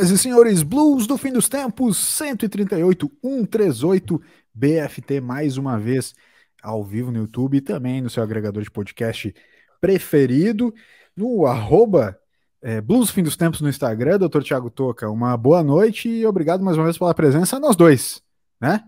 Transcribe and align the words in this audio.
Senhoras 0.00 0.10
e 0.10 0.18
senhores, 0.18 0.62
Blues 0.62 1.06
do 1.06 1.18
fim 1.18 1.30
dos 1.30 1.46
tempos, 1.46 1.98
138, 1.98 3.10
138, 3.22 4.22
BFT 4.54 5.20
mais 5.20 5.58
uma 5.58 5.78
vez 5.78 6.14
ao 6.62 6.82
vivo 6.82 7.12
no 7.12 7.18
YouTube 7.18 7.58
e 7.58 7.60
também 7.60 8.00
no 8.00 8.08
seu 8.08 8.22
agregador 8.22 8.62
de 8.62 8.70
podcast 8.70 9.34
preferido, 9.78 10.72
no 11.14 11.44
arroba 11.44 12.18
é, 12.62 12.80
Blues 12.80 13.10
fim 13.10 13.22
dos 13.22 13.36
tempos 13.36 13.60
no 13.60 13.68
Instagram, 13.68 14.18
Dr. 14.18 14.42
Thiago 14.42 14.70
Toca. 14.70 15.10
Uma 15.10 15.36
boa 15.36 15.62
noite 15.62 16.08
e 16.08 16.24
obrigado 16.24 16.64
mais 16.64 16.78
uma 16.78 16.84
vez 16.84 16.96
pela 16.96 17.12
presença 17.12 17.60
nós 17.60 17.76
dois, 17.76 18.22
né? 18.58 18.82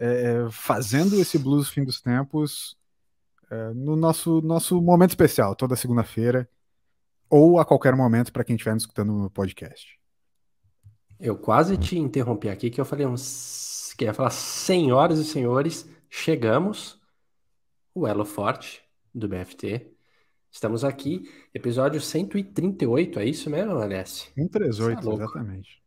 É, 0.00 0.48
fazendo 0.50 1.14
esse 1.20 1.38
Blues 1.38 1.68
fim 1.68 1.84
dos 1.84 2.00
tempos 2.00 2.76
é, 3.48 3.72
no 3.72 3.94
nosso, 3.94 4.40
nosso 4.40 4.82
momento 4.82 5.10
especial, 5.10 5.54
toda 5.54 5.76
segunda-feira 5.76 6.48
ou 7.28 7.60
a 7.60 7.64
qualquer 7.64 7.94
momento 7.94 8.32
para 8.32 8.42
quem 8.42 8.56
estiver 8.56 8.76
escutando 8.76 9.12
no 9.12 9.30
podcast. 9.30 9.99
Eu 11.20 11.36
quase 11.36 11.76
te 11.76 11.98
interrompi 11.98 12.48
aqui 12.48 12.70
que 12.70 12.80
eu 12.80 12.84
falei 12.84 13.04
uns. 13.04 13.92
Queria 13.98 14.14
falar, 14.14 14.30
senhoras 14.30 15.18
e 15.18 15.24
senhores, 15.24 15.86
chegamos. 16.08 16.98
O 17.94 18.06
Elo 18.06 18.24
Forte 18.24 18.82
do 19.14 19.28
BFT. 19.28 19.92
Estamos 20.50 20.82
aqui, 20.82 21.30
episódio 21.54 22.00
138, 22.00 23.18
é 23.18 23.24
isso 23.26 23.50
mesmo, 23.50 23.72
Alessi? 23.72 24.32
138, 24.34 25.02
tá 25.02 25.12
exatamente. 25.12 25.82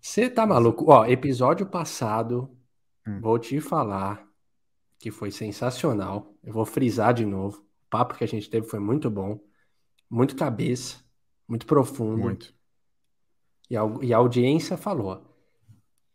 Você 0.00 0.24
é. 0.24 0.28
tá 0.28 0.46
maluco? 0.46 0.84
Ó, 0.88 1.06
episódio 1.06 1.66
passado, 1.66 2.50
hum. 3.06 3.20
vou 3.20 3.38
te 3.38 3.60
falar 3.60 4.28
que 4.98 5.10
foi 5.10 5.30
sensacional. 5.30 6.34
Eu 6.44 6.52
vou 6.52 6.66
frisar 6.66 7.14
de 7.14 7.24
novo. 7.24 7.58
O 7.58 7.90
papo 7.90 8.14
que 8.14 8.24
a 8.24 8.28
gente 8.28 8.50
teve 8.50 8.66
foi 8.66 8.78
muito 8.78 9.10
bom, 9.10 9.40
muito 10.10 10.36
cabeça, 10.36 10.98
muito 11.48 11.64
profundo. 11.64 12.18
Muito. 12.18 12.54
E 13.70 13.76
a, 13.76 13.82
e 14.02 14.12
a 14.12 14.18
audiência 14.18 14.76
falou. 14.76 15.22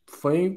Foi, 0.05 0.55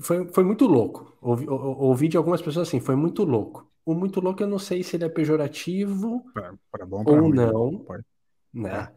foi, 0.00 0.28
foi 0.32 0.44
muito 0.44 0.66
louco. 0.66 1.16
Ouvi, 1.20 1.46
ouvi 1.48 2.08
de 2.08 2.16
algumas 2.16 2.42
pessoas 2.42 2.68
assim, 2.68 2.80
foi 2.80 2.96
muito 2.96 3.24
louco. 3.24 3.70
O 3.84 3.94
muito 3.94 4.20
louco 4.20 4.42
eu 4.42 4.48
não 4.48 4.58
sei 4.58 4.82
se 4.82 4.96
ele 4.96 5.04
é 5.04 5.08
pejorativo 5.08 6.24
pra, 6.34 6.54
pra 6.72 6.84
bom, 6.84 7.04
ou 7.06 7.20
ruim, 7.20 7.32
não. 7.32 7.78
Pode. 7.78 8.04
Né? 8.52 8.70
É. 8.70 8.92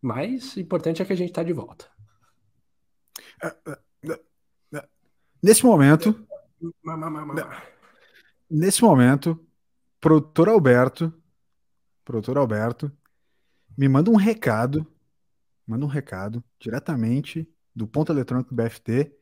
Mas 0.00 0.56
o 0.56 0.60
importante 0.60 1.00
é 1.00 1.04
que 1.04 1.12
a 1.12 1.16
gente 1.16 1.30
está 1.30 1.42
de 1.42 1.52
volta. 1.52 1.88
É, 3.42 3.46
é, 3.66 4.20
é, 4.74 4.88
nesse 5.42 5.64
momento. 5.64 6.26
Nesse 8.50 8.82
momento, 8.82 9.38
produtor 10.00 10.48
Alberto, 10.48 11.12
produtor 12.04 12.38
Alberto, 12.38 12.90
me 13.76 13.88
manda 13.88 14.10
um 14.10 14.16
recado 14.16 14.86
manda 15.68 15.84
um 15.84 15.88
recado 15.88 16.42
diretamente 16.58 17.48
do 17.74 17.86
ponto 17.86 18.10
eletrônico 18.10 18.54
BFT 18.54 19.12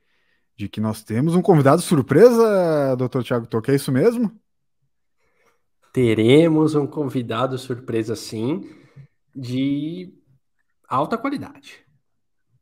de 0.57 0.69
que 0.69 0.81
nós 0.81 1.03
temos 1.03 1.35
um 1.35 1.43
convidado 1.43 1.83
surpresa, 1.83 2.97
doutor 2.97 3.23
Tiago 3.23 3.47
Toque, 3.47 3.71
é 3.71 3.75
isso 3.75 3.93
mesmo? 3.93 4.33
Teremos 5.93 6.75
um 6.75 6.87
convidado 6.87 7.59
surpresa, 7.59 8.15
sim, 8.15 8.71
de 9.35 10.15
alta 10.89 11.19
qualidade. 11.19 11.85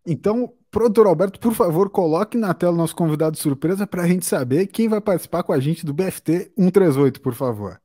Então, 0.06 0.52
produtor 0.70 1.06
Alberto, 1.06 1.38
por 1.38 1.54
favor, 1.54 1.88
coloque 1.88 2.36
na 2.36 2.52
tela 2.52 2.76
nosso 2.76 2.94
convidado 2.94 3.36
surpresa 3.38 3.86
para 3.86 4.02
a 4.02 4.08
gente 4.08 4.26
saber 4.26 4.66
quem 4.66 4.88
vai 4.88 5.00
participar 5.00 5.42
com 5.42 5.52
a 5.52 5.60
gente 5.60 5.86
do 5.86 5.94
BFT 5.94 6.52
138, 6.56 7.20
por 7.20 7.34
favor. 7.34 7.80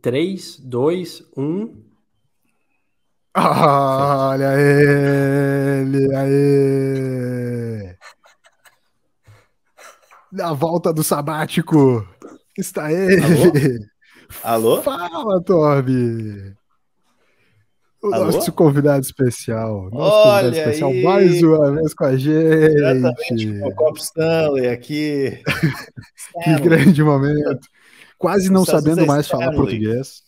3, 0.00 0.60
2, 0.60 1.32
1. 1.36 1.93
Olha 3.36 4.54
ele 4.60 6.14
aí! 6.14 7.96
Na 10.32 10.52
volta 10.52 10.92
do 10.92 11.02
sabático 11.02 12.06
está 12.56 12.92
ele. 12.92 13.20
Alô? 14.44 14.76
Alô? 14.76 14.82
Fala, 14.82 15.42
Toby! 15.42 16.54
O 18.00 18.14
Alô? 18.14 18.26
nosso 18.26 18.52
convidado 18.52 19.00
especial. 19.00 19.90
Nosso 19.90 20.28
Olha 20.28 20.44
convidado 20.44 20.56
especial 20.56 20.90
aí. 20.90 21.02
mais 21.02 21.42
uma 21.42 21.72
vez 21.72 21.92
com 21.92 22.04
a 22.04 22.16
gente. 22.16 22.74
Diretamente 22.74 23.58
com 23.60 23.68
o 23.68 23.74
Cop 23.74 23.98
Stanley 23.98 24.68
aqui. 24.68 25.42
que 26.44 26.60
grande 26.60 27.02
momento. 27.02 27.66
Quase 28.16 28.48
não 28.48 28.64
sabendo 28.64 29.04
mais 29.04 29.26
falar 29.26 29.52
português 29.52 30.23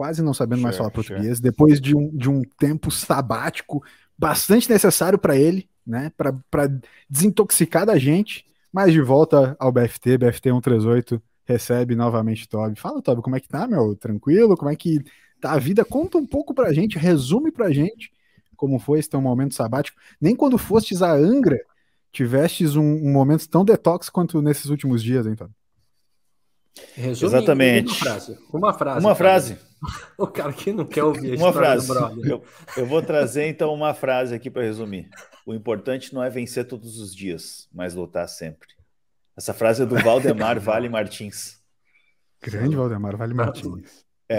quase 0.00 0.22
não 0.22 0.32
sabendo 0.32 0.60
sure, 0.60 0.64
mais 0.64 0.76
falar 0.78 0.90
português, 0.90 1.36
sure. 1.36 1.42
depois 1.42 1.78
de 1.78 1.94
um, 1.94 2.08
de 2.16 2.30
um 2.30 2.40
tempo 2.58 2.90
sabático 2.90 3.84
bastante 4.16 4.66
necessário 4.70 5.18
para 5.18 5.36
ele, 5.36 5.68
né, 5.86 6.10
para 6.16 6.66
desintoxicar 7.06 7.84
da 7.84 7.98
gente, 7.98 8.46
mas 8.72 8.94
de 8.94 9.02
volta 9.02 9.54
ao 9.60 9.70
BFT, 9.70 10.16
BFT 10.16 10.48
138, 10.48 11.22
recebe 11.44 11.94
novamente 11.94 12.48
Toby. 12.48 12.80
Fala, 12.80 13.02
Toby, 13.02 13.20
como 13.20 13.36
é 13.36 13.40
que 13.40 13.48
tá, 13.48 13.66
meu? 13.66 13.94
Tranquilo? 13.94 14.56
Como 14.56 14.70
é 14.70 14.74
que 14.74 15.04
tá 15.38 15.52
a 15.52 15.58
vida? 15.58 15.84
Conta 15.84 16.16
um 16.16 16.26
pouco 16.26 16.54
pra 16.54 16.72
gente, 16.72 16.96
resume 16.96 17.52
pra 17.52 17.70
gente 17.70 18.10
como 18.56 18.78
foi 18.78 19.00
esse 19.00 19.10
teu 19.10 19.20
momento 19.20 19.54
sabático. 19.54 20.00
Nem 20.18 20.34
quando 20.34 20.56
fostes 20.56 21.02
a 21.02 21.12
Angra, 21.12 21.60
tivestes 22.10 22.74
um, 22.74 22.82
um 22.82 23.12
momento 23.12 23.46
tão 23.50 23.66
detox 23.66 24.08
quanto 24.08 24.40
nesses 24.40 24.66
últimos 24.66 25.02
dias, 25.02 25.26
então. 25.26 25.50
Resume 26.94 27.34
Exatamente. 27.34 27.88
Uma 27.88 27.94
frase. 27.96 28.38
Uma 28.50 28.72
frase. 28.72 29.06
Uma 29.06 29.14
frase. 29.14 29.69
O 30.16 30.26
cara 30.26 30.52
que 30.52 30.72
não 30.72 30.84
quer 30.84 31.04
ouvir 31.04 31.34
a 31.34 31.36
uma 31.36 31.52
frase. 31.52 31.90
Eu, 32.24 32.42
eu, 32.76 32.86
vou 32.86 33.02
trazer 33.02 33.46
então 33.46 33.72
uma 33.72 33.94
frase 33.94 34.34
aqui 34.34 34.50
para 34.50 34.62
resumir. 34.62 35.08
O 35.46 35.54
importante 35.54 36.14
não 36.14 36.22
é 36.22 36.28
vencer 36.28 36.66
todos 36.66 36.98
os 36.98 37.14
dias, 37.14 37.68
mas 37.72 37.94
lutar 37.94 38.28
sempre. 38.28 38.68
Essa 39.36 39.54
frase 39.54 39.82
é 39.82 39.86
do 39.86 39.96
Valdemar 39.96 40.58
Vale 40.60 40.88
Martins. 40.88 41.58
Grande 42.42 42.76
Valdemar 42.76 43.16
Vale 43.16 43.34
Martins. 43.34 44.04
É, 44.28 44.38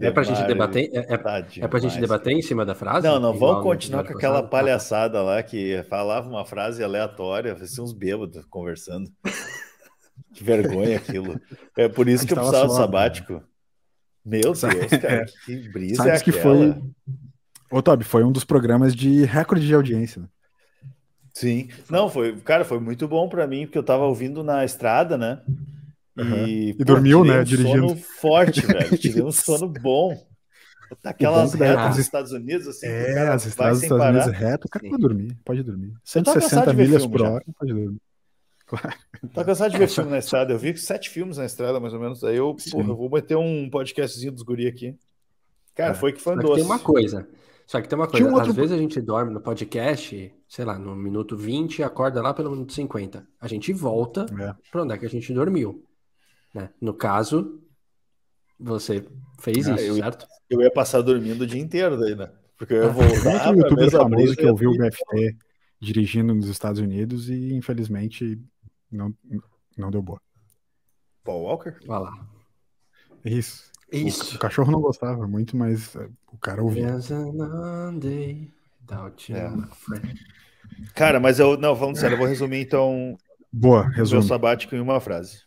é 0.00 0.10
para 0.10 0.22
a 0.22 0.24
gente 0.24 0.42
debater, 0.46 0.88
é, 0.94 1.12
é, 1.12 1.18
tá 1.18 1.44
é 1.60 1.68
pra 1.68 1.78
gente 1.78 2.00
debater 2.00 2.32
em 2.32 2.40
cima 2.40 2.64
da 2.64 2.74
frase? 2.74 3.06
Não, 3.06 3.20
não, 3.20 3.34
vamos 3.34 3.62
continuar 3.62 4.02
com 4.02 4.14
aquela 4.14 4.36
passado? 4.36 4.50
palhaçada 4.50 5.22
lá 5.22 5.42
que 5.42 5.82
falava 5.90 6.26
uma 6.26 6.46
frase 6.46 6.82
aleatória, 6.82 7.52
assim, 7.52 7.82
uns 7.82 7.92
bêbados 7.92 8.46
conversando. 8.46 9.12
que 10.32 10.42
vergonha 10.42 10.96
aquilo. 10.96 11.38
É 11.76 11.86
por 11.86 12.08
isso 12.08 12.26
que 12.26 12.32
eu 12.32 12.38
precisava 12.38 12.66
do 12.66 12.74
sabático. 12.76 13.42
Meu 14.26 14.40
Deus, 14.40 14.60
cara, 14.60 15.24
que 15.46 15.68
brisa 15.68 16.02
Sabe 16.02 16.10
é 16.10 16.20
que 16.20 16.32
foi. 16.32 16.74
Ô, 17.70 17.80
Toby, 17.80 18.02
foi 18.02 18.24
um 18.24 18.32
dos 18.32 18.42
programas 18.42 18.94
de 18.94 19.24
recorde 19.24 19.64
de 19.64 19.74
audiência. 19.74 20.28
Sim. 21.32 21.68
Não, 21.88 22.08
foi, 22.08 22.36
cara, 22.40 22.64
foi 22.64 22.80
muito 22.80 23.06
bom 23.06 23.28
para 23.28 23.46
mim, 23.46 23.66
porque 23.66 23.78
eu 23.78 23.84
tava 23.84 24.04
ouvindo 24.04 24.42
na 24.42 24.64
estrada, 24.64 25.16
né? 25.16 25.42
E, 26.16 26.74
e 26.78 26.84
dormiu, 26.84 27.24
né? 27.24 27.40
Um 27.40 27.44
dirigindo. 27.44 27.88
sono 27.88 27.96
forte, 27.96 28.60
velho. 28.66 28.98
Tirei 28.98 29.22
um 29.22 29.30
sono 29.30 29.68
bom. 29.68 30.16
Aquelas 31.04 31.52
retas 31.52 31.88
dos 31.90 31.98
Estados 31.98 32.32
Unidos, 32.32 32.66
assim. 32.66 32.86
É, 32.86 33.28
as 33.28 33.46
estradas 33.46 33.78
dos 33.78 33.82
Estados 33.84 34.04
parar. 34.04 34.24
Unidos 34.24 34.40
reto, 34.40 34.66
o 34.66 34.70
cara 34.70 34.88
pode 34.88 35.02
dormir, 35.02 35.36
pode 35.44 35.62
dormir. 35.62 35.92
160 36.04 36.72
milhas 36.72 37.06
por 37.06 37.22
hora, 37.22 37.44
pode 37.58 37.72
dormir. 37.72 38.00
Claro. 38.66 38.96
Tá 39.32 39.44
cansado 39.44 39.70
de 39.70 39.78
ver 39.78 39.88
filme 39.88 40.10
na 40.10 40.18
estrada. 40.18 40.52
Eu 40.52 40.58
vi 40.58 40.76
sete 40.76 41.08
filmes 41.08 41.38
na 41.38 41.46
estrada, 41.46 41.78
mais 41.78 41.94
ou 41.94 42.00
menos. 42.00 42.22
Aí 42.24 42.36
eu, 42.36 42.54
porra, 42.70 42.88
eu 42.88 42.96
vou 42.96 43.10
meter 43.10 43.36
um 43.36 43.70
podcastzinho 43.70 44.32
dos 44.32 44.42
guri 44.42 44.66
aqui. 44.66 44.96
Cara, 45.74 45.92
é. 45.92 45.94
foi 45.94 46.12
que 46.12 46.20
foi 46.20 46.34
Só 46.34 46.40
doce. 46.40 46.54
Que 46.54 46.60
tem 46.60 46.66
uma 46.66 46.78
coisa. 46.78 47.28
Só 47.66 47.80
que 47.80 47.88
tem 47.88 47.98
uma 47.98 48.08
coisa. 48.08 48.28
Um 48.28 48.34
outro... 48.34 48.50
Às 48.50 48.56
vezes 48.56 48.72
a 48.72 48.78
gente 48.78 49.00
dorme 49.00 49.32
no 49.32 49.40
podcast, 49.40 50.34
sei 50.48 50.64
lá, 50.64 50.78
no 50.78 50.96
minuto 50.96 51.36
20 51.36 51.78
e 51.78 51.82
acorda 51.82 52.22
lá 52.22 52.34
pelo 52.34 52.50
minuto 52.50 52.72
50. 52.72 53.26
A 53.40 53.48
gente 53.48 53.72
volta 53.72 54.26
é. 54.40 54.54
para 54.70 54.82
onde 54.82 54.94
é 54.94 54.98
que 54.98 55.06
a 55.06 55.10
gente 55.10 55.32
dormiu. 55.32 55.84
Né? 56.54 56.70
No 56.80 56.94
caso, 56.94 57.60
você 58.58 59.04
fez 59.40 59.68
ah, 59.68 59.74
isso, 59.74 59.84
eu, 59.84 59.96
certo? 59.96 60.26
Eu 60.48 60.62
ia 60.62 60.70
passar 60.70 61.02
dormindo 61.02 61.42
o 61.42 61.46
dia 61.46 61.60
inteiro 61.60 61.98
daí, 61.98 62.14
né? 62.14 62.30
Porque 62.56 62.74
eu 62.74 62.84
ia 62.84 62.88
voltar. 62.88 63.48
Outro 63.48 63.62
youtuber 63.62 63.90
famoso 63.90 64.36
que 64.36 64.46
ouviu 64.46 64.70
o 64.70 64.78
BFT 64.78 65.36
dirigindo 65.80 66.34
nos 66.34 66.48
Estados 66.48 66.80
Unidos 66.80 67.28
e 67.28 67.52
infelizmente 67.52 68.40
não, 68.96 69.14
não 69.76 69.90
deu 69.90 70.02
boa. 70.02 70.20
Paul 71.22 71.42
Walker? 71.42 71.74
Vai 71.86 72.00
lá. 72.00 72.26
Isso. 73.24 73.70
Isso. 73.92 74.32
O, 74.32 74.36
o, 74.36 74.38
cachorro 74.38 74.72
não 74.72 74.80
gostava 74.80 75.26
muito, 75.26 75.56
mas 75.56 75.94
é, 75.96 76.08
o 76.32 76.38
cara 76.38 76.62
ouvia. 76.62 76.88
É. 76.88 76.96
Cara, 80.94 81.20
mas 81.20 81.38
eu. 81.38 81.56
Não, 81.56 81.76
falando 81.76 81.96
sério, 81.96 82.14
eu 82.14 82.18
vou 82.18 82.26
resumir 82.26 82.60
então. 82.60 83.16
Boa, 83.52 83.88
resumo. 83.88 84.20
Meu 84.20 84.28
sabático 84.28 84.74
em 84.74 84.80
uma 84.80 85.00
frase. 85.00 85.42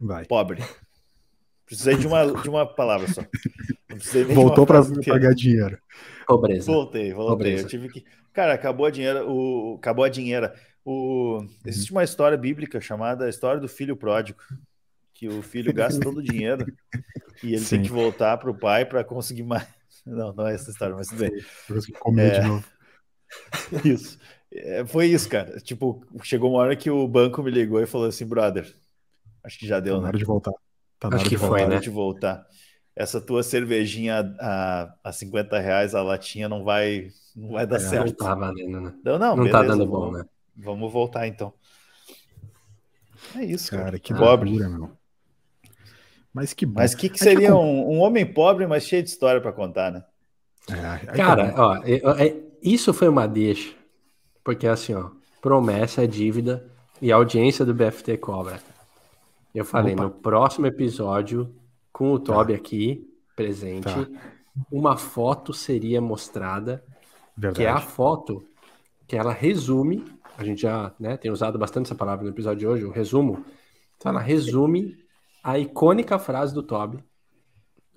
Vai. 0.00 0.24
Pobre. 0.24 0.64
Precisei 1.66 1.96
de 1.96 2.06
uma, 2.06 2.26
de 2.26 2.48
uma 2.48 2.66
palavra 2.66 3.06
só. 3.12 3.22
Voltou 4.34 4.66
para 4.66 4.82
pagar 5.06 5.34
dinheiro. 5.34 5.78
Pobreza. 6.26 6.70
Voltei, 6.70 7.12
voltei. 7.12 7.30
Pobreza. 7.30 7.62
Eu 7.64 7.68
tive 7.68 7.88
que. 7.88 8.04
Cara, 8.32 8.54
acabou 8.54 8.86
a 8.86 8.90
dinheiro. 8.90 9.30
O... 9.30 9.76
Acabou 9.76 10.04
a 10.04 10.08
dinheiro. 10.08 10.50
O... 10.84 11.44
Existe 11.64 11.92
uma 11.92 12.04
história 12.04 12.38
bíblica 12.38 12.80
chamada 12.80 13.24
a 13.24 13.28
história 13.28 13.60
do 13.60 13.68
filho 13.68 13.96
pródigo, 13.96 14.40
que 15.12 15.28
o 15.28 15.42
filho 15.42 15.72
gasta 15.72 16.00
todo 16.00 16.18
o 16.18 16.22
dinheiro 16.22 16.66
e 17.42 17.48
ele 17.48 17.60
Sim. 17.60 17.76
tem 17.76 17.84
que 17.84 17.92
voltar 17.92 18.36
para 18.38 18.50
o 18.50 18.54
pai 18.54 18.84
para 18.84 19.04
conseguir 19.04 19.42
mais, 19.42 19.66
Não, 20.06 20.32
não 20.32 20.46
é 20.46 20.54
essa 20.54 20.70
história, 20.70 20.94
mas 20.94 21.08
tudo 21.08 21.18
bem. 21.18 21.32
Comer 21.98 22.34
é... 22.34 22.40
de 22.40 22.48
novo. 22.48 22.64
Isso. 23.84 24.18
É, 24.52 24.84
foi 24.84 25.06
isso, 25.06 25.28
cara. 25.28 25.60
Tipo, 25.60 26.04
chegou 26.24 26.50
uma 26.50 26.58
hora 26.58 26.74
que 26.74 26.90
o 26.90 27.06
banco 27.06 27.40
me 27.40 27.52
ligou 27.52 27.80
e 27.80 27.86
falou 27.86 28.08
assim, 28.08 28.26
brother, 28.26 28.74
acho 29.44 29.56
que 29.56 29.66
já 29.66 29.78
deu, 29.78 29.94
tá 29.94 30.00
né? 30.00 30.08
hora 30.08 30.18
de 30.18 30.24
voltar. 30.24 30.52
Tá 30.98 31.08
acho 31.12 31.28
que 31.28 31.38
foi, 31.38 31.66
né? 31.66 31.78
de 31.78 31.88
voltar. 31.88 32.44
Essa 33.00 33.18
tua 33.18 33.42
cervejinha 33.42 34.36
a, 34.38 34.92
a 35.02 35.10
50 35.10 35.58
reais 35.58 35.94
a 35.94 36.02
latinha 36.02 36.50
não 36.50 36.62
vai, 36.62 37.10
não 37.34 37.52
vai 37.52 37.66
dar 37.66 37.76
é, 37.76 37.78
certo. 37.78 38.08
Não 38.08 38.28
tá 38.28 38.34
valendo, 38.34 38.78
né? 38.78 38.94
Não, 39.02 39.18
não, 39.18 39.36
não 39.36 39.44
beleza, 39.44 39.52
tá 39.52 39.62
dando 39.62 39.86
bom, 39.86 40.00
vamos, 40.00 40.18
né? 40.18 40.24
Vamos 40.54 40.92
voltar 40.92 41.26
então. 41.26 41.50
É 43.34 43.42
isso, 43.42 43.70
cara. 43.70 43.84
cara 43.84 43.98
que 43.98 44.12
pobre, 44.12 44.50
meu. 44.50 44.90
Mas 46.30 46.52
que 46.52 46.66
Mas 46.66 46.92
o 46.92 46.98
que, 46.98 47.08
que 47.08 47.18
seria 47.18 47.56
um, 47.56 47.90
um, 47.90 48.00
homem 48.00 48.26
pobre, 48.26 48.66
mas 48.66 48.84
cheio 48.84 49.02
de 49.02 49.08
história 49.08 49.40
para 49.40 49.50
contar, 49.50 49.90
né? 49.90 50.04
É, 50.68 51.06
cara, 51.16 51.54
ó, 51.56 51.76
é, 51.76 52.36
isso 52.62 52.92
foi 52.92 53.08
uma 53.08 53.26
deixa. 53.26 53.74
Porque 54.44 54.66
assim, 54.66 54.92
ó, 54.92 55.08
promessa 55.40 56.04
é 56.04 56.06
dívida 56.06 56.70
e 57.00 57.10
a 57.10 57.16
audiência 57.16 57.64
do 57.64 57.72
BFT 57.72 58.18
cobra. 58.18 58.60
Eu 59.54 59.64
falei, 59.64 59.94
Opa. 59.94 60.02
no 60.02 60.10
próximo 60.10 60.66
episódio, 60.66 61.50
com 61.92 62.12
o. 62.12 62.18
Toby 62.18 62.52
tá. 62.52 62.58
aqui, 62.58 63.08
presente, 63.36 63.84
tá. 63.84 64.06
uma 64.70 64.96
foto 64.96 65.52
seria 65.52 66.00
mostrada, 66.00 66.84
Verdade. 67.36 67.56
que 67.56 67.62
é 67.64 67.70
a 67.70 67.80
foto 67.80 68.44
que 69.06 69.16
ela 69.16 69.32
resume, 69.32 70.04
a 70.36 70.44
gente 70.44 70.62
já 70.62 70.94
né, 70.98 71.16
tem 71.16 71.30
usado 71.30 71.58
bastante 71.58 71.86
essa 71.86 71.94
palavra 71.94 72.24
no 72.24 72.30
episódio 72.30 72.58
de 72.60 72.66
hoje, 72.66 72.84
o 72.84 72.90
resumo, 72.90 73.44
então 73.96 74.10
ela 74.10 74.20
resume 74.20 74.96
a 75.42 75.58
icônica 75.58 76.18
frase 76.18 76.54
do 76.54 76.62
Toby, 76.62 77.02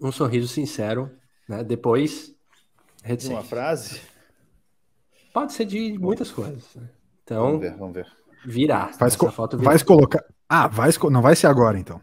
um 0.02 0.12
sorriso 0.12 0.48
sincero, 0.48 1.12
né, 1.48 1.64
depois... 1.64 2.34
Reticente. 3.04 3.36
Uma 3.36 3.44
frase? 3.44 4.02
Pode 5.34 5.52
ser 5.52 5.66
de 5.66 5.98
muitas 6.00 6.32
coisas. 6.32 6.74
Né? 6.76 6.88
Então, 7.24 7.46
vamos 7.46 7.62
ver, 7.62 7.76
vamos 7.76 7.94
ver. 7.94 8.08
Virar. 8.46 8.92
Vai, 8.98 9.12
co 9.12 9.32
foto 9.32 9.58
virar. 9.58 9.72
vai 9.72 9.84
colocar. 9.84 10.24
Ah, 10.48 10.68
vai 10.68 10.90
não 11.10 11.22
vai 11.22 11.36
ser 11.36 11.48
agora 11.48 11.80
então. 11.80 12.00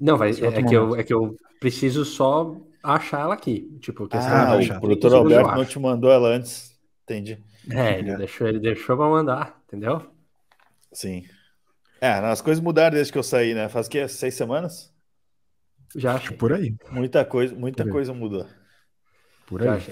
Não, 0.00 0.16
vai, 0.16 0.30
é, 0.30 0.46
é 0.46 0.62
que 0.62 0.74
eu, 0.74 0.96
é 0.96 1.04
que 1.04 1.12
eu 1.12 1.36
preciso 1.60 2.04
só 2.04 2.56
achar 2.82 3.20
ela 3.20 3.34
aqui. 3.34 3.76
Tipo, 3.80 4.08
ah, 4.12 4.56
o 4.56 4.80
produtor 4.80 5.14
Alberto 5.14 5.54
não 5.54 5.64
te 5.64 5.78
mandou 5.78 6.10
ela 6.10 6.28
antes. 6.28 6.74
Entendi. 7.04 7.38
É, 7.70 7.98
ele 7.98 8.16
deixou, 8.16 8.46
ele 8.46 8.58
deixou 8.58 8.96
pra 8.96 9.08
mandar, 9.08 9.60
entendeu? 9.66 10.02
Sim. 10.92 11.24
É, 12.00 12.12
as 12.12 12.40
coisas 12.40 12.62
mudaram 12.62 12.94
desde 12.94 13.12
que 13.12 13.18
eu 13.18 13.22
saí, 13.22 13.52
né? 13.52 13.68
Faz 13.68 13.86
o 13.86 13.90
quê? 13.90 14.08
Seis 14.08 14.34
semanas? 14.34 14.90
Já 15.94 16.14
achei. 16.14 16.36
Por 16.36 16.52
aí. 16.52 16.74
Muita 16.90 17.24
coisa, 17.24 17.54
muita 17.54 17.86
coisa 17.86 18.14
mudou. 18.14 18.46
Por 19.46 19.62
aí. 19.62 19.82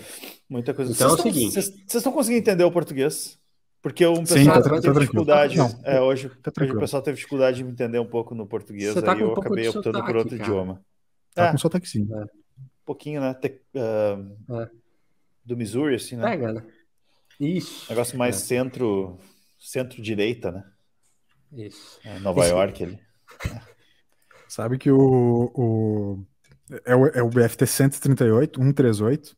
Muita 0.49 0.73
coisa. 0.73 0.93
Então 0.93 1.11
vocês 1.11 1.19
é 1.19 1.29
o 1.29 1.33
seguinte. 1.33 1.53
Vocês 1.53 1.95
estão 1.95 2.13
conseguindo 2.13 2.41
entender 2.41 2.65
o 2.65 2.73
português? 2.73 3.38
Porque 3.81 4.05
o 4.05 4.19
pessoal 4.21 4.39
Sim, 4.39 4.47
tá, 4.47 4.63
tá, 4.63 4.81
teve 4.81 5.01
dificuldade. 5.01 5.57
Não, 5.57 5.81
é, 5.85 6.01
hoje, 6.01 6.29
tá 6.43 6.53
hoje 6.61 6.73
o 6.73 6.81
pessoal 6.81 7.03
teve 7.03 7.17
dificuldade 7.17 7.59
de 7.59 7.65
me 7.65 7.71
entender 7.71 7.99
um 7.99 8.07
pouco 8.07 8.35
no 8.35 8.47
português, 8.47 8.95
tá 8.95 9.13
aí 9.13 9.21
eu 9.21 9.31
um 9.31 9.33
acabei 9.33 9.69
optando 9.69 9.85
sotaque, 9.85 10.07
por 10.07 10.17
outro 10.17 10.37
cara. 10.37 10.51
idioma. 10.51 10.85
Tá 11.35 11.47
é, 11.47 11.51
com 11.53 11.59
sotaque 11.59 11.89
sim. 11.89 12.09
É. 12.13 12.23
Um 12.25 12.85
pouquinho, 12.85 13.21
né? 13.21 13.35
Te, 13.35 13.61
uh, 13.75 14.61
é. 14.63 14.71
Do 15.45 15.57
Missouri, 15.57 15.95
assim, 15.95 16.17
né? 16.17 16.25
Pega, 16.25 16.53
né? 16.53 16.63
Isso. 17.39 17.87
Negócio 17.89 18.19
mais 18.19 18.37
é. 18.37 18.39
centro, 18.41 19.19
centro-direita, 19.59 20.51
né? 20.51 20.65
Isso. 21.53 22.01
É, 22.05 22.19
Nova 22.19 22.41
Isso. 22.41 22.51
York 22.51 22.85
ali. 22.85 23.01
Sabe 24.49 24.79
que 24.79 24.91
o, 24.91 25.53
o, 25.55 26.25
é, 26.85 26.97
o, 26.97 27.07
é 27.07 27.23
o 27.23 27.29
BFT 27.29 27.67
138, 27.67 28.61
138, 28.61 29.37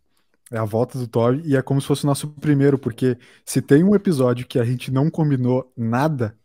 é 0.50 0.58
a 0.58 0.64
volta 0.64 0.98
do 0.98 1.06
Toby 1.06 1.42
e 1.44 1.56
é 1.56 1.62
como 1.62 1.80
se 1.80 1.86
fosse 1.86 2.04
o 2.04 2.06
nosso 2.06 2.28
primeiro, 2.28 2.78
porque 2.78 3.16
se 3.44 3.62
tem 3.62 3.84
um 3.84 3.94
episódio 3.94 4.46
que 4.46 4.58
a 4.58 4.64
gente 4.64 4.90
não 4.90 5.08
combinou 5.08 5.72
nada 5.76 6.36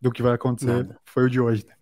do 0.00 0.12
que 0.12 0.22
vai 0.22 0.34
acontecer, 0.34 0.84
nada. 0.84 1.00
foi 1.04 1.24
o 1.24 1.30
de 1.30 1.40
hoje. 1.40 1.64
Né? 1.66 1.74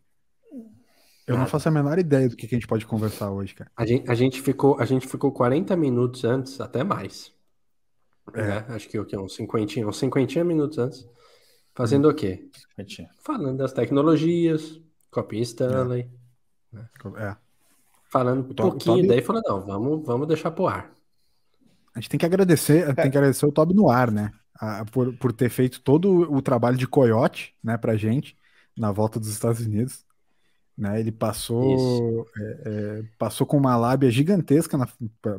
Eu 1.27 1.35
nada. 1.35 1.41
não 1.41 1.47
faço 1.47 1.69
a 1.69 1.73
menor 1.73 1.99
ideia 1.99 2.29
do 2.29 2.37
que, 2.37 2.47
a 2.47 2.49
gente 2.49 2.67
pode 2.67 2.87
conversar 2.87 3.31
hoje, 3.31 3.55
cara. 3.55 3.71
A 3.77 3.85
gente, 3.85 4.11
a 4.11 4.15
gente, 4.15 4.41
ficou, 4.41 4.79
a 4.79 4.85
gente 4.85 5.07
ficou 5.07 5.33
40 5.33 5.77
minutos 5.77 6.25
antes, 6.25 6.61
até 6.61 6.85
mais. 6.85 7.33
É. 8.35 8.43
Né? 8.43 8.65
Acho 8.69 8.89
que 8.89 8.99
o 8.99 9.05
que? 9.05 9.17
Uns 9.17 9.35
50, 9.35 9.81
uns 9.81 9.99
50 9.99 10.45
minutos 10.45 10.79
antes. 10.79 11.09
Fazendo 11.75 12.09
hum. 12.09 12.13
o 12.13 12.15
quê? 12.15 12.49
50. 12.77 13.11
Falando 13.23 13.59
das 13.59 13.73
tecnologias, 13.73 14.81
copinha 15.11 15.43
Stanley. 15.43 16.09
É. 16.73 16.77
Né? 16.77 16.89
é. 17.19 17.37
Falando 18.11 18.41
um 18.41 18.55
pouquinho, 18.55 18.97
Toby... 18.97 19.09
daí 19.09 19.23
falou, 19.23 19.43
não, 19.45 19.61
vamos, 19.61 20.07
vamos 20.07 20.27
deixar 20.27 20.51
pro 20.51 20.67
ar. 20.67 20.98
A 21.95 22.01
gente 22.01 22.11
tem 22.11 22.19
que 22.19 22.27
agradecer, 22.27 22.89
é. 22.89 22.95
tem 22.95 23.11
que 23.11 23.19
agradecer 23.19 23.47
o 23.47 23.53
Toby 23.53 23.75
no 23.75 23.91
ar, 23.91 24.11
né? 24.11 24.33
A, 24.55 24.85
por, 24.85 25.17
por 25.17 25.33
ter 25.33 25.49
feito 25.49 25.81
todo 25.81 26.33
o 26.33 26.43
trabalho 26.43 26.77
de 26.77 26.87
coiote, 26.87 27.55
né, 27.63 27.77
pra 27.77 27.97
gente, 27.97 28.37
na 28.77 28.91
volta 28.91 29.21
dos 29.21 29.29
Estados 29.29 29.61
Unidos. 29.61 30.05
Né, 30.77 31.01
ele 31.01 31.11
passou, 31.11 32.25
é, 32.37 32.63
é, 32.67 33.03
passou 33.19 33.45
com 33.45 33.57
uma 33.57 33.77
lábia 33.77 34.11
gigantesca 34.13 34.79
na, 34.79 34.87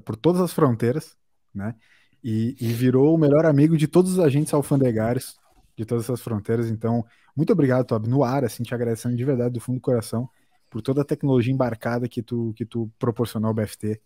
por 0.01 0.17
todas 0.17 0.41
as 0.41 0.51
fronteiras, 0.51 1.15
né? 1.55 1.75
E, 2.21 2.57
e, 2.59 2.73
virou 2.73 3.15
o 3.15 3.17
melhor 3.17 3.45
amigo 3.45 3.77
de 3.77 3.87
todos 3.87 4.11
os 4.11 4.19
agentes 4.19 4.53
alfandegários 4.53 5.39
de 5.77 5.85
todas 5.85 6.03
essas 6.03 6.19
fronteiras. 6.19 6.69
Então, 6.69 7.05
muito 7.33 7.53
obrigado, 7.53 7.85
Toby, 7.85 8.09
no 8.09 8.21
ar, 8.21 8.43
assim, 8.43 8.63
te 8.63 8.75
agradecendo 8.75 9.15
de 9.15 9.23
verdade, 9.23 9.53
do 9.53 9.61
fundo 9.61 9.77
do 9.77 9.81
coração, 9.81 10.29
por 10.69 10.81
toda 10.81 11.01
a 11.03 11.05
tecnologia 11.05 11.53
embarcada 11.53 12.09
que 12.09 12.21
tu, 12.21 12.53
que 12.57 12.65
tu 12.65 12.91
proporcionou 12.99 13.47
ao 13.47 13.53
BFT 13.53 14.01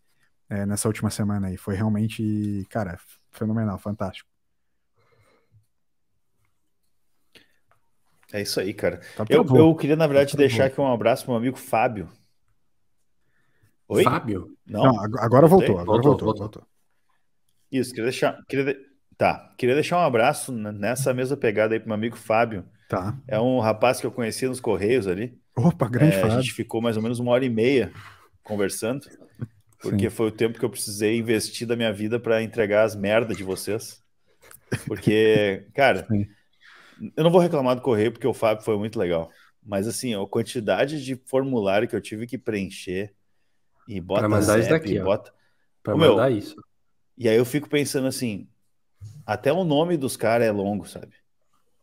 é, 0.50 0.66
nessa 0.66 0.88
última 0.88 1.10
semana 1.10 1.48
aí. 1.48 1.58
Foi 1.58 1.76
realmente, 1.76 2.66
cara, 2.70 2.98
fenomenal, 3.32 3.78
fantástico. 3.78 4.30
É 8.32 8.42
isso 8.42 8.60
aí, 8.60 8.74
cara. 8.74 9.00
Tá 9.16 9.26
eu, 9.30 9.46
eu, 9.56 9.76
queria, 9.76 9.96
na 9.96 10.08
verdade, 10.08 10.32
tá 10.32 10.38
deixar 10.38 10.66
aqui 10.66 10.82
um 10.82 10.92
abraço 10.92 11.24
para 11.24 11.34
meu 11.34 11.38
amigo 11.38 11.58
Fábio. 11.58 12.10
Oi? 13.88 14.04
Fábio? 14.04 14.58
Não, 14.66 14.86
Não 14.86 15.00
agora 15.00 15.46
voltou, 15.46 15.78
agora 15.78 16.02
voltou, 16.02 16.26
voltou, 16.26 16.36
voltou. 16.36 16.68
Isso, 17.72 17.92
queria 17.92 18.06
deixar. 18.06 18.44
Queria, 18.48 18.76
tá, 19.18 19.54
queria 19.56 19.76
deixar 19.76 19.98
um 19.98 20.06
abraço 20.06 20.52
nessa 20.52 21.14
mesma 21.14 21.38
pegada 21.38 21.76
aí 21.76 21.80
para 21.80 21.88
meu 21.88 21.96
amigo 21.96 22.18
Fábio. 22.18 22.66
Tá. 22.90 23.16
É 23.28 23.40
um 23.40 23.60
rapaz 23.60 24.00
que 24.00 24.06
eu 24.08 24.12
conheci 24.12 24.48
nos 24.48 24.60
Correios 24.60 25.08
ali. 25.08 25.40
Opa, 25.56 25.88
grande 25.88 26.16
é, 26.16 26.20
Fábio. 26.20 26.38
A 26.38 26.42
gente 26.42 26.54
ficou 26.54 26.82
mais 26.82 26.98
ou 26.98 27.04
menos 27.04 27.20
uma 27.20 27.32
hora 27.32 27.46
e 27.46 27.50
meia 27.50 27.94
conversando. 28.44 29.08
Porque 29.84 30.10
Sim. 30.10 30.16
foi 30.16 30.28
o 30.28 30.32
tempo 30.32 30.58
que 30.58 30.64
eu 30.64 30.70
precisei 30.70 31.18
investir 31.18 31.68
da 31.68 31.76
minha 31.76 31.92
vida 31.92 32.18
para 32.18 32.42
entregar 32.42 32.84
as 32.84 32.96
merdas 32.96 33.36
de 33.36 33.44
vocês. 33.44 34.02
Porque, 34.88 35.68
cara, 35.76 36.08
Sim. 36.08 36.26
eu 37.18 37.24
não 37.24 37.30
vou 37.30 37.42
reclamar 37.42 37.76
do 37.76 37.82
correio 37.82 38.14
porque 38.14 38.26
o 38.26 38.34
Fábio 38.34 38.64
foi 38.64 38.78
muito 38.78 38.98
legal. 38.98 39.30
Mas 39.62 39.86
assim, 39.86 40.16
a 40.16 40.26
quantidade 40.26 41.04
de 41.04 41.18
formulário 41.26 41.86
que 41.88 41.96
eu 41.96 42.00
tive 42.00 42.26
que 42.26 42.38
preencher 42.38 43.14
e 43.86 44.00
bota 44.00 44.22
pra 44.22 44.30
mandar 44.30 44.58
isso 44.58 44.70
daqui, 44.70 44.98
bota. 45.00 45.34
Para 45.84 45.98
mandar 45.98 46.32
isso. 46.32 46.56
E 47.18 47.28
aí 47.28 47.36
eu 47.36 47.44
fico 47.44 47.68
pensando 47.68 48.08
assim, 48.08 48.48
até 49.26 49.52
o 49.52 49.66
nome 49.66 49.98
dos 49.98 50.16
caras 50.16 50.48
é 50.48 50.52
longo, 50.52 50.88
sabe? 50.88 51.12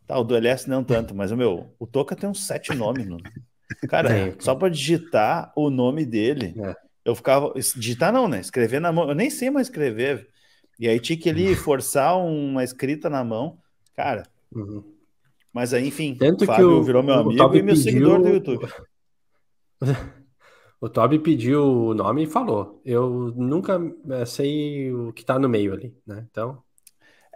Tá, 0.06 0.18
o 0.18 0.24
do 0.24 0.34
LS 0.34 0.68
não 0.70 0.82
tanto, 0.82 1.14
mas 1.14 1.30
o 1.30 1.36
meu, 1.36 1.74
o 1.78 1.86
Toca 1.86 2.16
tem 2.16 2.28
uns 2.28 2.46
sete 2.46 2.74
nomes, 2.74 3.06
no... 3.06 3.18
Cara, 3.88 4.10
é. 4.10 4.34
só 4.40 4.54
para 4.54 4.70
digitar 4.70 5.52
o 5.54 5.68
nome 5.68 6.06
dele. 6.06 6.54
É 6.58 6.89
eu 7.04 7.14
ficava. 7.14 7.52
Digitar 7.54 8.12
não, 8.12 8.28
né? 8.28 8.40
Escrever 8.40 8.80
na 8.80 8.92
mão. 8.92 9.08
Eu 9.08 9.14
nem 9.14 9.30
sei 9.30 9.50
mais 9.50 9.68
escrever. 9.68 10.28
E 10.78 10.88
aí 10.88 10.98
tinha 10.98 11.18
que 11.18 11.28
ali 11.28 11.54
forçar 11.54 12.18
uma 12.18 12.64
escrita 12.64 13.10
na 13.10 13.22
mão. 13.22 13.58
Cara. 13.96 14.22
Uhum. 14.52 14.82
Mas 15.52 15.74
aí, 15.74 15.88
enfim, 15.88 16.14
Tanto 16.14 16.44
o 16.44 16.46
Fábio 16.46 16.70
o, 16.70 16.82
virou 16.82 17.02
meu 17.02 17.14
amigo 17.14 17.42
e 17.56 17.62
meu 17.62 17.74
pediu... 17.74 17.76
seguidor 17.76 18.22
do 18.22 18.28
YouTube. 18.28 18.68
O 20.80 20.88
Toby 20.88 21.18
pediu 21.18 21.62
o 21.62 21.94
nome 21.94 22.22
e 22.22 22.26
falou. 22.26 22.80
Eu 22.86 23.34
nunca 23.36 23.78
é, 24.08 24.24
sei 24.24 24.90
o 24.90 25.12
que 25.12 25.22
tá 25.22 25.38
no 25.38 25.46
meio 25.46 25.74
ali, 25.74 25.94
né? 26.06 26.26
Então. 26.30 26.62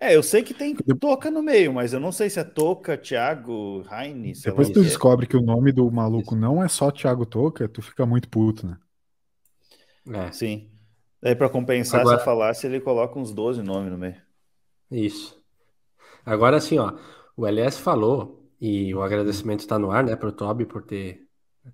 É, 0.01 0.17
eu 0.17 0.23
sei 0.23 0.43
que 0.43 0.55
tem 0.55 0.75
Toca 0.75 1.31
no 1.31 1.43
meio, 1.43 1.73
mas 1.73 1.93
eu 1.93 2.01
não 2.01 2.11
sei 2.11 2.31
se 2.31 2.41
é 2.41 2.45
Toca, 2.45 2.97
Thiago, 2.97 3.85
Heine. 3.91 4.33
Depois 4.33 4.69
que 4.69 4.75
tu 4.75 4.83
descobre 4.83 5.27
que 5.27 5.37
o 5.37 5.43
nome 5.43 5.73
do 5.73 5.91
maluco 5.91 6.35
não 6.35 6.65
é 6.65 6.69
só 6.69 6.91
Thiago 6.91 7.27
Toca, 7.27 7.69
tu 7.69 7.83
fica 7.83 8.07
muito 8.07 8.31
puto, 8.31 8.67
né? 8.67 8.79
É. 10.11 10.31
Sim. 10.33 10.71
Daí 11.21 11.35
para 11.35 11.49
compensar 11.49 12.01
Agora... 12.01 12.17
essa 12.17 12.25
falácia, 12.25 12.67
ele 12.67 12.81
coloca 12.81 13.19
uns 13.19 13.33
12 13.33 13.63
nomes 13.63 13.91
no 13.91 13.99
meio. 13.99 14.17
Isso. 14.91 15.43
Agora 16.25 16.57
assim, 16.57 16.79
ó, 16.79 16.93
o 17.37 17.47
LS 17.47 17.81
falou, 17.81 18.45
e 18.61 18.95
o 18.95 19.03
agradecimento 19.03 19.61
está 19.61 19.79
no 19.79 19.91
ar, 19.91 20.05
né, 20.05 20.17
para 20.17 20.29
o 20.29 20.33
Toby 20.33 20.65
por 20.65 20.83
ter 20.83 21.27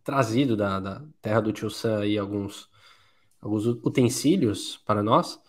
trazido 0.02 0.56
da, 0.56 0.80
da 0.80 1.02
terra 1.20 1.40
do 1.40 1.52
tio 1.52 1.70
Sam 1.70 2.00
aí 2.00 2.16
alguns, 2.16 2.68
alguns 3.40 3.66
utensílios 3.66 4.76
para 4.87 5.02
nós. 5.02 5.40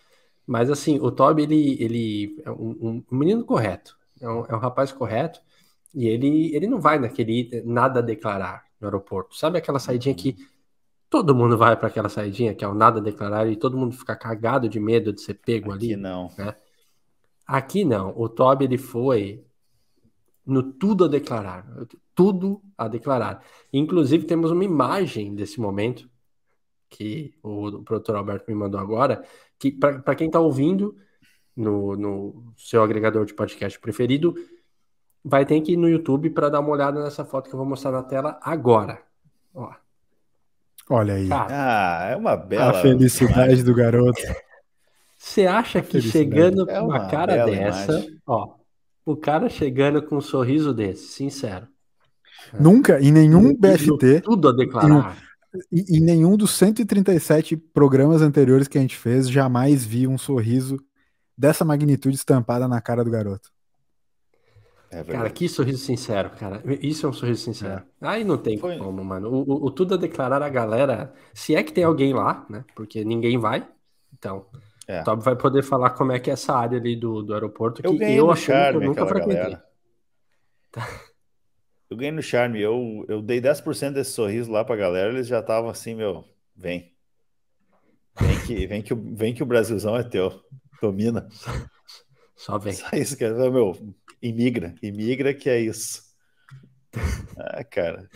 Mas 0.45 0.69
assim, 0.69 0.99
o 0.99 1.11
Toby, 1.11 1.43
ele, 1.43 1.83
ele 1.83 2.41
é 2.43 2.51
um, 2.51 3.03
um 3.09 3.17
menino 3.17 3.45
correto, 3.45 3.97
é 4.19 4.27
um, 4.27 4.45
é 4.45 4.55
um, 4.55 4.59
rapaz 4.59 4.91
correto, 4.91 5.39
e 5.93 6.07
ele, 6.07 6.55
ele 6.55 6.67
não 6.67 6.81
vai 6.81 6.99
naquele 6.99 7.61
nada 7.65 7.99
a 7.99 8.03
declarar 8.03 8.65
no 8.79 8.87
aeroporto. 8.87 9.35
Sabe 9.35 9.57
aquela 9.57 9.79
saidinha 9.79 10.15
que 10.15 10.35
todo 11.11 11.35
mundo 11.35 11.57
vai 11.57 11.75
para 11.75 11.89
aquela 11.89 12.07
saidinha 12.07 12.55
que 12.55 12.63
é 12.63 12.67
o 12.67 12.73
nada 12.73 12.99
a 12.99 13.03
declarar 13.03 13.45
e 13.45 13.57
todo 13.57 13.77
mundo 13.77 13.93
fica 13.93 14.15
cagado 14.15 14.69
de 14.69 14.79
medo 14.79 15.11
de 15.11 15.19
ser 15.19 15.33
pego 15.33 15.73
Aqui 15.73 15.93
ali. 15.93 16.01
não. 16.01 16.29
Né? 16.37 16.55
Aqui 17.45 17.83
não. 17.83 18.13
O 18.17 18.29
Toby 18.29 18.63
ele 18.63 18.77
foi 18.77 19.45
no 20.45 20.63
tudo 20.63 21.03
a 21.03 21.07
declarar, 21.09 21.67
tudo 22.15 22.61
a 22.77 22.87
declarar. 22.87 23.43
Inclusive 23.73 24.25
temos 24.25 24.51
uma 24.51 24.63
imagem 24.63 25.35
desse 25.35 25.59
momento 25.59 26.09
que 26.89 27.33
o, 27.43 27.67
o 27.67 27.83
produtor 27.83 28.15
Alberto 28.15 28.45
me 28.49 28.55
mandou 28.55 28.79
agora, 28.79 29.21
que 29.59 29.69
para 29.69 30.15
quem 30.15 30.27
está 30.27 30.39
ouvindo 30.39 30.95
no, 31.53 31.97
no 31.97 32.53
seu 32.55 32.81
agregador 32.81 33.25
de 33.25 33.33
podcast 33.33 33.77
preferido, 33.81 34.33
vai 35.21 35.45
ter 35.45 35.59
que 35.59 35.73
ir 35.73 35.77
no 35.77 35.89
YouTube 35.89 36.29
para 36.29 36.47
dar 36.47 36.61
uma 36.61 36.71
olhada 36.71 37.03
nessa 37.03 37.25
foto 37.25 37.49
que 37.49 37.53
eu 37.53 37.59
vou 37.59 37.67
mostrar 37.67 37.91
na 37.91 38.01
tela 38.01 38.39
agora. 38.41 39.03
Ó. 39.53 39.80
Olha 40.91 41.13
aí. 41.13 41.29
Ah, 41.31 42.09
é 42.11 42.15
uma 42.17 42.35
bela. 42.35 42.71
A 42.71 42.73
felicidade 42.81 43.43
imagem. 43.43 43.63
do 43.63 43.73
garoto. 43.73 44.21
Você 45.17 45.47
acha 45.47 45.81
que 45.81 46.01
chegando 46.01 46.65
com 46.65 46.71
é 46.71 46.81
uma, 46.81 46.97
uma 46.99 47.07
cara 47.07 47.45
dessa, 47.45 47.93
imagem. 47.93 48.19
ó, 48.27 48.55
o 49.05 49.15
cara 49.15 49.47
chegando 49.47 50.01
com 50.01 50.17
um 50.17 50.21
sorriso 50.21 50.73
desse, 50.73 51.07
sincero. 51.13 51.65
Nunca, 52.59 52.99
em 52.99 53.09
nenhum 53.09 53.55
BFT. 53.55 54.19
Tudo 54.19 54.49
a 54.49 54.51
declarar. 54.51 55.15
Em, 55.71 55.97
em 55.97 56.01
nenhum 56.01 56.35
dos 56.35 56.51
137 56.51 57.55
programas 57.55 58.21
anteriores 58.21 58.67
que 58.67 58.77
a 58.77 58.81
gente 58.81 58.97
fez, 58.97 59.29
jamais 59.29 59.85
vi 59.85 60.07
um 60.07 60.17
sorriso 60.17 60.77
dessa 61.37 61.63
magnitude 61.63 62.17
estampada 62.17 62.67
na 62.67 62.81
cara 62.81 63.01
do 63.01 63.11
garoto. 63.11 63.49
É 64.91 65.03
cara, 65.05 65.29
que 65.29 65.47
sorriso 65.47 65.85
sincero, 65.85 66.29
cara. 66.31 66.61
Isso 66.81 67.05
é 67.05 67.09
um 67.09 67.13
sorriso 67.13 67.43
sincero. 67.43 67.81
É. 68.01 68.07
Aí 68.07 68.25
não 68.25 68.37
tem 68.37 68.57
Foi. 68.57 68.77
como, 68.77 69.03
mano. 69.03 69.29
O, 69.29 69.41
o, 69.43 69.65
o, 69.67 69.71
tudo 69.71 69.93
a 69.93 69.97
declarar 69.97 70.43
a 70.43 70.49
galera, 70.49 71.13
se 71.33 71.55
é 71.55 71.63
que 71.63 71.71
tem 71.71 71.85
alguém 71.85 72.13
lá, 72.13 72.45
né? 72.49 72.65
Porque 72.75 73.05
ninguém 73.05 73.37
vai. 73.37 73.65
Então, 74.13 74.45
é. 74.85 75.01
Tob 75.03 75.23
vai 75.23 75.37
poder 75.37 75.63
falar 75.63 75.91
como 75.91 76.11
é 76.11 76.19
que 76.19 76.29
é 76.29 76.33
essa 76.33 76.53
área 76.53 76.77
ali 76.77 76.97
do, 76.97 77.23
do 77.23 77.33
aeroporto, 77.33 77.81
que 77.81 77.87
eu, 77.87 78.01
eu 78.01 78.31
achei 78.31 78.53
que 78.53 78.75
eu 78.75 78.81
nunca 78.81 79.07
frequentei. 79.07 79.57
Tá. 80.69 80.87
Eu 81.89 81.97
ganhei 81.97 82.11
no 82.11 82.21
charme. 82.21 82.61
Eu, 82.61 83.05
eu 83.07 83.21
dei 83.21 83.41
10% 83.41 83.93
desse 83.93 84.11
sorriso 84.11 84.51
lá 84.51 84.65
pra 84.65 84.75
galera, 84.75 85.11
eles 85.13 85.27
já 85.27 85.39
estavam 85.39 85.69
assim, 85.69 85.95
meu, 85.95 86.25
vem. 86.55 86.93
Vem 88.19 88.39
que, 88.45 88.67
vem, 88.67 88.81
que, 88.81 88.93
vem 88.93 89.33
que 89.33 89.43
o 89.43 89.45
Brasilzão 89.45 89.95
é 89.95 90.03
teu. 90.03 90.41
Domina. 90.81 91.29
Só 92.35 92.57
vem. 92.57 92.73
Só 92.73 92.87
isso, 92.93 93.17
cara. 93.17 93.33
Meu, 93.51 93.73
imigra. 94.21 94.75
Imigra 94.81 95.33
que 95.33 95.49
é 95.49 95.59
isso. 95.59 96.03
Ah, 97.37 97.63
cara. 97.63 98.07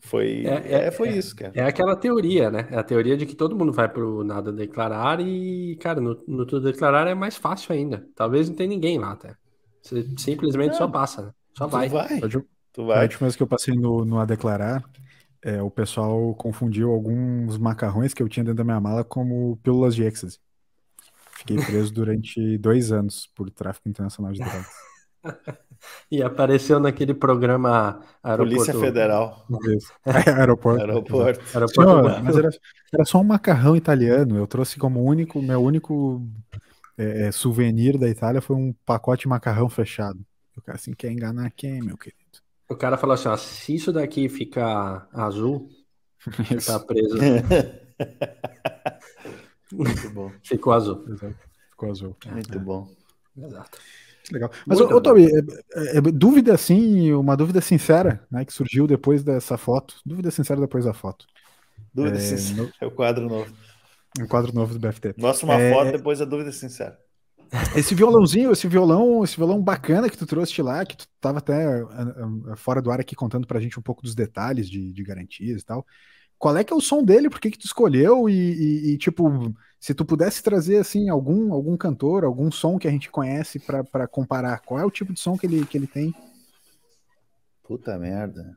Foi, 0.00 0.44
é, 0.46 0.72
é, 0.72 0.86
é 0.86 0.90
foi 0.90 1.08
é, 1.08 1.12
isso, 1.12 1.36
cara. 1.36 1.52
É 1.54 1.62
aquela 1.62 1.94
teoria, 1.94 2.50
né? 2.50 2.66
É 2.70 2.78
a 2.78 2.82
teoria 2.82 3.16
de 3.16 3.26
que 3.26 3.36
todo 3.36 3.56
mundo 3.56 3.72
vai 3.72 3.88
pro 3.88 4.24
nada 4.24 4.52
declarar 4.52 5.20
e, 5.20 5.76
cara, 5.76 6.00
no, 6.00 6.20
no 6.26 6.46
tudo 6.46 6.70
declarar 6.70 7.06
é 7.06 7.14
mais 7.14 7.36
fácil 7.36 7.72
ainda. 7.72 8.06
Talvez 8.16 8.48
não 8.48 8.56
tenha 8.56 8.68
ninguém 8.68 8.98
lá, 8.98 9.12
até. 9.12 9.36
Você 9.82 10.04
simplesmente 10.18 10.76
só 10.76 10.88
passa, 10.88 11.22
né? 11.22 11.30
Só 11.56 11.66
vai. 11.66 11.88
Tu 11.88 11.92
vai. 11.92 12.20
Tu 12.72 12.86
vai. 12.86 12.98
A 12.98 13.02
última 13.02 13.26
vez 13.26 13.36
que 13.36 13.42
eu 13.42 13.46
passei 13.46 13.74
no, 13.74 14.04
no 14.04 14.18
A 14.18 14.24
Declarar, 14.24 14.82
é, 15.42 15.62
o 15.62 15.70
pessoal 15.70 16.34
confundiu 16.34 16.90
alguns 16.90 17.56
macarrões 17.56 18.12
que 18.12 18.22
eu 18.22 18.28
tinha 18.28 18.44
dentro 18.44 18.58
da 18.58 18.64
minha 18.64 18.80
mala 18.80 19.04
como 19.04 19.58
pílulas 19.62 19.94
de 19.94 20.02
êxtase. 20.02 20.38
Fiquei 21.38 21.56
preso 21.56 21.92
durante 21.92 22.56
dois 22.58 22.90
anos 22.90 23.28
por 23.34 23.50
tráfico 23.50 23.88
internacional 23.88 24.32
de 24.32 24.40
drogas. 24.40 24.66
E 26.10 26.22
apareceu 26.22 26.78
naquele 26.78 27.14
programa 27.14 28.00
Aeroporto... 28.22 28.54
Polícia 28.54 28.74
Federal. 28.74 29.46
aeroporto. 30.04 30.80
Aeroporto. 30.80 31.40
aeroporto. 31.54 31.72
Senhor, 31.74 32.22
mas 32.22 32.36
era, 32.36 32.50
era, 32.92 33.04
só 33.04 33.18
um 33.18 33.24
macarrão 33.24 33.76
italiano. 33.76 34.36
Eu 34.36 34.46
trouxe 34.46 34.78
como 34.78 35.02
único, 35.02 35.40
meu 35.40 35.62
único 35.62 36.22
é, 36.98 37.28
é, 37.28 37.32
souvenir 37.32 37.96
da 37.96 38.08
Itália 38.08 38.42
foi 38.42 38.56
um 38.56 38.74
pacote 38.84 39.22
de 39.22 39.28
macarrão 39.28 39.68
fechado. 39.68 40.20
O 40.56 40.60
cara 40.60 40.76
assim 40.76 40.92
quer 40.92 41.10
enganar 41.10 41.50
quem, 41.50 41.80
meu 41.80 41.96
querido? 41.96 42.20
O 42.68 42.76
cara 42.76 42.98
falou 42.98 43.14
assim: 43.14 43.28
ó, 43.28 43.36
se 43.36 43.74
isso 43.74 43.92
daqui 43.92 44.28
ficar 44.28 45.08
azul, 45.12 45.70
tá 46.66 46.78
preso. 46.78 47.16
Muito 49.72 50.10
bom. 50.10 50.30
Ficou 50.42 50.72
azul. 50.72 51.04
Exato. 51.08 51.36
Ficou 51.70 51.90
azul. 51.90 52.16
Muito 52.26 52.58
é. 52.58 52.58
bom. 52.58 52.88
Exato. 53.36 53.78
Legal. 54.30 54.50
Mas, 54.66 54.80
ô, 54.80 55.00
Toby, 55.00 55.26
é, 55.26 55.38
é, 55.38 55.98
é, 55.98 56.00
dúvida 56.00 56.54
assim, 56.54 57.12
uma 57.12 57.36
dúvida 57.36 57.60
sincera, 57.60 58.24
né, 58.30 58.44
que 58.44 58.52
surgiu 58.52 58.86
depois 58.86 59.22
dessa 59.24 59.56
foto. 59.56 59.96
Dúvida 60.04 60.30
sincera 60.30 60.60
depois 60.60 60.84
da 60.84 60.92
foto. 60.92 61.26
Dúvida 61.92 62.18
é, 62.18 62.20
sincera. 62.20 62.62
No... 62.62 62.72
É 62.80 62.86
o 62.86 62.90
quadro 62.90 63.28
novo. 63.28 63.52
Um 64.18 64.26
quadro 64.26 64.54
novo 64.54 64.76
do 64.76 64.80
BFT. 64.80 65.14
Mostra 65.18 65.46
uma 65.46 65.60
é... 65.60 65.72
foto 65.72 65.92
depois 65.92 66.18
da 66.18 66.24
dúvida 66.24 66.52
sincera. 66.52 66.98
Esse 67.74 67.96
violãozinho, 67.96 68.52
esse 68.52 68.68
violão, 68.68 69.24
esse 69.24 69.36
violão 69.36 69.60
bacana 69.60 70.08
que 70.08 70.16
tu 70.16 70.24
trouxe 70.24 70.62
lá, 70.62 70.84
que 70.86 70.96
tu 70.96 71.06
tava 71.20 71.38
até 71.38 71.84
fora 72.56 72.80
do 72.80 72.92
ar 72.92 73.00
aqui 73.00 73.16
contando 73.16 73.44
pra 73.44 73.58
gente 73.58 73.78
um 73.78 73.82
pouco 73.82 74.02
dos 74.02 74.14
detalhes 74.14 74.70
de, 74.70 74.92
de 74.92 75.02
garantias 75.02 75.62
e 75.62 75.64
tal. 75.64 75.84
Qual 76.40 76.56
é 76.56 76.64
que 76.64 76.72
é 76.72 76.76
o 76.76 76.80
som 76.80 77.04
dele? 77.04 77.28
Por 77.28 77.38
que 77.38 77.50
que 77.50 77.58
tu 77.58 77.66
escolheu? 77.66 78.26
E, 78.26 78.32
e, 78.32 78.92
e 78.92 78.98
tipo, 78.98 79.54
se 79.78 79.92
tu 79.92 80.06
pudesse 80.06 80.42
trazer 80.42 80.78
assim 80.78 81.10
algum 81.10 81.52
algum 81.52 81.76
cantor, 81.76 82.24
algum 82.24 82.50
som 82.50 82.78
que 82.78 82.88
a 82.88 82.90
gente 82.90 83.10
conhece 83.10 83.60
para 83.60 84.08
comparar, 84.08 84.60
qual 84.60 84.80
é 84.80 84.84
o 84.84 84.90
tipo 84.90 85.12
de 85.12 85.20
som 85.20 85.36
que 85.36 85.44
ele, 85.44 85.66
que 85.66 85.76
ele 85.76 85.86
tem? 85.86 86.14
Puta 87.62 87.98
merda. 87.98 88.56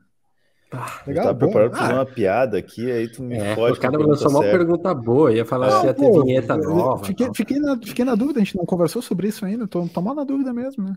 Ah, 0.72 1.02
legal, 1.06 1.26
eu 1.28 1.36
preparado 1.36 1.70
pra 1.70 1.78
fazer 1.78 1.92
ah, 1.92 1.96
uma 1.96 2.06
piada 2.06 2.58
aqui, 2.58 2.90
aí 2.90 3.06
tu 3.06 3.22
me 3.22 3.36
é, 3.36 3.52
O 3.52 3.76
cara 3.76 3.98
lançou 3.98 4.30
uma 4.30 4.40
pergunta 4.40 4.94
boa, 4.94 5.30
ia 5.30 5.44
falar 5.44 5.70
não, 5.70 5.80
se 5.82 5.86
ia 5.86 5.94
ter 5.94 6.08
pô, 6.08 6.24
vinheta 6.24 6.56
nova. 6.56 7.04
Fiquei, 7.04 7.28
fiquei, 7.34 7.58
na, 7.58 7.78
fiquei 7.78 8.04
na 8.04 8.14
dúvida, 8.14 8.40
a 8.40 8.44
gente 8.44 8.56
não 8.56 8.64
conversou 8.64 9.02
sobre 9.02 9.28
isso 9.28 9.44
ainda, 9.44 9.68
tô, 9.68 9.86
tô 9.86 10.00
mal 10.00 10.14
na 10.14 10.24
dúvida 10.24 10.54
mesmo, 10.54 10.84
né? 10.84 10.94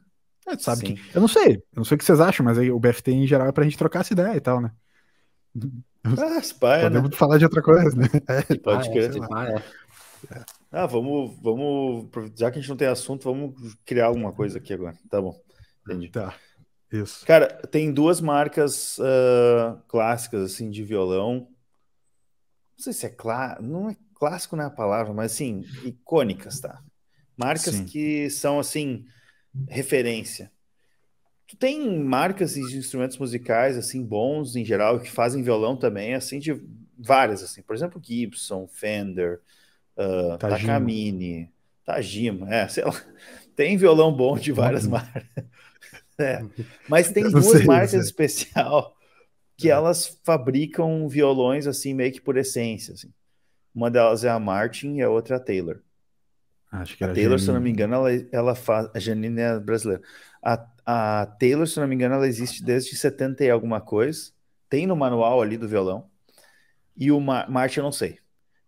É, 0.48 0.58
sabe 0.58 0.84
que, 0.84 1.02
eu 1.14 1.20
não 1.20 1.28
sei, 1.28 1.58
eu 1.58 1.76
não 1.76 1.84
sei 1.84 1.96
o 1.96 1.98
que 1.98 2.06
vocês 2.06 2.22
acham, 2.22 2.46
mas 2.46 2.58
aí 2.58 2.72
o 2.72 2.80
BFT 2.80 3.12
em 3.12 3.28
geral 3.28 3.50
é 3.50 3.52
pra 3.52 3.66
gente 3.66 3.78
trocar 3.78 4.00
essa 4.00 4.14
ideia 4.14 4.38
e 4.38 4.40
tal, 4.40 4.62
né? 4.62 4.72
Ah, 6.18 6.40
spy, 6.40 6.82
Podemos 6.82 7.10
né? 7.10 7.18
falar 7.18 7.38
de 7.38 7.46
outra 7.46 7.62
coisa, 7.62 7.96
né? 7.96 8.08
É, 8.28 8.56
Pode 8.58 8.88
ah, 8.88 8.92
crer. 8.92 9.12
É, 9.16 10.38
é. 10.38 10.46
Ah, 10.72 10.86
vamos, 10.86 11.38
vamos. 11.42 12.08
Já 12.36 12.52
que 12.52 12.60
a 12.60 12.62
gente 12.62 12.70
não 12.70 12.78
tem 12.78 12.88
assunto, 12.88 13.24
vamos 13.24 13.76
criar 13.86 14.08
alguma 14.08 14.32
coisa 14.32 14.58
aqui 14.58 14.74
agora. 14.74 14.96
Tá 15.10 15.22
bom. 15.22 15.40
Entendi. 15.86 16.10
Tá. 16.10 16.36
Isso. 16.92 17.26
Cara, 17.26 17.48
tem 17.68 17.92
duas 17.92 18.22
marcas 18.22 18.98
uh, 19.00 19.78
clássicas 19.88 20.54
assim 20.54 20.70
de 20.70 20.84
violão. 20.84 21.48
Não 22.78 22.84
sei 22.84 22.94
se 22.94 23.06
é 23.06 23.10
clássico, 23.10 23.64
não 23.64 23.90
é 23.90 23.96
clássico 24.16 24.56
não 24.56 24.64
é 24.64 24.68
a 24.68 24.72
palavra, 24.72 25.14
mas 25.14 25.34
assim, 25.34 25.64
icônicas, 25.84 26.60
tá? 26.60 26.82
Marcas 27.36 27.76
Sim. 27.76 27.86
que 27.86 28.30
são 28.30 28.60
assim 28.60 29.06
referência. 29.68 30.52
Tu 31.48 31.56
tem 31.56 31.98
marcas 32.04 32.56
de 32.56 32.78
instrumentos 32.78 33.18
musicais 33.18 33.78
assim 33.78 34.04
bons 34.04 34.56
em 34.56 34.66
geral 34.66 35.00
que 35.00 35.10
fazem 35.10 35.42
violão 35.42 35.78
também, 35.78 36.14
assim 36.14 36.40
de 36.40 36.62
várias 36.98 37.42
assim, 37.42 37.62
por 37.62 37.76
exemplo, 37.76 38.02
Gibson, 38.04 38.68
Fender, 38.68 39.40
uh, 39.98 40.38
Takamine, 40.38 41.50
Tajima, 41.86 42.54
é, 42.54 42.68
sei 42.68 42.84
lá. 42.84 43.02
Tem 43.56 43.78
violão 43.78 44.14
bom 44.14 44.38
de 44.38 44.52
várias 44.52 44.86
uhum. 44.86 44.92
marcas. 44.92 45.24
É. 46.20 46.44
Mas 46.90 47.12
tem 47.12 47.30
duas 47.30 47.46
sei, 47.46 47.64
marcas 47.64 48.04
especial 48.04 48.98
que 49.56 49.70
é. 49.70 49.72
elas 49.72 50.20
fabricam 50.24 51.08
violões 51.08 51.68
assim 51.68 51.94
meio 51.94 52.12
que 52.12 52.20
por 52.20 52.38
essência. 52.38 52.96
Assim. 52.96 53.14
Uma 53.74 53.92
delas 53.92 54.24
é 54.24 54.30
a 54.30 54.40
Martin 54.40 54.96
e 54.96 55.04
a 55.04 55.10
outra 55.12 55.36
é 55.36 55.38
a 55.38 55.40
Taylor. 55.40 55.80
Acho 56.72 56.98
que 56.98 57.04
a 57.04 57.14
Taylor, 57.14 57.40
se 57.40 57.48
eu 57.48 57.54
não 57.54 57.62
me 57.62 57.70
engano, 57.70 57.94
ela, 57.94 58.10
ela 58.32 58.56
faz. 58.56 58.90
A 58.94 59.00
Janine 59.00 59.40
é 59.40 59.60
brasileira. 59.60 60.02
A, 60.48 60.66
a 60.86 61.26
Taylor, 61.26 61.68
se 61.68 61.78
não 61.78 61.88
me 61.88 61.96
engano, 61.96 62.16
ela 62.16 62.28
existe 62.28 62.64
desde 62.64 62.96
70 62.96 63.44
e 63.44 63.50
alguma 63.50 63.82
coisa. 63.82 64.32
Tem 64.70 64.88
no 64.88 64.96
manual 64.96 65.42
ali 65.42 65.58
do 65.58 65.68
violão. 65.68 66.10
E 66.96 67.12
o 67.12 67.20
Ma 67.20 67.46
Martin 67.50 67.80
eu 67.80 67.84
não 67.84 67.92
sei. 67.92 68.20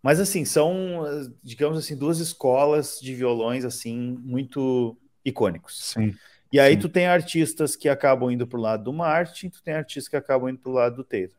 Mas 0.02 0.20
assim, 0.20 0.44
são, 0.44 1.02
digamos 1.42 1.78
assim, 1.78 1.96
duas 1.96 2.18
escolas 2.18 2.98
de 3.00 3.14
violões 3.14 3.64
assim 3.64 4.18
muito 4.22 4.96
icônicos. 5.24 5.92
Sim. 5.92 6.14
E 6.52 6.60
aí 6.60 6.74
sim. 6.74 6.80
tu 6.80 6.88
tem 6.88 7.06
artistas 7.06 7.76
que 7.76 7.88
acabam 7.88 8.30
indo 8.30 8.46
pro 8.46 8.60
lado 8.60 8.84
do 8.84 8.92
Martin, 8.92 9.48
tu 9.48 9.62
tem 9.62 9.74
artistas 9.74 10.08
que 10.08 10.16
acabam 10.16 10.50
indo 10.50 10.58
pro 10.58 10.72
lado 10.72 10.96
do 10.96 11.04
Taylor. 11.04 11.36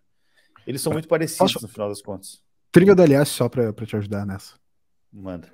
Eles 0.66 0.82
são 0.82 0.92
muito 0.92 1.08
parecidos 1.08 1.54
Posso... 1.54 1.66
no 1.66 1.72
final 1.72 1.90
das 1.90 2.02
contas. 2.02 2.42
Trivia 2.72 2.96
do 2.96 3.04
aliás 3.04 3.30
só 3.30 3.50
para 3.50 3.74
te 3.74 3.96
ajudar 3.96 4.26
nessa. 4.26 4.56
Manda. 5.12 5.50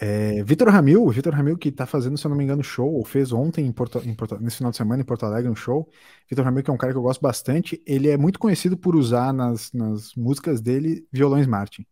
É, 0.00 0.44
Vitor 0.44 0.68
Ramil, 0.68 1.08
Vitor 1.08 1.34
Ramil 1.34 1.58
que 1.58 1.72
tá 1.72 1.84
fazendo, 1.84 2.16
se 2.16 2.24
eu 2.24 2.28
não 2.28 2.36
me 2.36 2.44
engano, 2.44 2.62
show, 2.62 2.92
ou 2.92 3.04
fez 3.04 3.32
ontem 3.32 3.66
em 3.66 3.72
Porto, 3.72 4.00
em 4.04 4.14
Porto, 4.14 4.38
nesse 4.38 4.58
final 4.58 4.70
de 4.70 4.76
semana 4.76 5.02
em 5.02 5.04
Porto 5.04 5.26
Alegre 5.26 5.50
um 5.50 5.56
show. 5.56 5.90
Vitor 6.28 6.44
Ramil, 6.44 6.62
que 6.62 6.70
é 6.70 6.72
um 6.72 6.76
cara 6.76 6.92
que 6.92 6.98
eu 6.98 7.02
gosto 7.02 7.20
bastante, 7.20 7.82
ele 7.84 8.08
é 8.08 8.16
muito 8.16 8.38
conhecido 8.38 8.76
por 8.76 8.94
usar 8.94 9.32
nas, 9.32 9.72
nas 9.72 10.14
músicas 10.14 10.60
dele 10.60 11.04
violões 11.12 11.48
Martin. 11.48 11.84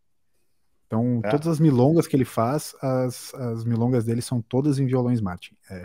Então, 0.87 1.21
é. 1.25 1.31
todas 1.31 1.49
as 1.49 1.59
milongas 1.59 2.07
que 2.07 2.15
ele 2.15 2.25
faz, 2.25 2.77
as, 2.81 3.35
as 3.35 3.65
milongas 3.65 4.05
dele 4.05 4.23
são 4.23 4.41
todas 4.41 4.79
em 4.79 4.87
violões 4.87 5.21
Martin. 5.21 5.57
É, 5.69 5.85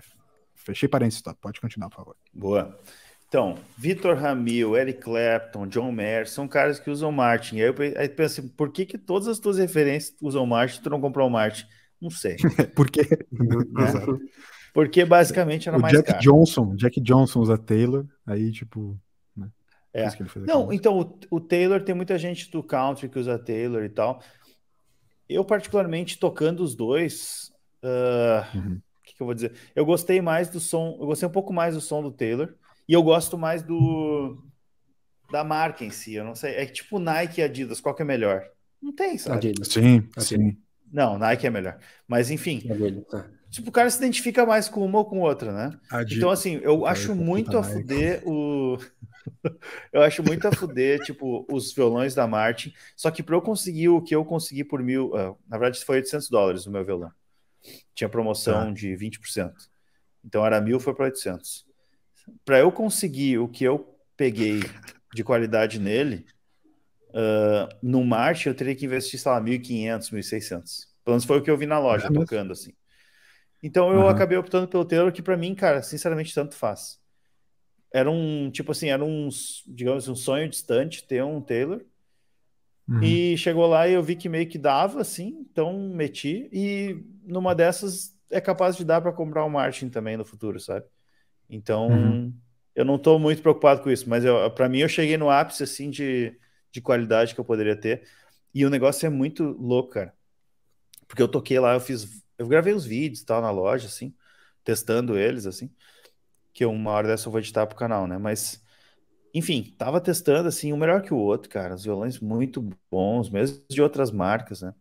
fechei 0.53 0.87
parênteses, 0.87 1.23
tá? 1.23 1.33
pode 1.33 1.59
continuar, 1.59 1.89
por 1.89 1.95
favor. 1.95 2.15
Boa. 2.31 2.79
Então, 3.27 3.55
Vitor 3.77 4.15
Ramil, 4.15 4.75
Eric 4.75 4.99
Clapton, 4.99 5.65
John 5.65 5.91
Mayer, 5.91 6.29
são 6.29 6.47
caras 6.47 6.79
que 6.79 6.89
usam 6.91 7.11
Martin. 7.11 7.61
Aí 7.61 7.67
eu, 7.67 7.73
penso 7.73 8.41
assim, 8.41 8.47
por 8.47 8.71
que, 8.71 8.85
que 8.85 8.97
todas 8.97 9.27
as 9.27 9.39
tuas 9.39 9.57
referências 9.57 10.15
usam 10.21 10.45
Martin 10.45 10.79
e 10.79 10.83
tu 10.83 10.89
não 10.89 11.01
comprou 11.01 11.27
o 11.27 11.31
Martin? 11.31 11.65
Não 12.01 12.09
sei. 12.09 12.35
Porque, 12.75 13.01
né? 13.01 13.17
Porque 14.73 15.03
basicamente 15.05 15.67
era 15.67 15.77
o 15.77 15.81
mais 15.81 15.93
Jack 15.93 16.07
caro. 16.07 16.19
Johnson, 16.19 16.75
Jack 16.75 16.99
Johnson 17.01 17.41
usa 17.41 17.57
Taylor, 17.57 18.05
aí 18.25 18.51
tipo, 18.51 18.97
né? 19.35 19.49
É. 19.93 20.07
Não, 20.47 20.71
então 20.71 20.99
o, 20.99 21.19
o, 21.29 21.39
Taylor 21.41 21.83
tem 21.83 21.93
muita 21.93 22.17
gente 22.17 22.49
do 22.49 22.63
country 22.63 23.09
que 23.09 23.19
usa 23.19 23.37
Taylor 23.37 23.83
e 23.83 23.89
tal. 23.89 24.21
Eu 25.27 25.43
particularmente 25.43 26.17
tocando 26.17 26.63
os 26.63 26.73
dois, 26.73 27.51
uh, 27.83 28.57
uhum. 28.57 28.81
que, 29.03 29.13
que 29.15 29.21
eu 29.21 29.25
vou 29.25 29.33
dizer? 29.33 29.53
Eu 29.75 29.85
gostei 29.85 30.21
mais 30.21 30.49
do 30.49 30.59
som, 30.59 30.97
eu 30.99 31.05
gostei 31.05 31.27
um 31.27 31.31
pouco 31.31 31.51
mais 31.51 31.75
do 31.75 31.81
som 31.81 32.01
do 32.01 32.11
Taylor 32.11 32.53
e 32.87 32.93
eu 32.93 33.03
gosto 33.03 33.37
mais 33.37 33.61
do 33.61 34.41
da 35.29 35.43
marca 35.43 35.83
em 35.83 35.89
si. 35.89 36.13
Eu 36.13 36.23
não 36.23 36.35
sei, 36.35 36.55
é 36.55 36.65
tipo 36.65 36.97
Nike 36.97 37.41
e 37.41 37.43
Adidas, 37.43 37.81
qual 37.81 37.93
que 37.93 38.01
é 38.01 38.05
melhor? 38.05 38.43
Não 38.81 38.93
tem, 38.93 39.17
sabe? 39.17 39.49
Adidas. 39.49 39.67
Sim, 39.67 40.07
sim. 40.17 40.57
Não, 40.91 41.17
Nike 41.17 41.47
é 41.47 41.49
melhor. 41.49 41.79
Mas 42.07 42.29
enfim. 42.29 42.61
Tá. 43.09 43.29
Tipo, 43.49 43.69
o 43.69 43.71
cara 43.71 43.89
se 43.89 43.97
identifica 43.97 44.45
mais 44.45 44.69
com 44.69 44.85
uma 44.85 44.99
ou 44.99 45.05
com 45.05 45.19
outra, 45.19 45.51
né? 45.51 45.79
Adi... 45.89 46.17
Então, 46.17 46.29
assim, 46.29 46.59
eu 46.63 46.85
acho 46.85 47.13
muito 47.15 47.57
a 47.57 47.63
fuder 47.63 48.21
o. 48.25 48.77
eu 49.91 50.01
acho 50.01 50.23
muito 50.23 50.47
a 50.47 50.51
fuder, 50.51 50.99
tipo, 51.01 51.45
os 51.51 51.73
violões 51.73 52.15
da 52.15 52.25
Martin. 52.25 52.73
Só 52.95 53.11
que 53.11 53.21
para 53.21 53.35
eu 53.35 53.41
conseguir 53.41 53.89
o 53.89 54.01
que 54.01 54.15
eu 54.15 54.23
consegui 54.23 54.63
por 54.63 54.81
mil. 54.81 55.07
Uh, 55.07 55.37
na 55.47 55.57
verdade, 55.57 55.83
foi 55.83 55.97
800 55.97 56.29
dólares 56.29 56.65
o 56.65 56.71
meu 56.71 56.85
violão. 56.85 57.11
Tinha 57.93 58.09
promoção 58.09 58.69
ah. 58.69 58.71
de 58.71 58.89
20%. 58.89 59.51
Então 60.23 60.45
era 60.45 60.61
mil, 60.61 60.79
foi 60.79 60.93
para 60.93 61.05
800. 61.05 61.65
Para 62.45 62.59
eu 62.59 62.71
conseguir 62.71 63.37
o 63.37 63.47
que 63.47 63.63
eu 63.63 63.97
peguei 64.15 64.61
de 65.13 65.23
qualidade 65.23 65.79
nele, 65.79 66.25
Uh, 67.11 67.67
no 67.83 68.03
Marte 68.03 68.47
eu 68.47 68.55
teria 68.55 68.75
que 68.75 68.85
investir, 68.85 69.19
sei 69.19 69.31
lá, 69.31 69.41
1.500, 69.41 70.11
1.600. 70.11 70.61
Pelo 71.03 71.13
menos 71.13 71.25
foi 71.25 71.39
o 71.39 71.41
que 71.41 71.51
eu 71.51 71.57
vi 71.57 71.65
na 71.65 71.79
loja, 71.79 72.07
é 72.07 72.11
tocando 72.11 72.53
assim. 72.53 72.73
Então 73.61 73.91
eu 73.91 74.01
uhum. 74.01 74.07
acabei 74.07 74.37
optando 74.37 74.67
pelo 74.67 74.85
Taylor, 74.85 75.11
que 75.11 75.21
para 75.21 75.37
mim, 75.37 75.53
cara, 75.53 75.81
sinceramente, 75.81 76.33
tanto 76.33 76.55
faz. 76.55 76.99
Era 77.93 78.09
um, 78.09 78.49
tipo 78.49 78.71
assim, 78.71 78.89
era 78.89 79.03
um, 79.03 79.29
digamos, 79.67 80.07
um 80.07 80.15
sonho 80.15 80.49
distante 80.49 81.05
ter 81.05 81.23
um 81.23 81.41
Taylor. 81.41 81.81
Uhum. 82.87 83.03
E 83.03 83.37
chegou 83.37 83.67
lá 83.67 83.87
e 83.87 83.93
eu 83.93 84.01
vi 84.01 84.15
que 84.15 84.29
meio 84.29 84.47
que 84.47 84.57
dava, 84.57 85.01
assim, 85.01 85.45
então 85.51 85.89
meti. 85.89 86.49
E 86.51 87.03
numa 87.23 87.53
dessas 87.53 88.15
é 88.31 88.39
capaz 88.39 88.77
de 88.77 88.85
dar 88.85 89.01
para 89.01 89.11
comprar 89.11 89.45
um 89.45 89.49
Martin 89.49 89.89
também 89.89 90.17
no 90.17 90.25
futuro, 90.25 90.59
sabe? 90.59 90.85
Então 91.49 91.89
uhum. 91.89 92.33
eu 92.73 92.85
não 92.85 92.95
estou 92.95 93.19
muito 93.19 93.41
preocupado 93.41 93.81
com 93.81 93.91
isso, 93.91 94.09
mas 94.09 94.23
para 94.55 94.69
mim 94.69 94.79
eu 94.79 94.89
cheguei 94.89 95.17
no 95.17 95.29
ápice, 95.29 95.63
assim, 95.63 95.89
de 95.89 96.33
de 96.71 96.81
qualidade 96.81 97.33
que 97.33 97.39
eu 97.39 97.45
poderia 97.45 97.75
ter. 97.75 98.07
E 98.53 98.65
o 98.65 98.69
negócio 98.69 99.05
é 99.05 99.09
muito 99.09 99.43
louco, 99.43 99.91
cara. 99.91 100.13
Porque 101.07 101.21
eu 101.21 101.27
toquei 101.27 101.59
lá, 101.59 101.73
eu 101.73 101.79
fiz. 101.79 102.23
Eu 102.37 102.47
gravei 102.47 102.73
os 102.73 102.85
vídeos 102.85 103.23
tal 103.23 103.41
na 103.41 103.51
loja, 103.51 103.87
assim, 103.87 104.13
testando 104.63 105.17
eles, 105.17 105.45
assim. 105.45 105.69
Que 106.53 106.65
uma 106.65 106.91
hora 106.91 107.07
dessa 107.07 107.27
eu 107.27 107.31
vou 107.31 107.39
editar 107.39 107.65
pro 107.67 107.77
canal, 107.77 108.07
né? 108.07 108.17
Mas, 108.17 108.63
enfim, 109.33 109.75
tava 109.77 110.01
testando, 110.01 110.47
assim, 110.47 110.73
um 110.73 110.77
melhor 110.77 111.01
que 111.01 111.13
o 111.13 111.17
outro, 111.17 111.49
cara. 111.49 111.75
Os 111.75 111.83
violões 111.83 112.19
muito 112.19 112.67
bons, 112.89 113.29
mesmo 113.29 113.61
de 113.69 113.81
outras 113.81 114.11
marcas, 114.11 114.61
né? 114.61 114.73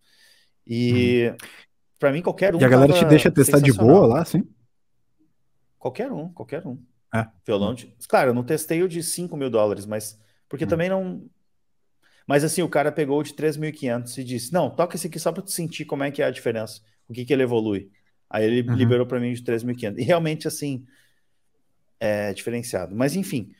E. 0.66 1.30
Hum. 1.30 1.36
Pra 1.98 2.12
mim, 2.12 2.22
qualquer 2.22 2.54
um. 2.54 2.60
E 2.60 2.64
a 2.64 2.68
galera 2.68 2.92
te 2.92 3.04
deixa 3.04 3.30
testar 3.30 3.60
de 3.60 3.72
boa 3.72 4.06
lá, 4.06 4.24
sim? 4.24 4.48
Qualquer 5.78 6.10
um, 6.10 6.32
qualquer 6.32 6.66
um. 6.66 6.78
É. 7.14 7.26
Violão 7.44 7.74
de. 7.74 7.94
Claro, 8.08 8.30
eu 8.30 8.34
não 8.34 8.44
testei 8.44 8.82
o 8.82 8.88
de 8.88 9.02
5 9.02 9.36
mil 9.36 9.50
dólares, 9.50 9.84
mas. 9.84 10.18
Porque 10.48 10.64
hum. 10.64 10.68
também 10.68 10.88
não. 10.88 11.28
Mas 12.30 12.44
assim, 12.44 12.62
o 12.62 12.68
cara 12.68 12.92
pegou 12.92 13.18
o 13.18 13.24
de 13.24 13.34
3.500 13.34 14.16
e 14.18 14.22
disse: 14.22 14.52
Não, 14.52 14.70
toca 14.70 14.94
esse 14.94 15.08
aqui 15.08 15.18
só 15.18 15.32
para 15.32 15.42
tu 15.42 15.50
sentir 15.50 15.84
como 15.84 16.04
é 16.04 16.12
que 16.12 16.22
é 16.22 16.26
a 16.26 16.30
diferença, 16.30 16.80
o 17.08 17.12
que, 17.12 17.24
que 17.24 17.32
ele 17.32 17.42
evolui. 17.42 17.90
Aí 18.30 18.44
ele 18.44 18.70
uhum. 18.70 18.76
liberou 18.76 19.04
para 19.04 19.18
mim 19.18 19.32
de 19.32 19.42
3.500. 19.42 19.98
E 19.98 20.02
realmente, 20.04 20.46
assim, 20.46 20.86
é 21.98 22.32
diferenciado. 22.32 22.94
Mas 22.94 23.16
enfim, 23.16 23.52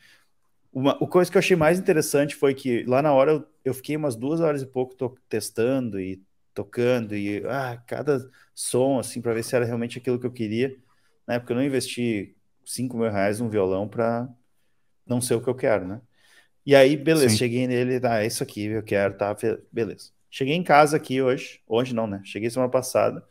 uma, 0.73 0.97
coisa 0.97 1.29
que 1.29 1.37
eu 1.37 1.41
achei 1.41 1.57
mais 1.57 1.81
interessante 1.81 2.37
foi 2.37 2.55
que 2.55 2.85
lá 2.85 3.03
na 3.03 3.13
hora 3.13 3.33
eu, 3.33 3.47
eu 3.65 3.75
fiquei 3.75 3.97
umas 3.97 4.15
duas 4.15 4.39
horas 4.39 4.63
e 4.63 4.67
pouco 4.67 4.95
testando 5.29 5.99
e 5.99 6.23
tocando 6.55 7.17
e 7.17 7.43
ah, 7.49 7.77
cada 7.89 8.31
som, 8.55 9.01
assim, 9.01 9.21
para 9.21 9.35
ver 9.35 9.43
se 9.43 9.57
era 9.57 9.65
realmente 9.65 9.99
aquilo 9.99 10.21
que 10.21 10.27
eu 10.27 10.33
queria. 10.33 10.77
Na 11.27 11.35
época 11.35 11.55
eu 11.55 11.57
não 11.57 11.65
investi 11.65 12.37
5 12.65 12.97
mil 12.97 13.11
reais 13.11 13.41
num 13.41 13.49
violão 13.49 13.89
para 13.89 14.29
não 15.05 15.21
ser 15.21 15.35
o 15.35 15.43
que 15.43 15.51
eu 15.51 15.57
quero, 15.57 15.89
né? 15.89 16.01
E 16.71 16.75
aí, 16.77 16.97
beleza, 16.97 17.31
Sim. 17.31 17.37
cheguei 17.37 17.67
nele, 17.67 17.99
tá, 17.99 18.23
é 18.23 18.27
isso 18.29 18.45
aqui, 18.45 18.67
eu 18.67 18.83
quero, 18.85 19.17
tá, 19.17 19.37
beleza. 19.73 20.13
Cheguei 20.31 20.55
em 20.55 20.63
casa 20.63 20.97
aqui 20.97 21.21
hoje, 21.21 21.61
hoje 21.67 21.93
não, 21.93 22.07
né? 22.07 22.23
Cheguei 22.25 22.49
semana 22.49 22.71
passada, 22.71 23.27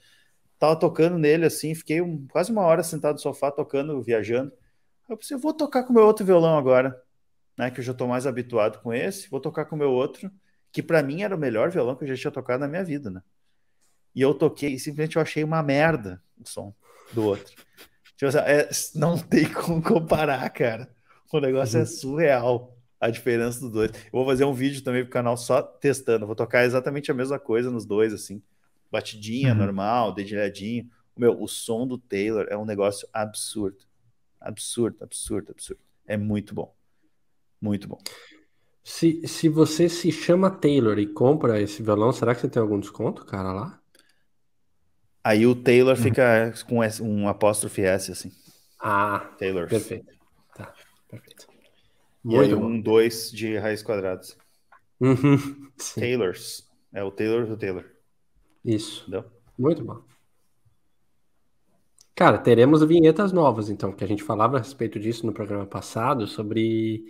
tava 0.60 0.76
tocando 0.76 1.18
nele 1.18 1.46
assim, 1.46 1.74
fiquei 1.74 2.02
um, 2.02 2.28
quase 2.28 2.52
uma 2.52 2.64
hora 2.64 2.84
sentado 2.84 3.14
no 3.14 3.22
sofá 3.22 3.50
tocando, 3.50 4.02
viajando. 4.02 4.52
Eu 5.08 5.16
pensei, 5.16 5.38
eu 5.38 5.40
vou 5.40 5.54
tocar 5.54 5.84
com 5.84 5.94
o 5.94 5.96
meu 5.96 6.04
outro 6.06 6.26
violão 6.26 6.58
agora, 6.58 7.02
né? 7.58 7.72
Que 7.72 7.80
eu 7.80 7.84
já 7.86 7.94
tô 7.94 8.08
mais 8.08 8.28
habituado 8.28 8.82
com 8.82 8.94
esse, 8.94 9.30
vou 9.30 9.40
tocar 9.40 9.64
com 9.64 9.78
o 9.78 9.80
meu 9.80 9.92
outro, 9.92 10.30
que 10.70 10.84
para 10.84 11.02
mim 11.02 11.22
era 11.22 11.34
o 11.34 11.40
melhor 11.40 11.72
violão 11.72 11.96
que 11.96 12.04
eu 12.04 12.10
já 12.10 12.18
tinha 12.18 12.32
tocado 12.32 12.60
na 12.60 12.68
minha 12.68 12.84
vida, 12.84 13.10
né? 13.10 13.22
E 14.14 14.22
eu 14.22 14.34
toquei 14.34 14.74
e 14.74 14.80
simplesmente 14.80 15.16
eu 15.16 15.22
achei 15.22 15.46
uma 15.46 15.64
merda 15.64 16.22
o 16.38 16.46
som 16.46 16.76
do 17.14 17.24
outro. 17.24 17.56
Tipo, 18.18 18.38
é, 18.38 18.70
não 18.96 19.18
tem 19.18 19.50
como 19.50 19.82
comparar, 19.82 20.50
cara. 20.50 20.94
O 21.32 21.40
negócio 21.40 21.78
é 21.78 21.80
uhum. 21.80 21.84
é 21.84 21.88
surreal 21.88 22.79
a 23.00 23.10
diferença 23.10 23.60
dos 23.62 23.72
dois. 23.72 23.92
Eu 23.92 24.12
vou 24.12 24.26
fazer 24.26 24.46
um 24.46 24.54
vídeo 24.54 24.84
também 24.84 25.04
pro 25.04 25.12
canal 25.12 25.38
só 25.38 25.62
testando. 25.62 26.26
vou 26.26 26.36
tocar 26.36 26.66
exatamente 26.66 27.10
a 27.10 27.14
mesma 27.14 27.40
coisa 27.40 27.72
nos 27.72 27.86
dois, 27.86 28.14
assim. 28.14 28.42
Batidinha, 28.92 29.54
uhum. 29.54 29.60
normal, 29.60 30.14
dedilhadinho. 30.14 30.90
Meu, 31.16 31.42
o 31.42 31.48
som 31.48 31.88
do 31.88 31.98
Taylor 31.98 32.48
é 32.50 32.58
um 32.58 32.66
negócio 32.66 33.08
absurdo. 33.14 33.78
Absurdo, 34.40 35.04
absurdo, 35.04 35.52
absurdo. 35.52 35.82
É 36.06 36.18
muito 36.18 36.54
bom. 36.54 36.74
Muito 37.62 37.88
bom. 37.88 38.00
Se, 38.84 39.28
se 39.28 39.48
você 39.50 39.88
se 39.88 40.12
chama 40.12 40.50
Taylor 40.50 40.98
e 40.98 41.06
compra 41.06 41.62
esse 41.62 41.84
violão, 41.84 42.12
será 42.12 42.34
que 42.34 42.42
você 42.42 42.50
tem 42.50 42.62
algum 42.62 42.80
desconto, 42.80 43.26
cara, 43.26 43.52
lá? 43.52 43.80
Aí 45.24 45.46
o 45.46 45.54
Taylor 45.54 45.96
uhum. 45.96 46.02
fica 46.02 46.54
com 46.68 46.80
um 47.04 47.28
apóstrofe 47.28 47.82
S, 47.82 48.12
assim. 48.12 48.32
Ah, 48.80 49.20
Taylor. 49.38 49.68
Perfeito. 49.68 50.12
Tá, 50.56 50.74
perfeito. 51.10 51.49
E 52.26 52.38
aí 52.38 52.54
um 52.54 52.80
2 52.80 53.32
de 53.32 53.58
raiz 53.58 53.82
quadradas. 53.82 54.38
Uhum, 55.00 55.38
Taylors. 55.96 56.70
É 56.94 57.04
o 57.04 57.12
Taylor 57.12 57.46
do 57.46 57.56
Taylor. 57.56 57.86
Isso. 58.64 59.02
Entendeu? 59.04 59.26
Muito 59.58 59.84
bom. 59.84 60.02
Cara, 62.16 62.38
teremos 62.38 62.84
vinhetas 62.84 63.32
novas, 63.32 63.70
então, 63.70 63.94
que 63.94 64.04
a 64.04 64.08
gente 64.08 64.24
falava 64.24 64.58
a 64.58 64.60
respeito 64.60 65.00
disso 65.00 65.26
no 65.26 65.32
programa 65.32 65.66
passado, 65.66 66.28
sobre 66.28 67.06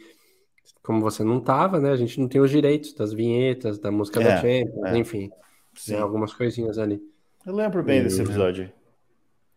como 0.83 1.01
você 1.01 1.23
não 1.23 1.39
tava, 1.39 1.79
né? 1.79 1.89
A 1.91 1.95
gente 1.95 2.19
não 2.19 2.27
tem 2.27 2.39
os 2.39 2.51
direitos 2.51 2.93
das 2.93 3.11
vinhetas, 3.11 3.79
da 3.79 3.91
música 3.91 4.21
é, 4.21 4.23
da 4.23 4.35
Champions, 4.37 4.85
é. 4.85 4.97
enfim. 4.97 5.31
Sim. 5.73 5.93
Tem 5.93 6.01
algumas 6.01 6.33
coisinhas 6.33 6.77
ali. 6.77 7.01
Eu 7.45 7.55
lembro 7.55 7.81
bem 7.81 7.99
e... 7.99 8.03
desse 8.03 8.21
episódio. 8.21 8.71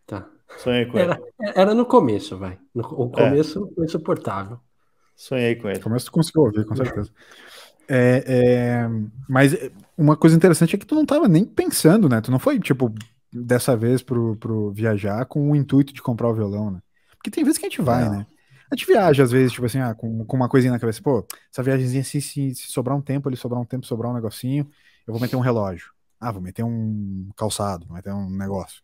Tá. 0.06 0.26
Sonhei 0.58 0.86
com 0.86 0.98
era, 0.98 1.20
ele. 1.40 1.52
Era 1.54 1.74
no 1.74 1.84
começo, 1.84 2.38
vai. 2.38 2.58
No, 2.74 2.82
o 2.84 3.10
começo 3.10 3.68
é. 3.70 3.74
foi 3.74 3.84
insuportável. 3.84 4.58
Sonhei 5.14 5.56
com 5.56 5.68
ele. 5.68 5.80
Começo 5.80 6.06
tu 6.06 6.12
conseguiu 6.12 6.42
ouvir, 6.42 6.64
com 6.64 6.74
certeza. 6.74 7.10
É, 7.88 8.24
é, 8.26 8.88
mas 9.28 9.54
uma 9.96 10.16
coisa 10.16 10.36
interessante 10.36 10.74
é 10.74 10.78
que 10.78 10.86
tu 10.86 10.94
não 10.94 11.04
tava 11.04 11.28
nem 11.28 11.44
pensando, 11.44 12.08
né? 12.08 12.20
Tu 12.20 12.30
não 12.30 12.38
foi, 12.38 12.58
tipo, 12.58 12.92
dessa 13.32 13.76
vez 13.76 14.02
pro, 14.02 14.36
pro 14.36 14.70
viajar 14.72 15.24
com 15.26 15.50
o 15.50 15.56
intuito 15.56 15.92
de 15.92 16.02
comprar 16.02 16.28
o 16.28 16.34
violão, 16.34 16.70
né? 16.70 16.80
Porque 17.16 17.30
tem 17.30 17.44
vezes 17.44 17.58
que 17.58 17.66
a 17.66 17.68
gente 17.68 17.82
vai, 17.82 18.04
não. 18.04 18.18
né? 18.18 18.26
A 18.70 18.74
gente 18.74 18.86
viaja, 18.86 19.22
às 19.22 19.30
vezes, 19.30 19.52
tipo 19.52 19.66
assim, 19.66 19.80
ah, 19.80 19.94
com, 19.94 20.24
com 20.24 20.36
uma 20.36 20.48
coisinha 20.48 20.72
na 20.72 20.78
cabeça, 20.78 21.02
pô, 21.02 21.26
essa 21.52 21.62
viagemzinha, 21.62 22.02
se, 22.02 22.20
se, 22.22 22.54
se 22.54 22.68
sobrar 22.68 22.96
um 22.96 23.02
tempo, 23.02 23.28
ele 23.28 23.36
sobrar 23.36 23.60
um 23.60 23.66
tempo, 23.66 23.84
sobrar 23.84 24.10
um 24.10 24.14
negocinho, 24.14 24.66
eu 25.06 25.12
vou 25.12 25.20
meter 25.20 25.36
um 25.36 25.40
relógio. 25.40 25.92
Ah, 26.18 26.32
vou 26.32 26.40
meter 26.40 26.64
um 26.64 27.28
calçado, 27.36 27.86
vou 27.86 27.96
meter 27.96 28.12
um 28.12 28.30
negócio. 28.30 28.80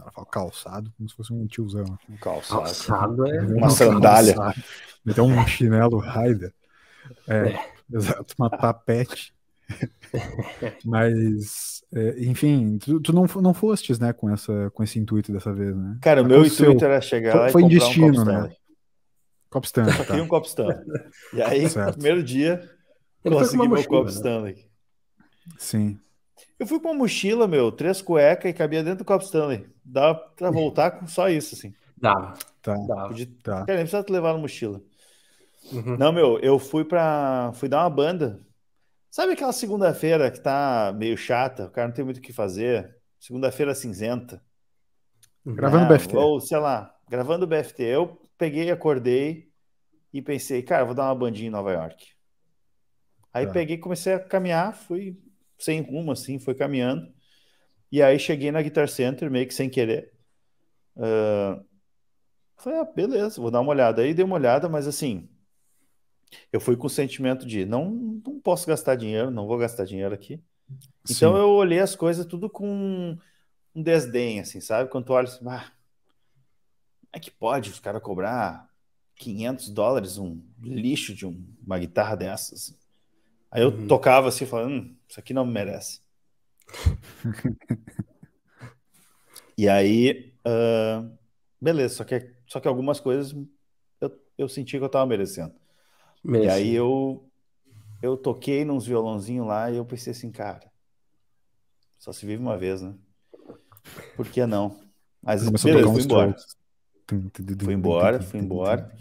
Ela 0.00 0.10
fala 0.10 0.26
calçado, 0.26 0.92
como 0.96 1.08
se 1.08 1.14
fosse 1.14 1.32
um 1.32 1.46
tiozão. 1.46 1.98
Um 2.08 2.16
calçado. 2.16 2.62
calçado 2.62 3.26
é 3.26 3.40
uma 3.42 3.70
sandália. 3.70 4.34
Meter 5.04 5.20
um 5.20 5.46
chinelo 5.46 5.98
Raider. 5.98 6.52
É, 7.28 7.34
é, 7.34 7.70
exato, 7.92 8.34
uma 8.38 8.50
papete. 8.50 9.34
Mas, 10.84 11.82
é, 11.94 12.24
enfim, 12.24 12.78
tu, 12.78 13.00
tu, 13.00 13.12
não, 13.12 13.26
não 13.40 13.54
fostes, 13.54 13.98
né, 13.98 14.12
com, 14.12 14.28
essa, 14.30 14.70
com 14.70 14.82
esse 14.82 14.98
intuito 14.98 15.32
dessa 15.32 15.52
vez, 15.52 15.76
né? 15.76 15.98
Cara, 16.00 16.22
o 16.22 16.26
meu 16.26 16.44
intuito 16.44 16.84
era 16.84 17.00
chegar 17.00 17.32
foi, 17.32 17.40
lá 17.40 17.48
foi 17.50 17.62
e 17.62 17.64
comprar 17.64 17.78
destino, 17.78 18.22
um 18.22 18.24
né? 18.24 18.52
Copo 19.48 19.66
Stanley. 19.66 19.92
Só 19.94 20.04
tá. 20.04 20.14
um 20.14 20.28
copo 20.28 20.46
Stanley. 20.46 20.78
E 21.32 21.42
aí, 21.42 21.62
no 21.64 21.92
primeiro 21.92 22.22
dia, 22.22 22.68
Ele 23.24 23.34
consegui 23.34 23.68
meu 23.68 23.84
copo 23.84 24.04
né? 24.04 24.10
Stanley. 24.10 24.70
Sim. 25.58 25.98
Eu 26.58 26.66
fui 26.66 26.78
com 26.80 26.88
uma 26.88 26.98
mochila, 26.98 27.48
meu, 27.48 27.72
três 27.72 28.02
cuecas 28.02 28.50
e 28.50 28.54
cabia 28.54 28.82
dentro 28.82 28.98
do 28.98 29.04
copo 29.04 29.24
Stanley. 29.24 29.66
Dá 29.84 30.14
pra 30.14 30.50
voltar 30.50 30.92
com 30.92 31.06
só 31.06 31.28
isso, 31.28 31.54
assim. 31.54 31.74
Dava. 31.96 32.34
Tá. 32.62 32.74
Dava. 32.74 33.08
Podia... 33.08 33.26
Tá. 33.42 33.64
Cara, 33.64 33.66
nem 33.66 33.78
precisava 33.78 34.04
te 34.04 34.12
levar 34.12 34.32
na 34.32 34.38
mochila. 34.38 34.80
Uhum. 35.72 35.96
Não, 35.96 36.12
meu, 36.12 36.38
eu 36.40 36.58
fui 36.58 36.84
pra. 36.84 37.52
fui 37.54 37.68
dar 37.68 37.82
uma 37.82 37.90
banda. 37.90 38.40
Sabe 39.10 39.32
aquela 39.32 39.52
segunda-feira 39.52 40.30
que 40.30 40.40
tá 40.40 40.94
meio 40.96 41.16
chata, 41.16 41.66
o 41.66 41.70
cara 41.70 41.88
não 41.88 41.94
tem 41.94 42.04
muito 42.04 42.18
o 42.18 42.20
que 42.20 42.32
fazer? 42.32 42.96
Segunda-feira 43.18 43.74
cinzenta. 43.74 44.42
Gravando 45.44 45.84
o 45.86 45.88
BFT. 45.88 46.16
Ou, 46.16 46.40
sei 46.40 46.58
lá, 46.58 46.94
gravando 47.08 47.44
o 47.44 47.48
BFT. 47.48 47.82
Eu 47.82 48.20
peguei, 48.38 48.70
acordei 48.70 49.50
e 50.12 50.22
pensei, 50.22 50.62
cara, 50.62 50.84
vou 50.84 50.94
dar 50.94 51.04
uma 51.04 51.14
bandinha 51.14 51.48
em 51.48 51.52
Nova 51.52 51.72
York. 51.72 52.12
Aí 53.32 53.46
tá. 53.46 53.52
peguei, 53.52 53.78
comecei 53.78 54.14
a 54.14 54.20
caminhar, 54.20 54.74
fui 54.74 55.18
sem 55.60 55.80
rumo, 55.80 56.12
assim, 56.12 56.38
fui 56.38 56.54
caminhando. 56.54 57.12
E 57.90 58.02
aí 58.02 58.18
cheguei 58.18 58.52
na 58.52 58.62
Guitar 58.62 58.88
Center, 58.88 59.30
meio 59.30 59.46
que 59.46 59.54
sem 59.54 59.68
querer. 59.68 60.12
Uh, 60.96 61.64
falei, 62.56 62.78
ah, 62.80 62.84
beleza, 62.84 63.40
vou 63.40 63.50
dar 63.50 63.60
uma 63.60 63.70
olhada. 63.70 64.02
Aí 64.02 64.14
dei 64.14 64.24
uma 64.24 64.36
olhada, 64.36 64.68
mas 64.68 64.86
assim, 64.86 65.28
eu 66.52 66.60
fui 66.60 66.76
com 66.76 66.86
o 66.86 66.90
sentimento 66.90 67.46
de 67.46 67.64
não, 67.64 67.90
não 67.90 68.40
posso 68.40 68.66
gastar 68.66 68.94
dinheiro, 68.94 69.30
não 69.30 69.46
vou 69.46 69.58
gastar 69.58 69.84
dinheiro 69.84 70.14
aqui. 70.14 70.42
Então 71.08 71.32
Sim. 71.32 71.38
eu 71.38 71.48
olhei 71.50 71.80
as 71.80 71.96
coisas 71.96 72.24
tudo 72.26 72.48
com 72.48 73.18
um 73.74 73.82
desdém, 73.82 74.40
assim, 74.40 74.60
sabe? 74.60 74.90
Quando 74.90 75.06
tu 75.06 75.12
olha 75.12 75.26
assim, 75.26 75.44
ah, 75.48 75.72
é 77.12 77.18
que 77.18 77.30
pode 77.30 77.70
os 77.70 77.80
caras 77.80 78.02
cobrar 78.02 78.68
500 79.16 79.70
dólares 79.70 80.18
um 80.18 80.40
lixo 80.62 81.14
de 81.14 81.26
um, 81.26 81.44
uma 81.64 81.78
guitarra 81.78 82.14
dessas? 82.16 82.74
Aí 83.50 83.62
eu 83.62 83.70
uhum. 83.70 83.88
tocava 83.88 84.28
assim, 84.28 84.46
falando, 84.46 84.72
hum, 84.72 84.96
isso 85.08 85.18
aqui 85.18 85.34
não 85.34 85.44
me 85.44 85.52
merece. 85.52 86.00
e 89.58 89.68
aí, 89.68 90.32
uh, 90.46 91.10
beleza, 91.60 91.96
só 91.96 92.04
que, 92.04 92.32
só 92.46 92.60
que 92.60 92.68
algumas 92.68 93.00
coisas 93.00 93.34
eu, 94.00 94.20
eu 94.38 94.48
senti 94.48 94.78
que 94.78 94.84
eu 94.84 94.88
tava 94.88 95.06
merecendo. 95.06 95.54
E 96.24 96.48
aí 96.48 96.74
eu, 96.74 97.28
eu 98.02 98.16
toquei 98.16 98.64
nos 98.64 98.86
violãozinhos 98.86 99.46
lá 99.46 99.70
e 99.70 99.76
eu 99.76 99.84
pensei 99.84 100.12
assim, 100.12 100.30
cara, 100.30 100.70
só 101.98 102.12
se 102.12 102.24
vive 102.24 102.42
uma 102.42 102.56
vez, 102.56 102.82
né? 102.82 102.94
Por 104.16 104.28
que 104.28 104.44
não? 104.46 104.78
Mas 105.22 105.42
beleza, 105.60 105.92
fui 105.92 106.02
embora. 106.02 106.36
Fui 107.64 107.74
embora, 107.74 108.22
fui 108.22 108.40
embora. 108.40 108.96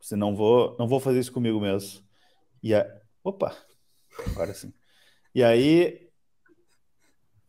Você 0.00 0.14
não 0.14 0.36
vou, 0.36 0.76
não 0.78 0.86
vou 0.86 1.00
fazer 1.00 1.18
isso 1.18 1.32
comigo 1.32 1.60
mesmo. 1.60 2.04
E 2.62 2.74
a... 2.74 2.86
opa, 3.24 3.56
agora 4.30 4.52
sim. 4.54 4.72
E 5.34 5.42
aí, 5.42 6.08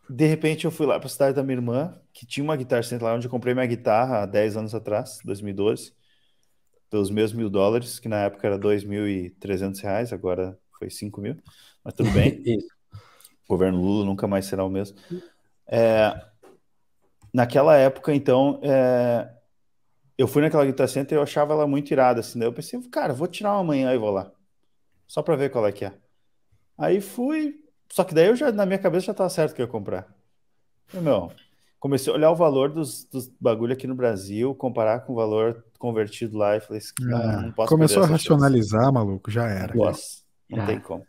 de 0.10 0.26
repente, 0.26 0.66
eu 0.66 0.72
fui 0.72 0.86
lá 0.86 1.00
para 1.00 1.08
a 1.08 1.10
cidade 1.10 1.36
da 1.36 1.44
minha 1.44 1.58
irmã, 1.58 2.00
que 2.14 2.26
tinha 2.26 2.44
uma 2.44 2.56
guitarra 2.56 2.84
center 2.84 3.06
lá 3.06 3.14
onde 3.14 3.28
eu 3.28 3.32
comprei 3.32 3.54
minha 3.54 3.66
guitarra 3.66 4.24
há 4.24 4.26
10 4.26 4.56
anos 4.58 4.74
atrás, 4.74 5.20
2012, 5.24 5.94
pelos 6.90 7.10
meus 7.10 7.34
mil 7.34 7.50
dólares, 7.50 8.00
que 8.00 8.08
na 8.08 8.24
época 8.24 8.48
era 8.48 8.58
2.300 8.58 9.80
reais, 9.82 10.14
agora 10.14 10.58
foi 10.78 10.90
5 10.90 11.20
mil, 11.20 11.38
mas 11.84 11.94
tudo 11.94 12.10
bem. 12.12 12.42
o 13.48 13.48
governo 13.50 13.82
Lula 13.82 14.06
nunca 14.06 14.28
mais 14.28 14.46
será 14.46 14.64
o 14.64 14.70
mesmo. 14.70 14.98
É, 15.68 16.14
naquela 17.34 17.76
época, 17.76 18.14
então, 18.14 18.60
é, 18.64 19.30
eu 20.18 20.28
fui 20.28 20.42
naquela 20.42 20.66
Guitar 20.66 20.88
Center 20.88 21.16
e 21.16 21.20
eu 21.20 21.24
achava 21.24 21.54
ela 21.54 21.68
muito 21.68 21.92
irada, 21.92 22.22
assim. 22.22 22.40
Daí 22.40 22.48
eu 22.48 22.54
pensei, 22.54 22.82
cara, 22.90 23.14
vou 23.14 23.28
tirar 23.28 23.54
uma 23.54 23.64
manhã 23.64 23.94
e 23.94 23.98
vou 23.98 24.12
lá. 24.12 24.32
Só 25.06 25.22
pra 25.22 25.36
ver 25.36 25.52
qual 25.52 25.68
é 25.68 25.72
que 25.72 25.86
é. 25.86 25.94
Aí 26.78 27.02
fui. 27.02 27.60
Só 27.90 28.04
que 28.04 28.14
daí 28.14 28.28
eu 28.28 28.36
já, 28.36 28.52
na 28.52 28.66
minha 28.66 28.78
cabeça 28.78 29.08
já 29.08 29.14
tava 29.14 29.30
certo 29.30 29.56
que 29.56 29.62
eu 29.62 29.66
ia 29.66 29.72
comprar. 29.72 30.08
E, 30.94 30.98
meu, 30.98 31.32
comecei 31.80 32.12
a 32.12 32.16
olhar 32.16 32.32
o 32.32 32.36
valor 32.36 32.72
dos, 32.72 33.06
dos 33.06 33.28
bagulho 33.40 33.74
aqui 33.74 33.88
no 33.88 33.96
Brasil, 33.96 34.54
comparar 34.56 35.02
com 35.02 35.14
o 35.14 35.16
valor 35.16 35.66
convertido 35.80 36.38
lá 36.38 36.58
e 36.58 36.60
falei, 36.60 36.82
ah, 37.14 37.42
não 37.42 37.52
posso 37.52 37.70
Começou 37.70 38.04
a 38.04 38.08
racionalizar, 38.08 38.82
chance. 38.82 38.94
maluco, 38.94 39.32
já 39.32 39.48
era. 39.48 39.74
Nossa, 39.74 40.24
não 40.50 40.66
tem 40.66 40.80
como. 40.80 41.06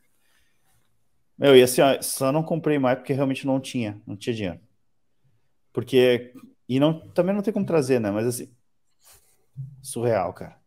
Meu, 1.36 1.56
e 1.56 1.62
assim, 1.62 1.80
ó, 1.80 2.00
só 2.02 2.32
não 2.32 2.42
comprei 2.42 2.78
mais 2.78 2.98
porque 2.98 3.12
realmente 3.12 3.46
não 3.46 3.60
tinha, 3.60 4.00
não 4.06 4.16
tinha 4.16 4.34
dinheiro. 4.34 4.60
Porque. 5.72 6.32
E 6.68 6.78
não, 6.80 7.00
também 7.10 7.34
não 7.34 7.42
tem 7.42 7.52
como 7.52 7.64
trazer, 7.64 8.00
né? 8.00 8.10
Mas 8.10 8.26
assim. 8.26 8.52
Surreal, 9.80 10.32
cara. 10.32 10.58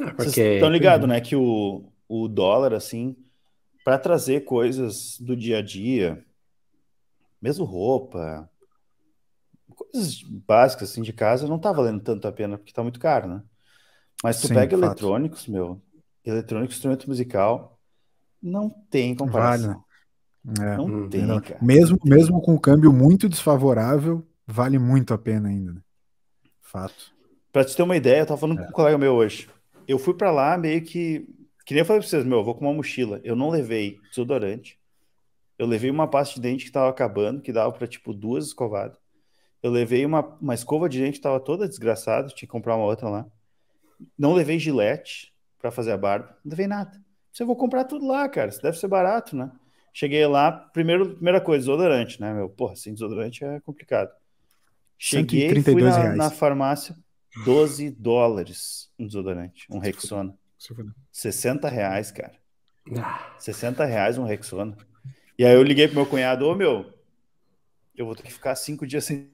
Ah, 0.00 0.14
porque... 0.14 0.30
Vocês 0.30 0.54
estão 0.54 0.70
ligados, 0.70 1.08
né? 1.08 1.20
Que 1.20 1.34
o, 1.34 1.92
o 2.08 2.26
dólar, 2.26 2.72
assim, 2.72 3.16
para 3.84 3.98
trazer 3.98 4.44
coisas 4.44 5.18
do 5.20 5.36
dia 5.36 5.58
a 5.58 5.62
dia, 5.62 6.24
mesmo 7.40 7.64
roupa, 7.64 8.50
coisas 9.74 10.22
básicas 10.22 10.90
assim 10.90 11.02
de 11.02 11.12
casa, 11.12 11.46
não 11.46 11.58
tá 11.58 11.72
valendo 11.72 12.02
tanto 12.02 12.26
a 12.26 12.32
pena 12.32 12.58
porque 12.58 12.72
tá 12.72 12.82
muito 12.82 12.98
caro, 12.98 13.28
né? 13.28 13.42
Mas 14.22 14.40
tu 14.40 14.48
Sim, 14.48 14.54
pega 14.54 14.74
eletrônicos, 14.74 15.46
meu, 15.46 15.80
eletrônico, 16.24 16.72
instrumento 16.72 17.06
musical, 17.06 17.78
não 18.42 18.68
tem 18.68 19.14
comparação. 19.14 19.72
Vale. 19.72 19.88
É, 20.60 20.76
não 20.76 20.86
hum, 20.86 21.08
tem, 21.08 21.26
não. 21.26 21.40
cara. 21.40 21.58
Mesmo, 21.60 21.98
mesmo 22.04 22.40
com 22.40 22.54
o 22.54 22.60
câmbio 22.60 22.92
muito 22.92 23.28
desfavorável, 23.28 24.26
vale 24.46 24.78
muito 24.78 25.12
a 25.12 25.18
pena 25.18 25.48
ainda. 25.48 25.72
Né? 25.72 25.80
Fato. 26.60 27.12
Pra 27.52 27.64
te 27.64 27.76
ter 27.76 27.82
uma 27.82 27.96
ideia, 27.96 28.20
eu 28.20 28.26
tava 28.26 28.40
falando 28.40 28.60
é. 28.60 28.62
com 28.64 28.70
um 28.70 28.72
colega 28.72 28.98
meu 28.98 29.14
hoje. 29.14 29.48
Eu 29.86 29.98
fui 29.98 30.14
para 30.14 30.30
lá 30.30 30.56
meio 30.56 30.82
que. 30.82 31.28
Que 31.68 31.74
nem 31.74 31.82
eu 31.82 31.84
falei 31.84 32.00
pra 32.00 32.08
vocês, 32.08 32.24
meu, 32.24 32.38
eu 32.38 32.44
vou 32.44 32.54
com 32.54 32.64
uma 32.64 32.72
mochila. 32.72 33.20
Eu 33.22 33.36
não 33.36 33.50
levei 33.50 34.00
desodorante. 34.08 34.78
Eu 35.58 35.66
levei 35.66 35.90
uma 35.90 36.08
pasta 36.08 36.36
de 36.36 36.40
dente 36.40 36.64
que 36.64 36.72
tava 36.72 36.88
acabando, 36.88 37.42
que 37.42 37.52
dava 37.52 37.70
para 37.70 37.86
tipo 37.86 38.14
duas 38.14 38.46
escovadas. 38.46 38.96
Eu 39.62 39.70
levei 39.70 40.06
uma, 40.06 40.20
uma 40.40 40.54
escova 40.54 40.88
de 40.88 40.98
dente 40.98 41.18
que 41.18 41.22
tava 41.22 41.38
toda 41.38 41.68
desgraçada, 41.68 42.28
tinha 42.28 42.38
que 42.38 42.46
comprar 42.46 42.74
uma 42.74 42.86
outra 42.86 43.10
lá. 43.10 43.26
Não 44.18 44.32
levei 44.32 44.58
gilete 44.58 45.30
para 45.58 45.70
fazer 45.70 45.92
a 45.92 45.98
barba, 45.98 46.38
não 46.42 46.52
levei 46.52 46.66
nada. 46.66 47.04
Você 47.30 47.44
vou 47.44 47.54
comprar 47.54 47.84
tudo 47.84 48.06
lá, 48.06 48.26
cara. 48.30 48.48
Isso 48.48 48.62
deve 48.62 48.78
ser 48.78 48.88
barato, 48.88 49.36
né? 49.36 49.52
Cheguei 49.92 50.26
lá, 50.26 50.50
primeiro, 50.50 51.16
primeira 51.16 51.38
coisa, 51.38 51.66
desodorante, 51.66 52.18
né, 52.18 52.32
meu? 52.32 52.48
Porra, 52.48 52.76
sem 52.76 52.94
desodorante 52.94 53.44
é 53.44 53.60
complicado. 53.60 54.10
Cheguei, 54.96 55.62
fui 55.62 55.82
na, 55.82 56.16
na, 56.16 56.30
farmácia, 56.30 56.96
12 57.44 57.90
dólares 57.90 58.90
um 58.98 59.06
desodorante, 59.06 59.66
um 59.70 59.78
Rexona. 59.78 60.34
60 61.12 61.68
reais, 61.68 62.10
cara. 62.10 62.34
60 63.38 63.82
ah. 63.82 63.86
reais 63.86 64.18
um 64.18 64.24
Rexona. 64.24 64.76
E 65.38 65.44
aí 65.44 65.54
eu 65.54 65.62
liguei 65.62 65.86
pro 65.86 65.96
meu 65.96 66.06
cunhado, 66.06 66.46
ô 66.46 66.54
meu, 66.54 66.92
eu 67.96 68.06
vou 68.06 68.16
ter 68.16 68.24
que 68.24 68.32
ficar 68.32 68.54
cinco 68.56 68.86
dias 68.86 69.04
sem 69.04 69.30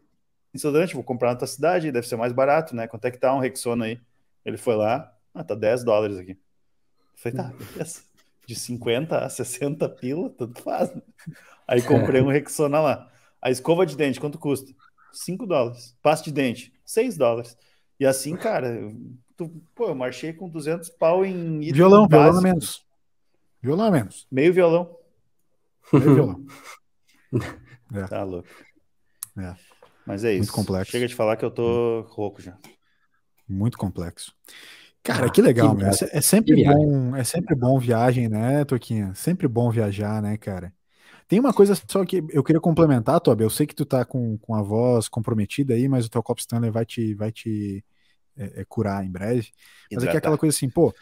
desodorante, 0.52 0.94
vou 0.94 1.02
comprar 1.02 1.30
na 1.30 1.36
tua 1.36 1.48
cidade, 1.48 1.90
deve 1.90 2.06
ser 2.06 2.16
mais 2.16 2.32
barato, 2.32 2.76
né? 2.76 2.86
Quanto 2.86 3.04
é 3.06 3.10
que 3.10 3.18
tá 3.18 3.34
um 3.34 3.40
Rexona 3.40 3.86
aí? 3.86 4.00
Ele 4.44 4.56
foi 4.56 4.76
lá, 4.76 5.12
ah, 5.32 5.42
tá 5.42 5.54
10 5.54 5.82
dólares 5.84 6.18
aqui. 6.18 6.32
Eu 6.32 6.38
falei, 7.14 7.36
tá, 7.36 7.52
beleza 7.56 8.14
de 8.46 8.54
50 8.54 9.18
a 9.18 9.28
60 9.28 9.88
pila, 9.88 10.30
tanto 10.30 10.60
faz. 10.60 10.94
Né? 10.94 11.02
Aí 11.66 11.82
comprei 11.82 12.20
um 12.20 12.28
Rexona 12.28 12.80
lá. 12.80 13.10
A 13.40 13.50
escova 13.50 13.86
de 13.86 13.96
dente, 13.96 14.20
quanto 14.20 14.38
custa? 14.38 14.72
5 15.12 15.46
dólares. 15.46 15.96
Pasta 16.02 16.24
de 16.24 16.32
dente, 16.32 16.72
6 16.84 17.16
dólares. 17.16 17.56
E 17.98 18.06
assim, 18.06 18.36
cara, 18.36 18.68
tu, 19.36 19.50
pô, 19.74 19.88
eu 19.88 19.94
marchei 19.94 20.32
com 20.32 20.48
200 20.48 20.90
pau 20.90 21.24
em 21.24 21.60
Violão, 21.72 22.06
básico. 22.06 22.32
violão 22.32 22.42
menos. 22.42 22.86
Violão 23.62 23.90
menos. 23.90 24.26
Meio 24.30 24.52
violão. 24.52 24.96
Meio 25.92 26.14
violão. 26.14 26.46
é. 27.94 28.06
Tá 28.06 28.22
louco. 28.22 28.48
É. 29.38 29.54
Mas 30.06 30.24
é 30.24 30.32
isso. 30.32 30.38
Muito 30.38 30.52
complexo. 30.52 30.92
Chega 30.92 31.08
de 31.08 31.14
falar 31.14 31.36
que 31.36 31.44
eu 31.44 31.50
tô 31.50 32.02
rouco 32.08 32.42
já. 32.42 32.56
Muito 33.48 33.78
complexo. 33.78 34.34
Cara, 35.02 35.30
que 35.30 35.42
legal, 35.42 35.76
que 35.76 35.84
é, 35.84 35.88
é, 36.12 36.20
sempre 36.22 36.64
bom, 36.64 37.14
é 37.14 37.22
sempre 37.24 37.54
bom 37.54 37.78
viagem, 37.78 38.26
né, 38.26 38.64
Toquinha? 38.64 39.14
Sempre 39.14 39.46
bom 39.46 39.70
viajar, 39.70 40.22
né, 40.22 40.38
cara? 40.38 40.72
Tem 41.28 41.38
uma 41.38 41.52
coisa 41.52 41.74
só 41.88 42.04
que 42.04 42.24
eu 42.30 42.42
queria 42.42 42.60
complementar, 42.60 43.20
Tobi. 43.20 43.44
Eu 43.44 43.50
sei 43.50 43.66
que 43.66 43.74
tu 43.74 43.84
tá 43.84 44.04
com, 44.04 44.38
com 44.38 44.54
a 44.54 44.62
voz 44.62 45.08
comprometida 45.08 45.74
aí, 45.74 45.88
mas 45.88 46.06
o 46.06 46.10
teu 46.10 46.22
copo 46.22 46.40
Stanley 46.40 46.70
vai 46.70 46.86
te, 46.86 47.14
vai 47.14 47.30
te 47.30 47.84
é, 48.36 48.60
é, 48.60 48.64
curar 48.64 49.04
em 49.04 49.10
breve. 49.10 49.50
Mas 49.92 50.04
é 50.04 50.06
que 50.08 50.14
é 50.14 50.18
aquela 50.18 50.38
coisa 50.38 50.56
assim, 50.56 50.68
pô, 50.68 50.94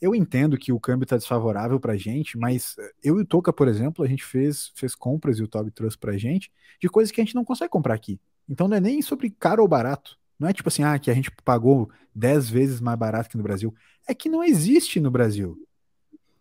eu 0.00 0.14
entendo 0.14 0.58
que 0.58 0.72
o 0.72 0.80
câmbio 0.80 1.06
tá 1.06 1.16
desfavorável 1.16 1.80
pra 1.80 1.96
gente, 1.96 2.36
mas 2.36 2.76
eu 3.02 3.18
e 3.18 3.22
o 3.22 3.26
Toca, 3.26 3.52
por 3.52 3.68
exemplo, 3.68 4.04
a 4.04 4.08
gente 4.08 4.24
fez, 4.24 4.72
fez 4.74 4.94
compras 4.94 5.38
e 5.38 5.42
o 5.42 5.48
Toby 5.48 5.70
trouxe 5.70 5.96
pra 5.96 6.16
gente 6.16 6.50
de 6.80 6.88
coisas 6.88 7.10
que 7.10 7.20
a 7.20 7.24
gente 7.24 7.34
não 7.34 7.44
consegue 7.44 7.70
comprar 7.70 7.94
aqui. 7.94 8.20
Então 8.48 8.68
não 8.68 8.76
é 8.76 8.80
nem 8.80 9.02
sobre 9.02 9.30
caro 9.30 9.62
ou 9.62 9.68
barato. 9.68 10.18
Não 10.38 10.48
é 10.48 10.52
tipo 10.52 10.68
assim, 10.68 10.82
ah, 10.82 10.98
que 10.98 11.10
a 11.10 11.14
gente 11.14 11.30
pagou 11.44 11.90
10 12.14 12.48
vezes 12.50 12.80
mais 12.80 12.98
barato 12.98 13.30
que 13.30 13.36
no 13.36 13.42
Brasil. 13.42 13.74
É 14.06 14.14
que 14.14 14.28
não 14.28 14.44
existe 14.44 15.00
no 15.00 15.10
Brasil 15.10 15.56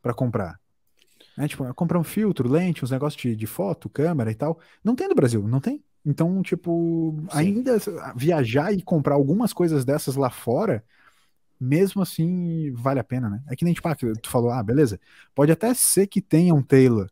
para 0.01 0.13
comprar. 0.13 0.59
É, 1.37 1.47
tipo, 1.47 1.73
comprar 1.73 1.99
um 1.99 2.03
filtro, 2.03 2.49
lente, 2.49 2.83
uns 2.83 2.91
negócios 2.91 3.21
de, 3.21 3.35
de, 3.35 3.47
foto, 3.47 3.89
câmera 3.89 4.31
e 4.31 4.35
tal. 4.35 4.59
Não 4.83 4.95
tem 4.95 5.07
no 5.07 5.15
Brasil, 5.15 5.45
não 5.47 5.59
tem. 5.59 5.83
Então, 6.05 6.41
tipo, 6.43 7.15
Sim. 7.31 7.37
ainda 7.37 7.77
viajar 8.15 8.71
e 8.71 8.81
comprar 8.81 9.15
algumas 9.15 9.51
coisas 9.51 9.83
dessas 9.83 10.15
lá 10.15 10.29
fora, 10.29 10.83
mesmo 11.59 12.01
assim, 12.01 12.71
vale 12.73 12.99
a 12.99 13.03
pena, 13.03 13.29
né? 13.29 13.43
É 13.49 13.55
que 13.55 13.65
nem, 13.65 13.73
tipo, 13.73 13.87
ah, 13.87 13.95
tu 13.95 14.29
falou, 14.29 14.51
ah, 14.51 14.61
beleza. 14.61 14.99
Pode 15.33 15.51
até 15.51 15.73
ser 15.73 16.05
que 16.05 16.21
tenha 16.21 16.53
um 16.53 16.61
Taylor 16.61 17.09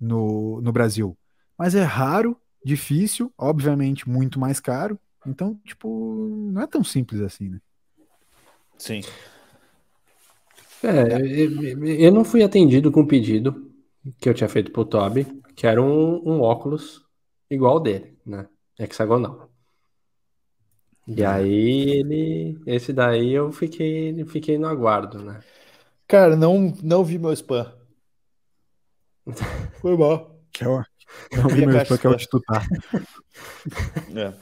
no, 0.00 0.60
no 0.60 0.72
Brasil, 0.72 1.16
mas 1.56 1.74
é 1.74 1.82
raro, 1.82 2.36
difícil, 2.64 3.32
obviamente 3.38 4.08
muito 4.08 4.40
mais 4.40 4.58
caro, 4.58 4.98
então, 5.24 5.54
tipo, 5.64 6.50
não 6.52 6.62
é 6.62 6.66
tão 6.66 6.82
simples 6.82 7.20
assim, 7.20 7.48
né? 7.48 7.60
Sim. 8.76 9.02
É, 10.82 11.20
eu 12.02 12.10
não 12.10 12.24
fui 12.24 12.42
atendido 12.42 12.90
com 12.90 13.02
o 13.02 13.06
pedido 13.06 13.70
que 14.18 14.28
eu 14.28 14.34
tinha 14.34 14.48
feito 14.48 14.72
pro 14.72 14.84
Toby, 14.84 15.24
que 15.54 15.64
era 15.64 15.80
um, 15.80 16.20
um 16.28 16.40
óculos 16.40 17.01
igual 17.54 17.80
dele, 17.80 18.18
né? 18.24 18.48
Hexagonal. 18.78 19.50
E 21.06 21.24
aí 21.24 21.90
ele. 21.90 22.60
Esse 22.66 22.92
daí 22.92 23.32
eu 23.32 23.50
fiquei, 23.52 24.24
fiquei 24.26 24.56
no 24.58 24.68
aguardo, 24.68 25.22
né? 25.22 25.40
Cara, 26.06 26.36
não, 26.36 26.72
não 26.82 27.04
vi 27.04 27.18
meu 27.18 27.32
spam. 27.32 27.72
Foi 29.80 29.96
mal. 29.96 30.40
Que 30.52 30.64
é 30.64 30.68
o, 30.68 30.82
não 31.36 31.48
vi 31.48 31.66
meu 31.66 31.80
spam, 31.82 31.98
que 31.98 32.06
é 32.06 32.10
onde 32.10 32.28
tu 32.28 32.40
tá. 32.40 32.62
É. 34.14 34.32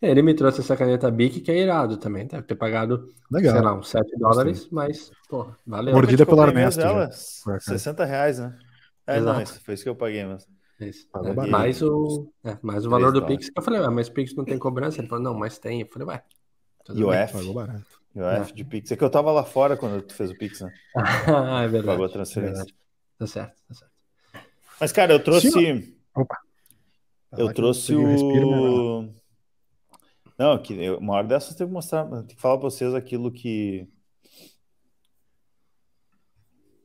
Ele 0.00 0.22
me 0.22 0.34
trouxe 0.34 0.60
essa 0.60 0.76
caneta 0.76 1.10
Bic 1.10 1.40
que 1.40 1.50
é 1.50 1.58
irado 1.58 1.96
também. 1.96 2.26
Deve 2.26 2.42
ter 2.42 2.54
pagado, 2.54 3.08
Legal. 3.30 3.54
sei 3.54 3.62
lá, 3.62 3.74
uns 3.74 3.88
7 3.88 4.18
dólares, 4.18 4.68
mas, 4.70 5.10
pô, 5.28 5.48
valeu. 5.66 5.94
Mordida 5.94 6.26
pelo. 6.26 6.42
Ela, 6.42 7.10
60 7.10 8.04
reais, 8.04 8.38
né? 8.38 8.58
É, 9.06 9.16
Exato. 9.16 9.36
não, 9.36 9.42
isso 9.42 9.60
foi 9.60 9.74
isso 9.74 9.82
que 9.82 9.88
eu 9.88 9.96
paguei 9.96 10.24
mesmo. 10.24 10.53
Isso. 10.80 11.08
É, 11.14 11.46
mais, 11.46 11.82
o, 11.82 12.32
é, 12.42 12.58
mais 12.60 12.84
o 12.84 12.90
valor 12.90 13.12
do 13.12 13.24
Pix. 13.24 13.50
Eu 13.54 13.62
falei, 13.62 13.80
ah, 13.80 13.90
mas 13.90 14.08
Pix 14.08 14.34
não 14.34 14.44
tem 14.44 14.58
cobrança? 14.58 15.00
Ele 15.00 15.08
falou, 15.08 15.22
não, 15.22 15.34
mas 15.34 15.58
tem. 15.58 15.82
Eu 15.82 15.86
falei, 15.86 16.08
ué. 16.08 16.24
E 16.92 17.04
o 17.04 17.12
F? 17.12 17.38
E 18.14 18.20
o 18.20 18.28
F 18.28 18.52
de 18.52 18.64
Pix. 18.64 18.90
É 18.92 18.96
que 18.96 19.04
eu 19.04 19.10
tava 19.10 19.30
lá 19.32 19.44
fora 19.44 19.76
quando 19.76 20.02
tu 20.02 20.14
fez 20.14 20.30
o 20.30 20.36
Pix, 20.36 20.60
né? 20.60 20.72
ah, 20.94 21.62
é 21.62 21.68
verdade. 21.68 21.86
Pagou 21.86 22.06
a 22.06 22.08
transferência. 22.08 22.64
Tá 23.18 23.26
certo, 23.26 23.62
tá 23.68 23.74
certo. 23.74 23.94
Mas, 24.80 24.92
cara, 24.92 25.12
eu 25.12 25.22
trouxe. 25.22 25.50
Sim. 25.50 25.96
Opa. 26.14 26.38
Eu 27.36 27.52
trouxe 27.52 27.94
o. 27.94 29.08
Não, 30.36 30.60
que 30.60 30.74
eu, 30.74 30.98
uma 30.98 31.14
hora 31.14 31.26
dessas 31.26 31.52
eu 31.52 31.56
tenho 31.58 31.68
que 31.68 31.74
mostrar, 31.74 32.04
tenho 32.06 32.26
que 32.26 32.40
falar 32.40 32.58
pra 32.58 32.68
vocês 32.68 32.94
aquilo 32.94 33.30
que. 33.30 33.88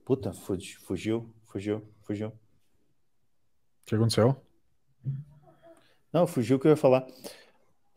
Puta, 0.06 0.34
fugiu, 0.34 0.80
fugiu, 0.82 1.34
fugiu, 1.46 1.88
fugiu. 2.02 2.32
O 3.90 3.96
que 3.96 3.96
aconteceu? 3.96 4.36
Não, 6.14 6.28
fugiu 6.28 6.58
o 6.58 6.60
que 6.60 6.68
eu 6.68 6.72
ia 6.72 6.78
falar. 6.78 7.08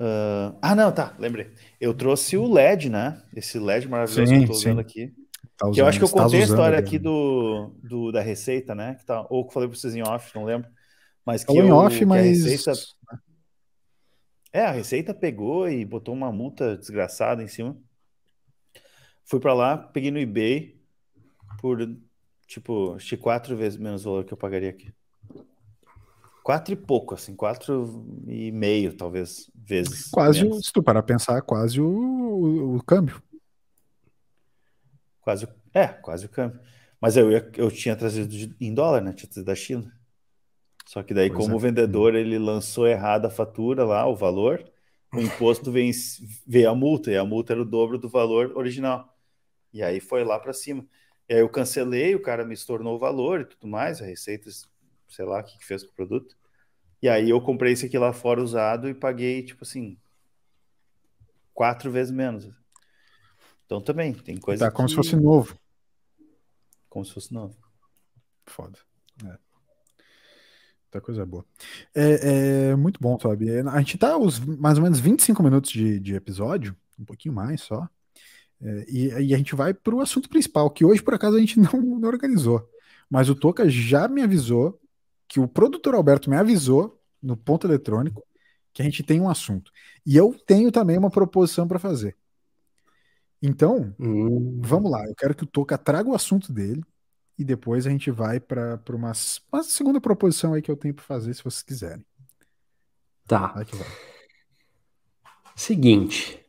Uh... 0.00 0.57
Ah, 0.62 0.74
não, 0.74 0.90
tá, 0.90 1.14
lembrei. 1.18 1.50
Eu 1.78 1.92
trouxe 1.92 2.35
o 2.37 2.50
LED, 2.50 2.88
né? 2.88 3.22
Esse 3.37 3.59
LED 3.59 3.88
maravilhoso 3.88 4.26
sim, 4.26 4.38
que 4.38 4.44
eu 4.44 4.46
tô 4.46 4.52
usando 4.52 4.76
sim. 4.76 4.81
aqui. 4.81 5.14
Tá 5.59 5.66
usando, 5.66 5.74
que 5.74 5.81
eu 5.83 5.87
acho 5.87 5.98
que 5.98 6.05
eu 6.05 6.09
contei 6.09 6.40
a 6.40 6.44
história 6.44 6.78
aqui 6.78 6.98
do, 6.98 7.74
do, 7.83 8.11
da 8.11 8.22
receita, 8.22 8.74
né? 8.74 8.94
Que 8.94 9.05
tá, 9.05 9.26
ou 9.28 9.46
que 9.46 9.52
falei 9.52 9.68
pra 9.68 9.78
vocês 9.78 9.94
em 9.94 10.02
off, 10.02 10.35
não 10.35 10.44
lembro. 10.44 10.70
Mas 11.26 11.44
que, 11.44 11.52
eu, 11.52 11.66
em 11.66 11.70
off, 11.70 12.05
mas. 12.07 12.42
Receita... 12.42 12.72
É, 14.50 14.62
a 14.62 14.70
Receita 14.70 15.12
pegou 15.12 15.68
e 15.68 15.85
botou 15.85 16.14
uma 16.14 16.33
multa 16.33 16.76
desgraçada 16.76 17.42
em 17.42 17.48
cima. 17.48 17.76
Fui 19.24 19.40
para 19.40 19.52
lá, 19.52 19.76
peguei 19.76 20.11
no 20.11 20.18
eBay 20.18 20.78
por, 21.61 21.78
tipo, 22.46 22.94
acho 22.94 23.16
quatro 23.18 23.57
vezes 23.57 23.78
menos 23.78 24.07
o 24.07 24.11
valor 24.11 24.24
que 24.24 24.33
eu 24.33 24.38
pagaria 24.38 24.70
aqui. 24.70 24.92
Quatro 26.42 26.74
e 26.74 26.76
pouco, 26.76 27.14
assim, 27.14 27.37
quatro 27.37 28.05
e 28.26 28.50
meio, 28.50 28.92
talvez, 28.94 29.48
vezes. 29.55 30.11
Quase, 30.11 30.42
menos. 30.42 30.66
se 30.66 30.72
tu 30.72 30.83
parar 30.83 31.02
pensar, 31.02 31.40
quase 31.42 31.81
o, 31.81 31.87
o, 31.87 32.76
o 32.76 32.83
câmbio. 32.83 33.22
Quase, 35.20 35.46
é, 35.72 35.87
quase 35.87 36.26
o 36.26 36.28
câmbio. 36.28 36.61
Mas 37.00 37.16
eu, 37.16 37.31
eu 37.31 37.70
tinha 37.70 37.94
trazido 37.94 38.55
em 38.61 38.74
dólar, 38.74 39.00
né? 39.00 39.12
Tinha 39.12 39.28
trazido 39.28 39.46
da 39.46 39.55
China. 39.55 39.92
Só 40.85 41.02
que 41.02 41.14
daí, 41.14 41.28
pois 41.28 41.40
como 41.40 41.55
é. 41.55 41.57
o 41.57 41.61
vendedor 41.61 42.14
ele 42.14 42.38
lançou 42.38 42.88
errado 42.88 43.26
a 43.26 43.31
fatura 43.31 43.85
lá, 43.85 44.07
o 44.07 44.16
valor, 44.16 44.64
o 45.14 45.20
imposto 45.20 45.70
vem, 45.70 45.90
veio 46.46 46.70
a 46.70 46.74
multa, 46.74 47.11
e 47.11 47.16
a 47.16 47.24
multa 47.24 47.52
era 47.52 47.62
o 47.62 47.64
dobro 47.64 47.98
do 47.98 48.09
valor 48.09 48.52
original. 48.57 49.16
E 49.72 49.83
aí 49.83 50.00
foi 50.00 50.24
lá 50.24 50.38
para 50.40 50.52
cima. 50.52 50.85
E 51.28 51.35
aí 51.35 51.40
eu 51.40 51.48
cancelei, 51.48 52.14
o 52.14 52.20
cara 52.22 52.44
me 52.44 52.52
estornou 52.52 52.96
o 52.96 52.98
valor 52.98 53.40
e 53.42 53.44
tudo 53.44 53.66
mais, 53.68 54.02
a 54.02 54.05
receita, 54.05 54.50
sei 55.12 55.25
lá 55.25 55.40
o 55.40 55.44
que, 55.44 55.59
que 55.59 55.64
fez 55.64 55.83
com 55.83 55.90
o 55.90 55.94
produto. 55.94 56.37
E 57.01 57.09
aí 57.09 57.31
eu 57.31 57.40
comprei 57.40 57.72
esse 57.72 57.87
aqui 57.87 57.98
lá 57.98 58.12
fora 58.12 58.42
usado 58.42 58.88
e 58.88 58.94
paguei, 58.94 59.42
tipo 59.42 59.64
assim, 59.64 59.98
quatro 61.53 61.90
vezes 61.90 62.12
menos. 62.12 62.48
Então 63.66 63.81
também, 63.81 64.12
tem 64.12 64.37
coisa. 64.37 64.66
Tá 64.66 64.70
como 64.70 64.87
que... 64.87 64.92
se 64.92 64.96
fosse 64.96 65.16
novo. 65.16 65.59
Como 66.88 67.05
se 67.05 67.12
fosse 67.12 67.33
novo. 67.33 67.57
Foda. 68.46 68.79
É. 69.25 69.38
Muita 70.92 71.01
coisa 71.01 71.25
boa. 71.25 71.44
É, 71.94 72.70
é, 72.70 72.77
muito 72.77 73.01
bom, 73.01 73.18
sabe? 73.18 73.48
É, 73.48 73.61
a 73.61 73.79
gente 73.79 73.96
tá 73.96 74.16
os 74.18 74.38
mais 74.38 74.77
ou 74.77 74.85
menos 74.85 75.01
25 75.01 75.42
minutos 75.42 75.70
de, 75.70 75.98
de 75.98 76.14
episódio, 76.14 76.77
um 76.98 77.05
pouquinho 77.05 77.35
mais 77.35 77.62
só. 77.62 77.88
É, 78.61 78.85
e, 78.88 79.09
e, 79.09 79.35
a 79.35 79.38
gente 79.38 79.55
vai 79.55 79.72
para 79.72 79.94
o 79.94 80.01
assunto 80.01 80.29
principal, 80.29 80.70
que 80.70 80.85
hoje, 80.85 81.03
por 81.03 81.14
acaso, 81.14 81.37
a 81.37 81.40
gente 81.40 81.59
não, 81.59 81.81
não, 81.81 82.09
organizou. 82.09 82.68
Mas 83.09 83.29
o 83.29 83.35
Toca 83.35 83.68
já 83.68 84.07
me 84.07 84.22
avisou, 84.22 84.79
que 85.33 85.40
o 85.40 85.49
produtor 85.49 85.95
Alberto 85.95 86.29
me 86.29 86.37
avisou 86.37 87.03
no 87.23 87.38
ponto 87.38 87.66
eletrônico, 87.66 88.23
que 88.71 88.83
a 88.83 88.85
gente 88.85 89.03
tem 89.03 89.18
um 89.18 89.31
assunto. 89.31 89.73
E 90.05 90.14
eu 90.14 90.37
tenho 90.47 90.71
também 90.71 90.99
uma 90.99 91.11
proposição 91.11 91.66
para 91.66 91.79
fazer. 91.79 92.18
Então, 93.40 93.95
hum. 93.99 94.61
vamos 94.62 94.90
lá. 94.90 95.03
Eu 95.07 95.14
quero 95.14 95.35
que 95.35 95.45
o 95.45 95.47
Toca 95.47 95.79
traga 95.79 96.11
o 96.11 96.14
assunto 96.14 96.53
dele 96.53 96.85
e 97.38 97.45
depois 97.45 97.87
a 97.87 97.90
gente 97.90 98.11
vai 98.11 98.40
para 98.40 98.79
uma, 98.90 99.12
uma 99.51 99.62
segunda 99.62 99.99
proposição 100.03 100.53
aí 100.53 100.61
que 100.61 100.71
eu 100.71 100.77
tenho 100.77 100.92
para 100.92 101.03
fazer, 101.03 101.33
se 101.33 101.42
vocês 101.42 101.62
quiserem. 101.62 102.05
Tá. 103.27 103.47
Vai 103.55 103.64
vai. 103.64 103.88
Seguinte. 105.57 106.45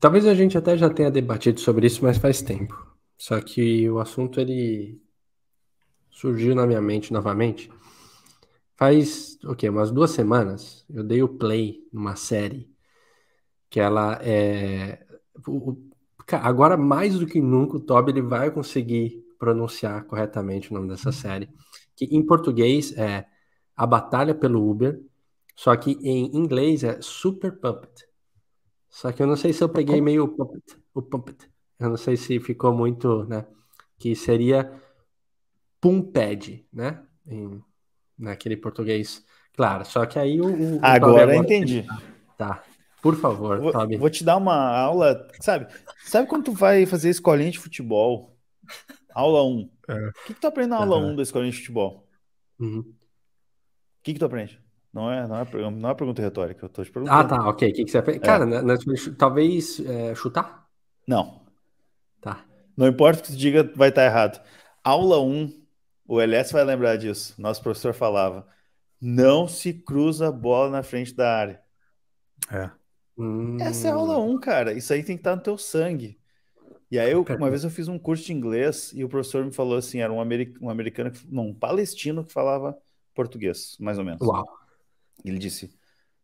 Talvez 0.00 0.26
a 0.26 0.34
gente 0.34 0.58
até 0.58 0.76
já 0.76 0.90
tenha 0.90 1.12
debatido 1.12 1.60
sobre 1.60 1.86
isso, 1.86 2.02
mas 2.02 2.18
faz 2.18 2.42
tempo. 2.42 2.92
Só 3.16 3.40
que 3.40 3.88
o 3.88 4.00
assunto 4.00 4.40
ele 4.40 5.00
surgiu 6.10 6.56
na 6.56 6.66
minha 6.66 6.82
mente 6.82 7.12
novamente. 7.12 7.70
Faz 8.76 9.38
o 9.44 9.52
okay, 9.52 9.68
Umas 9.68 9.90
duas 9.90 10.10
semanas 10.10 10.84
eu 10.90 11.04
dei 11.04 11.22
o 11.22 11.28
play 11.28 11.86
numa 11.92 12.16
série 12.16 12.74
que 13.70 13.80
ela 13.80 14.20
é. 14.22 15.04
Agora, 16.42 16.76
mais 16.76 17.18
do 17.18 17.26
que 17.26 17.40
nunca, 17.40 17.76
o 17.76 17.80
Toby 17.80 18.12
ele 18.12 18.22
vai 18.22 18.50
conseguir 18.50 19.24
pronunciar 19.38 20.04
corretamente 20.04 20.70
o 20.70 20.74
nome 20.74 20.88
dessa 20.88 21.08
uhum. 21.08 21.12
série, 21.12 21.50
que 21.96 22.04
em 22.06 22.24
português 22.24 22.96
é 22.96 23.26
A 23.76 23.86
Batalha 23.86 24.34
pelo 24.34 24.70
Uber, 24.70 25.02
só 25.56 25.76
que 25.76 25.98
em 26.02 26.36
inglês 26.36 26.84
é 26.84 27.00
Super 27.02 27.58
Puppet. 27.58 28.06
Só 28.88 29.10
que 29.10 29.20
eu 29.20 29.26
não 29.26 29.36
sei 29.36 29.52
se 29.52 29.62
eu 29.62 29.68
peguei 29.68 30.00
meio 30.00 30.22
o 30.24 30.28
puppet, 30.28 30.62
o 30.94 31.02
puppet. 31.02 31.50
Eu 31.78 31.90
não 31.90 31.96
sei 31.96 32.16
se 32.16 32.38
ficou 32.38 32.72
muito, 32.72 33.24
né? 33.24 33.44
Que 33.98 34.14
seria 34.14 34.80
Pumped, 35.80 36.64
né? 36.72 37.04
Em, 37.26 37.60
naquele 38.18 38.56
português. 38.56 39.24
Claro, 39.56 39.84
só 39.84 40.04
que 40.06 40.18
aí 40.18 40.40
o. 40.40 40.46
o 40.46 40.78
agora, 40.82 41.22
agora 41.22 41.36
entendi. 41.36 41.86
Tá. 42.36 42.62
Por 43.02 43.16
favor, 43.16 43.60
vou, 43.60 43.98
Vou 43.98 44.10
te 44.10 44.24
dar 44.24 44.38
uma 44.38 44.56
aula, 44.56 45.28
sabe? 45.40 45.66
Sabe 46.06 46.26
quando 46.26 46.44
tu 46.44 46.52
vai 46.52 46.86
fazer 46.86 47.10
escolinha 47.10 47.50
de 47.50 47.58
futebol? 47.58 48.34
Aula 49.14 49.44
1. 49.44 49.70
É. 49.88 50.08
O 50.08 50.12
que, 50.26 50.34
que 50.34 50.40
tu 50.40 50.46
aprende 50.46 50.70
na 50.70 50.78
aula 50.78 50.96
uhum. 50.96 51.12
1 51.12 51.16
da 51.16 51.22
escolinha 51.22 51.52
de 51.52 51.58
futebol? 51.58 52.08
Uhum. 52.58 52.80
O 52.80 52.94
que, 54.02 54.14
que 54.14 54.18
tu 54.18 54.24
aprende? 54.24 54.58
Não 54.90 55.10
é, 55.10 55.26
não, 55.26 55.36
é, 55.36 55.70
não 55.70 55.90
é 55.90 55.94
pergunta 55.94 56.22
retórica, 56.22 56.64
eu 56.64 56.68
tô 56.68 56.84
te 56.84 56.90
perguntando. 56.90 57.18
Ah, 57.18 57.24
tá, 57.24 57.48
ok. 57.48 57.68
O 57.68 57.72
que, 57.74 57.84
que 57.84 57.90
você 57.90 57.98
aprende? 57.98 58.20
É. 58.20 58.22
Cara, 58.22 58.46
na, 58.46 58.62
na, 58.62 58.74
talvez 59.18 59.80
é, 59.80 60.14
chutar? 60.14 60.66
Não. 61.06 61.42
Tá. 62.20 62.44
Não 62.76 62.86
importa 62.86 63.20
o 63.20 63.22
que 63.22 63.32
tu 63.32 63.36
diga, 63.36 63.70
vai 63.76 63.90
estar 63.90 64.04
errado. 64.04 64.40
Aula 64.82 65.20
1, 65.20 65.63
o 66.06 66.20
LS 66.20 66.52
vai 66.52 66.64
lembrar 66.64 66.96
disso. 66.96 67.34
Nosso 67.40 67.62
professor 67.62 67.94
falava: 67.94 68.46
não 69.00 69.48
se 69.48 69.72
cruza 69.72 70.28
a 70.28 70.32
bola 70.32 70.70
na 70.70 70.82
frente 70.82 71.14
da 71.14 71.36
área. 71.36 71.62
É. 72.50 72.70
Essa 73.60 73.88
é 73.88 73.90
a 73.90 73.94
aula 73.94 74.18
1, 74.18 74.40
cara. 74.40 74.72
Isso 74.72 74.92
aí 74.92 75.02
tem 75.02 75.16
que 75.16 75.20
estar 75.20 75.36
no 75.36 75.42
teu 75.42 75.56
sangue. 75.56 76.18
E 76.90 76.98
aí, 76.98 77.10
eu, 77.12 77.22
uma 77.22 77.50
vez 77.50 77.64
eu 77.64 77.70
fiz 77.70 77.88
um 77.88 77.98
curso 77.98 78.24
de 78.24 78.32
inglês 78.32 78.92
e 78.94 79.02
o 79.02 79.08
professor 79.08 79.44
me 79.44 79.52
falou 79.52 79.76
assim: 79.76 80.00
era 80.00 80.12
um, 80.12 80.20
americ 80.20 80.56
um 80.62 80.70
americano, 80.70 81.12
não, 81.28 81.48
um 81.48 81.54
palestino 81.54 82.24
que 82.24 82.32
falava 82.32 82.76
português, 83.14 83.76
mais 83.80 83.98
ou 83.98 84.04
menos. 84.04 84.20
Uau. 84.20 84.44
Ele 85.24 85.38
disse: 85.38 85.76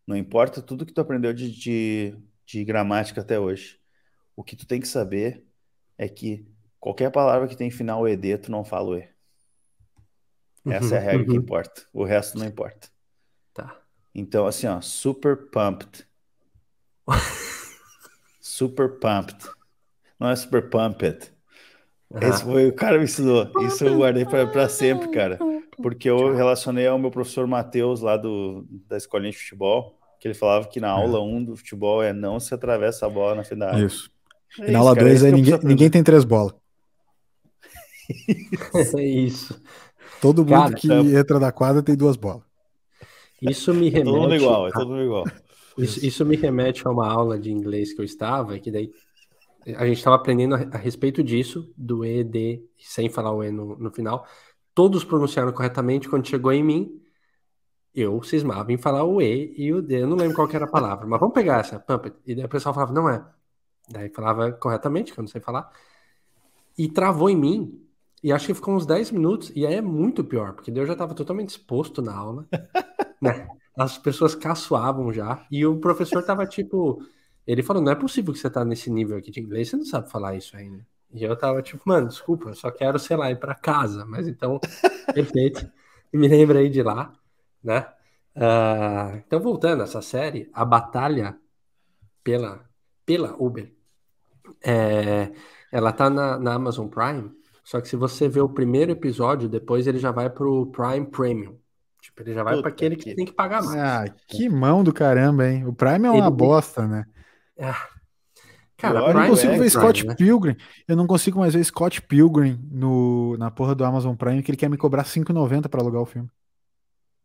não 0.07 0.17
importa 0.17 0.61
tudo 0.61 0.85
que 0.85 0.93
tu 0.93 1.01
aprendeu 1.01 1.33
de, 1.33 1.51
de, 1.51 2.17
de 2.45 2.65
gramática 2.65 3.21
até 3.21 3.39
hoje, 3.39 3.79
o 4.35 4.43
que 4.43 4.57
tu 4.57 4.67
tem 4.67 4.81
que 4.81 4.89
saber 4.89 5.45
é 5.97 6.09
que 6.09 6.47
qualquer 6.79 7.11
palavra 7.11 7.47
que 7.47 7.57
tem 7.57 7.71
final 7.71 8.09
ED, 8.09 8.39
tu 8.39 8.51
não 8.51 8.65
fala 8.65 8.89
o 8.89 8.97
E. 8.97 9.09
Essa 10.67 10.87
uhum, 10.87 10.95
é 10.95 10.99
a 10.99 11.01
regra 11.01 11.23
uhum. 11.23 11.31
que 11.31 11.37
importa. 11.37 11.83
O 11.93 12.05
resto 12.05 12.39
não 12.39 12.47
importa. 12.47 12.89
Tá. 13.55 13.77
Então, 14.15 14.47
assim, 14.47 14.67
ó, 14.67 14.81
super 14.81 15.37
pumped. 15.51 16.07
super 18.41 18.99
pumped. 18.99 19.49
Não 20.21 20.29
é 20.29 20.37
Super 20.37 20.69
Pumped. 20.69 21.33
Esse 22.21 22.45
foi 22.45 22.69
o 22.69 22.75
cara 22.75 22.99
me 22.99 23.05
ensinou. 23.05 23.51
Isso 23.63 23.85
eu 23.85 23.97
guardei 23.97 24.27
para 24.27 24.69
sempre, 24.69 25.09
cara. 25.09 25.39
Porque 25.83 26.11
eu 26.11 26.35
relacionei 26.35 26.87
ao 26.87 26.99
meu 26.99 27.11
professor 27.11 27.47
Matheus, 27.47 28.03
lá 28.03 28.19
do, 28.19 28.67
da 28.87 28.99
escolinha 28.99 29.31
de 29.31 29.39
futebol, 29.39 29.99
que 30.19 30.29
ele 30.29 30.35
falava 30.35 30.69
que 30.69 30.79
na 30.79 30.91
aula 30.91 31.23
1 31.23 31.37
um 31.37 31.43
do 31.43 31.57
futebol 31.57 32.03
é 32.03 32.13
não 32.13 32.39
se 32.39 32.53
atravessa 32.53 33.07
a 33.07 33.09
bola 33.09 33.37
na 33.37 33.45
final. 33.45 33.79
Isso. 33.79 34.11
É 34.61 34.69
e 34.69 34.73
na 34.73 34.81
aula 34.81 34.95
2 34.95 35.25
aí 35.25 35.33
ninguém, 35.33 35.59
ninguém 35.63 35.89
tem 35.89 36.03
três 36.03 36.25
bolas. 36.25 36.53
é 38.99 39.03
isso. 39.03 39.59
Todo 40.21 40.39
mundo 40.45 40.51
Cara, 40.51 40.75
que 40.75 40.91
é... 40.91 41.19
entra 41.19 41.39
da 41.39 41.51
quadra 41.53 41.83
tem 41.83 41.97
duas 41.97 42.17
bolas. 42.17 42.43
Isso 43.41 43.73
me 43.73 43.89
remete. 43.89 44.09
É 44.09 44.13
todo 44.13 44.21
mundo 44.21 44.35
igual, 44.35 44.69
é 44.69 44.71
todo 44.71 44.89
mundo 44.89 45.03
igual. 45.03 45.25
Isso, 45.79 46.05
isso 46.05 46.27
me 46.27 46.37
remete 46.37 46.87
a 46.87 46.91
uma 46.91 47.11
aula 47.11 47.39
de 47.39 47.51
inglês 47.51 47.93
que 47.93 48.01
eu 48.01 48.05
estava, 48.05 48.59
que 48.59 48.71
daí 48.71 48.93
a 49.77 49.87
gente 49.87 49.99
estava 49.99 50.17
aprendendo 50.17 50.55
a, 50.55 50.59
a, 50.73 50.77
respeito 50.77 51.23
disso, 51.23 51.73
do 51.77 52.05
E, 52.05 52.25
D, 52.25 52.63
sem 52.79 53.09
falar 53.09 53.33
o 53.33 53.43
E 53.43 53.51
no, 53.51 53.77
no 53.77 53.91
final. 53.91 54.27
Todos 54.75 55.05
pronunciaram 55.05 55.53
corretamente. 55.53 56.09
Quando 56.09 56.29
chegou 56.29 56.53
em 56.53 56.63
mim, 56.63 57.01
eu 57.95 58.23
cismava 58.23 58.73
em 58.73 58.79
falar 58.79 59.05
o 59.05 59.21
E 59.21 59.55
e 59.57 59.73
o 59.73 59.83
D. 59.83 60.03
Eu 60.03 60.07
não 60.07 60.17
lembro 60.17 60.35
qual 60.35 60.49
era 60.51 60.65
a 60.65 60.71
palavra, 60.71 61.07
mas 61.07 61.21
vamos 61.21 61.35
pegar 61.35 61.61
essa, 61.61 61.79
puppet. 61.79 62.15
E 62.27 62.35
daí 62.35 62.45
o 62.45 62.49
pessoal 62.49 62.75
falava, 62.75 62.93
não 62.93 63.09
é. 63.09 63.25
Daí 63.89 64.09
falava 64.09 64.53
corretamente, 64.53 65.13
que 65.13 65.19
eu 65.19 65.23
não 65.23 65.29
sei 65.29 65.41
falar. 65.41 65.71
E 66.79 66.89
travou 66.89 67.29
em 67.29 67.37
mim. 67.37 67.87
E 68.23 68.33
acho 68.33 68.47
que 68.47 68.55
ficou 68.55 68.75
uns 68.75 68.87
10 68.87 69.11
minutos. 69.11 69.53
E 69.55 69.67
aí 69.67 69.75
é 69.75 69.81
muito 69.81 70.23
pior, 70.25 70.53
porque 70.53 70.71
eu 70.71 70.87
já 70.87 70.93
estava 70.93 71.15
totalmente 71.15 71.51
exposto 71.51 72.03
na 72.03 72.15
aula. 72.15 72.47
né? 73.21 73.49
As 73.77 73.99
pessoas 73.99 74.35
caçoavam 74.35 75.13
já. 75.13 75.47
E 75.51 75.65
o 75.67 75.79
professor 75.79 76.23
tava 76.25 76.47
tipo. 76.47 77.03
Ele 77.47 77.63
falou: 77.63 77.83
não 77.83 77.93
é 77.93 77.95
possível 77.95 78.33
que 78.33 78.39
você 78.39 78.51
tá 78.51 78.65
nesse 78.65 78.91
nível 78.91 79.17
aqui 79.17 79.31
de 79.31 79.41
inglês, 79.41 79.69
você 79.69 79.77
não 79.77 79.85
sabe 79.85 80.11
falar 80.11 80.35
isso 80.37 80.57
ainda. 80.57 80.87
E 81.13 81.25
eu 81.25 81.37
tava 81.37 81.61
tipo, 81.63 81.83
mano, 81.87 82.09
desculpa, 82.09 82.51
eu 82.51 82.55
só 82.55 82.71
quero, 82.71 82.99
sei 82.99 83.17
lá, 83.17 83.31
ir 83.31 83.39
pra 83.41 83.55
casa. 83.55 84.05
Mas 84.07 84.29
então, 84.29 84.61
perfeito. 85.15 85.71
E 86.13 86.19
me 86.19 86.29
lembrei 86.29 86.69
de 86.69 86.83
lá, 86.83 87.13
né? 87.63 87.87
Uh, 88.37 89.17
então, 89.27 89.41
voltando 89.41 89.81
a 89.81 89.85
essa 89.85 90.01
série, 90.03 90.49
a 90.53 90.65
batalha 90.65 91.37
pela, 92.23 92.65
pela 93.05 93.35
Uber 93.39 93.73
é, 94.63 95.33
ela 95.71 95.93
tá 95.93 96.11
na, 96.11 96.39
na, 96.39 96.55
Amazon 96.55 96.89
Prime, 96.89 97.31
só 97.71 97.81
que 97.81 97.89
se 97.89 97.95
você 97.95 98.29
vê 98.29 98.41
o 98.41 98.49
primeiro 98.49 98.91
episódio, 98.91 99.49
depois 99.49 99.87
ele 99.87 100.01
já 100.01 100.11
vai 100.11 100.29
pro 100.29 100.67
Prime 100.73 101.07
Premium. 101.07 101.57
Tipo, 102.03 102.23
ele 102.23 102.35
já 102.35 102.43
vai 102.43 102.61
para 102.61 102.69
aquele 102.69 102.97
que, 102.97 103.15
tem 103.15 103.25
que 103.25 103.31
pagar 103.31 103.63
mais. 103.63 103.79
Ah, 103.79 104.13
que 104.27 104.49
mão 104.49 104.83
do 104.83 104.93
caramba, 104.93 105.49
hein? 105.49 105.65
O 105.65 105.73
Prime 105.73 106.05
é 106.05 106.11
uma 106.11 106.27
ele... 106.27 106.37
bosta, 106.37 106.89
né? 106.89 107.05
Ah. 107.57 107.87
Cara, 108.77 108.99
eu 108.99 109.15
não 109.15 109.29
consigo 109.29 109.53
é 109.53 109.59
ver 109.59 109.71
Scott 109.71 110.05
né? 110.05 110.17
Pilgrim. 110.17 110.57
Eu 110.89 110.97
não 110.97 111.07
consigo 111.07 111.39
mais 111.39 111.55
ver 111.55 111.63
Scott 111.63 112.03
Pilgrim 112.03 112.59
no, 112.73 113.37
na 113.37 113.53
porra 113.53 113.73
do 113.77 113.85
Amazon 113.85 114.17
Prime, 114.17 114.43
que 114.43 114.51
ele 114.51 114.59
quer 114.59 114.69
me 114.69 114.77
cobrar 114.77 115.05
5,90 115.05 115.69
para 115.69 115.81
alugar 115.81 116.03
o 116.03 116.07
filme. 116.07 116.29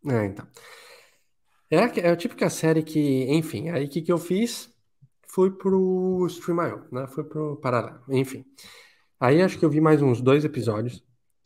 É, 0.08 0.26
então. 0.26 0.46
É, 1.72 1.78
é 2.02 2.12
a 2.12 2.16
típica 2.16 2.52
série 2.52 2.84
que, 2.84 3.26
enfim, 3.32 3.70
aí 3.70 3.86
o 3.86 3.90
que, 3.90 4.00
que 4.00 4.12
eu 4.12 4.20
fiz? 4.20 4.70
fui 5.36 5.52
pro 5.52 6.26
Stream.io, 6.28 6.86
né? 6.94 7.08
Fui 7.08 7.26
pro 7.26 7.58
Paralelo, 7.58 8.00
enfim. 8.08 8.46
Aí 9.20 9.42
acho 9.42 9.58
que 9.58 9.66
eu 9.66 9.70
vi 9.70 9.80
mais 9.80 10.02
uns 10.02 10.22
dois 10.22 10.44
episódios 10.44 11.04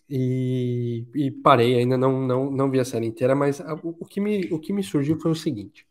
e, 0.09 1.05
e 1.13 1.31
parei, 1.31 1.75
ainda 1.75 1.97
não, 1.97 2.25
não, 2.25 2.51
não 2.51 2.71
vi 2.71 2.79
a 2.79 2.85
série 2.85 3.05
inteira, 3.05 3.35
mas 3.35 3.61
o, 3.83 4.05
que 4.05 4.19
me, 4.19 4.51
o 4.51 4.59
que 4.59 4.73
me 4.73 4.83
surgiu 4.83 5.19
foi 5.19 5.31
o 5.31 5.35
seguinte. 5.35 5.87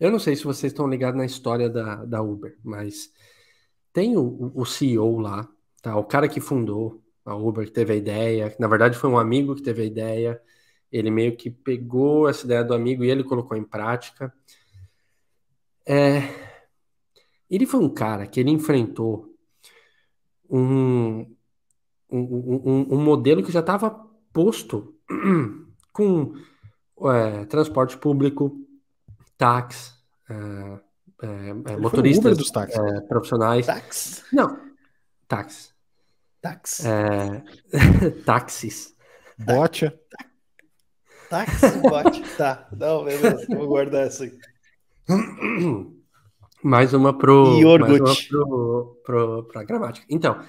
Eu 0.00 0.10
não 0.10 0.18
sei 0.18 0.34
se 0.34 0.42
vocês 0.44 0.72
estão 0.72 0.88
ligados 0.88 1.16
na 1.16 1.24
história 1.24 1.70
da, 1.70 2.04
da 2.04 2.20
Uber, 2.20 2.58
mas 2.64 3.12
tem 3.92 4.16
o, 4.16 4.50
o 4.54 4.64
CEO 4.64 5.20
lá, 5.20 5.48
tá? 5.80 5.96
O 5.96 6.04
cara 6.04 6.28
que 6.28 6.40
fundou 6.40 7.00
a 7.24 7.36
Uber, 7.36 7.64
que 7.66 7.72
teve 7.72 7.92
a 7.92 7.96
ideia, 7.96 8.54
na 8.58 8.66
verdade 8.66 8.98
foi 8.98 9.08
um 9.08 9.18
amigo 9.18 9.54
que 9.54 9.62
teve 9.62 9.82
a 9.82 9.84
ideia, 9.84 10.42
ele 10.90 11.10
meio 11.10 11.36
que 11.36 11.50
pegou 11.50 12.28
essa 12.28 12.44
ideia 12.44 12.64
do 12.64 12.74
amigo 12.74 13.04
e 13.04 13.10
ele 13.10 13.22
colocou 13.22 13.56
em 13.56 13.64
prática. 13.64 14.34
É, 15.86 16.22
ele 17.48 17.64
foi 17.64 17.80
um 17.80 17.88
cara 17.88 18.26
que 18.26 18.40
ele 18.40 18.50
enfrentou 18.50 19.31
um, 20.52 21.26
um, 22.10 22.20
um, 22.20 22.94
um 22.94 23.02
modelo 23.02 23.42
que 23.42 23.50
já 23.50 23.60
estava 23.60 23.90
posto 24.32 24.94
com 25.92 26.34
é, 27.10 27.46
transporte 27.46 27.96
público, 27.96 28.54
táxi, 29.38 29.92
é, 30.28 30.78
é, 31.22 31.76
motoristas 31.78 32.36
dos 32.36 32.50
táxis. 32.50 32.78
É, 32.78 33.00
profissionais. 33.02 33.64
Táxi? 33.66 34.22
Não, 34.32 34.60
táxi. 35.26 35.72
Táxi. 36.42 36.82
É, 36.86 38.10
táxis. 38.26 38.94
Bote. 39.38 39.92
Táxi, 41.30 41.78
bote. 41.80 42.22
Tá, 42.36 42.68
não, 42.76 43.04
beleza, 43.04 43.46
vou 43.48 43.68
guardar 43.68 44.06
essa 44.06 44.24
aí. 44.24 44.38
Mais 46.62 46.94
uma 46.94 47.16
pro. 47.16 47.60
Mais 47.80 48.00
uma 48.00 48.14
pro, 48.28 49.00
pro, 49.04 49.44
pra 49.44 49.64
gramática. 49.64 50.06
Então, 50.08 50.40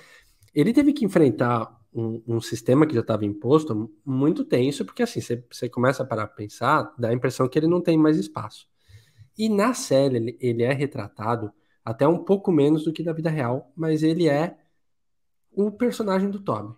ele 0.54 0.72
teve 0.72 0.94
que 0.94 1.04
enfrentar 1.04 1.76
um, 1.94 2.22
um 2.28 2.42
sistema 2.42 2.86
que 2.86 2.94
já 2.94 3.02
estava 3.02 3.26
imposto 3.26 3.92
muito 4.06 4.46
tenso, 4.46 4.86
porque 4.86 5.02
assim, 5.02 5.20
você 5.22 5.68
começa 5.68 6.04
a 6.04 6.06
parar 6.06 6.28
para 6.28 6.36
pensar, 6.36 6.94
dá 6.98 7.10
a 7.10 7.14
impressão 7.14 7.48
que 7.48 7.58
ele 7.58 7.68
não 7.68 7.82
tem 7.82 7.98
mais 7.98 8.18
espaço. 8.18 8.68
E 9.38 9.50
na 9.50 9.74
série 9.74 10.18
ele, 10.18 10.38
ele 10.40 10.64
é 10.64 10.72
retratado 10.72 11.52
até 11.84 12.08
um 12.08 12.20
pouco 12.20 12.52
menos 12.52 12.84
do 12.84 12.94
que 12.94 13.04
na 13.04 13.12
vida 13.12 13.30
real, 13.30 13.72
mas 13.76 14.04
ele 14.04 14.30
é 14.30 14.56
o 15.52 15.72
personagem 15.72 16.30
do 16.30 16.40
Toby, 16.40 16.76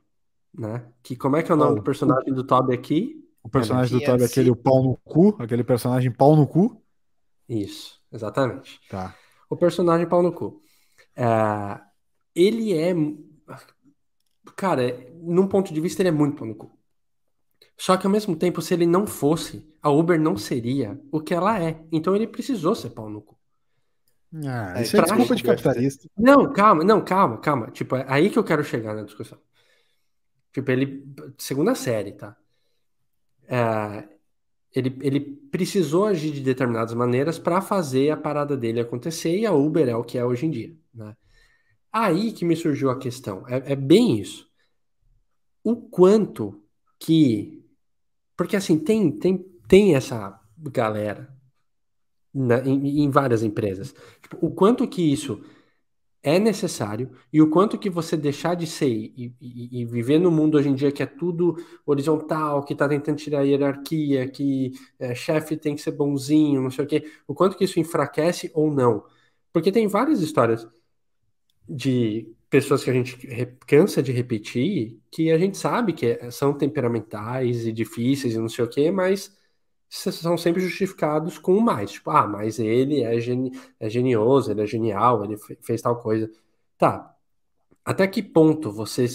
né? 0.53 0.87
Que 1.03 1.15
como 1.15 1.35
é 1.35 1.43
que 1.43 1.51
é 1.51 1.55
o 1.55 1.57
nome 1.57 1.73
oh, 1.73 1.75
do 1.75 1.83
personagem 1.83 2.33
do 2.33 2.43
Toby 2.43 2.73
aqui? 2.73 3.21
O 3.43 3.49
personagem 3.49 3.97
do 3.97 4.03
Toby 4.03 4.23
é 4.23 4.25
aquele 4.25 4.55
pau 4.55 4.81
no 4.81 4.97
cu, 4.97 5.35
aquele 5.39 5.63
personagem 5.63 6.11
pau 6.11 6.35
no 6.35 6.47
cu. 6.47 6.81
Isso, 7.47 8.01
exatamente. 8.11 8.79
Tá 8.89 9.13
o 9.55 9.57
personagem 9.57 10.07
pau 10.07 10.21
no 10.21 10.31
cu. 10.31 10.61
É, 11.15 11.25
ele 12.35 12.73
é. 12.73 12.93
Cara, 14.55 14.83
num 15.15 15.47
ponto 15.47 15.73
de 15.73 15.81
vista, 15.81 16.01
ele 16.01 16.09
é 16.09 16.11
muito 16.11 16.37
pau 16.37 16.47
no 16.47 16.55
cu. 16.55 16.77
Só 17.77 17.97
que 17.97 18.05
ao 18.05 18.11
mesmo 18.11 18.35
tempo, 18.35 18.61
se 18.61 18.73
ele 18.73 18.85
não 18.85 19.05
fosse, 19.05 19.67
a 19.81 19.89
Uber 19.89 20.19
não 20.19 20.37
seria 20.37 20.99
o 21.11 21.19
que 21.19 21.33
ela 21.33 21.61
é. 21.61 21.83
Então 21.91 22.15
ele 22.15 22.27
precisou 22.27 22.75
ser 22.75 22.91
pau 22.91 23.09
no 23.09 23.21
cu. 23.21 23.37
Ah, 24.45 24.81
isso 24.81 24.97
é, 24.97 24.99
é 24.99 25.03
desculpa 25.03 25.35
de 25.35 25.43
capitalista. 25.43 26.09
Não, 26.17 26.51
calma, 26.51 26.83
não, 26.83 27.03
calma, 27.03 27.37
calma. 27.37 27.71
Tipo, 27.71 27.95
é 27.95 28.05
aí 28.07 28.29
que 28.29 28.37
eu 28.37 28.43
quero 28.43 28.63
chegar 28.63 28.93
na 28.93 29.03
discussão. 29.03 29.39
Tipo, 30.51 30.71
ele. 30.71 31.05
Segunda 31.37 31.75
série, 31.75 32.13
tá? 32.13 32.35
É, 33.47 34.14
ele, 34.75 34.97
ele 35.01 35.21
precisou 35.21 36.05
agir 36.05 36.31
de 36.31 36.41
determinadas 36.41 36.93
maneiras 36.93 37.39
para 37.39 37.61
fazer 37.61 38.09
a 38.11 38.17
parada 38.17 38.57
dele 38.57 38.81
acontecer 38.81 39.37
e 39.37 39.45
a 39.45 39.53
Uber 39.53 39.87
é 39.87 39.95
o 39.95 40.03
que 40.03 40.17
é 40.17 40.25
hoje 40.25 40.45
em 40.45 40.51
dia. 40.51 40.75
Né? 40.93 41.15
Aí 41.91 42.33
que 42.33 42.43
me 42.43 42.57
surgiu 42.57 42.89
a 42.89 42.99
questão. 42.99 43.47
É, 43.47 43.71
é 43.71 43.75
bem 43.75 44.19
isso. 44.19 44.45
O 45.63 45.77
quanto 45.77 46.61
que. 46.99 47.65
Porque 48.35 48.57
assim, 48.57 48.77
tem, 48.77 49.09
tem, 49.09 49.37
tem 49.65 49.95
essa 49.95 50.37
galera 50.57 51.33
na, 52.33 52.59
em, 52.59 53.03
em, 53.03 53.09
várias 53.09 53.43
empresas. 53.43 53.95
Tipo, 54.21 54.45
o 54.45 54.51
quanto 54.51 54.85
que 54.89 55.01
isso 55.01 55.41
é 56.25 56.39
necessário 56.39 57.11
e 57.31 57.39
o 57.39 57.51
quanto 57.51 57.77
que 57.77 57.87
você 57.87 58.17
deixar 58.17 58.55
de 58.55 58.65
ser 58.65 58.89
e, 58.89 59.31
e, 59.39 59.81
e 59.81 59.85
viver 59.85 60.17
no 60.17 60.31
mundo 60.31 60.57
hoje 60.57 60.67
em 60.69 60.73
dia 60.73 60.91
que 60.91 61.03
é 61.03 61.05
tudo 61.05 61.55
horizontal, 61.85 62.65
que 62.65 62.73
está 62.73 62.89
tentando 62.89 63.17
tirar 63.17 63.41
a 63.41 63.43
hierarquia, 63.43 64.27
que 64.27 64.73
é, 64.97 65.13
chefe 65.13 65.55
tem 65.55 65.75
que 65.75 65.81
ser 65.83 65.91
bonzinho, 65.91 66.63
não 66.63 66.71
sei 66.71 66.83
o 66.83 66.87
quê, 66.87 67.11
o 67.27 67.35
quanto 67.35 67.55
que 67.55 67.63
isso 67.63 67.79
enfraquece 67.79 68.49
ou 68.55 68.71
não. 68.71 69.05
Porque 69.53 69.71
tem 69.71 69.87
várias 69.87 70.19
histórias 70.19 70.67
de 71.69 72.27
pessoas 72.49 72.83
que 72.83 72.89
a 72.89 72.93
gente 72.93 73.15
cansa 73.67 74.01
de 74.01 74.11
repetir, 74.11 74.99
que 75.11 75.31
a 75.31 75.37
gente 75.37 75.57
sabe 75.57 75.93
que 75.93 76.07
é, 76.07 76.31
são 76.31 76.57
temperamentais 76.57 77.67
e 77.67 77.71
difíceis 77.71 78.33
e 78.33 78.39
não 78.39 78.49
sei 78.49 78.65
o 78.65 78.67
quê, 78.67 78.89
mas 78.89 79.31
são 79.95 80.37
sempre 80.37 80.61
justificados 80.61 81.37
com 81.37 81.55
o 81.55 81.61
mais. 81.61 81.91
Tipo, 81.91 82.11
ah, 82.11 82.27
mas 82.27 82.59
ele 82.59 83.01
é, 83.03 83.19
geni 83.19 83.51
é 83.79 83.89
genioso, 83.89 84.51
ele 84.51 84.61
é 84.61 84.65
genial, 84.65 85.23
ele 85.23 85.37
fez 85.61 85.81
tal 85.81 85.97
coisa. 85.99 86.29
Tá. 86.77 87.15
Até 87.83 88.07
que 88.07 88.21
ponto 88.21 88.71
você 88.71 89.05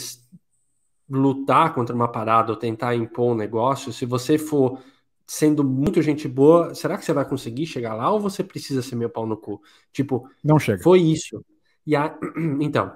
lutar 1.08 1.74
contra 1.74 1.94
uma 1.94 2.10
parada 2.10 2.52
ou 2.52 2.58
tentar 2.58 2.94
impor 2.94 3.32
um 3.32 3.34
negócio, 3.34 3.92
se 3.92 4.06
você 4.06 4.38
for 4.38 4.80
sendo 5.26 5.62
muito 5.64 6.02
gente 6.02 6.26
boa, 6.28 6.74
será 6.74 6.96
que 6.96 7.04
você 7.04 7.12
vai 7.12 7.28
conseguir 7.28 7.66
chegar 7.66 7.94
lá 7.94 8.10
ou 8.10 8.20
você 8.20 8.42
precisa 8.42 8.82
ser 8.82 8.96
meu 8.96 9.10
pau 9.10 9.26
no 9.26 9.36
cu? 9.36 9.60
Tipo, 9.92 10.28
não 10.42 10.58
chega. 10.58 10.82
Foi 10.82 11.00
isso. 11.00 11.44
E 11.86 11.96
a... 11.96 12.16
então, 12.60 12.92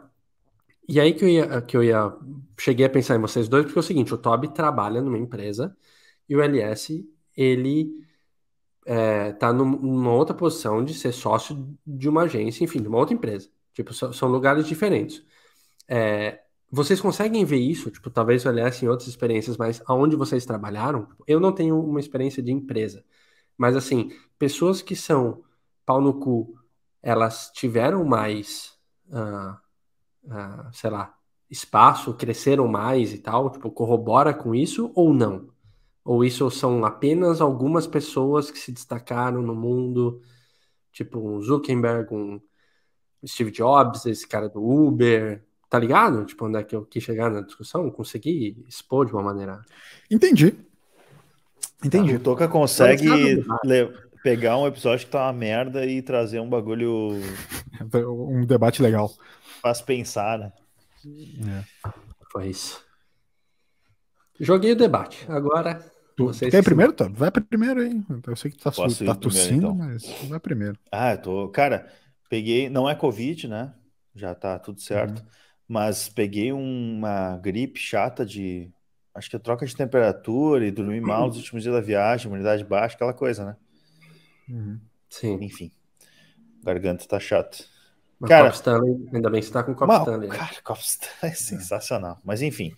e 0.89 1.01
aí 1.01 1.15
que 1.15 1.25
eu 1.25 1.29
ia 1.29 1.63
que 1.63 1.77
eu 1.77 1.83
ia 1.83 2.13
cheguei 2.59 2.87
a 2.87 2.91
pensar 2.91 3.17
em 3.17 3.21
vocês 3.21 3.49
dois, 3.49 3.65
porque 3.65 3.79
é 3.79 3.81
o 3.81 3.83
seguinte, 3.83 4.15
o 4.15 4.19
Toby 4.19 4.49
trabalha 4.53 5.01
numa 5.01 5.19
empresa 5.19 5.77
e 6.29 6.37
o 6.37 6.43
LS 6.43 7.05
ele 7.37 8.05
é, 8.87 9.33
tá 9.33 9.53
numa 9.53 10.13
outra 10.13 10.35
posição 10.35 10.85
de 10.85 10.95
ser 10.95 11.13
sócio 11.13 11.77
de 11.87 12.09
uma 12.09 12.23
agência, 12.23 12.65
enfim, 12.65 12.81
de 12.83 12.89
uma 12.89 12.99
outra 12.99 13.15
empresa. 13.15 13.49
Tipo, 13.73 13.93
são 13.93 14.29
lugares 14.29 14.67
diferentes. 14.67 15.25
É, 15.89 16.43
vocês 16.71 17.01
conseguem 17.01 17.45
ver 17.45 17.59
isso? 17.59 17.91
Tipo, 17.91 18.11
talvez 18.11 18.45
olhassem 18.47 18.89
outras 18.89 19.09
experiências, 19.09 19.57
mas 19.57 19.83
aonde 19.87 20.17
vocês 20.17 20.45
trabalharam? 20.47 21.09
Eu 21.27 21.41
não 21.41 21.53
tenho 21.53 21.81
uma 21.81 22.01
experiência 22.01 22.43
de 22.43 22.53
empresa, 22.53 23.05
mas 23.57 23.77
assim, 23.77 24.11
pessoas 24.39 24.83
que 24.83 24.97
são 24.97 25.43
pau 25.87 26.01
no 26.01 26.19
cu, 26.19 26.55
elas 27.03 27.51
tiveram 27.53 28.05
mais 28.05 28.75
uh, 29.09 29.57
uh, 30.25 30.73
sei 30.73 30.91
lá, 30.91 31.17
espaço, 31.51 32.15
cresceram 32.15 32.67
mais 32.67 33.13
e 33.13 33.19
tal? 33.19 33.51
Tipo, 33.51 33.71
corrobora 33.71 34.35
com 34.35 34.55
isso 34.55 34.91
ou 34.95 35.13
não? 35.13 35.54
Ou 36.05 36.25
isso 36.25 36.51
são 36.51 36.85
apenas 36.85 37.41
algumas 37.41 37.87
pessoas 37.87 38.51
que 38.51 38.59
se 38.59 38.71
destacaram 38.71 39.41
no 39.41 39.55
mundo, 39.55 40.21
tipo 40.93 41.19
um 41.19 41.41
Zuckerberg, 41.41 42.15
um 42.15 42.41
Steve 43.27 43.51
Jobs, 43.51 44.05
esse 44.05 44.29
cara 44.29 44.49
do 44.49 44.63
Uber, 44.63 45.43
tá 45.71 45.79
ligado? 45.79 46.27
Tipo, 46.27 46.47
onde 46.47 46.59
é 46.59 46.63
que 46.63 46.77
eu 46.77 46.85
quis 46.85 47.03
chegar 47.03 47.31
na 47.31 47.41
discussão? 47.41 47.91
Consegui 47.91 48.65
expor 48.69 49.07
de 49.07 49.13
uma 49.13 49.23
maneira. 49.23 49.63
Entendi. 50.11 50.55
Entendi. 51.83 52.17
O 52.17 52.21
Toca 52.21 52.49
consegue 52.49 53.43
pegar 54.23 54.59
um 54.59 54.67
episódio 54.67 55.07
que 55.07 55.13
tá 55.13 55.25
uma 55.25 55.33
merda 55.33 55.87
e 55.87 56.03
trazer 56.03 56.41
um 56.41 56.49
bagulho. 56.49 57.21
Um 57.93 58.47
debate 58.47 58.81
legal. 58.81 59.13
Faz 59.61 59.83
pensar, 59.83 60.39
né? 60.39 60.53
É. 61.49 61.91
Foi 62.31 62.49
isso. 62.49 62.81
Joguei 64.39 64.73
o 64.73 64.77
debate. 64.77 65.27
Agora. 65.29 65.85
Tu, 66.17 66.33
tu 66.33 66.39
quer 66.51 66.59
ir 66.59 66.63
primeiro, 66.63 66.93
Tom? 66.93 67.13
Vai 67.13 67.31
primeiro 67.31 67.81
aí. 67.81 68.01
Eu 68.27 68.37
sei 68.37 68.51
que 68.51 68.57
tu 68.57 68.65
tá, 68.65 68.71
tá 68.71 69.15
tossindo, 69.15 69.57
então. 69.57 69.75
mas 69.75 70.05
vai 70.29 70.39
primeiro. 70.39 70.79
Ah, 70.91 71.13
eu 71.13 71.19
tô. 71.19 71.49
Cara, 71.49 71.89
peguei. 72.29 72.69
Não 72.69 72.89
é 72.89 72.95
Covid, 72.95 73.49
né? 73.49 73.75
Já 74.15 74.35
tá 74.35 74.59
tudo 74.59 74.81
certo. 74.81 75.21
Uhum. 75.21 75.27
Mas 75.67 76.09
peguei 76.09 76.53
uma 76.53 77.37
gripe 77.39 77.79
chata 77.79 78.25
de. 78.25 78.71
Acho 79.15 79.31
que 79.31 79.37
a 79.37 79.41
troca 79.41 79.65
de 79.65 79.77
temperatura 79.77 80.67
e 80.67 80.71
dormir 80.71 81.01
mal 81.01 81.27
nos 81.29 81.37
últimos 81.37 81.63
dias 81.63 81.75
da 81.75 81.81
viagem, 81.81 82.27
imunidade 82.27 82.65
baixa, 82.65 82.97
aquela 82.97 83.13
coisa, 83.13 83.45
né? 83.45 83.57
Uhum. 84.49 84.81
Sim. 85.09 85.39
Enfim. 85.41 85.71
Garganta 86.63 87.07
tá 87.07 87.19
chato. 87.21 87.69
Mas 88.19 88.29
cara, 88.29 88.45
Cop 88.45 88.55
Stanley, 88.55 89.09
ainda 89.13 89.31
bem 89.31 89.41
que 89.41 89.47
você 89.47 89.53
tá 89.53 89.63
com 89.63 89.73
o 89.73 89.75
Cop 89.75 89.89
mal, 89.89 90.01
Stanley. 90.01 90.29
Né? 90.29 90.37
Cara, 90.37 90.63
Cop 90.63 90.81
Stanley 90.81 91.33
é 91.33 91.35
sensacional. 91.35 92.21
Mas 92.25 92.43
enfim. 92.43 92.75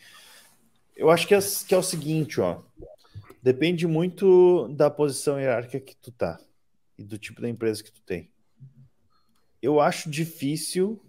Eu 0.97 1.11
acho 1.11 1.27
que 1.27 1.35
é, 1.35 1.39
que 1.67 1.75
é 1.75 1.79
o 1.79 1.83
seguinte, 1.83 2.41
ó. 2.41 2.63
Depende 3.47 3.87
muito 3.87 4.67
da 4.75 4.91
posição 4.91 5.39
hierárquica 5.39 5.79
que 5.79 5.95
tu 5.95 6.11
tá 6.11 6.37
e 6.99 7.05
do 7.05 7.17
tipo 7.17 7.41
da 7.41 7.49
empresa 7.49 7.81
que 7.81 7.93
tu 7.93 8.03
tem. 8.03 8.29
Eu 9.63 9.79
acho 9.79 10.11
difícil, 10.11 11.01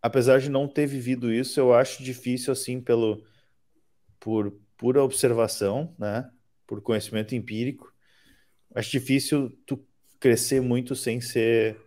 apesar 0.00 0.40
de 0.40 0.48
não 0.48 0.66
ter 0.66 0.86
vivido 0.86 1.30
isso, 1.30 1.60
eu 1.60 1.74
acho 1.74 2.02
difícil 2.02 2.54
assim 2.54 2.80
pelo 2.80 3.22
por 4.18 4.58
pura 4.78 5.04
observação, 5.04 5.94
né? 5.98 6.30
Por 6.66 6.80
conhecimento 6.80 7.34
empírico, 7.34 7.92
acho 8.74 8.90
difícil 8.90 9.50
tu 9.66 9.86
crescer 10.18 10.62
muito 10.62 10.96
sem 10.96 11.20
ser 11.20 11.78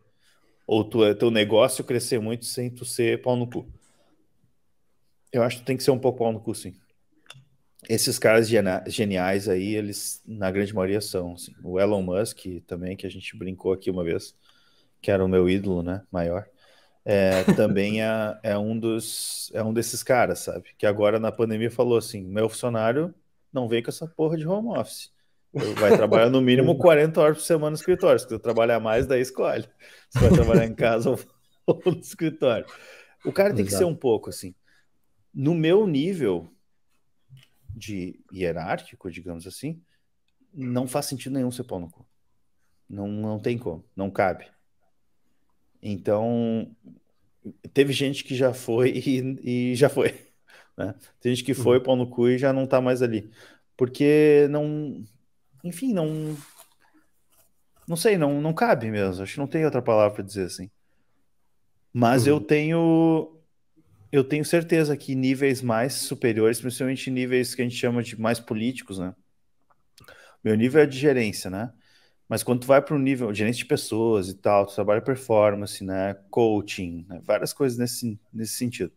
ou 0.67 0.83
tu, 0.83 1.15
teu 1.15 1.31
negócio 1.31 1.83
crescer 1.83 2.19
muito 2.19 2.45
sem 2.45 2.69
tu 2.69 2.85
ser 2.85 3.19
pau 3.23 3.35
no 3.35 3.49
cu. 3.49 3.67
Eu 5.31 5.41
acho 5.41 5.57
que 5.57 5.65
tem 5.65 5.75
que 5.75 5.81
ser 5.81 5.89
um 5.89 5.97
pouco 5.97 6.19
pau 6.19 6.31
no 6.31 6.39
cu, 6.39 6.53
sim. 6.53 6.79
Esses 7.87 8.17
caras 8.17 8.49
geniais 8.87 9.47
aí, 9.47 9.75
eles 9.75 10.21
na 10.25 10.49
grande 10.51 10.73
maioria 10.73 11.01
são. 11.01 11.33
Assim. 11.33 11.53
O 11.63 11.79
Elon 11.79 12.01
Musk 12.01 12.45
também, 12.65 12.95
que 12.95 13.05
a 13.05 13.09
gente 13.09 13.37
brincou 13.37 13.73
aqui 13.73 13.91
uma 13.91 14.03
vez, 14.03 14.35
que 15.01 15.11
era 15.11 15.23
o 15.23 15.27
meu 15.27 15.49
ídolo, 15.49 15.83
né, 15.83 16.01
maior. 16.11 16.47
É, 17.07 17.43
também 17.55 18.01
é, 18.01 18.39
é, 18.41 18.57
um 18.57 18.77
dos 18.77 19.51
é 19.53 19.61
um 19.61 19.71
desses 19.71 20.01
caras, 20.01 20.39
sabe? 20.39 20.69
Que 20.75 20.87
agora 20.87 21.19
na 21.19 21.31
pandemia 21.31 21.69
falou 21.69 21.97
assim: 21.97 22.23
meu 22.25 22.49
funcionário 22.49 23.13
não 23.53 23.67
vem 23.67 23.83
com 23.83 23.91
essa 23.91 24.07
porra 24.07 24.35
de 24.35 24.47
home 24.47 24.69
office. 24.77 25.13
Vai 25.79 25.95
trabalhar 25.95 26.29
no 26.29 26.41
mínimo 26.41 26.75
40 26.79 27.21
horas 27.21 27.37
por 27.37 27.43
semana 27.43 27.69
no 27.69 27.75
escritório. 27.75 28.19
Se 28.19 28.27
tu 28.27 28.39
trabalhar 28.39 28.79
mais, 28.79 29.05
daí 29.05 29.21
escolhe. 29.21 29.65
Se 30.09 30.19
vai 30.19 30.31
trabalhar 30.31 30.65
em 30.65 30.73
casa 30.73 31.11
ou 31.11 31.19
no 31.85 31.99
escritório. 31.99 32.65
O 33.23 33.31
cara 33.31 33.53
tem 33.53 33.65
Exato. 33.65 33.71
que 33.71 33.77
ser 33.77 33.85
um 33.85 33.95
pouco 33.95 34.29
assim. 34.29 34.53
No 35.33 35.53
meu 35.53 35.85
nível 35.85 36.49
de 37.75 38.19
hierárquico, 38.33 39.11
digamos 39.11 39.45
assim, 39.45 39.81
não 40.53 40.87
faz 40.87 41.07
sentido 41.07 41.33
nenhum 41.33 41.51
ser 41.51 41.65
pau 41.65 41.79
no 41.79 41.89
cu. 41.89 42.07
Não, 42.89 43.07
não 43.07 43.39
tem 43.39 43.57
como, 43.57 43.83
não 43.95 44.09
cabe. 44.09 44.47
Então, 45.81 46.73
teve 47.73 47.91
gente 47.91 48.23
que 48.23 48.33
já 48.35 48.53
foi 48.53 48.91
e, 49.05 49.71
e 49.71 49.75
já 49.75 49.89
foi. 49.89 50.13
Né? 50.77 50.95
Tem 51.19 51.35
gente 51.35 51.45
que 51.45 51.53
foi 51.53 51.77
uhum. 51.77 51.83
pau 51.83 51.95
no 51.95 52.09
cu 52.09 52.29
e 52.29 52.37
já 52.37 52.53
não 52.53 52.65
tá 52.65 52.79
mais 52.79 53.01
ali. 53.01 53.29
Porque 53.75 54.47
não, 54.49 55.03
enfim, 55.63 55.93
não. 55.93 56.37
Não 57.87 57.95
sei, 57.95 58.17
não, 58.17 58.41
não 58.41 58.53
cabe 58.53 58.89
mesmo. 58.89 59.21
Acho 59.21 59.33
que 59.33 59.39
não 59.39 59.47
tem 59.47 59.65
outra 59.65 59.81
palavra 59.81 60.15
para 60.15 60.23
dizer 60.23 60.45
assim. 60.45 60.69
Mas 61.93 62.23
uhum. 62.23 62.33
eu 62.33 62.41
tenho. 62.41 63.34
Eu 64.15 64.23
tenho 64.23 64.45
certeza 64.45 64.95
que 64.95 65.13
níveis 65.13 65.61
mais 65.61 65.93
superiores, 65.93 66.61
principalmente 66.61 67.11
níveis 67.11 67.53
que 67.53 67.61
a 67.61 67.65
gente 67.65 67.75
chama 67.75 68.01
de 68.01 68.17
mais 68.17 68.39
políticos, 68.39 68.97
né? 68.97 69.13
Meu 70.41 70.55
nível 70.55 70.81
é 70.81 70.85
de 70.85 70.97
gerência, 70.97 71.49
né? 71.49 71.73
Mas 72.29 72.41
quando 72.41 72.61
tu 72.61 72.67
vai 72.67 72.81
para 72.81 72.95
o 72.95 72.97
nível 72.97 73.33
gerência 73.33 73.59
de 73.59 73.65
pessoas 73.65 74.29
e 74.29 74.35
tal, 74.35 74.65
tu 74.65 74.73
trabalha 74.73 75.01
performance, 75.01 75.83
né? 75.83 76.13
Coaching, 76.29 77.05
né? 77.09 77.19
várias 77.25 77.51
coisas 77.51 77.77
nesse, 77.77 78.17
nesse 78.33 78.53
sentido. 78.53 78.93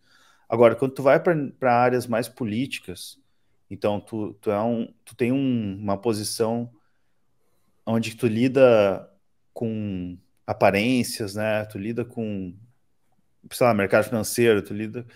Agora, 0.48 0.76
quando 0.76 0.94
tu 0.94 1.02
vai 1.02 1.18
para 1.18 1.74
áreas 1.74 2.06
mais 2.06 2.28
políticas, 2.28 3.18
então, 3.68 4.00
tu, 4.00 4.34
tu, 4.34 4.52
é 4.52 4.62
um, 4.62 4.86
tu 5.04 5.16
tem 5.16 5.32
um, 5.32 5.76
uma 5.82 5.98
posição 5.98 6.70
onde 7.84 8.14
tu 8.16 8.28
lida 8.28 9.10
com 9.52 10.16
aparências, 10.46 11.34
né? 11.34 11.64
Tu 11.64 11.76
lida 11.76 12.04
com, 12.04 12.54
sei 13.52 13.66
lá, 13.66 13.74
mercado 13.74 14.04
financeiro, 14.04 14.62
tu 14.62 14.74
lida 14.74 15.06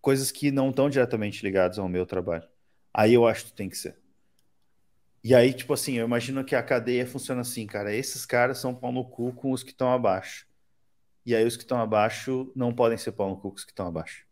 coisas 0.00 0.30
que 0.30 0.50
não 0.50 0.70
estão 0.70 0.90
diretamente 0.90 1.42
ligadas 1.42 1.78
ao 1.78 1.88
meu 1.88 2.06
trabalho. 2.06 2.46
Aí 2.92 3.14
eu 3.14 3.26
acho 3.26 3.46
que 3.46 3.52
tem 3.52 3.68
que 3.68 3.76
ser. 3.76 3.96
E 5.22 5.34
aí, 5.34 5.54
tipo 5.54 5.72
assim, 5.72 5.94
eu 5.94 6.06
imagino 6.06 6.44
que 6.44 6.54
a 6.54 6.62
cadeia 6.62 7.06
funciona 7.06 7.40
assim, 7.40 7.66
cara. 7.66 7.94
Esses 7.94 8.26
caras 8.26 8.58
são 8.58 8.74
pau 8.74 8.92
no 8.92 9.04
cu 9.04 9.32
com 9.32 9.52
os 9.52 9.62
que 9.62 9.70
estão 9.70 9.92
abaixo. 9.92 10.46
E 11.24 11.34
aí 11.34 11.44
os 11.46 11.56
que 11.56 11.62
estão 11.62 11.80
abaixo 11.80 12.52
não 12.54 12.74
podem 12.74 12.98
ser 12.98 13.12
pau 13.12 13.30
no 13.30 13.36
cu 13.36 13.50
com 13.50 13.56
os 13.56 13.64
que 13.64 13.72
estão 13.72 13.86
abaixo, 13.86 14.26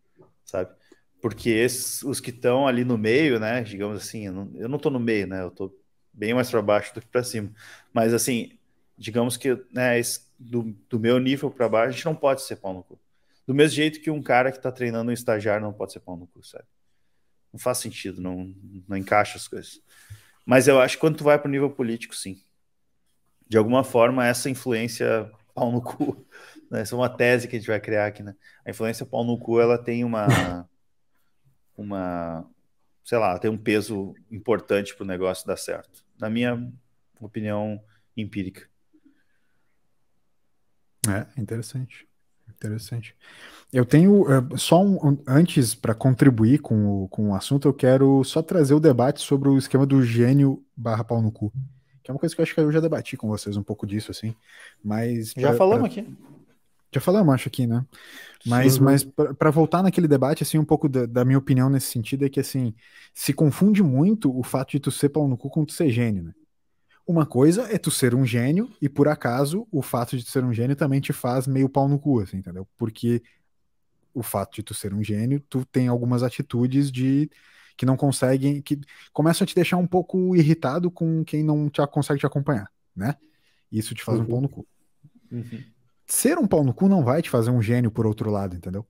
sabe? 0.44 0.74
porque 1.22 1.50
esses, 1.50 2.02
os 2.02 2.20
que 2.20 2.30
estão 2.30 2.66
ali 2.66 2.84
no 2.84 2.98
meio, 2.98 3.38
né, 3.38 3.62
digamos 3.62 3.96
assim, 4.02 4.26
eu 4.26 4.32
não, 4.32 4.50
eu 4.56 4.68
não 4.68 4.78
tô 4.78 4.90
no 4.90 4.98
meio, 4.98 5.26
né, 5.28 5.40
eu 5.42 5.52
tô 5.52 5.72
bem 6.12 6.34
mais 6.34 6.50
para 6.50 6.60
baixo 6.60 6.92
do 6.92 7.00
que 7.00 7.06
para 7.06 7.22
cima, 7.22 7.50
mas 7.92 8.12
assim, 8.12 8.58
digamos 8.98 9.36
que, 9.36 9.56
né, 9.72 9.98
esse, 10.00 10.28
do, 10.36 10.76
do 10.90 10.98
meu 10.98 11.20
nível 11.20 11.48
para 11.48 11.68
baixo, 11.68 11.88
a 11.90 11.92
gente 11.92 12.04
não 12.06 12.16
pode 12.16 12.42
ser 12.42 12.56
pau 12.56 12.74
no 12.74 12.82
cu. 12.82 12.98
Do 13.46 13.54
mesmo 13.54 13.76
jeito 13.76 14.00
que 14.00 14.10
um 14.10 14.22
cara 14.22 14.50
que 14.50 14.58
está 14.58 14.70
treinando 14.70 15.10
um 15.10 15.14
estagiário 15.14 15.64
não 15.64 15.72
pode 15.72 15.92
ser 15.92 16.00
pau 16.00 16.16
no 16.16 16.26
cu, 16.26 16.44
sabe? 16.44 16.64
Não 17.52 17.58
faz 17.58 17.78
sentido, 17.78 18.20
não, 18.20 18.54
não 18.88 18.96
encaixa 18.96 19.36
as 19.36 19.48
coisas. 19.48 19.80
Mas 20.44 20.68
eu 20.68 20.80
acho 20.80 20.96
que 20.96 21.00
quando 21.00 21.18
tu 21.18 21.24
vai 21.24 21.38
para 21.38 21.48
o 21.48 21.50
nível 21.50 21.70
político, 21.70 22.14
sim. 22.14 22.42
De 23.48 23.58
alguma 23.58 23.84
forma, 23.84 24.26
essa 24.26 24.48
influência 24.48 25.30
pau 25.54 25.70
no 25.70 25.82
cu, 25.82 26.26
né? 26.70 26.80
essa 26.80 26.94
é 26.94 26.98
uma 26.98 27.08
tese 27.08 27.46
que 27.46 27.56
a 27.56 27.58
gente 27.58 27.68
vai 27.68 27.80
criar 27.80 28.06
aqui, 28.06 28.22
né? 28.22 28.34
A 28.64 28.70
influência 28.70 29.04
pau 29.04 29.24
no 29.24 29.38
cu, 29.38 29.60
ela 29.60 29.76
tem 29.76 30.04
uma 30.04 30.26
uma, 31.76 32.48
sei 33.04 33.18
lá, 33.18 33.38
tem 33.38 33.50
um 33.50 33.58
peso 33.58 34.14
importante 34.30 34.94
para 34.94 35.04
o 35.04 35.06
negócio 35.06 35.46
dar 35.46 35.56
certo. 35.56 36.04
Na 36.18 36.30
minha 36.30 36.72
opinião 37.20 37.82
empírica. 38.16 38.68
É, 41.08 41.40
interessante. 41.40 42.08
Interessante. 42.62 43.16
Eu 43.72 43.84
tenho 43.84 44.22
uh, 44.22 44.58
só 44.58 44.82
um, 44.82 44.96
um 44.96 45.18
antes 45.26 45.74
para 45.74 45.94
contribuir 45.94 46.58
com 46.58 47.04
o, 47.04 47.08
com 47.08 47.30
o 47.30 47.34
assunto, 47.34 47.66
eu 47.66 47.74
quero 47.74 48.22
só 48.22 48.42
trazer 48.42 48.74
o 48.74 48.80
debate 48.80 49.20
sobre 49.20 49.48
o 49.48 49.58
esquema 49.58 49.84
do 49.84 50.02
gênio 50.02 50.62
barra 50.76 51.02
pau 51.02 51.20
no 51.20 51.32
cu. 51.32 51.52
Que 52.02 52.10
é 52.10 52.14
uma 52.14 52.20
coisa 52.20 52.34
que 52.34 52.40
eu 52.40 52.42
acho 52.42 52.54
que 52.54 52.60
eu 52.60 52.70
já 52.70 52.80
debati 52.80 53.16
com 53.16 53.28
vocês 53.28 53.56
um 53.56 53.62
pouco 53.62 53.86
disso, 53.86 54.10
assim. 54.10 54.34
Mas. 54.84 55.32
Já 55.36 55.48
pra, 55.48 55.56
falamos 55.56 55.92
pra... 55.92 56.02
aqui. 56.02 56.14
Já 56.94 57.00
falamos, 57.00 57.34
acho 57.34 57.48
aqui, 57.48 57.66
né? 57.66 57.84
Mas, 58.44 58.76
uhum. 58.76 58.84
mas 58.84 59.02
para 59.02 59.50
voltar 59.50 59.82
naquele 59.82 60.06
debate, 60.06 60.42
assim, 60.42 60.58
um 60.58 60.64
pouco 60.64 60.88
da, 60.88 61.06
da, 61.06 61.24
minha 61.24 61.38
opinião 61.38 61.70
nesse 61.70 61.86
sentido 61.86 62.26
é 62.26 62.28
que, 62.28 62.40
assim, 62.40 62.74
se 63.14 63.32
confunde 63.32 63.82
muito 63.82 64.36
o 64.36 64.42
fato 64.42 64.72
de 64.72 64.80
tu 64.80 64.90
ser 64.90 65.08
pau 65.08 65.26
no 65.26 65.38
cu 65.38 65.48
com 65.48 65.64
tu 65.64 65.72
ser 65.72 65.88
gênio, 65.88 66.24
né? 66.24 66.34
Uma 67.06 67.26
coisa 67.26 67.62
é 67.72 67.78
tu 67.78 67.90
ser 67.90 68.14
um 68.14 68.24
gênio 68.24 68.70
e, 68.80 68.88
por 68.88 69.08
acaso, 69.08 69.66
o 69.70 69.82
fato 69.82 70.16
de 70.16 70.24
tu 70.24 70.30
ser 70.30 70.44
um 70.44 70.52
gênio 70.52 70.76
também 70.76 71.00
te 71.00 71.12
faz 71.12 71.46
meio 71.46 71.68
pau 71.68 71.88
no 71.88 71.98
cu, 71.98 72.20
assim, 72.20 72.38
entendeu? 72.38 72.66
Porque 72.76 73.22
o 74.14 74.22
fato 74.22 74.54
de 74.54 74.62
tu 74.62 74.72
ser 74.74 74.94
um 74.94 75.02
gênio, 75.02 75.40
tu 75.48 75.64
tem 75.64 75.88
algumas 75.88 76.22
atitudes 76.22 76.92
de 76.92 77.30
que 77.76 77.86
não 77.86 77.96
conseguem, 77.96 78.60
que 78.60 78.78
começam 79.12 79.44
a 79.44 79.48
te 79.48 79.54
deixar 79.54 79.78
um 79.78 79.86
pouco 79.86 80.36
irritado 80.36 80.90
com 80.90 81.24
quem 81.24 81.42
não 81.42 81.68
te, 81.68 81.84
consegue 81.88 82.20
te 82.20 82.26
acompanhar, 82.26 82.70
né? 82.94 83.16
Isso 83.70 83.94
te 83.94 84.04
faz 84.04 84.18
uhum. 84.18 84.24
um 84.24 84.28
pau 84.28 84.40
no 84.40 84.48
cu. 84.48 84.66
Uhum 85.30 85.72
ser 86.12 86.38
um 86.38 86.46
pau 86.46 86.62
no 86.62 86.74
cu 86.74 86.88
não 86.88 87.02
vai 87.02 87.22
te 87.22 87.30
fazer 87.30 87.50
um 87.50 87.62
gênio 87.62 87.90
por 87.90 88.06
outro 88.06 88.30
lado, 88.30 88.54
entendeu? 88.54 88.86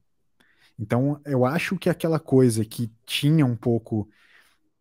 Então, 0.76 1.20
eu 1.24 1.44
acho 1.44 1.78
que 1.78 1.88
aquela 1.88 2.18
coisa 2.18 2.64
que 2.64 2.90
tinha 3.06 3.46
um 3.46 3.54
pouco, 3.54 4.08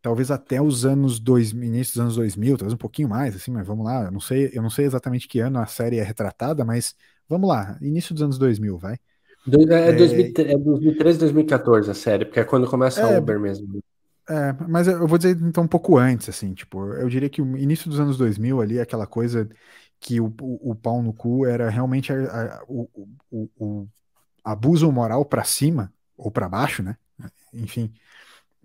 talvez 0.02 0.32
até 0.32 0.62
os 0.62 0.86
anos 0.86 1.20
2000, 1.20 1.64
início 1.64 1.94
dos 1.94 2.02
anos 2.02 2.16
2000, 2.16 2.58
talvez 2.58 2.74
um 2.74 2.78
pouquinho 2.78 3.10
mais, 3.10 3.36
assim, 3.36 3.52
mas 3.52 3.68
vamos 3.68 3.86
lá, 3.86 4.06
eu 4.06 4.12
não 4.12 4.20
sei, 4.20 4.50
eu 4.54 4.62
não 4.62 4.70
sei 4.70 4.86
exatamente 4.86 5.28
que 5.28 5.40
ano 5.40 5.60
a 5.60 5.66
série 5.66 6.00
é 6.00 6.04
retratada, 6.04 6.66
mas 6.66 6.96
vamos 7.30 7.48
lá, 7.48 7.78
início 7.82 8.14
dos 8.14 8.24
anos 8.24 8.38
2000, 8.38 8.78
vai. 8.78 8.98
Do, 9.46 9.72
é, 9.72 9.90
é, 9.90 9.94
2013, 9.94 11.18
é 11.18 11.20
2014 11.20 11.92
a 11.92 11.94
série, 11.94 12.26
porque 12.26 12.40
é 12.40 12.44
quando 12.44 12.68
começa 12.68 13.02
é, 13.02 13.16
a 13.16 13.20
Uber 13.20 13.40
mesmo. 13.40 13.82
É, 14.30 14.54
mas 14.68 14.88
eu 14.88 15.08
vou 15.08 15.18
dizer 15.18 15.38
então 15.42 15.64
um 15.64 15.68
pouco 15.68 15.98
antes, 15.98 16.30
assim, 16.30 16.54
tipo, 16.54 16.94
eu 16.94 17.08
diria 17.10 17.30
que 17.30 17.42
o 17.42 17.58
início 17.58 17.90
dos 17.90 18.00
anos 18.00 18.18
2000 18.18 18.62
ali, 18.62 18.80
aquela 18.80 19.08
coisa 19.08 19.48
que 20.00 20.20
o, 20.20 20.34
o, 20.42 20.72
o 20.72 20.76
pau 20.76 21.02
no 21.02 21.14
cu 21.14 21.46
era 21.46 21.70
realmente 21.70 22.12
a, 22.12 22.16
a, 22.16 22.64
o, 22.68 22.90
o, 23.30 23.50
o 23.58 23.88
abuso 24.44 24.92
moral 24.92 25.24
para 25.24 25.44
cima 25.44 25.94
ou 26.18 26.32
para 26.32 26.50
baixo, 26.50 26.82
né? 26.82 26.98
Enfim, 27.54 27.94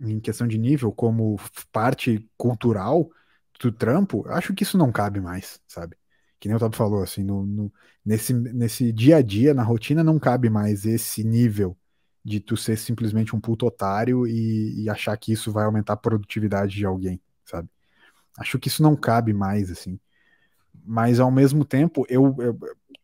em 0.01 0.21
questão 0.21 0.47
de 0.47 0.59
nível, 0.59 0.93
como 0.93 1.39
parte 1.73 2.29
cultural 2.37 3.11
do 3.61 3.73
trampo, 3.73 4.29
acho 4.29 4.55
que 4.55 4.63
isso 4.63 4.77
não 4.77 4.93
cabe 4.93 5.21
mais, 5.21 5.61
sabe? 5.67 5.97
Que 6.39 6.49
nem 6.49 6.57
o 6.57 6.61
Tabo 6.61 6.77
falou, 6.77 7.03
assim, 7.03 7.23
no, 7.25 7.47
no, 7.47 7.73
nesse, 8.05 8.33
nesse 8.33 8.93
dia 8.93 9.17
a 9.17 9.23
dia, 9.23 9.55
na 9.55 9.63
rotina, 9.63 10.05
não 10.05 10.19
cabe 10.19 10.51
mais 10.51 10.85
esse 10.85 11.25
nível 11.25 11.77
de 12.25 12.41
tu 12.41 12.57
ser 12.57 12.77
simplesmente 12.77 13.35
um 13.35 13.41
puto 13.41 13.67
otário 13.67 14.27
e, 14.27 14.83
e 14.83 14.91
achar 14.91 15.17
que 15.17 15.33
isso 15.33 15.53
vai 15.53 15.65
aumentar 15.65 15.95
a 15.95 15.97
produtividade 15.97 16.75
de 16.77 16.85
alguém, 16.85 17.21
sabe? 17.45 17.69
Acho 18.39 18.59
que 18.59 18.69
isso 18.69 18.83
não 18.83 18.95
cabe 18.95 19.33
mais, 19.33 19.71
assim. 19.71 19.99
Mas 20.85 21.21
ao 21.21 21.31
mesmo 21.31 21.65
tempo, 21.65 22.05
eu, 22.09 22.37
eu 22.39 22.59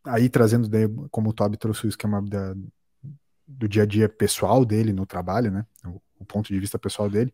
aí 0.04 0.28
trazendo, 0.28 0.68
como 1.10 1.30
o 1.30 1.32
Toby 1.32 1.56
trouxe 1.56 1.86
o 1.86 1.88
esquema 1.88 2.20
da, 2.22 2.54
do 3.46 3.68
dia 3.68 3.84
a 3.84 3.86
dia 3.86 4.08
pessoal 4.08 4.64
dele 4.64 4.92
no 4.92 5.06
trabalho, 5.06 5.50
né? 5.50 5.64
O, 5.86 6.00
o 6.22 6.24
ponto 6.24 6.48
de 6.48 6.58
vista 6.58 6.78
pessoal 6.78 7.10
dele. 7.10 7.32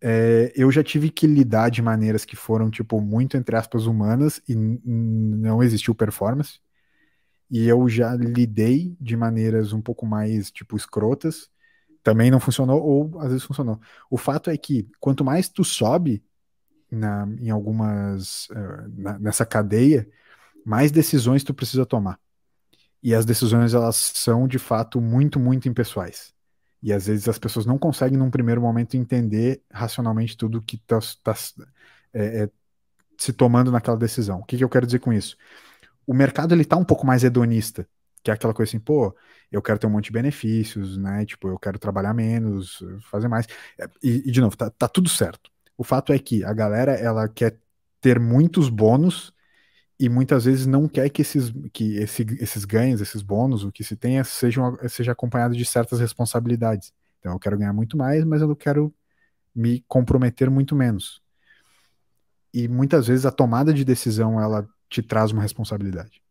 É, 0.00 0.52
eu 0.54 0.70
já 0.70 0.82
tive 0.82 1.10
que 1.10 1.26
lidar 1.26 1.70
de 1.70 1.80
maneiras 1.82 2.24
que 2.24 2.36
foram, 2.36 2.70
tipo, 2.70 3.00
muito, 3.00 3.36
entre 3.36 3.56
aspas, 3.56 3.86
humanas 3.86 4.40
e 4.48 4.54
não 4.54 5.62
existiu 5.62 5.94
performance. 5.94 6.60
E 7.50 7.66
eu 7.66 7.88
já 7.88 8.14
lidei 8.14 8.96
de 9.00 9.16
maneiras 9.16 9.72
um 9.72 9.80
pouco 9.80 10.04
mais, 10.06 10.50
tipo, 10.50 10.76
escrotas. 10.76 11.48
Também 12.02 12.30
não 12.30 12.40
funcionou, 12.40 12.82
ou 12.82 13.20
às 13.20 13.28
vezes 13.28 13.44
funcionou. 13.44 13.80
O 14.10 14.16
fato 14.16 14.50
é 14.50 14.56
que 14.56 14.88
quanto 15.00 15.24
mais 15.24 15.48
tu 15.48 15.64
sobe 15.64 16.22
na, 16.90 17.26
em 17.40 17.50
algumas. 17.50 18.48
Uh, 18.50 18.88
na, 18.96 19.18
nessa 19.18 19.46
cadeia, 19.46 20.08
mais 20.64 20.90
decisões 20.92 21.44
tu 21.44 21.54
precisa 21.54 21.86
tomar. 21.86 22.18
E 23.02 23.14
as 23.14 23.24
decisões, 23.24 23.74
elas 23.74 23.96
são, 23.96 24.48
de 24.48 24.58
fato, 24.58 25.00
muito, 25.00 25.38
muito 25.38 25.68
impessoais. 25.68 26.35
E 26.86 26.92
às 26.92 27.08
vezes 27.08 27.28
as 27.28 27.36
pessoas 27.36 27.66
não 27.66 27.76
conseguem, 27.76 28.16
num 28.16 28.30
primeiro 28.30 28.60
momento, 28.60 28.96
entender 28.96 29.60
racionalmente 29.68 30.36
tudo 30.36 30.62
que 30.62 30.76
está 30.76 31.00
tá, 31.20 31.34
é, 32.14 32.44
é, 32.44 32.50
se 33.18 33.32
tomando 33.32 33.72
naquela 33.72 33.96
decisão. 33.96 34.38
O 34.38 34.44
que, 34.44 34.56
que, 34.56 34.62
eu 34.62 34.68
quero 34.68 34.86
dizer 34.86 35.00
com 35.00 35.12
isso? 35.12 35.36
O 36.06 36.14
mercado 36.14 36.54
ele 36.54 36.62
está 36.62 36.76
um 36.76 36.84
pouco 36.84 37.04
mais 37.04 37.24
hedonista, 37.24 37.88
que 38.22 38.30
é 38.30 38.34
aquela 38.34 38.54
coisa 38.54 38.70
assim, 38.70 38.78
pô, 38.78 39.12
eu 39.50 39.60
quero 39.60 39.80
ter 39.80 39.88
um 39.88 39.90
monte 39.90 40.04
de 40.04 40.12
benefícios, 40.12 40.96
né? 40.96 41.26
Tipo, 41.26 41.48
eu 41.48 41.58
quero 41.58 41.76
trabalhar 41.76 42.14
menos, 42.14 42.80
fazer 43.10 43.26
mais. 43.26 43.48
E, 44.00 44.22
e 44.24 44.30
de 44.30 44.40
novo, 44.40 44.56
tá, 44.56 44.70
tá 44.70 44.86
tudo 44.86 45.08
certo. 45.08 45.50
O 45.76 45.82
fato 45.82 46.12
é 46.12 46.20
que 46.20 46.44
a 46.44 46.52
galera 46.52 46.92
ela 46.92 47.28
quer 47.28 47.58
ter 48.00 48.20
muitos 48.20 48.68
bônus 48.68 49.34
e 49.98 50.08
muitas 50.08 50.44
vezes 50.44 50.66
não 50.66 50.86
quer 50.86 51.08
que 51.08 51.22
esses, 51.22 51.52
que 51.72 51.96
esse, 51.96 52.22
esses 52.38 52.64
ganhos, 52.64 53.00
esses 53.00 53.22
bônus, 53.22 53.64
o 53.64 53.72
que 53.72 53.82
se 53.82 53.96
tenha, 53.96 54.22
sejam, 54.24 54.78
seja 54.88 55.12
acompanhado 55.12 55.56
de 55.56 55.64
certas 55.64 56.00
responsabilidades. 56.00 56.92
Então 57.18 57.32
eu 57.32 57.38
quero 57.38 57.56
ganhar 57.56 57.72
muito 57.72 57.96
mais, 57.96 58.24
mas 58.24 58.42
eu 58.42 58.54
quero 58.54 58.94
me 59.54 59.82
comprometer 59.88 60.50
muito 60.50 60.76
menos. 60.76 61.22
E 62.52 62.68
muitas 62.68 63.06
vezes 63.06 63.24
a 63.24 63.30
tomada 63.30 63.72
de 63.72 63.84
decisão 63.84 64.40
ela 64.40 64.68
te 64.88 65.02
traz 65.02 65.32
uma 65.32 65.42
responsabilidade. 65.42 66.22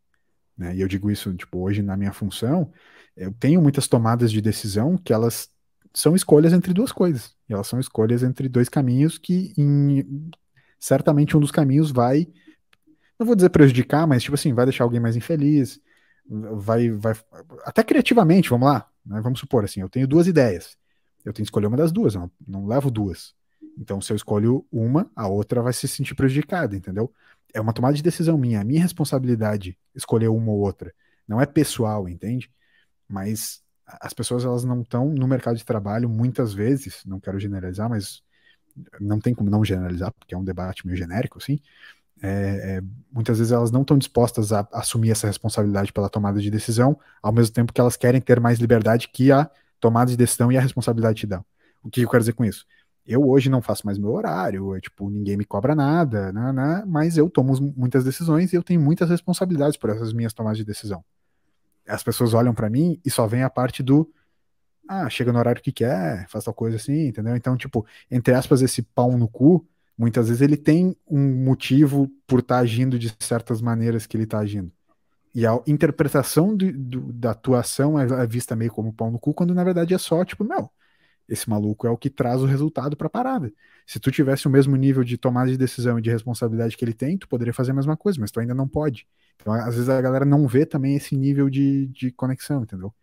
Né? 0.56 0.76
E 0.76 0.80
eu 0.80 0.88
digo 0.88 1.10
isso, 1.10 1.34
tipo, 1.34 1.58
hoje 1.58 1.82
na 1.82 1.96
minha 1.96 2.12
função, 2.12 2.72
eu 3.16 3.32
tenho 3.32 3.60
muitas 3.60 3.88
tomadas 3.88 4.30
de 4.30 4.40
decisão 4.40 4.96
que 4.96 5.12
elas 5.12 5.50
são 5.92 6.14
escolhas 6.14 6.52
entre 6.52 6.72
duas 6.72 6.92
coisas. 6.92 7.34
Elas 7.48 7.66
são 7.66 7.80
escolhas 7.80 8.22
entre 8.22 8.48
dois 8.48 8.68
caminhos 8.68 9.18
que, 9.18 9.52
em, 9.56 10.30
certamente, 10.78 11.36
um 11.36 11.40
dos 11.40 11.50
caminhos 11.50 11.90
vai 11.90 12.28
não 13.18 13.26
vou 13.26 13.36
dizer 13.36 13.50
prejudicar, 13.50 14.06
mas 14.06 14.22
tipo 14.22 14.34
assim, 14.34 14.52
vai 14.52 14.66
deixar 14.66 14.84
alguém 14.84 15.00
mais 15.00 15.16
infeliz, 15.16 15.80
vai, 16.28 16.90
vai 16.90 17.14
até 17.64 17.82
criativamente, 17.82 18.50
vamos 18.50 18.68
lá, 18.68 18.88
né? 19.04 19.20
vamos 19.20 19.38
supor 19.40 19.64
assim, 19.64 19.80
eu 19.80 19.88
tenho 19.88 20.06
duas 20.06 20.26
ideias, 20.26 20.76
eu 21.24 21.32
tenho 21.32 21.44
que 21.44 21.48
escolher 21.48 21.66
uma 21.66 21.76
das 21.76 21.92
duas, 21.92 22.14
não, 22.14 22.30
não 22.46 22.66
levo 22.66 22.90
duas. 22.90 23.34
Então, 23.78 24.00
se 24.00 24.12
eu 24.12 24.16
escolho 24.16 24.66
uma, 24.72 25.10
a 25.14 25.28
outra 25.28 25.60
vai 25.60 25.72
se 25.72 25.86
sentir 25.86 26.14
prejudicada, 26.14 26.74
entendeu? 26.74 27.12
É 27.52 27.60
uma 27.60 27.72
tomada 27.72 27.94
de 27.94 28.02
decisão 28.02 28.38
minha, 28.38 28.60
é 28.60 28.64
minha 28.64 28.80
responsabilidade 28.80 29.78
escolher 29.94 30.28
uma 30.28 30.50
ou 30.50 30.60
outra. 30.60 30.94
Não 31.28 31.40
é 31.40 31.46
pessoal, 31.46 32.08
entende? 32.08 32.50
Mas 33.08 33.62
as 33.86 34.12
pessoas 34.12 34.44
elas 34.44 34.64
não 34.64 34.80
estão 34.80 35.10
no 35.10 35.28
mercado 35.28 35.56
de 35.56 35.64
trabalho 35.64 36.08
muitas 36.08 36.54
vezes, 36.54 37.02
não 37.04 37.20
quero 37.20 37.38
generalizar, 37.38 37.88
mas 37.88 38.22
não 39.00 39.18
tem 39.20 39.34
como 39.34 39.50
não 39.50 39.64
generalizar, 39.64 40.12
porque 40.12 40.34
é 40.34 40.38
um 40.38 40.44
debate 40.44 40.86
meio 40.86 40.96
genérico, 40.98 41.38
assim, 41.38 41.58
é, 42.22 42.78
é, 42.78 42.82
muitas 43.12 43.38
vezes 43.38 43.52
elas 43.52 43.70
não 43.70 43.82
estão 43.82 43.98
dispostas 43.98 44.52
a, 44.52 44.66
assumir 44.72 45.10
essa 45.10 45.26
responsabilidade 45.26 45.92
pela 45.92 46.08
tomada 46.08 46.40
de 46.40 46.50
decisão, 46.50 46.98
ao 47.22 47.32
mesmo 47.32 47.54
tempo 47.54 47.72
que 47.72 47.80
elas 47.80 47.96
querem 47.96 48.20
ter 48.20 48.40
mais 48.40 48.58
liberdade 48.58 49.08
que 49.08 49.30
a 49.30 49.50
tomada 49.78 50.10
de 50.10 50.16
decisão 50.16 50.50
e 50.50 50.56
a 50.56 50.60
responsabilidade 50.60 51.20
te 51.20 51.26
dão. 51.26 51.44
O 51.82 51.90
que 51.90 52.00
eu 52.00 52.08
quero 52.08 52.22
dizer 52.22 52.32
com 52.32 52.44
isso? 52.44 52.64
Eu 53.06 53.28
hoje 53.28 53.48
não 53.48 53.62
faço 53.62 53.86
mais 53.86 53.98
meu 53.98 54.10
horário, 54.12 54.74
é, 54.74 54.80
tipo, 54.80 55.08
ninguém 55.08 55.36
me 55.36 55.44
cobra 55.44 55.74
nada, 55.74 56.32
né, 56.32 56.52
né, 56.52 56.84
mas 56.86 57.16
eu 57.16 57.30
tomo 57.30 57.54
muitas 57.76 58.04
decisões 58.04 58.52
e 58.52 58.56
eu 58.56 58.62
tenho 58.62 58.80
muitas 58.80 59.08
responsabilidades 59.08 59.76
por 59.76 59.90
essas 59.90 60.12
minhas 60.12 60.32
tomadas 60.32 60.58
de 60.58 60.64
decisão. 60.64 61.04
As 61.86 62.02
pessoas 62.02 62.34
olham 62.34 62.52
para 62.52 62.68
mim 62.68 63.00
e 63.04 63.10
só 63.10 63.26
vem 63.26 63.44
a 63.44 63.50
parte 63.50 63.82
do 63.82 64.10
ah, 64.88 65.08
chega 65.08 65.32
no 65.32 65.38
horário 65.38 65.62
que 65.62 65.72
quer, 65.72 66.28
faz 66.28 66.44
tal 66.44 66.54
coisa 66.54 66.76
assim, 66.76 67.08
entendeu? 67.08 67.34
Então, 67.34 67.56
tipo, 67.56 67.84
entre 68.10 68.34
aspas, 68.34 68.62
esse 68.62 68.82
pau 68.82 69.16
no 69.16 69.28
cu 69.28 69.66
muitas 69.96 70.28
vezes 70.28 70.42
ele 70.42 70.56
tem 70.56 70.96
um 71.08 71.44
motivo 71.44 72.10
por 72.26 72.40
estar 72.40 72.56
tá 72.56 72.60
agindo 72.60 72.98
de 72.98 73.14
certas 73.20 73.60
maneiras 73.60 74.06
que 74.06 74.16
ele 74.16 74.24
está 74.24 74.38
agindo. 74.38 74.70
E 75.34 75.46
a 75.46 75.60
interpretação 75.66 76.56
do, 76.56 76.72
do, 76.72 77.12
da 77.12 77.32
atuação 77.32 77.98
é 77.98 78.26
vista 78.26 78.56
meio 78.56 78.70
como 78.70 78.92
pau 78.92 79.10
no 79.10 79.18
cu, 79.18 79.34
quando 79.34 79.54
na 79.54 79.62
verdade 79.62 79.92
é 79.92 79.98
só, 79.98 80.24
tipo, 80.24 80.42
não, 80.44 80.70
esse 81.28 81.48
maluco 81.48 81.86
é 81.86 81.90
o 81.90 81.96
que 81.96 82.08
traz 82.08 82.40
o 82.40 82.46
resultado 82.46 82.96
para 82.96 83.08
a 83.08 83.10
parada. 83.10 83.52
Se 83.86 84.00
tu 84.00 84.10
tivesse 84.10 84.46
o 84.46 84.50
mesmo 84.50 84.76
nível 84.76 85.04
de 85.04 85.18
tomada 85.18 85.50
de 85.50 85.56
decisão 85.56 85.98
e 85.98 86.02
de 86.02 86.10
responsabilidade 86.10 86.76
que 86.76 86.84
ele 86.84 86.94
tem, 86.94 87.18
tu 87.18 87.28
poderia 87.28 87.52
fazer 87.52 87.72
a 87.72 87.74
mesma 87.74 87.96
coisa, 87.96 88.18
mas 88.20 88.30
tu 88.30 88.40
ainda 88.40 88.54
não 88.54 88.66
pode. 88.66 89.06
Então, 89.40 89.52
às 89.52 89.74
vezes 89.74 89.88
a 89.88 90.00
galera 90.00 90.24
não 90.24 90.46
vê 90.46 90.64
também 90.64 90.96
esse 90.96 91.16
nível 91.16 91.50
de, 91.50 91.86
de 91.88 92.10
conexão, 92.10 92.62
entendeu? 92.62 92.94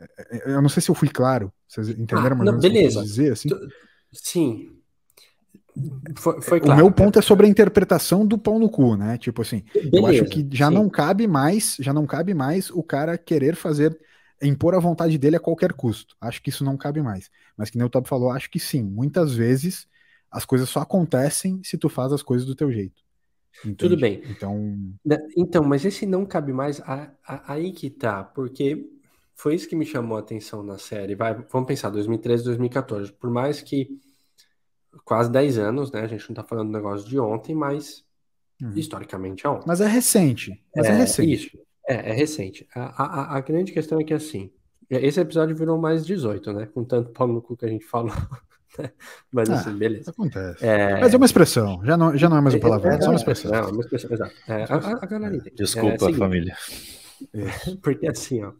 É, 0.00 0.36
é, 0.36 0.50
eu 0.54 0.62
não 0.62 0.68
sei 0.68 0.82
se 0.82 0.90
eu 0.90 0.94
fui 0.94 1.08
claro. 1.08 1.52
Vocês 1.68 1.88
entenderam 1.90 2.36
ah, 2.48 2.52
beleza. 2.52 3.02
dizer 3.02 3.32
assim? 3.32 3.48
Sim, 4.12 4.76
foi, 6.16 6.40
foi 6.40 6.60
claro, 6.60 6.80
o 6.80 6.84
meu 6.84 6.92
ponto 6.92 7.18
é 7.18 7.22
sobre 7.22 7.46
a 7.46 7.48
interpretação 7.48 8.24
do 8.26 8.38
pão 8.38 8.58
no 8.58 8.68
cu, 8.68 8.96
né? 8.96 9.18
Tipo 9.18 9.42
assim, 9.42 9.64
Beleza, 9.74 9.96
eu 9.96 10.06
acho 10.06 10.24
que 10.26 10.46
já 10.52 10.68
sim. 10.68 10.74
não 10.74 10.88
cabe 10.88 11.26
mais, 11.26 11.76
já 11.80 11.92
não 11.92 12.06
cabe 12.06 12.32
mais 12.32 12.70
o 12.70 12.82
cara 12.82 13.18
querer 13.18 13.56
fazer, 13.56 13.98
impor 14.40 14.74
a 14.74 14.78
vontade 14.78 15.18
dele 15.18 15.36
a 15.36 15.40
qualquer 15.40 15.72
custo. 15.72 16.16
Acho 16.20 16.40
que 16.40 16.50
isso 16.50 16.64
não 16.64 16.76
cabe 16.76 17.02
mais. 17.02 17.30
Mas 17.56 17.70
que 17.70 17.78
nem 17.78 17.86
o 17.86 17.90
Top 17.90 18.08
falou, 18.08 18.30
acho 18.30 18.50
que 18.50 18.60
sim. 18.60 18.82
Muitas 18.82 19.34
vezes 19.34 19.88
as 20.30 20.44
coisas 20.44 20.68
só 20.68 20.80
acontecem 20.80 21.60
se 21.64 21.76
tu 21.76 21.88
faz 21.88 22.12
as 22.12 22.22
coisas 22.22 22.46
do 22.46 22.54
teu 22.54 22.70
jeito. 22.70 23.02
Entende? 23.60 23.76
Tudo 23.76 23.96
bem. 23.96 24.22
Então, 24.30 24.76
então, 25.36 25.64
mas 25.64 25.84
esse 25.84 26.06
não 26.06 26.26
cabe 26.26 26.52
mais. 26.52 26.80
A, 26.80 27.10
a, 27.26 27.52
aí 27.54 27.72
que 27.72 27.88
tá, 27.88 28.24
porque 28.24 28.84
foi 29.34 29.54
isso 29.54 29.68
que 29.68 29.76
me 29.76 29.86
chamou 29.86 30.16
a 30.16 30.20
atenção 30.20 30.62
na 30.62 30.78
série. 30.78 31.14
Vai, 31.14 31.34
vamos 31.50 31.66
pensar, 31.66 31.90
2013, 31.90 32.44
2014. 32.44 33.12
Por 33.12 33.30
mais 33.30 33.60
que 33.60 33.88
quase 35.04 35.30
10 35.30 35.58
anos, 35.58 35.92
né? 35.92 36.00
A 36.00 36.06
gente 36.06 36.28
não 36.28 36.34
tá 36.34 36.44
falando 36.44 36.68
do 36.68 36.72
negócio 36.72 37.08
de 37.08 37.18
ontem, 37.18 37.54
mas 37.54 38.04
uhum. 38.62 38.72
historicamente 38.74 39.46
é 39.46 39.48
ontem. 39.48 39.64
Mas 39.66 39.80
é 39.80 39.86
recente. 39.86 40.62
Mas 40.74 40.86
é, 40.86 40.90
é 40.90 40.92
recente. 40.94 41.32
Isso. 41.32 41.58
É, 41.88 42.10
é 42.10 42.12
recente. 42.12 42.66
A, 42.74 43.04
a, 43.04 43.36
a, 43.36 43.40
grande 43.40 43.72
questão 43.72 44.00
é 44.00 44.04
que 44.04 44.14
assim, 44.14 44.50
esse 44.88 45.20
episódio 45.20 45.54
virou 45.56 45.78
mais 45.78 46.04
18, 46.04 46.52
né? 46.52 46.66
Com 46.66 46.84
tanto 46.84 47.10
pau 47.10 47.28
no 47.28 47.42
cu 47.42 47.56
que 47.56 47.66
a 47.66 47.68
gente 47.68 47.84
falou. 47.84 48.12
Né? 48.76 48.90
Mas 49.30 49.48
ah, 49.50 49.54
assim, 49.54 49.72
beleza. 49.78 50.10
Acontece. 50.10 50.66
É... 50.66 50.98
Mas 50.98 51.14
é 51.14 51.16
uma 51.16 51.26
expressão, 51.26 51.80
já 51.84 51.96
não, 51.96 52.16
já 52.16 52.28
não 52.28 52.38
é 52.38 52.40
mais 52.40 52.54
uma 52.54 52.60
palavra, 52.60 52.94
é, 52.94 52.96
é, 52.96 53.00
só 53.00 53.10
uma 53.10 53.14
expressão. 53.14 53.54
É, 53.54 53.60
uma 53.62 53.80
expressão, 53.80 54.10
exato. 54.12 54.34
É, 54.48 54.64
a, 54.64 54.76
a, 55.00 55.06
galera 55.06 55.36
entende. 55.36 55.54
Desculpa, 55.54 56.10
é, 56.10 56.12
família. 56.14 56.56
Porque 57.80 58.08
assim, 58.08 58.42
ó. 58.42 58.52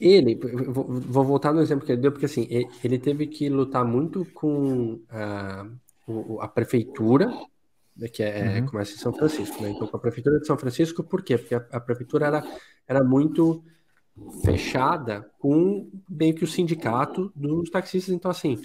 É, 0.00 0.06
ele, 0.06 0.34
vou 0.34 1.24
voltar 1.24 1.52
no 1.52 1.60
exemplo 1.60 1.84
que 1.86 1.92
ele 1.92 2.00
deu, 2.00 2.12
porque 2.12 2.26
assim, 2.26 2.48
ele 2.82 2.98
teve 2.98 3.26
que 3.26 3.48
lutar 3.48 3.84
muito 3.84 4.24
com 4.32 5.00
a, 5.08 5.66
a 6.40 6.48
prefeitura, 6.48 7.26
né, 7.96 8.08
que 8.08 8.22
é, 8.22 8.60
uhum. 8.60 8.66
começa 8.66 8.94
em 8.94 8.98
São 8.98 9.12
Francisco, 9.12 9.62
né? 9.62 9.70
Então, 9.70 9.86
com 9.86 9.96
a 9.96 10.00
prefeitura 10.00 10.40
de 10.40 10.46
São 10.46 10.58
Francisco, 10.58 11.04
por 11.04 11.22
quê? 11.22 11.38
Porque 11.38 11.54
a, 11.54 11.64
a, 11.70 11.80
prefeitura 11.80 12.26
era, 12.26 12.42
era 12.88 13.04
muito 13.04 13.62
fechada 14.44 15.30
com 15.38 15.88
meio 16.08 16.34
que 16.34 16.44
o 16.44 16.48
sindicato 16.48 17.32
dos 17.34 17.70
taxistas. 17.70 18.12
Então, 18.12 18.30
assim, 18.30 18.60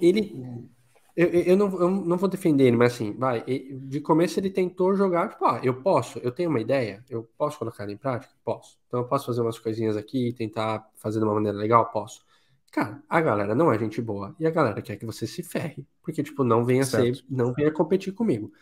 ele 0.00 0.68
eu, 1.16 1.28
eu, 1.28 1.56
não, 1.56 1.80
eu 1.80 1.90
não 1.90 2.18
vou 2.18 2.28
defender 2.28 2.64
ele, 2.64 2.76
mas 2.76 2.92
assim, 2.92 3.12
vai, 3.12 3.42
de 3.42 4.00
começo 4.00 4.38
ele 4.38 4.50
tentou 4.50 4.94
jogar, 4.94 5.30
tipo, 5.30 5.46
ah, 5.46 5.58
eu 5.62 5.80
posso, 5.80 6.18
eu 6.18 6.30
tenho 6.30 6.50
uma 6.50 6.60
ideia, 6.60 7.02
eu 7.08 7.26
posso 7.38 7.58
colocar 7.58 7.84
ela 7.84 7.92
em 7.92 7.96
prática? 7.96 8.34
Posso. 8.44 8.78
Então 8.86 9.00
eu 9.00 9.06
posso 9.06 9.24
fazer 9.24 9.40
umas 9.40 9.58
coisinhas 9.58 9.96
aqui, 9.96 10.34
tentar 10.34 10.86
fazer 10.96 11.18
de 11.18 11.24
uma 11.24 11.32
maneira 11.32 11.56
legal? 11.56 11.90
Posso. 11.90 12.22
Cara, 12.70 13.02
a 13.08 13.20
galera 13.22 13.54
não 13.54 13.72
é 13.72 13.78
gente 13.78 14.02
boa 14.02 14.36
e 14.38 14.46
a 14.46 14.50
galera 14.50 14.82
quer 14.82 14.96
que 14.96 15.06
você 15.06 15.26
se 15.26 15.42
ferre, 15.42 15.86
porque, 16.02 16.22
tipo, 16.22 16.44
não 16.44 16.62
venha 16.66 16.84
certo. 16.84 17.16
ser, 17.16 17.24
não 17.30 17.54
venha 17.54 17.72
competir 17.72 18.12
comigo. 18.12 18.52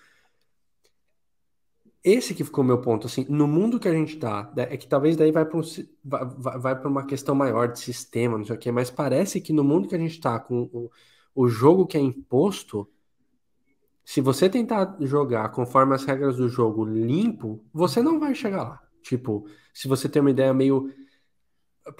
Esse 2.04 2.34
que 2.34 2.44
ficou 2.44 2.62
meu 2.62 2.80
ponto, 2.80 3.08
assim, 3.08 3.26
no 3.28 3.48
mundo 3.48 3.80
que 3.80 3.88
a 3.88 3.92
gente 3.92 4.16
tá, 4.16 4.52
é 4.56 4.76
que 4.76 4.86
talvez 4.86 5.16
daí 5.16 5.32
vai 5.32 5.44
para 5.44 5.58
um, 5.58 5.62
vai, 6.04 6.58
vai 6.58 6.84
uma 6.84 7.04
questão 7.04 7.34
maior 7.34 7.66
de 7.66 7.80
sistema, 7.80 8.38
não 8.38 8.44
sei 8.44 8.54
o 8.54 8.58
quê, 8.58 8.70
mas 8.70 8.90
parece 8.90 9.40
que 9.40 9.52
no 9.52 9.64
mundo 9.64 9.88
que 9.88 9.94
a 9.96 9.98
gente 9.98 10.20
tá 10.20 10.38
com 10.38 10.68
o 10.72 10.90
o 11.34 11.48
jogo 11.48 11.86
que 11.86 11.96
é 11.96 12.00
imposto, 12.00 12.88
se 14.04 14.20
você 14.20 14.48
tentar 14.48 14.96
jogar 15.00 15.48
conforme 15.50 15.94
as 15.94 16.04
regras 16.04 16.36
do 16.36 16.48
jogo 16.48 16.84
limpo, 16.84 17.64
você 17.72 18.02
não 18.02 18.20
vai 18.20 18.34
chegar 18.34 18.62
lá. 18.62 18.82
Tipo, 19.02 19.46
se 19.72 19.88
você 19.88 20.08
tem 20.08 20.20
uma 20.20 20.30
ideia 20.30 20.52
meio 20.52 20.92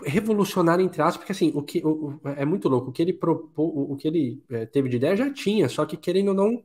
revolucionária 0.04 0.82
entre 0.82 1.02
aspas, 1.02 1.18
porque 1.18 1.32
assim, 1.32 1.52
o 1.54 1.62
que 1.62 1.84
o, 1.84 2.18
é 2.24 2.44
muito 2.44 2.68
louco, 2.68 2.88
o 2.90 2.92
que 2.92 3.02
ele 3.02 3.12
propôs, 3.12 3.72
o 3.74 3.96
que 3.96 4.08
ele 4.08 4.42
é, 4.50 4.64
teve 4.64 4.88
de 4.88 4.96
ideia 4.96 5.16
já 5.16 5.30
tinha, 5.30 5.68
só 5.68 5.84
que 5.84 5.96
querendo 5.96 6.28
ou 6.28 6.34
não 6.34 6.64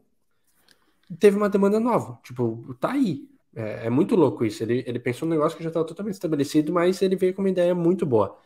teve 1.17 1.35
uma 1.35 1.49
demanda 1.49 1.79
nova. 1.79 2.19
Tipo, 2.23 2.75
tá 2.79 2.91
aí. 2.91 3.27
É, 3.55 3.87
é 3.87 3.89
muito 3.89 4.15
louco 4.15 4.45
isso. 4.45 4.63
Ele, 4.63 4.83
ele 4.85 4.99
pensou 4.99 5.27
num 5.27 5.35
negócio 5.35 5.57
que 5.57 5.63
já 5.63 5.69
estava 5.69 5.85
totalmente 5.85 6.13
estabelecido, 6.13 6.71
mas 6.71 7.01
ele 7.01 7.15
veio 7.15 7.33
com 7.33 7.41
uma 7.41 7.49
ideia 7.49 7.73
muito 7.73 8.05
boa. 8.05 8.37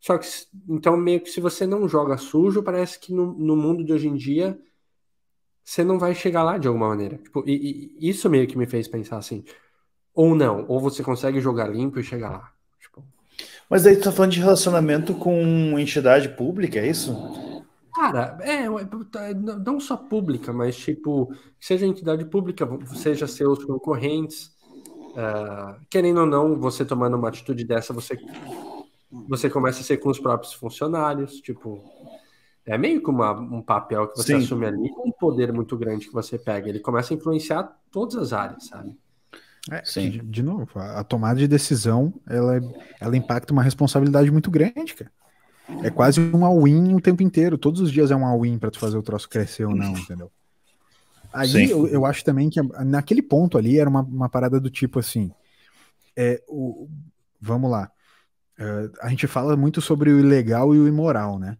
Só 0.00 0.16
que, 0.16 0.26
então, 0.68 0.96
meio 0.96 1.20
que 1.20 1.30
se 1.30 1.40
você 1.40 1.66
não 1.66 1.88
joga 1.88 2.16
sujo, 2.16 2.62
parece 2.62 2.98
que 2.98 3.12
no, 3.12 3.32
no 3.32 3.56
mundo 3.56 3.84
de 3.84 3.92
hoje 3.92 4.08
em 4.08 4.14
dia 4.14 4.58
você 5.64 5.84
não 5.84 5.98
vai 5.98 6.14
chegar 6.14 6.42
lá 6.42 6.56
de 6.56 6.66
alguma 6.66 6.88
maneira. 6.88 7.18
Tipo, 7.18 7.44
e, 7.46 7.94
e, 8.00 8.08
isso 8.08 8.30
meio 8.30 8.46
que 8.46 8.56
me 8.56 8.66
fez 8.66 8.88
pensar 8.88 9.18
assim. 9.18 9.44
Ou 10.14 10.34
não, 10.34 10.64
ou 10.66 10.80
você 10.80 11.02
consegue 11.02 11.40
jogar 11.40 11.68
limpo 11.68 12.00
e 12.00 12.02
chegar 12.04 12.30
lá. 12.30 12.52
Tipo... 12.80 13.04
Mas 13.68 13.86
aí 13.86 13.96
tu 13.96 14.04
tá 14.04 14.12
falando 14.12 14.32
de 14.32 14.40
relacionamento 14.40 15.14
com 15.14 15.78
entidade 15.78 16.30
pública, 16.30 16.78
é 16.78 16.88
isso? 16.88 17.14
Cara, 17.94 18.38
é, 18.40 18.64
tá, 19.10 19.34
não 19.34 19.78
só 19.78 19.96
pública, 19.96 20.52
mas 20.52 20.76
tipo, 20.76 21.34
seja 21.60 21.84
entidade 21.84 22.24
pública, 22.24 22.66
seja 22.94 23.26
seus 23.26 23.64
concorrentes, 23.64 24.56
uh, 25.12 25.78
querendo 25.90 26.20
ou 26.20 26.26
não, 26.26 26.58
você 26.58 26.84
tomando 26.84 27.16
uma 27.16 27.28
atitude 27.28 27.64
dessa, 27.64 27.92
você 27.92 28.16
você 29.10 29.48
começa 29.48 29.80
a 29.80 29.84
ser 29.84 29.96
com 29.98 30.10
os 30.10 30.18
próprios 30.18 30.52
funcionários, 30.52 31.40
tipo, 31.40 31.82
é 32.66 32.76
meio 32.76 33.02
que 33.02 33.08
uma, 33.08 33.32
um 33.32 33.62
papel 33.62 34.08
que 34.08 34.18
você 34.18 34.36
Sim. 34.36 34.44
assume 34.44 34.66
ali, 34.66 34.90
um 35.04 35.10
poder 35.10 35.52
muito 35.52 35.76
grande 35.76 36.06
que 36.06 36.12
você 36.12 36.38
pega. 36.38 36.68
Ele 36.68 36.80
começa 36.80 37.14
a 37.14 37.16
influenciar 37.16 37.74
todas 37.90 38.16
as 38.16 38.32
áreas, 38.32 38.66
sabe? 38.66 38.94
É, 39.70 39.82
Sim. 39.84 40.10
De, 40.10 40.18
de, 40.20 40.42
novo, 40.42 40.68
a, 40.76 41.00
a, 41.00 41.04
tomada 41.04 41.38
de 41.38 41.48
decisão, 41.48 42.12
ela, 42.26 42.60
ela 43.00 43.16
impacta 43.16 43.52
uma 43.52 43.62
responsabilidade 43.62 44.30
muito 44.30 44.50
grande, 44.50 44.94
cara. 44.94 45.10
É 45.82 45.90
quase 45.90 46.20
um 46.20 46.44
all-in 46.44 46.94
o 46.94 47.00
tempo 47.00 47.22
inteiro. 47.22 47.58
Todos 47.58 47.80
os 47.80 47.92
dias 47.92 48.10
é 48.10 48.16
um 48.16 48.24
all-in 48.24 48.58
para 48.58 48.70
tu 48.70 48.78
fazer 48.78 48.96
o 48.96 49.02
troço 49.02 49.28
crescer 49.28 49.66
ou 49.66 49.74
não, 49.74 49.92
entendeu? 49.92 50.30
Aí 51.32 51.70
eu, 51.70 51.86
eu, 51.86 52.06
acho 52.06 52.24
também 52.24 52.48
que 52.48 52.60
naquele 52.84 53.20
ponto 53.20 53.58
ali 53.58 53.78
era 53.78 53.88
uma, 53.88 54.00
uma 54.00 54.28
parada 54.30 54.58
do 54.58 54.70
tipo 54.70 54.98
assim. 54.98 55.30
É, 56.16 56.42
o, 56.48 56.88
vamos 57.38 57.70
lá. 57.70 57.90
Uh, 58.58 58.90
a 59.00 59.08
gente 59.08 59.26
fala 59.26 59.56
muito 59.56 59.80
sobre 59.80 60.10
o 60.10 60.18
ilegal 60.18 60.74
e 60.74 60.78
o 60.78 60.88
imoral, 60.88 61.38
né? 61.38 61.56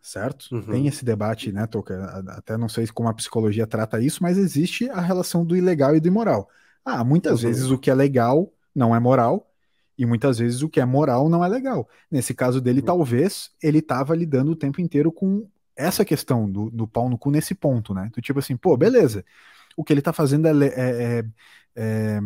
Certo? 0.00 0.46
Uhum. 0.52 0.62
Tem 0.62 0.86
esse 0.86 1.04
debate, 1.04 1.52
né, 1.52 1.66
Toca? 1.66 2.24
Até 2.28 2.56
não 2.56 2.68
sei 2.68 2.86
como 2.88 3.08
a 3.08 3.14
psicologia 3.14 3.66
trata 3.66 4.00
isso, 4.00 4.22
mas 4.22 4.38
existe 4.38 4.88
a 4.90 5.00
relação 5.00 5.44
do 5.44 5.56
ilegal 5.56 5.94
e 5.94 6.00
do 6.00 6.08
imoral. 6.08 6.48
Ah, 6.84 7.04
muitas 7.04 7.42
uhum. 7.42 7.48
vezes 7.48 7.70
o 7.70 7.78
que 7.78 7.90
é 7.90 7.94
legal 7.94 8.52
não 8.74 8.94
é 8.94 9.00
moral, 9.00 9.48
e 9.96 10.06
muitas 10.06 10.38
vezes 10.38 10.62
o 10.62 10.68
que 10.68 10.80
é 10.80 10.84
moral 10.84 11.28
não 11.28 11.44
é 11.44 11.48
legal. 11.48 11.88
Nesse 12.10 12.34
caso 12.34 12.60
dele, 12.60 12.80
uhum. 12.80 12.86
talvez 12.86 13.50
ele 13.62 13.78
estava 13.78 14.14
lidando 14.16 14.52
o 14.52 14.56
tempo 14.56 14.80
inteiro 14.80 15.12
com 15.12 15.46
essa 15.76 16.04
questão 16.04 16.50
do, 16.50 16.70
do 16.70 16.86
pau 16.86 17.08
no 17.08 17.18
cu 17.18 17.30
nesse 17.30 17.54
ponto, 17.54 17.94
né? 17.94 18.10
Do 18.12 18.20
tipo 18.20 18.38
assim, 18.38 18.56
pô, 18.56 18.76
beleza. 18.76 19.24
O 19.76 19.84
que 19.84 19.92
ele 19.92 20.00
está 20.00 20.12
fazendo 20.12 20.46
é, 20.46 20.66
é, 20.66 20.70
é, 20.76 21.24
é 21.76 22.20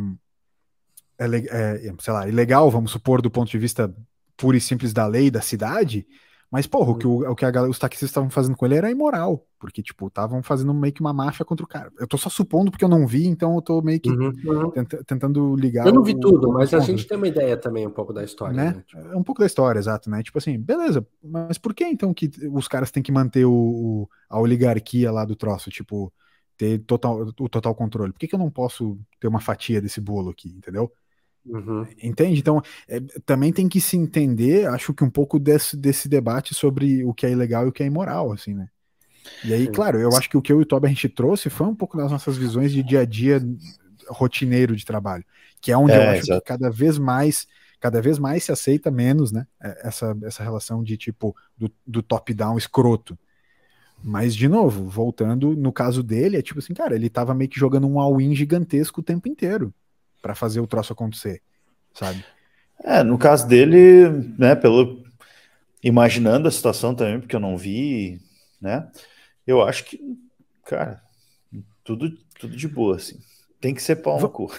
é, 1.19 1.89
é, 1.89 1.95
sei 2.01 2.13
lá, 2.13 2.29
ilegal, 2.29 2.71
vamos 2.71 2.91
supor, 2.91 3.23
do 3.23 3.31
ponto 3.31 3.51
de 3.51 3.59
vista 3.59 3.95
puro 4.37 4.57
e 4.57 4.61
simples 4.61 4.93
da 4.93 5.07
lei 5.07 5.31
da 5.31 5.41
cidade, 5.41 6.07
mas, 6.51 6.67
porra, 6.67 6.93
o 6.93 6.97
que, 6.97 7.07
o, 7.07 7.31
o 7.31 7.35
que 7.35 7.45
a, 7.45 7.63
os 7.65 7.79
taxistas 7.79 8.11
estavam 8.11 8.31
fazendo 8.31 8.57
com 8.57 8.65
ele 8.65 8.77
era 8.77 8.91
imoral, 8.91 9.45
porque, 9.59 9.83
tipo, 9.83 10.07
estavam 10.07 10.43
fazendo 10.43 10.73
meio 10.73 10.93
que 10.93 11.01
uma 11.01 11.13
máfia 11.13 11.45
contra 11.45 11.65
o 11.65 11.69
cara. 11.69 11.91
Eu 11.99 12.07
tô 12.07 12.17
só 12.17 12.31
supondo 12.31 12.71
porque 12.71 12.85
eu 12.85 12.89
não 12.89 13.07
vi, 13.07 13.27
então 13.27 13.57
eu 13.57 13.63
tô 13.63 13.83
meio 13.83 13.99
que 13.99 14.11
uhum, 14.11 14.33
uhum. 14.45 14.85
tentando 15.05 15.57
ligar. 15.57 15.87
Eu 15.87 15.93
não 15.93 16.05
vi 16.05 16.13
o, 16.13 16.21
tudo, 16.21 16.53
mas 16.53 16.73
a 16.73 16.79
gente 16.79 17.07
tem 17.07 17.17
uma 17.17 17.27
ideia 17.27 17.57
também 17.57 17.87
um 17.87 17.91
pouco 17.91 18.13
da 18.13 18.23
história, 18.23 18.55
né? 18.55 18.65
né? 18.71 18.85
Tipo... 18.87 19.09
É 19.09 19.17
um 19.17 19.25
pouco 19.25 19.41
da 19.41 19.47
história, 19.47 19.79
exato, 19.79 20.09
né? 20.09 20.23
Tipo 20.23 20.39
assim, 20.39 20.59
beleza, 20.59 21.05
mas 21.23 21.59
por 21.59 21.75
que 21.75 21.85
então 21.85 22.15
que 22.15 22.31
os 22.53 22.69
caras 22.69 22.93
têm 22.93 23.03
que 23.03 23.13
manter 23.13 23.45
o, 23.45 24.09
a 24.29 24.41
oligarquia 24.41 25.11
lá 25.11 25.25
do 25.25 25.35
troço, 25.35 25.69
tipo, 25.69 26.13
ter 26.57 26.79
total, 26.81 27.23
o 27.23 27.49
total 27.49 27.75
controle? 27.75 28.13
Por 28.13 28.21
que, 28.21 28.29
que 28.29 28.35
eu 28.35 28.39
não 28.39 28.51
posso 28.51 28.97
ter 29.19 29.27
uma 29.27 29.41
fatia 29.41 29.81
desse 29.81 30.01
bolo 30.01 30.31
aqui, 30.31 30.49
entendeu? 30.49 30.93
Uhum. 31.49 31.87
Entende? 32.03 32.41
Então, 32.41 32.61
é, 32.89 33.01
também 33.25 33.53
tem 33.53 33.69
que 33.69 33.81
se 33.81 33.97
entender, 33.97 34.67
acho 34.69 34.93
que 34.93 35.05
um 35.05 35.11
pouco 35.11 35.39
desse, 35.39 35.77
desse 35.77 36.09
debate 36.09 36.55
sobre 36.55 37.05
o 37.05 37.15
que 37.15 37.25
é 37.25 37.31
ilegal 37.31 37.67
e 37.67 37.69
o 37.69 37.73
que 37.73 37.83
é 37.83 37.87
imoral, 37.87 38.33
assim, 38.33 38.55
né? 38.55 38.69
E 39.45 39.53
aí, 39.53 39.69
claro, 39.69 39.99
eu 39.99 40.11
acho 40.17 40.29
que 40.29 40.37
o 40.37 40.43
que 40.43 40.53
eu 40.53 40.61
e 40.61 40.63
o 40.63 40.67
Toby 40.67 40.87
a 40.87 40.91
gente 40.91 41.09
trouxe 41.09 41.51
foi 41.51 41.67
um 41.67 41.75
pouco 41.75 41.97
das 41.97 42.11
nossas 42.11 42.37
visões 42.37 42.73
de 42.73 42.83
dia 42.83 43.01
a 43.01 43.05
dia 43.05 43.41
rotineiro 44.09 44.77
de 44.77 44.85
trabalho, 44.85 45.25
que 45.61 45.73
é 45.73 45.77
onde 45.77 45.93
é, 45.93 45.97
eu 45.97 46.11
acho 46.11 46.23
exato. 46.23 46.41
que 46.41 46.47
cada 46.47 46.71
vez 46.71 46.99
mais 46.99 47.47
cada 47.79 48.01
vez 48.01 48.19
mais 48.19 48.45
se 48.45 48.53
aceita 48.53 48.91
menos, 48.91 49.33
né? 49.33 49.47
É, 49.61 49.89
essa, 49.89 50.17
essa 50.23 50.43
relação 50.43 50.83
de 50.83 50.97
tipo 50.97 51.37
do, 51.57 51.71
do 51.87 52.03
top-down 52.03 52.57
escroto. 52.57 53.19
Mas, 54.03 54.35
de 54.35 54.49
novo, 54.49 54.89
voltando, 54.89 55.57
no 55.57 55.73
caso 55.73 56.03
dele, 56.03 56.37
é 56.37 56.43
tipo 56.43 56.59
assim, 56.59 56.75
cara, 56.75 56.95
ele 56.95 57.11
tava 57.11 57.35
meio 57.35 57.51
que 57.51 57.59
jogando 57.59 57.87
um 57.87 58.01
all-in 58.01 58.35
gigantesco 58.35 59.01
o 59.01 59.05
tempo 59.05 59.29
inteiro 59.29 59.75
para 60.27 60.35
fazer 60.35 60.59
o 60.59 60.67
troço 60.67 60.93
acontecer, 60.93 61.41
sabe? 61.95 62.25
É, 62.83 63.05
no 63.05 63.17
caso 63.17 63.47
dele, 63.47 64.09
né, 64.37 64.57
pelo 64.57 65.05
imaginando 65.81 66.49
a 66.49 66.51
situação 66.51 66.97
também, 66.97 67.21
porque 67.21 67.37
eu 67.37 67.41
não 67.41 67.57
vi, 67.57 68.21
né? 68.61 68.91
Eu 69.47 69.63
acho 69.63 69.85
que, 69.85 70.01
cara, 70.65 71.01
tudo 71.85 72.11
tudo 72.41 72.57
de 72.57 72.67
boa 72.67 72.97
assim. 72.97 73.21
Tem 73.61 73.73
que 73.73 73.81
ser 73.81 73.97
pau 73.97 74.21
no 74.21 74.29
cu. 74.29 74.53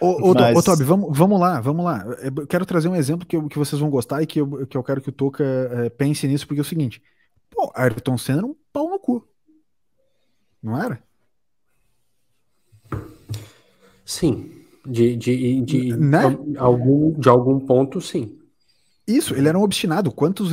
Ô, 0.00 0.30
ô, 0.30 0.34
Mas... 0.34 0.56
ô 0.56 0.62
Toby, 0.62 0.84
vamos, 0.84 1.18
vamos 1.18 1.40
lá, 1.40 1.60
vamos 1.60 1.84
lá. 1.84 2.04
Eu 2.22 2.46
quero 2.46 2.64
trazer 2.64 2.88
um 2.88 2.94
exemplo 2.94 3.26
que, 3.26 3.36
eu, 3.36 3.48
que 3.48 3.58
vocês 3.58 3.80
vão 3.80 3.90
gostar 3.90 4.22
e 4.22 4.26
que 4.26 4.40
eu, 4.40 4.66
que 4.68 4.76
eu 4.76 4.84
quero 4.84 5.00
que 5.00 5.08
o 5.08 5.12
Toca 5.12 5.42
é, 5.42 5.90
pense 5.90 6.28
nisso, 6.28 6.46
porque 6.46 6.60
é 6.60 6.62
o 6.62 6.64
seguinte: 6.64 7.02
pô, 7.50 7.72
Ayrton 7.74 8.16
Senna 8.16 8.38
era 8.38 8.46
um 8.46 8.54
pau 8.72 8.88
no 8.88 9.00
cu. 9.00 9.26
Não 10.62 10.80
era? 10.80 11.02
Sim. 14.04 14.55
De, 14.88 15.16
de, 15.16 15.60
de, 15.62 15.96
né? 15.96 16.22
algum, 16.58 17.12
de 17.18 17.28
algum 17.28 17.58
ponto, 17.60 18.00
sim. 18.00 18.36
Isso, 19.06 19.34
ele 19.34 19.48
era 19.48 19.56
um 19.56 19.62
obstinado. 19.62 20.10
Quantos, 20.10 20.50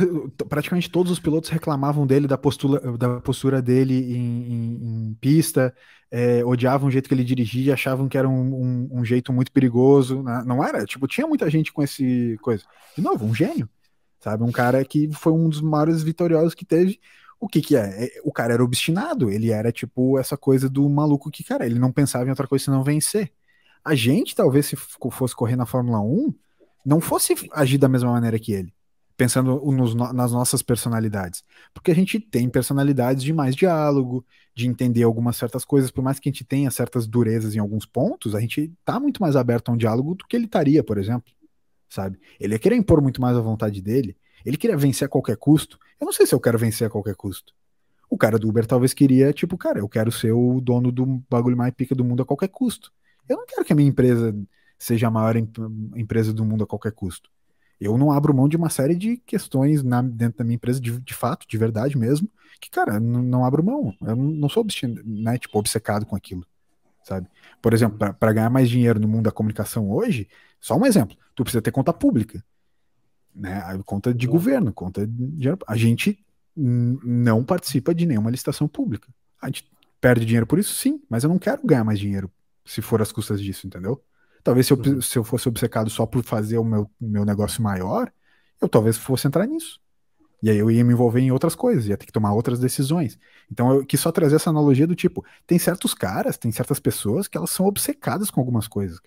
praticamente 0.48 0.88
todos 0.88 1.10
os 1.10 1.18
pilotos 1.18 1.50
reclamavam 1.50 2.06
dele 2.06 2.28
da 2.28 2.38
postura, 2.38 2.96
da 2.96 3.20
postura 3.20 3.60
dele 3.60 4.14
em, 4.14 4.52
em, 4.52 5.08
em 5.08 5.14
pista, 5.20 5.74
é, 6.08 6.44
odiavam 6.44 6.86
o 6.88 6.90
jeito 6.90 7.08
que 7.08 7.14
ele 7.14 7.24
dirigia, 7.24 7.74
achavam 7.74 8.08
que 8.08 8.16
era 8.16 8.28
um, 8.28 8.54
um, 8.54 8.88
um 9.00 9.04
jeito 9.04 9.32
muito 9.32 9.50
perigoso. 9.50 10.22
Né? 10.22 10.44
Não 10.46 10.62
era? 10.62 10.84
Tipo, 10.84 11.08
tinha 11.08 11.26
muita 11.26 11.50
gente 11.50 11.72
com 11.72 11.82
esse 11.82 12.38
coisa. 12.40 12.62
De 12.96 13.02
novo, 13.02 13.24
um 13.26 13.34
gênio, 13.34 13.68
sabe? 14.20 14.44
Um 14.44 14.52
cara 14.52 14.84
que 14.84 15.10
foi 15.12 15.32
um 15.32 15.48
dos 15.48 15.60
maiores 15.60 16.04
vitoriosos 16.04 16.54
que 16.54 16.64
teve. 16.64 17.00
O 17.40 17.48
que 17.48 17.60
que 17.60 17.74
é? 17.74 18.04
é? 18.04 18.20
O 18.22 18.30
cara 18.32 18.54
era 18.54 18.62
obstinado. 18.62 19.30
Ele 19.30 19.50
era 19.50 19.72
tipo 19.72 20.16
essa 20.16 20.36
coisa 20.36 20.68
do 20.70 20.88
maluco 20.88 21.28
que, 21.28 21.42
cara, 21.42 21.66
ele 21.66 21.80
não 21.80 21.90
pensava 21.90 22.24
em 22.24 22.30
outra 22.30 22.46
coisa 22.46 22.66
senão 22.66 22.84
vencer 22.84 23.32
a 23.84 23.94
gente, 23.94 24.34
talvez, 24.34 24.66
se 24.66 24.76
fosse 24.76 25.36
correr 25.36 25.56
na 25.56 25.66
Fórmula 25.66 26.00
1, 26.00 26.34
não 26.84 27.00
fosse 27.00 27.34
agir 27.52 27.78
da 27.78 27.88
mesma 27.88 28.10
maneira 28.10 28.38
que 28.38 28.52
ele, 28.52 28.72
pensando 29.16 29.60
nos, 29.70 29.94
nas 29.94 30.32
nossas 30.32 30.62
personalidades. 30.62 31.44
Porque 31.72 31.90
a 31.90 31.94
gente 31.94 32.18
tem 32.18 32.48
personalidades 32.48 33.22
de 33.22 33.32
mais 33.32 33.54
diálogo, 33.54 34.24
de 34.54 34.66
entender 34.66 35.02
algumas 35.02 35.36
certas 35.36 35.64
coisas, 35.64 35.90
por 35.90 36.02
mais 36.02 36.18
que 36.18 36.28
a 36.28 36.32
gente 36.32 36.44
tenha 36.44 36.70
certas 36.70 37.06
durezas 37.06 37.54
em 37.54 37.58
alguns 37.58 37.84
pontos, 37.84 38.34
a 38.34 38.40
gente 38.40 38.72
tá 38.84 38.98
muito 38.98 39.20
mais 39.20 39.36
aberto 39.36 39.68
a 39.68 39.72
um 39.72 39.76
diálogo 39.76 40.14
do 40.14 40.26
que 40.26 40.36
ele 40.36 40.46
estaria, 40.46 40.82
por 40.82 40.96
exemplo. 40.96 41.32
Sabe? 41.88 42.18
Ele 42.40 42.54
ia 42.54 42.58
querer 42.58 42.76
impor 42.76 43.00
muito 43.02 43.20
mais 43.20 43.36
a 43.36 43.40
vontade 43.40 43.82
dele, 43.82 44.16
ele 44.44 44.56
queria 44.56 44.76
vencer 44.76 45.06
a 45.06 45.08
qualquer 45.08 45.36
custo. 45.36 45.78
Eu 46.00 46.04
não 46.04 46.12
sei 46.12 46.26
se 46.26 46.34
eu 46.34 46.40
quero 46.40 46.58
vencer 46.58 46.86
a 46.86 46.90
qualquer 46.90 47.14
custo. 47.14 47.54
O 48.10 48.18
cara 48.18 48.38
do 48.38 48.48
Uber 48.48 48.66
talvez 48.66 48.92
queria, 48.92 49.32
tipo, 49.32 49.56
cara, 49.56 49.78
eu 49.78 49.88
quero 49.88 50.12
ser 50.12 50.32
o 50.32 50.60
dono 50.60 50.92
do 50.92 51.22
bagulho 51.28 51.56
mais 51.56 51.72
pica 51.74 51.94
do 51.94 52.04
mundo 52.04 52.22
a 52.22 52.26
qualquer 52.26 52.48
custo. 52.48 52.92
Eu 53.28 53.36
não 53.36 53.46
quero 53.46 53.64
que 53.64 53.72
a 53.72 53.76
minha 53.76 53.88
empresa 53.88 54.34
seja 54.78 55.08
a 55.08 55.10
maior 55.10 55.36
empresa 55.36 56.32
do 56.32 56.44
mundo 56.44 56.64
a 56.64 56.66
qualquer 56.66 56.92
custo. 56.92 57.30
Eu 57.80 57.98
não 57.98 58.12
abro 58.12 58.34
mão 58.34 58.48
de 58.48 58.56
uma 58.56 58.70
série 58.70 58.94
de 58.94 59.16
questões 59.18 59.82
na, 59.82 60.00
dentro 60.00 60.38
da 60.38 60.44
minha 60.44 60.54
empresa, 60.56 60.80
de, 60.80 60.98
de 61.00 61.14
fato, 61.14 61.46
de 61.48 61.58
verdade 61.58 61.98
mesmo, 61.98 62.28
que, 62.60 62.70
cara, 62.70 63.00
não, 63.00 63.22
não 63.22 63.44
abro 63.44 63.64
mão. 63.64 63.94
Eu 64.02 64.14
não 64.14 64.48
sou 64.48 64.64
né, 65.04 65.38
tipo, 65.38 65.58
obcecado 65.58 66.06
com 66.06 66.14
aquilo, 66.14 66.46
sabe? 67.02 67.28
Por 67.60 67.74
exemplo, 67.74 67.98
para 67.98 68.32
ganhar 68.32 68.50
mais 68.50 68.68
dinheiro 68.68 69.00
no 69.00 69.08
mundo 69.08 69.24
da 69.24 69.32
comunicação 69.32 69.90
hoje, 69.90 70.28
só 70.60 70.76
um 70.76 70.86
exemplo, 70.86 71.16
tu 71.34 71.42
precisa 71.42 71.62
ter 71.62 71.72
conta 71.72 71.92
pública, 71.92 72.42
né? 73.34 73.60
Conta 73.84 74.14
de 74.14 74.26
governo, 74.26 74.72
conta 74.72 75.06
de... 75.06 75.48
A 75.66 75.76
gente 75.76 76.24
não 76.56 77.44
participa 77.44 77.94
de 77.94 78.06
nenhuma 78.06 78.30
licitação 78.30 78.68
pública. 78.68 79.12
A 79.42 79.46
gente 79.46 79.68
perde 80.00 80.24
dinheiro 80.24 80.46
por 80.46 80.58
isso? 80.58 80.74
Sim, 80.74 81.02
mas 81.08 81.24
eu 81.24 81.28
não 81.28 81.38
quero 81.38 81.66
ganhar 81.66 81.84
mais 81.84 81.98
dinheiro 81.98 82.30
se 82.64 82.80
for 82.82 83.02
as 83.02 83.12
custas 83.12 83.40
disso, 83.40 83.66
entendeu? 83.66 84.02
Talvez 84.42 84.66
se 84.66 84.72
eu, 84.72 84.76
uhum. 84.76 85.00
se 85.00 85.18
eu 85.18 85.24
fosse 85.24 85.48
obcecado 85.48 85.88
só 85.90 86.04
por 86.06 86.22
fazer 86.22 86.58
o 86.58 86.64
meu, 86.64 86.90
meu 87.00 87.24
negócio 87.24 87.62
maior, 87.62 88.12
eu 88.60 88.68
talvez 88.68 88.96
fosse 88.96 89.26
entrar 89.26 89.46
nisso. 89.46 89.80
E 90.42 90.50
aí 90.50 90.58
eu 90.58 90.70
ia 90.70 90.84
me 90.84 90.92
envolver 90.92 91.20
em 91.20 91.30
outras 91.30 91.54
coisas, 91.54 91.86
ia 91.86 91.96
ter 91.96 92.04
que 92.04 92.12
tomar 92.12 92.34
outras 92.34 92.58
decisões. 92.58 93.18
Então 93.50 93.72
eu 93.72 93.86
quis 93.86 93.98
só 93.98 94.12
trazer 94.12 94.36
essa 94.36 94.50
analogia 94.50 94.86
do 94.86 94.94
tipo, 94.94 95.24
tem 95.46 95.58
certos 95.58 95.94
caras, 95.94 96.36
tem 96.36 96.52
certas 96.52 96.78
pessoas 96.78 97.26
que 97.26 97.38
elas 97.38 97.50
são 97.50 97.66
obcecadas 97.66 98.30
com 98.30 98.40
algumas 98.40 98.68
coisas. 98.68 99.00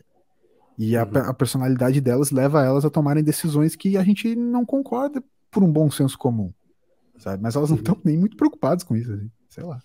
E 0.77 0.97
a, 0.97 1.03
uhum. 1.03 1.17
a 1.17 1.33
personalidade 1.33 2.01
delas 2.01 2.31
leva 2.31 2.63
elas 2.63 2.85
a 2.85 2.89
tomarem 2.89 3.23
decisões 3.23 3.75
que 3.75 3.97
a 3.97 4.03
gente 4.03 4.35
não 4.35 4.65
concorda 4.65 5.23
por 5.51 5.63
um 5.63 5.71
bom 5.71 5.89
senso 5.91 6.17
comum. 6.17 6.51
Sabe? 7.19 7.41
Mas 7.41 7.55
elas 7.55 7.69
não 7.69 7.77
estão 7.77 7.95
uhum. 7.95 8.01
nem 8.03 8.17
muito 8.17 8.37
preocupadas 8.37 8.83
com 8.83 8.95
isso, 8.95 9.11
assim. 9.11 9.29
sei 9.49 9.63
lá. 9.63 9.81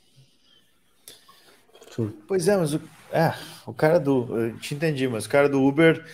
Pois 2.27 2.49
é, 2.49 2.57
mas 2.57 2.73
o, 2.73 2.81
é, 3.13 3.35
o 3.67 3.75
cara 3.75 4.01
do. 4.01 4.39
Eu 4.39 4.57
te 4.59 4.75
entendi, 4.75 5.07
mas 5.07 5.27
o 5.27 5.29
cara 5.29 5.49
do 5.49 5.63
Uber, 5.63 6.05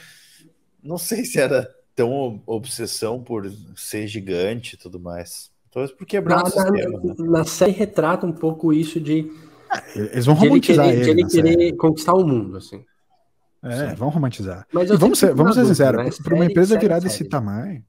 não 0.82 0.98
sei 0.98 1.24
se 1.24 1.38
era 1.38 1.68
tão 1.94 2.42
obsessão 2.46 3.22
por 3.22 3.50
ser 3.76 4.06
gigante 4.06 4.74
e 4.74 4.78
tudo 4.78 5.00
mais. 5.00 5.50
Talvez 5.72 5.92
porque 5.92 6.16
é 6.16 6.20
na, 6.20 6.44
sistema, 6.44 6.70
na, 6.70 6.88
né? 6.88 7.14
na, 7.18 7.44
série 7.44 7.72
retrata 7.72 8.26
um 8.26 8.32
pouco 8.32 8.72
isso 8.72 9.00
de. 9.00 9.30
É, 9.70 10.00
eles 10.12 10.26
vão 10.26 10.34
romantizar 10.34 10.88
ele. 10.88 10.98
Querer, 10.98 11.10
ele, 11.10 11.20
ele 11.22 11.30
querer 11.30 11.76
conquistar 11.76 12.14
o 12.14 12.26
mundo, 12.26 12.56
assim. 12.56 12.84
É, 13.62 13.90
Sim. 13.90 13.94
vão 13.96 14.08
romantizar. 14.08 14.66
Mas 14.72 14.88
vamos 14.90 15.18
ser, 15.18 15.34
vamos 15.34 15.54
ser 15.54 15.66
sinceros, 15.66 16.04
né? 16.04 16.10
para 16.22 16.34
uma 16.34 16.44
empresa 16.44 16.68
série, 16.74 16.80
virada 16.80 17.00
desse 17.02 17.24
tamanho. 17.24 17.84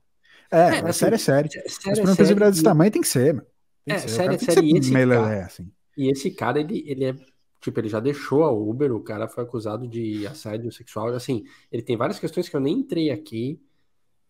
É, 0.51 0.57
é 0.57 0.80
assim, 0.80 0.93
série 0.93 1.16
é 1.16 1.18
série. 1.18 1.49
série 1.49 1.70
mas 1.86 1.99
para 1.99 2.05
uma 2.05 2.14
empresa 2.14 2.34
virada 2.34 2.51
desse 2.51 2.64
tamanho 2.64 2.91
tem 2.91 3.01
que 3.01 3.07
ser, 3.07 3.34
mano. 3.34 3.47
Tem 3.86 3.95
é, 3.95 3.99
ser. 3.99 4.10
série 4.10 4.36
é 4.36 4.38
série. 4.39 4.68
E 4.68 4.78
esse, 4.78 4.91
cara, 4.91 5.45
assim. 5.45 5.72
e 5.97 6.12
esse 6.12 6.32
cara, 6.32 6.60
ele, 6.60 6.84
ele 6.88 7.05
é 7.05 7.16
Tipo, 7.60 7.80
ele 7.80 7.89
já 7.89 7.99
deixou 7.99 8.43
a 8.43 8.51
Uber, 8.51 8.93
o 8.93 9.01
cara 9.01 9.28
foi 9.28 9.43
acusado 9.43 9.88
de 9.88 10.26
assédio 10.26 10.72
sexual. 10.72 11.10
Assim, 11.10 11.43
ele 11.72 11.84
tem 11.84 11.97
várias 11.97 12.20
questões 12.20 12.47
que 12.47 12.55
eu 12.55 12.60
nem 12.60 12.80
entrei 12.80 13.12
aqui, 13.12 13.60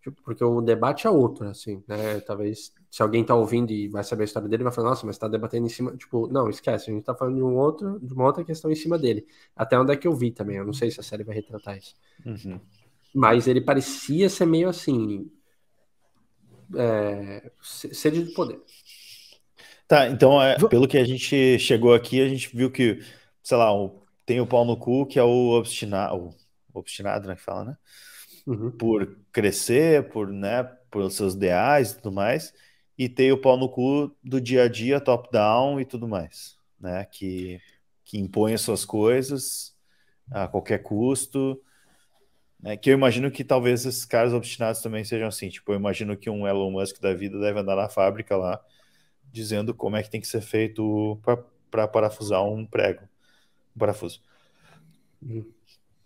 tipo, 0.02 0.22
porque 0.24 0.44
o 0.44 0.62
debate 0.62 1.06
é 1.06 1.10
outro, 1.10 1.48
assim, 1.48 1.84
né? 1.88 2.20
Talvez 2.22 2.74
se 2.90 3.04
alguém 3.04 3.24
tá 3.24 3.36
ouvindo 3.36 3.72
e 3.72 3.88
vai 3.88 4.04
saber 4.04 4.24
a 4.24 4.26
história 4.26 4.50
dele, 4.50 4.64
vai 4.64 4.72
falar, 4.72 4.90
nossa, 4.90 5.06
mas 5.06 5.18
tá 5.18 5.28
debatendo 5.28 5.68
em 5.68 5.70
cima. 5.70 5.96
Tipo, 5.96 6.28
não, 6.28 6.50
esquece, 6.50 6.90
a 6.90 6.94
gente 6.94 7.04
tá 7.04 7.14
falando 7.14 7.36
de 7.36 7.44
um 7.44 7.56
outro, 7.56 8.00
de 8.00 8.14
uma 8.14 8.26
outra 8.26 8.44
questão 8.44 8.72
em 8.72 8.76
cima 8.76 8.98
dele. 8.98 9.28
Até 9.56 9.80
onde 9.80 9.94
é 9.94 9.96
que 9.96 10.08
eu 10.08 10.16
vi 10.16 10.32
também, 10.32 10.58
eu 10.58 10.66
não 10.66 10.74
sei 10.74 10.90
se 10.90 11.00
a 11.00 11.04
série 11.04 11.24
vai 11.24 11.36
retratar 11.36 11.78
isso. 11.78 11.94
Uhum. 12.26 12.60
Mas 13.14 13.48
ele 13.48 13.62
parecia 13.62 14.28
ser 14.28 14.46
meio 14.46 14.70
assim. 14.70 15.30
É, 16.76 17.52
sede 17.62 18.24
de 18.24 18.32
poder. 18.34 18.60
Tá, 19.88 20.08
então, 20.08 20.42
é, 20.42 20.56
pelo 20.68 20.88
que 20.88 21.00
a 21.00 21.04
gente 21.04 21.58
chegou 21.58 21.96
aqui, 21.96 22.22
a 22.22 22.28
gente 22.28 22.56
viu 22.56 22.70
que 22.70 23.00
sei 23.50 23.58
lá, 23.58 23.72
tem 24.28 24.40
o 24.40 24.46
pau 24.46 24.64
no 24.64 24.78
cu, 24.78 25.08
que 25.08 25.18
é 25.18 25.24
o 25.24 25.58
obstinado, 25.58 26.16
o 26.72 26.80
obstinado, 26.80 27.28
né, 27.28 27.36
que 27.36 27.42
fala, 27.42 27.66
né? 27.66 27.78
Uhum. 28.46 28.70
Por 28.70 29.18
crescer, 29.32 30.08
por, 30.10 30.28
né, 30.28 30.64
por 30.92 31.10
seus 31.10 31.34
ideais 31.34 31.92
e 31.92 31.96
tudo 31.96 32.12
mais, 32.12 32.54
e 32.96 33.10
tem 33.10 33.32
o 33.32 33.42
pau 33.42 33.58
no 33.58 33.68
cu 33.68 34.16
do 34.24 34.40
dia 34.40 34.66
a 34.66 34.68
dia, 34.68 35.02
top-down 35.02 35.80
e 35.82 35.86
tudo 35.86 36.08
mais, 36.08 36.60
né? 36.80 37.06
Que, 37.06 37.60
que 38.06 38.20
impõe 38.20 38.54
as 38.54 38.62
suas 38.62 38.86
coisas 38.86 39.76
a 40.30 40.48
qualquer 40.48 40.84
custo, 40.84 41.60
né? 42.60 42.78
Que 42.78 42.92
eu 42.92 42.94
imagino 42.94 43.32
que 43.32 43.44
talvez 43.44 43.84
esses 43.84 44.06
caras 44.06 44.32
obstinados 44.32 44.80
também 44.80 45.04
sejam 45.04 45.28
assim, 45.28 45.50
tipo, 45.50 45.72
eu 45.72 45.76
imagino 45.76 46.16
que 46.16 46.30
um 46.30 46.48
Elon 46.48 46.70
Musk 46.70 47.02
da 47.02 47.16
vida 47.16 47.40
deve 47.40 47.60
andar 47.62 47.76
na 47.76 47.90
fábrica 47.90 48.38
lá, 48.38 48.64
dizendo 49.32 49.74
como 49.74 49.96
é 49.96 50.04
que 50.04 50.10
tem 50.12 50.22
que 50.22 50.28
ser 50.28 50.42
feito 50.42 51.20
para 51.72 51.88
parafusar 51.88 52.46
um 52.46 52.64
prego 52.64 53.10
parafuso. 53.80 54.22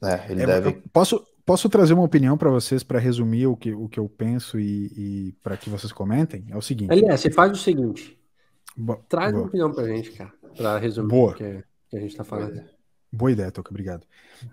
É, 0.01 0.31
ele 0.31 0.43
é, 0.43 0.45
deve. 0.45 0.81
Posso, 0.91 1.25
posso 1.45 1.69
trazer 1.69 1.93
uma 1.93 2.03
opinião 2.03 2.37
para 2.37 2.49
vocês 2.49 2.83
para 2.83 2.99
resumir 2.99 3.47
o 3.47 3.55
que, 3.55 3.73
o 3.73 3.87
que 3.87 3.99
eu 3.99 4.07
penso 4.07 4.59
e, 4.59 4.91
e 4.95 5.31
para 5.43 5.57
que 5.57 5.69
vocês 5.69 5.91
comentem? 5.91 6.45
É 6.49 6.57
o 6.57 6.61
seguinte. 6.61 6.91
Aliás, 6.91 7.19
você 7.21 7.31
faz 7.31 7.51
o 7.51 7.55
seguinte. 7.55 8.17
Bo 8.75 8.95
traz 9.07 9.31
boa. 9.31 9.43
uma 9.43 9.47
opinião 9.47 9.71
para 9.71 9.83
a 9.83 9.87
gente, 9.87 10.11
cara, 10.11 10.33
para 10.55 10.77
resumir 10.79 11.09
boa. 11.09 11.31
o 11.31 11.35
que, 11.35 11.63
que, 11.89 11.97
a 11.97 11.99
gente 11.99 12.11
está 12.11 12.23
falando. 12.23 12.63
Boa 13.11 13.31
ideia, 13.31 13.51
Toca, 13.51 13.69
obrigado. 13.69 14.05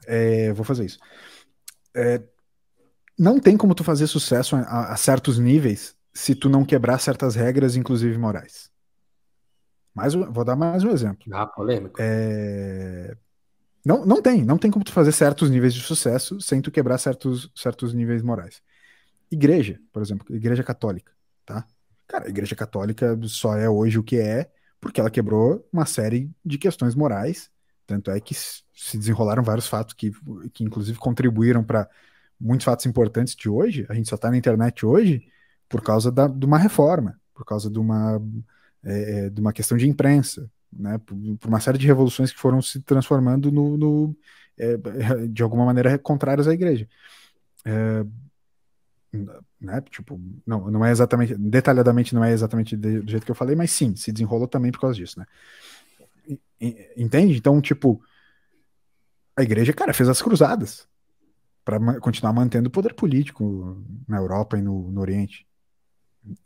É, 0.07 0.53
vou 0.53 0.65
fazer 0.65 0.85
isso. 0.85 0.99
É, 1.95 2.23
não 3.19 3.41
tem 3.41 3.57
como 3.57 3.75
tu 3.75 3.83
fazer 3.83 4.07
sucesso 4.07 4.57
a, 4.57 4.93
a 4.93 4.97
certos 4.97 5.39
níveis 5.39 5.97
se 6.13 6.35
tu 6.35 6.49
não 6.49 6.65
quebrar 6.65 6.99
certas 6.99 7.35
regras, 7.35 7.77
inclusive 7.77 8.17
morais. 8.19 8.71
Mais, 10.01 10.15
vou 10.15 10.45
dar 10.45 10.57
mais 10.57 10.83
um 10.83 10.91
exemplo. 10.91 11.27
Ah, 11.31 11.47
polêmico. 11.47 11.97
É... 12.01 13.15
Não, 13.85 14.05
não 14.07 14.23
tem, 14.23 14.43
não 14.45 14.57
tem 14.57 14.71
como 14.71 14.85
tu 14.85 14.93
fazer 14.93 15.13
certos 15.13 15.51
níveis 15.51 15.75
de 15.75 15.81
sucesso 15.81 16.41
sem 16.41 16.63
tu 16.63 16.71
quebrar 16.71 16.97
certos, 16.97 17.51
certos 17.55 17.93
níveis 17.93 18.23
morais. 18.23 18.63
Igreja, 19.31 19.79
por 19.93 20.01
exemplo, 20.01 20.35
igreja 20.35 20.63
católica, 20.63 21.13
tá? 21.45 21.67
Cara, 22.09 22.27
a 22.27 22.31
igreja 22.31 22.57
católica 22.57 23.19
só 23.25 23.57
é 23.57 23.69
hoje 23.69 23.99
o 23.99 24.03
que 24.03 24.19
é 24.19 24.51
porque 24.81 25.01
ela 25.01 25.11
quebrou 25.11 25.69
uma 25.71 25.85
série 25.85 26.31
de 26.43 26.57
questões 26.57 26.95
morais, 26.95 27.51
tanto 27.87 28.11
é 28.11 28.19
que 28.19 28.35
se 28.35 28.97
desenrolaram 28.97 29.43
vários 29.43 29.67
fatos 29.67 29.93
que, 29.93 30.11
que 30.55 30.65
inclusive 30.65 30.99
contribuíram 30.99 31.63
para 31.63 31.89
muitos 32.41 32.65
fatos 32.65 32.87
importantes 32.87 33.37
de 33.37 33.51
hoje. 33.51 33.85
A 33.91 33.95
gente 33.95 34.09
só 34.09 34.17
está 34.17 34.31
na 34.31 34.39
internet 34.39 34.87
hoje 34.87 35.27
por 35.69 35.83
causa 35.83 36.11
da, 36.11 36.27
de 36.27 36.47
uma 36.47 36.57
reforma, 36.57 37.21
por 37.35 37.45
causa 37.45 37.71
de 37.71 37.79
uma 37.79 38.19
é, 38.85 39.27
é, 39.27 39.31
de 39.31 39.41
uma 39.41 39.53
questão 39.53 39.77
de 39.77 39.89
imprensa, 39.89 40.51
né, 40.73 40.99
por, 40.99 41.17
por, 41.39 41.49
uma 41.49 41.61
série 41.61 41.79
de 41.79 41.87
revoluções 41.87 42.33
que 42.33 42.39
foram 42.39 42.63
se 42.63 42.81
transformando 42.81 43.51
no, 43.51 43.77
no 43.77 44.17
é, 44.59 44.77
de 45.29 45.43
alguma 45.43 45.65
maneira 45.65 45.99
contrárias 45.99 46.49
à 46.49 46.53
igreja. 46.53 46.89
É, 47.65 48.05
né, 49.61 49.81
tipo, 49.91 50.21
não, 50.47 50.71
não 50.71 50.85
é 50.85 50.91
exatamente, 50.91 51.35
detalhadamente 51.35 52.15
não 52.15 52.25
é 52.25 52.33
exatamente 52.33 52.77
do 52.77 53.11
jeito 53.11 53.25
que 53.25 53.31
eu 53.31 53.35
falei, 53.35 53.57
mas 53.57 53.71
sim, 53.71 53.97
se 53.97 54.13
desenrolou 54.13 54.47
também 54.47 54.71
por 54.71 54.81
causa 54.81 54.97
disso, 54.97 55.19
né? 55.19 55.27
Entende? 56.97 57.37
Então, 57.37 57.61
tipo, 57.61 58.01
a 59.37 59.43
igreja, 59.43 59.73
cara, 59.73 59.93
fez 59.93 60.09
as 60.09 60.23
cruzadas 60.23 60.87
para 61.65 62.01
continuar 62.01 62.33
mantendo 62.33 62.69
o 62.69 62.73
poder 62.73 62.95
político 62.95 63.83
na 64.07 64.19
Europa 64.19 64.59
e 64.59 64.63
no, 64.63 64.91
no 64.91 65.01
Oriente. 65.01 65.47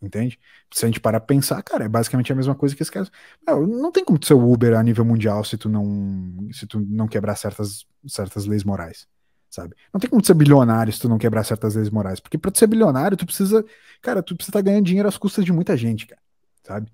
Entende? 0.01 0.39
Se 0.73 0.85
a 0.85 0.89
gente 0.89 1.01
parar 1.01 1.21
pra 1.21 1.27
pensar, 1.27 1.63
cara, 1.63 1.85
é 1.85 1.89
basicamente 1.89 2.33
a 2.33 2.37
mesma 2.37 2.55
coisa 2.55 2.77
que 2.77 2.83
esse 2.83 2.93
caras. 2.93 3.11
Não, 3.47 3.67
não 3.67 3.93
tem 3.93 4.05
como 4.05 4.19
tu 4.19 4.27
ser 4.27 4.35
Uber 4.35 4.75
a 4.75 4.83
nível 4.83 5.05
mundial 5.05 5.45
se 5.45 5.59
tu 5.59 5.69
não, 5.69 6.49
se 6.53 6.67
tu 6.67 6.81
não 6.81 7.09
quebrar 7.09 7.35
certas, 7.37 7.85
certas 8.07 8.47
leis 8.47 8.63
morais, 8.63 9.07
sabe? 9.51 9.75
Não 9.93 10.01
tem 10.01 10.09
como 10.09 10.25
ser 10.25 10.35
bilionário 10.35 10.93
se 10.93 11.01
tu 11.01 11.09
não 11.09 11.19
quebrar 11.19 11.45
certas 11.45 11.75
leis 11.75 11.91
morais, 11.91 12.21
porque 12.21 12.39
pra 12.39 12.51
tu 12.51 12.59
ser 12.59 12.69
bilionário, 12.69 13.17
tu 13.17 13.27
precisa, 13.27 13.65
cara, 14.01 14.23
tu 14.23 14.37
precisa 14.37 14.51
estar 14.51 14.61
tá 14.61 14.65
ganhando 14.65 14.87
dinheiro 14.87 15.09
às 15.09 15.17
custas 15.17 15.45
de 15.45 15.53
muita 15.53 15.77
gente, 15.77 16.07
cara, 16.07 16.23
sabe? 16.63 16.91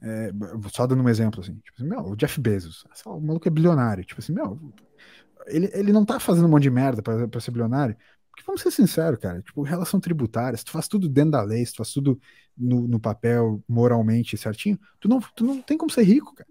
É, 0.00 0.30
só 0.72 0.86
dando 0.86 1.02
um 1.02 1.08
exemplo, 1.08 1.40
assim, 1.40 1.56
tipo 1.56 1.76
assim, 1.76 1.88
meu, 1.88 2.12
o 2.12 2.16
Jeff 2.16 2.40
Bezos, 2.40 2.84
o 3.04 3.20
maluco 3.20 3.48
é 3.48 3.50
bilionário, 3.50 4.04
tipo 4.04 4.20
assim, 4.20 4.32
meu, 4.32 4.72
ele, 5.48 5.68
ele 5.74 5.92
não 5.92 6.04
tá 6.04 6.20
fazendo 6.20 6.46
um 6.46 6.48
monte 6.48 6.62
de 6.62 6.70
merda 6.70 7.02
pra, 7.02 7.26
pra 7.26 7.40
ser 7.40 7.50
bilionário, 7.50 7.96
porque 8.38 8.46
vamos 8.46 8.62
ser 8.62 8.70
sinceros, 8.70 9.18
cara, 9.18 9.42
tipo, 9.42 9.62
relação 9.62 9.98
tributária, 9.98 10.56
se 10.56 10.64
tu 10.64 10.70
faz 10.70 10.86
tudo 10.86 11.08
dentro 11.08 11.32
da 11.32 11.42
lei, 11.42 11.66
se 11.66 11.72
tu 11.72 11.78
faz 11.78 11.92
tudo 11.92 12.20
no, 12.56 12.86
no 12.86 13.00
papel, 13.00 13.62
moralmente 13.68 14.36
certinho, 14.36 14.78
tu 15.00 15.08
não, 15.08 15.20
tu 15.34 15.44
não 15.44 15.60
tem 15.60 15.76
como 15.76 15.90
ser 15.90 16.02
rico, 16.02 16.34
cara. 16.34 16.48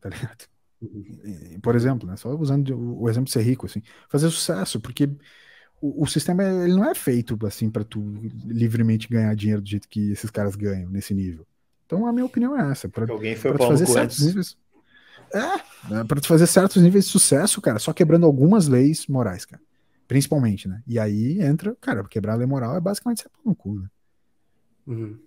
Tá 0.00 0.08
ligado? 0.08 0.44
E, 0.82 1.58
por 1.60 1.76
exemplo, 1.76 2.08
né, 2.08 2.16
só 2.16 2.34
usando 2.34 2.76
o, 3.00 3.08
exemplo 3.08 3.26
de 3.26 3.32
ser 3.32 3.42
rico, 3.42 3.66
assim, 3.66 3.80
fazer 4.08 4.28
sucesso, 4.30 4.80
porque 4.80 5.08
o, 5.80 6.02
o 6.02 6.06
sistema 6.06 6.42
ele 6.42 6.74
não 6.74 6.84
é 6.84 6.94
feito 6.94 7.38
assim 7.46 7.70
para 7.70 7.84
tu 7.84 8.00
livremente 8.44 9.08
ganhar 9.08 9.34
dinheiro 9.36 9.62
do 9.62 9.68
jeito 9.68 9.88
que 9.88 10.10
esses 10.10 10.30
caras 10.30 10.56
ganham 10.56 10.90
nesse 10.90 11.14
nível. 11.14 11.46
Então 11.86 12.06
a 12.06 12.12
minha 12.12 12.26
opinião 12.26 12.58
é 12.58 12.70
essa. 12.70 12.88
Pra, 12.88 13.10
alguém 13.10 13.36
foi 13.36 13.52
pra 13.52 13.66
fazer 13.66 13.86
certos 13.86 14.20
níveis. 14.20 14.56
É, 15.32 15.92
né, 15.92 16.04
para 16.04 16.20
tu 16.20 16.26
fazer 16.26 16.46
certos 16.46 16.82
níveis 16.82 17.04
de 17.04 17.10
sucesso, 17.10 17.60
cara, 17.60 17.78
só 17.78 17.92
quebrando 17.92 18.26
algumas 18.26 18.66
leis 18.66 19.06
morais, 19.06 19.44
cara. 19.44 19.62
Principalmente, 20.08 20.66
né? 20.66 20.82
E 20.86 20.98
aí 20.98 21.40
entra, 21.42 21.76
cara, 21.80 22.02
quebrar 22.08 22.32
a 22.32 22.36
lei 22.36 22.46
moral 22.46 22.74
é 22.74 22.80
basicamente 22.80 23.22
ser 23.22 23.30
no 23.44 23.54
cu, 23.54 23.78
né? 23.78 23.88
Uhum. 24.86 25.20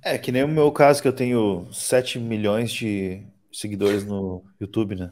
É, 0.00 0.16
que 0.16 0.30
nem 0.30 0.44
o 0.44 0.48
meu 0.48 0.70
caso, 0.70 1.02
que 1.02 1.08
eu 1.08 1.12
tenho 1.12 1.66
7 1.72 2.20
milhões 2.20 2.72
de 2.72 3.26
seguidores 3.52 4.04
no 4.04 4.44
YouTube, 4.60 4.94
né? 4.94 5.10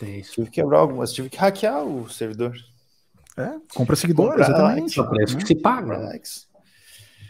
Tem 0.00 0.18
isso. 0.18 0.32
Tive 0.32 0.50
que 0.50 0.60
quebrar 0.60 0.80
algumas, 0.80 1.12
tive 1.12 1.30
que 1.30 1.38
hackear 1.38 1.84
o 1.84 2.08
servidor. 2.10 2.56
É, 3.36 3.54
compra 3.72 3.94
seguidores, 3.94 4.48
exatamente. 4.48 4.94
Só 4.94 5.04
preço 5.04 5.34
né? 5.34 5.40
que 5.40 5.46
se 5.46 5.54
paga. 5.54 5.98
Likes. 5.98 6.48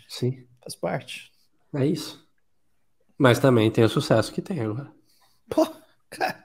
Sim. 0.09 0.47
Faz 0.63 0.75
parte. 0.75 1.31
É 1.75 1.85
isso. 1.85 2.27
Mas 3.19 3.39
também 3.39 3.71
tem 3.71 3.85
o 3.85 3.89
sucesso 3.89 4.33
que 4.33 4.41
tem 4.41 4.61
agora. 4.61 4.91
Pô, 5.51 5.67
cara. 6.09 6.45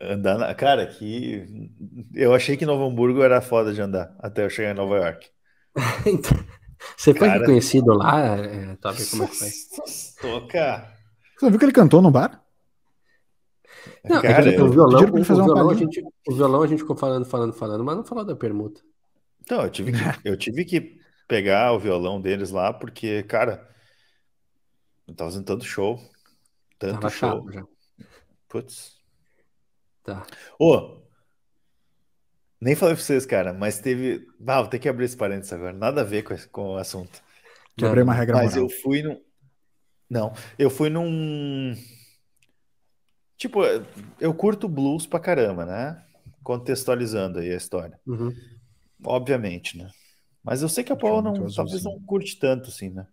Andar 0.00 0.38
na... 0.38 0.54
Cara, 0.54 0.82
aqui. 0.82 1.70
Eu 2.14 2.32
achei 2.32 2.56
que 2.56 2.66
Novo 2.66 2.84
Hamburgo 2.84 3.22
era 3.22 3.40
foda 3.40 3.72
de 3.72 3.80
andar 3.80 4.14
até 4.18 4.44
eu 4.44 4.50
chegar 4.50 4.70
em 4.70 4.74
Nova 4.74 4.96
York. 4.96 5.28
então, 6.06 6.38
você 6.96 7.12
foi 7.12 7.28
cara... 7.28 7.40
reconhecido 7.40 7.92
lá, 7.92 8.36
é, 8.36 8.76
Top? 8.76 8.96
Como 9.10 9.24
é 9.24 9.26
que 9.26 9.34
foi? 9.34 9.50
Toca. 10.20 10.94
Você 11.38 11.50
viu 11.50 11.58
que 11.58 11.64
ele 11.64 11.72
cantou 11.72 12.00
no 12.00 12.10
bar? 12.10 12.44
Não, 14.04 14.22
cara, 14.22 14.50
é 14.50 14.62
o 14.62 14.70
violão, 14.70 15.02
o, 15.02 15.24
violão 15.24 15.70
a 15.70 15.74
gente, 15.74 16.02
o 16.28 16.34
violão 16.34 16.62
a 16.62 16.66
gente 16.66 16.80
ficou 16.80 16.96
falando, 16.96 17.24
falando, 17.24 17.52
falando, 17.52 17.84
mas 17.84 17.96
não 17.96 18.04
falou 18.04 18.24
da 18.24 18.36
permuta. 18.36 18.80
Então, 19.40 19.62
eu 19.62 19.70
tive 19.70 19.92
que, 19.92 19.98
eu 20.28 20.36
tive 20.36 20.64
que 20.64 20.98
pegar 21.26 21.72
o 21.72 21.78
violão 21.78 22.20
deles 22.20 22.50
lá, 22.50 22.72
porque, 22.72 23.22
cara, 23.24 23.68
eu 25.06 25.14
tava 25.14 25.30
fazendo 25.30 25.46
tanto 25.46 25.64
show. 25.64 25.98
Tanto 26.78 27.00
tava 27.00 27.10
show. 27.10 27.50
já. 27.50 27.64
Putz. 28.48 28.97
Tá. 30.08 30.26
Ô, 30.58 31.02
nem 32.58 32.74
falei 32.74 32.94
pra 32.94 33.04
vocês, 33.04 33.26
cara, 33.26 33.52
mas 33.52 33.78
teve. 33.78 34.26
Ah, 34.46 34.62
vou 34.62 34.70
ter 34.70 34.78
que 34.78 34.88
abrir 34.88 35.04
esse 35.04 35.16
parênteses 35.16 35.52
agora. 35.52 35.74
Nada 35.74 36.00
a 36.00 36.04
ver 36.04 36.22
com, 36.22 36.32
esse, 36.32 36.48
com 36.48 36.70
o 36.70 36.76
assunto. 36.78 37.22
Quebrei 37.76 38.02
uma 38.02 38.14
regra 38.14 38.36
Mas 38.36 38.54
moral. 38.54 38.64
eu 38.64 38.70
fui 38.80 39.02
num. 39.02 39.20
Não, 40.08 40.32
eu 40.58 40.70
fui 40.70 40.88
num. 40.88 41.76
Tipo, 43.36 43.60
eu 44.18 44.32
curto 44.32 44.66
blues 44.66 45.06
pra 45.06 45.20
caramba, 45.20 45.66
né? 45.66 46.02
Contextualizando 46.42 47.38
aí 47.38 47.52
a 47.52 47.56
história. 47.56 48.00
Uhum. 48.06 48.34
Obviamente, 49.04 49.76
né? 49.76 49.90
Mas 50.42 50.62
eu 50.62 50.70
sei 50.70 50.82
que 50.82 50.92
a 50.92 50.96
Paula 50.96 51.20
não, 51.20 51.46
talvez 51.52 51.84
não 51.84 52.00
curte 52.00 52.38
tanto, 52.38 52.70
assim, 52.70 52.88
né? 52.88 53.06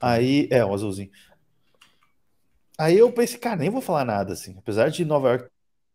Aí, 0.00 0.48
é, 0.50 0.64
um 0.64 0.72
azulzinho. 0.72 1.10
Aí 2.78 2.96
eu 2.96 3.12
pensei, 3.12 3.38
cara, 3.38 3.56
nem 3.56 3.68
vou 3.68 3.82
falar 3.82 4.06
nada, 4.06 4.32
assim. 4.32 4.56
Apesar 4.56 4.88
de 4.88 5.04
Nova 5.04 5.28
York 5.28 5.49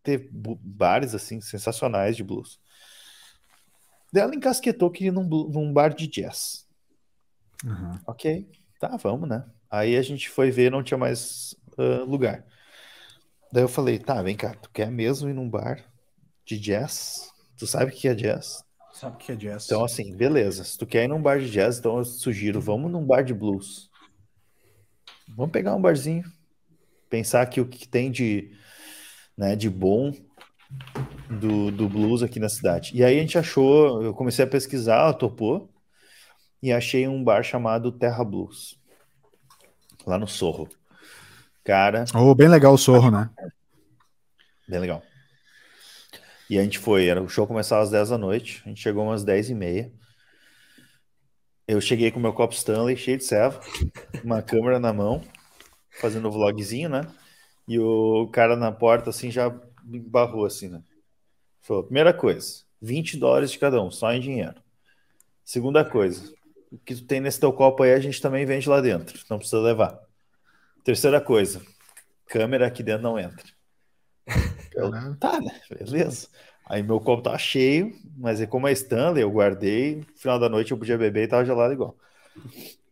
ter 0.05 0.29
bares, 0.31 1.15
assim, 1.15 1.41
sensacionais 1.41 2.15
de 2.15 2.23
blues. 2.23 2.59
Daí 4.13 4.23
ela 4.23 4.35
encasquetou 4.35 4.89
que 4.89 5.05
ia 5.05 5.11
num, 5.11 5.27
num 5.27 5.73
bar 5.73 5.93
de 5.93 6.07
jazz. 6.07 6.65
Uhum. 7.65 7.99
Ok, 8.07 8.47
tá, 8.79 8.95
vamos, 8.97 9.27
né? 9.27 9.43
Aí 9.69 9.97
a 9.97 10.01
gente 10.01 10.29
foi 10.29 10.51
ver, 10.51 10.71
não 10.71 10.83
tinha 10.83 10.97
mais 10.97 11.55
uh, 11.77 12.05
lugar. 12.05 12.45
Daí 13.51 13.63
eu 13.63 13.67
falei, 13.67 13.99
tá, 13.99 14.21
vem 14.21 14.35
cá, 14.35 14.53
tu 14.53 14.69
quer 14.69 14.89
mesmo 14.91 15.27
ir 15.27 15.33
num 15.33 15.49
bar 15.49 15.83
de 16.45 16.59
jazz? 16.59 17.33
Tu 17.57 17.65
sabe 17.65 17.91
o 17.91 17.93
que 17.93 18.07
é 18.07 18.13
jazz? 18.13 18.63
Sabe 18.93 19.15
o 19.15 19.17
que 19.17 19.31
é 19.31 19.35
jazz. 19.35 19.65
Então, 19.65 19.83
assim, 19.83 20.15
beleza. 20.15 20.63
Se 20.63 20.77
tu 20.77 20.85
quer 20.85 21.03
ir 21.03 21.07
num 21.07 21.21
bar 21.21 21.39
de 21.39 21.49
jazz, 21.49 21.79
então 21.79 21.97
eu 21.97 22.05
sugiro, 22.05 22.61
vamos 22.61 22.91
num 22.91 23.05
bar 23.05 23.23
de 23.23 23.33
blues. 23.33 23.89
Vamos 25.27 25.51
pegar 25.51 25.75
um 25.75 25.81
barzinho. 25.81 26.23
Pensar 27.09 27.45
que 27.47 27.59
o 27.59 27.67
que 27.67 27.87
tem 27.87 28.11
de, 28.11 28.55
né, 29.37 29.55
de 29.55 29.69
bom 29.69 30.13
do, 31.29 31.71
do 31.71 31.89
blues 31.89 32.23
aqui 32.23 32.39
na 32.39 32.49
cidade. 32.49 32.91
E 32.93 33.03
aí 33.03 33.17
a 33.17 33.21
gente 33.21 33.37
achou, 33.37 34.01
eu 34.03 34.13
comecei 34.13 34.43
a 34.43 34.47
pesquisar, 34.47 35.01
ela 35.01 35.13
topou, 35.13 35.69
e 36.61 36.71
achei 36.71 37.07
um 37.07 37.23
bar 37.23 37.43
chamado 37.43 37.91
Terra 37.91 38.23
Blues. 38.23 38.79
Lá 40.05 40.17
no 40.17 40.27
Sorro. 40.27 40.69
Cara. 41.63 42.05
Oh, 42.13 42.33
bem 42.35 42.47
legal 42.47 42.73
o 42.73 42.77
Sorro, 42.77 43.09
né? 43.09 43.29
Bem 44.67 44.79
legal. 44.79 45.01
E 46.49 46.59
a 46.59 46.63
gente 46.63 46.77
foi, 46.77 47.07
era, 47.07 47.21
o 47.21 47.29
show 47.29 47.47
começava 47.47 47.81
às 47.81 47.89
10 47.89 48.09
da 48.09 48.17
noite, 48.17 48.61
a 48.65 48.69
gente 48.69 48.81
chegou 48.81 49.03
umas 49.03 49.23
10 49.23 49.49
e 49.49 49.55
meia. 49.55 49.91
Eu 51.67 51.81
cheguei 51.81 52.11
com 52.11 52.19
meu 52.19 52.33
copo 52.33 52.53
Stanley 52.53 52.95
cheio 52.95 53.17
de 53.17 53.23
serva, 53.23 53.59
uma 54.23 54.43
câmera 54.43 54.79
na 54.79 54.93
mão, 54.93 55.21
fazendo 55.99 56.27
o 56.27 56.31
vlogzinho, 56.31 56.87
né? 56.87 57.01
E 57.67 57.79
o 57.79 58.27
cara 58.31 58.55
na 58.55 58.71
porta, 58.71 59.09
assim, 59.09 59.31
já 59.31 59.53
me 59.83 59.99
barrou, 59.99 60.45
assim, 60.45 60.67
né? 60.67 60.83
Falou, 61.61 61.83
primeira 61.83 62.13
coisa, 62.13 62.63
20 62.81 63.17
dólares 63.17 63.51
de 63.51 63.59
cada 63.59 63.81
um, 63.81 63.89
só 63.89 64.11
em 64.13 64.19
dinheiro. 64.19 64.55
Segunda 65.43 65.83
coisa, 65.83 66.31
o 66.71 66.77
que 66.77 66.95
tu 66.95 67.05
tem 67.05 67.19
nesse 67.19 67.39
teu 67.39 67.51
copo 67.51 67.83
aí, 67.83 67.93
a 67.93 67.99
gente 67.99 68.21
também 68.21 68.45
vende 68.45 68.69
lá 68.69 68.81
dentro, 68.81 69.19
não 69.29 69.37
precisa 69.37 69.61
levar. 69.61 69.99
Terceira 70.83 71.19
coisa, 71.19 71.61
câmera 72.27 72.67
aqui 72.67 72.83
dentro 72.83 73.03
não 73.03 73.17
entra. 73.17 73.45
Eu, 74.75 74.91
tá, 75.17 75.39
né? 75.39 75.59
Beleza. 75.69 76.27
Aí 76.67 76.81
meu 76.81 76.99
copo 76.99 77.23
tá 77.23 77.37
cheio, 77.37 77.95
mas 78.17 78.41
é 78.41 78.47
como 78.47 78.67
é 78.67 78.71
Stanley, 78.71 79.23
eu 79.23 79.31
guardei. 79.31 79.97
No 79.97 80.05
final 80.15 80.39
da 80.39 80.49
noite 80.49 80.71
eu 80.71 80.77
podia 80.77 80.97
beber 80.97 81.23
e 81.23 81.27
tava 81.27 81.45
gelado 81.45 81.73
igual. 81.73 81.95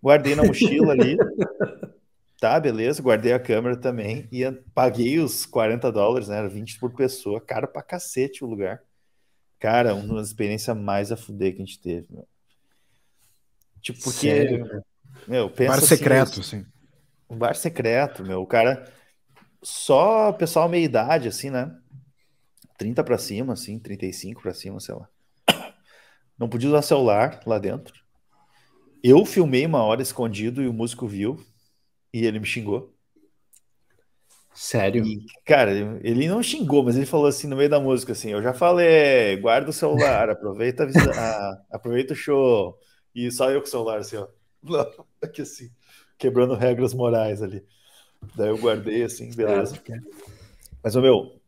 Guardei 0.01 0.35
na 0.35 0.43
mochila 0.43 0.93
ali. 0.93 1.17
Tá, 2.43 2.59
beleza. 2.59 3.01
Guardei 3.01 3.31
a 3.31 3.39
câmera 3.39 3.77
também. 3.77 4.27
E 4.29 4.43
paguei 4.75 5.17
os 5.17 5.45
40 5.45 5.89
dólares, 5.89 6.27
né? 6.27 6.39
Era 6.39 6.49
20 6.49 6.77
por 6.77 6.91
pessoa. 6.93 7.39
Cara 7.39 7.65
pra 7.65 7.81
cacete 7.81 8.43
o 8.43 8.47
lugar. 8.49 8.83
Cara, 9.57 9.95
uma 9.95 10.15
das 10.15 10.27
experiências 10.27 10.75
mais 10.75 11.09
a 11.09 11.15
fuder 11.15 11.55
que 11.55 11.61
a 11.61 11.65
gente 11.65 11.79
teve, 11.79 12.05
meu. 12.09 12.27
Tipo, 13.79 14.03
porque. 14.03 14.29
Sério? 14.29 14.83
Meu, 15.25 15.49
pensa. 15.49 15.69
Bar 15.71 15.77
assim, 15.77 15.87
secreto, 15.87 16.39
assim. 16.41 16.65
Um 17.29 17.37
bar 17.37 17.55
secreto, 17.55 18.25
meu. 18.25 18.41
O 18.41 18.45
cara. 18.45 18.91
Só 19.61 20.33
pessoal 20.33 20.67
meia 20.67 20.83
idade, 20.83 21.29
assim, 21.29 21.49
né? 21.49 21.73
30 22.77 23.05
para 23.05 23.17
cima, 23.17 23.53
assim, 23.53 23.79
35 23.79 24.41
para 24.41 24.53
cima, 24.53 24.81
sei 24.81 24.95
lá. 24.95 25.07
Não 26.37 26.49
podia 26.49 26.67
usar 26.67 26.81
celular 26.81 27.39
lá 27.45 27.57
dentro. 27.57 27.93
Eu 29.01 29.25
filmei 29.25 29.65
uma 29.65 29.81
hora 29.81 30.01
escondido 30.01 30.61
e 30.61 30.67
o 30.67 30.73
músico 30.73 31.07
viu 31.07 31.41
e 32.13 32.25
ele 32.25 32.39
me 32.39 32.45
xingou. 32.45 32.93
Sério? 34.53 35.03
E, 35.03 35.25
cara, 35.43 35.71
ele 36.03 36.27
não 36.27 36.43
xingou, 36.43 36.83
mas 36.83 36.95
ele 36.95 37.07
falou 37.07 37.25
assim 37.25 37.47
no 37.47 37.55
meio 37.55 37.69
da 37.69 37.79
música 37.79 38.11
assim: 38.11 38.29
"Eu 38.29 38.41
já 38.43 38.53
falei, 38.53 39.35
guarda 39.37 39.71
o 39.71 39.73
celular, 39.73 40.29
aproveita 40.29 40.87
a, 41.17 41.61
aproveita 41.71 42.13
o 42.13 42.15
show". 42.15 42.77
E 43.15 43.31
só 43.31 43.49
eu 43.49 43.61
com 43.61 43.67
o 43.67 43.69
celular 43.69 43.99
assim, 43.99 44.17
ó. 44.17 44.27
Aqui 45.21 45.41
assim 45.41 45.71
quebrando 46.23 46.55
regras 46.55 46.93
morais 46.93 47.41
ali. 47.41 47.65
Daí 48.35 48.47
eu 48.47 48.57
guardei 48.57 49.03
assim, 49.03 49.29
beleza. 49.35 49.77
Mas, 50.81 50.95
o 50.95 51.01
meu, 51.01 51.41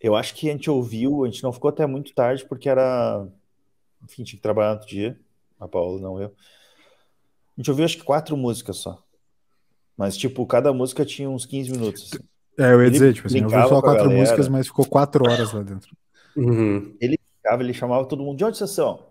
eu 0.00 0.16
acho 0.16 0.34
que 0.34 0.48
a 0.48 0.52
gente 0.52 0.70
ouviu, 0.70 1.22
a 1.22 1.26
gente 1.28 1.42
não 1.42 1.52
ficou 1.52 1.68
até 1.68 1.84
muito 1.84 2.14
tarde, 2.14 2.46
porque 2.46 2.68
era. 2.68 3.28
Enfim, 4.02 4.24
tinha 4.24 4.38
que 4.38 4.42
trabalhar 4.42 4.70
no 4.70 4.74
outro 4.76 4.88
dia. 4.88 5.20
A 5.58 5.68
Paula, 5.68 6.00
não 6.00 6.18
eu. 6.18 6.28
A 6.28 7.60
gente 7.60 7.70
ouviu 7.70 7.84
acho 7.84 7.98
que 7.98 8.04
quatro 8.04 8.36
músicas 8.38 8.78
só. 8.78 9.04
Mas, 10.00 10.16
tipo, 10.16 10.46
cada 10.46 10.72
música 10.72 11.04
tinha 11.04 11.28
uns 11.28 11.44
15 11.44 11.72
minutos. 11.72 12.10
Assim. 12.10 12.24
É, 12.58 12.72
eu 12.72 12.82
ia 12.82 12.90
dizer, 12.90 13.12
tipo 13.12 13.26
assim, 13.26 13.40
eu 13.40 13.44
ouvi 13.44 13.68
só 13.68 13.82
quatro 13.82 14.10
músicas, 14.10 14.48
mas 14.48 14.66
ficou 14.66 14.86
quatro 14.86 15.30
horas 15.30 15.52
lá 15.52 15.62
dentro. 15.62 15.94
Uhum. 16.34 16.96
Ele 16.98 17.20
ficava, 17.36 17.62
ele 17.62 17.74
chamava 17.74 18.06
todo 18.06 18.22
mundo, 18.22 18.38
de 18.38 18.42
onde 18.46 18.56
vocês 18.56 18.70
são? 18.70 19.08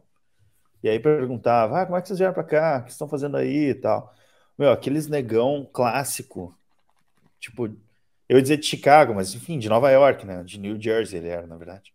E 0.82 0.90
aí 0.90 1.00
perguntava, 1.00 1.80
ah, 1.80 1.86
como 1.86 1.96
é 1.96 2.02
que 2.02 2.08
vocês 2.08 2.18
vieram 2.18 2.34
pra 2.34 2.44
cá? 2.44 2.80
O 2.80 2.86
que 2.86 2.92
estão 2.92 3.08
fazendo 3.08 3.38
aí 3.38 3.70
e 3.70 3.76
tal. 3.76 4.12
Meu, 4.58 4.72
aqueles 4.72 5.06
negão 5.06 5.70
clássico, 5.72 6.58
tipo, 7.40 7.68
eu 8.28 8.38
ia 8.38 8.42
dizer 8.42 8.58
de 8.58 8.66
Chicago, 8.66 9.14
mas 9.14 9.36
enfim, 9.36 9.60
de 9.60 9.70
Nova 9.70 9.92
York, 9.92 10.26
né? 10.26 10.44
De 10.44 10.60
New 10.60 10.82
Jersey 10.82 11.20
ele 11.20 11.28
era, 11.28 11.46
na 11.46 11.56
verdade. 11.56 11.94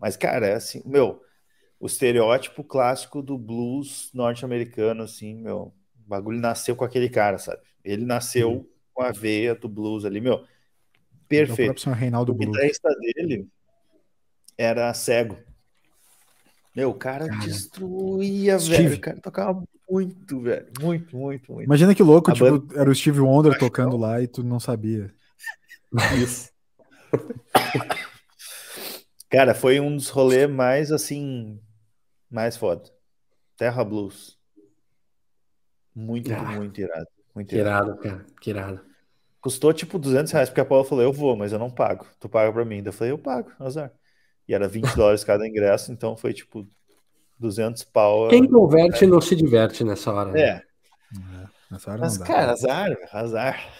Mas, 0.00 0.16
cara, 0.16 0.48
é 0.48 0.54
assim, 0.54 0.82
meu, 0.84 1.22
o 1.78 1.86
estereótipo 1.86 2.64
clássico 2.64 3.22
do 3.22 3.38
blues 3.38 4.10
norte-americano, 4.12 5.04
assim, 5.04 5.32
meu, 5.32 5.72
o 6.04 6.08
bagulho 6.08 6.40
nasceu 6.40 6.74
com 6.74 6.84
aquele 6.84 7.08
cara, 7.08 7.38
sabe? 7.38 7.60
Ele 7.86 8.04
nasceu 8.04 8.50
uhum. 8.50 8.66
com 8.92 9.02
a 9.02 9.12
veia 9.12 9.54
do 9.54 9.68
blues 9.68 10.04
ali, 10.04 10.20
meu, 10.20 10.44
perfeito. 11.28 11.88
O 11.88 11.92
Reinaldo 11.92 12.32
o 12.32 12.34
guitarrista 12.34 12.88
dele 12.98 13.48
era 14.58 14.92
cego. 14.92 15.38
Meu, 16.74 16.90
o 16.90 16.94
cara, 16.94 17.28
cara. 17.28 17.38
destruía, 17.40 18.58
Steve. 18.58 18.82
velho. 18.82 18.96
O 18.96 19.00
cara 19.00 19.20
tocava 19.20 19.62
muito, 19.88 20.40
velho. 20.40 20.66
Muito, 20.80 21.16
muito, 21.16 21.52
muito. 21.52 21.64
Imagina 21.64 21.94
que 21.94 22.02
louco, 22.02 22.30
a 22.30 22.34
tipo, 22.34 22.58
banda... 22.58 22.80
era 22.80 22.90
o 22.90 22.94
Steve 22.94 23.20
Wonder 23.20 23.56
tocando 23.56 23.96
lá 23.96 24.20
e 24.20 24.26
tu 24.26 24.42
não 24.42 24.58
sabia. 24.58 25.14
Isso. 26.20 26.50
Cara, 29.30 29.54
foi 29.54 29.78
um 29.78 29.96
dos 29.96 30.08
rolês 30.08 30.50
mais 30.50 30.90
assim, 30.90 31.60
mais 32.28 32.56
foda. 32.56 32.82
Terra 33.56 33.84
Blues. 33.84 34.36
Muito, 35.94 36.32
ah, 36.34 36.42
muito 36.42 36.80
irado. 36.80 37.06
Muito 37.36 37.54
irado. 37.54 37.90
irado, 37.90 38.00
cara. 38.00 38.26
Que 38.40 38.50
irado. 38.50 38.80
Custou 39.42 39.72
tipo 39.74 39.98
200 39.98 40.32
reais, 40.32 40.48
porque 40.48 40.62
a 40.62 40.64
Paula 40.64 40.84
falou: 40.84 41.04
Eu 41.04 41.12
vou, 41.12 41.36
mas 41.36 41.52
eu 41.52 41.58
não 41.58 41.70
pago. 41.70 42.06
Tu 42.18 42.28
paga 42.30 42.50
pra 42.50 42.64
mim. 42.64 42.82
Eu 42.84 42.92
falei: 42.92 43.12
Eu 43.12 43.18
pago, 43.18 43.52
azar. 43.60 43.92
E 44.48 44.54
era 44.54 44.66
20 44.66 44.86
dólares 44.96 45.22
cada 45.22 45.46
ingresso, 45.46 45.92
então 45.92 46.16
foi 46.16 46.32
tipo 46.32 46.66
200 47.38 47.84
pau. 47.84 48.28
Quem 48.28 48.48
converte 48.48 49.04
é. 49.04 49.06
não 49.06 49.20
se 49.20 49.36
diverte 49.36 49.84
nessa 49.84 50.10
hora. 50.12 50.32
Né? 50.32 50.40
É. 50.40 50.62
Nessa 51.70 51.90
hora 51.90 52.00
Mas, 52.00 52.16
cara, 52.16 52.52
azar, 52.52 52.96
azar. 53.12 53.72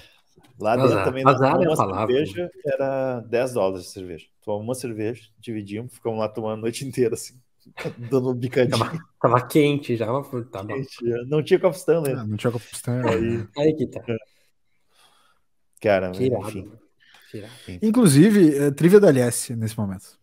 Lá 0.61 0.75
azar. 0.75 0.89
dentro 0.89 1.05
também 1.05 1.27
azar 1.27 1.63
é 1.63 1.69
uma 1.69 1.77
palavra. 1.77 2.15
cerveja 2.15 2.51
era 2.65 3.21
10 3.21 3.53
dólares 3.55 3.87
de 3.87 3.93
cerveja. 3.93 4.27
Tomamos 4.45 4.69
uma 4.69 4.75
cerveja, 4.75 5.23
dividimos, 5.39 5.95
ficamos 5.95 6.19
lá 6.19 6.29
tomando 6.29 6.59
a 6.59 6.63
noite 6.63 6.85
inteira 6.87 7.15
assim. 7.15 7.41
Dando 8.11 8.31
um 8.31 8.35
bicadinho. 8.35 8.79
Tava, 8.79 8.99
tava 9.21 9.47
quente 9.47 9.97
já. 9.97 10.07
Tava... 10.07 10.67
Quente, 10.67 11.05
não 11.27 11.43
tinha 11.43 11.59
Copa 11.59 11.77
Stanley. 11.77 12.13
Ah, 12.13 12.25
não 12.25 12.37
tinha 12.37 12.53
Copa 12.53 12.65
Stanley. 12.73 13.49
Aí, 13.57 13.65
aí 13.65 13.75
que 13.75 13.87
tá. 13.87 14.03
Cara, 15.81 16.11
enfim. 16.11 16.71
Inclusive, 17.83 18.57
é, 18.57 18.71
trivia 18.71 19.01
da 19.01 19.09
LS 19.09 19.55
nesse 19.55 19.79
momento. 19.79 20.19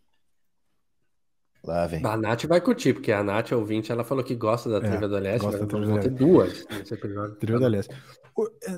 Lá 1.64 1.88
vem. 1.88 2.06
A 2.06 2.18
Nath 2.18 2.44
vai 2.46 2.60
curtir, 2.60 2.94
porque 2.94 3.12
a 3.12 3.24
Nath, 3.24 3.54
ouvinte, 3.54 3.92
ela 3.92 4.04
falou 4.04 4.24
que 4.24 4.36
gosta 4.36 4.70
da 4.70 4.78
é, 4.78 4.90
trivia 4.90 5.08
do 5.08 5.16
vão 5.88 6.00
ter 6.00 6.10
duas 6.10 6.66
nesse 6.70 6.94
episódio. 6.94 7.36
Trivia 7.36 7.60
do. 7.60 7.90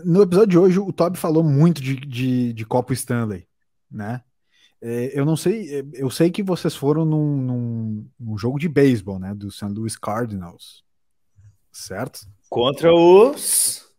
No 0.03 0.22
episódio 0.22 0.47
de 0.47 0.59
hoje, 0.59 0.80
o 0.80 0.93
Toby 0.93 1.18
falou 1.18 1.43
muito 1.43 1.82
de, 1.82 1.95
de, 1.95 2.53
de 2.53 2.66
Copo 2.66 2.93
Stanley, 2.93 3.47
né? 3.89 4.22
É, 4.88 5.19
eu 5.19 5.25
não 5.25 5.36
sei, 5.36 5.79
é, 5.79 5.83
eu 5.93 6.11
sei 6.11 6.29
que 6.29 6.43
vocês 6.43 6.75
foram 6.75 7.03
num, 7.03 7.38
num, 7.38 8.09
num 8.19 8.38
jogo 8.38 8.59
de 8.59 8.69
beisebol, 8.69 9.17
né? 9.17 9.33
Do 9.33 9.49
St. 9.49 9.65
Louis 9.65 9.97
Cardinals, 9.97 10.83
certo? 11.71 12.19
Contra 12.47 12.93
os 12.93 13.91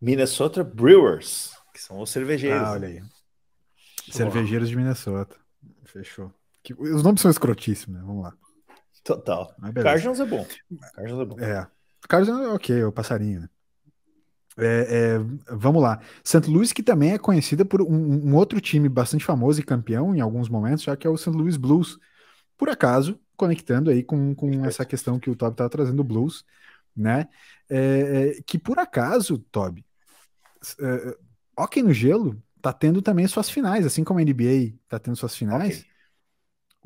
Minnesota 0.00 0.64
Brewers, 0.64 1.52
que 1.74 1.82
são 1.82 2.00
os 2.00 2.08
cervejeiros. 2.08 2.62
Ah, 2.62 2.72
olha 2.72 2.88
aí. 2.88 3.02
Cervejeiros 4.10 4.70
de 4.70 4.76
Minnesota. 4.76 5.36
Fechou. 5.84 6.32
Os 6.78 7.02
nomes 7.02 7.20
são 7.20 7.30
escrotíssimos, 7.30 8.00
né? 8.00 8.06
Vamos 8.06 8.22
lá. 8.22 8.34
Total. 9.04 9.54
Cardinals 9.82 10.18
é 10.18 10.24
bom. 10.24 10.46
Cardinals 10.94 11.20
é 11.20 11.24
bom. 11.26 11.40
É. 11.40 11.66
Cardinals 12.08 12.46
é 12.46 12.48
ok, 12.48 12.80
é 12.80 12.86
o 12.86 12.92
passarinho, 12.92 13.42
né? 13.42 13.50
É, 14.58 15.18
é, 15.18 15.54
vamos 15.54 15.82
lá. 15.82 16.00
St. 16.24 16.48
Louis, 16.48 16.72
que 16.72 16.82
também 16.82 17.12
é 17.12 17.18
conhecida 17.18 17.64
por 17.64 17.82
um, 17.82 18.28
um, 18.28 18.34
outro 18.34 18.60
time 18.60 18.88
bastante 18.88 19.24
famoso 19.24 19.60
e 19.60 19.64
campeão 19.64 20.14
em 20.14 20.20
alguns 20.20 20.48
momentos, 20.48 20.84
já 20.84 20.96
que 20.96 21.06
é 21.06 21.10
o 21.10 21.16
St. 21.16 21.30
Louis 21.30 21.56
Blues. 21.56 21.98
Por 22.56 22.70
acaso, 22.70 23.20
conectando 23.36 23.90
aí 23.90 24.02
com, 24.02 24.34
com 24.34 24.64
essa 24.64 24.84
questão 24.84 25.20
que 25.20 25.30
o 25.30 25.36
Toby 25.36 25.52
estava 25.52 25.70
trazendo, 25.70 26.00
o 26.00 26.04
Blues, 26.04 26.44
né? 26.96 27.28
É, 27.68 28.38
é 28.38 28.42
que 28.46 28.58
por 28.58 28.78
acaso, 28.78 29.38
Toby, 29.50 29.84
é, 30.80 31.16
ok 31.56 31.82
no 31.82 31.92
gelo 31.92 32.42
tá 32.62 32.72
tendo 32.72 33.02
também 33.02 33.26
suas 33.28 33.50
finais, 33.50 33.84
assim 33.86 34.02
como 34.02 34.18
a 34.18 34.22
NBA 34.22 34.74
tá 34.88 34.98
tendo 34.98 35.16
suas 35.16 35.36
finais. 35.36 35.80
Okay. 35.80 35.96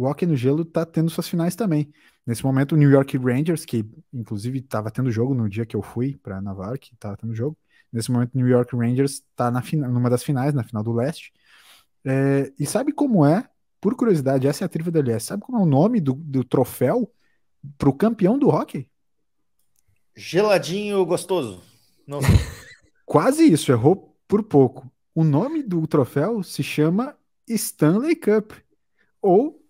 O 0.01 0.07
hockey 0.07 0.25
no 0.25 0.35
gelo 0.35 0.65
tá 0.65 0.87
tendo 0.87 1.11
suas 1.11 1.29
finais 1.29 1.55
também. 1.55 1.93
Nesse 2.31 2.45
momento, 2.45 2.77
o 2.77 2.77
New 2.77 2.89
York 2.89 3.19
Rangers, 3.19 3.65
que 3.65 3.85
inclusive 4.15 4.61
estava 4.61 4.89
tendo 4.89 5.11
jogo 5.11 5.35
no 5.35 5.49
dia 5.49 5.67
que 5.67 5.75
eu 5.75 5.83
fui 5.83 6.17
para 6.23 6.41
Navarre, 6.41 6.79
estava 6.93 7.17
tendo 7.17 7.35
jogo. 7.35 7.59
Nesse 7.93 8.09
momento, 8.09 8.37
o 8.37 8.39
New 8.39 8.47
York 8.47 8.77
Rangers 8.77 9.15
está 9.15 9.51
numa 9.51 10.09
das 10.09 10.23
finais, 10.23 10.55
na 10.55 10.63
final 10.63 10.81
do 10.81 10.93
leste. 10.93 11.33
É, 12.05 12.53
e 12.57 12.65
sabe 12.65 12.93
como 12.93 13.27
é? 13.27 13.49
Por 13.81 13.97
curiosidade, 13.97 14.47
essa 14.47 14.63
é 14.63 14.67
a 14.67 14.69
trilha 14.69 14.93
da 14.93 15.01
LS. 15.01 15.27
Sabe 15.27 15.43
como 15.43 15.59
é 15.59 15.61
o 15.61 15.67
nome 15.67 16.01
do, 16.01 16.13
do 16.13 16.45
troféu 16.45 17.13
para 17.77 17.89
o 17.89 17.93
campeão 17.93 18.39
do 18.39 18.47
hockey? 18.47 18.89
Geladinho 20.15 21.05
gostoso. 21.05 21.61
Não 22.07 22.21
Quase 23.05 23.43
isso, 23.43 23.73
errou 23.73 24.17
por 24.29 24.45
pouco. 24.45 24.89
O 25.13 25.25
nome 25.25 25.65
do 25.65 25.85
troféu 25.85 26.45
se 26.45 26.63
chama 26.63 27.17
Stanley 27.49 28.15
Cup. 28.15 28.53
Ou, 29.21 29.61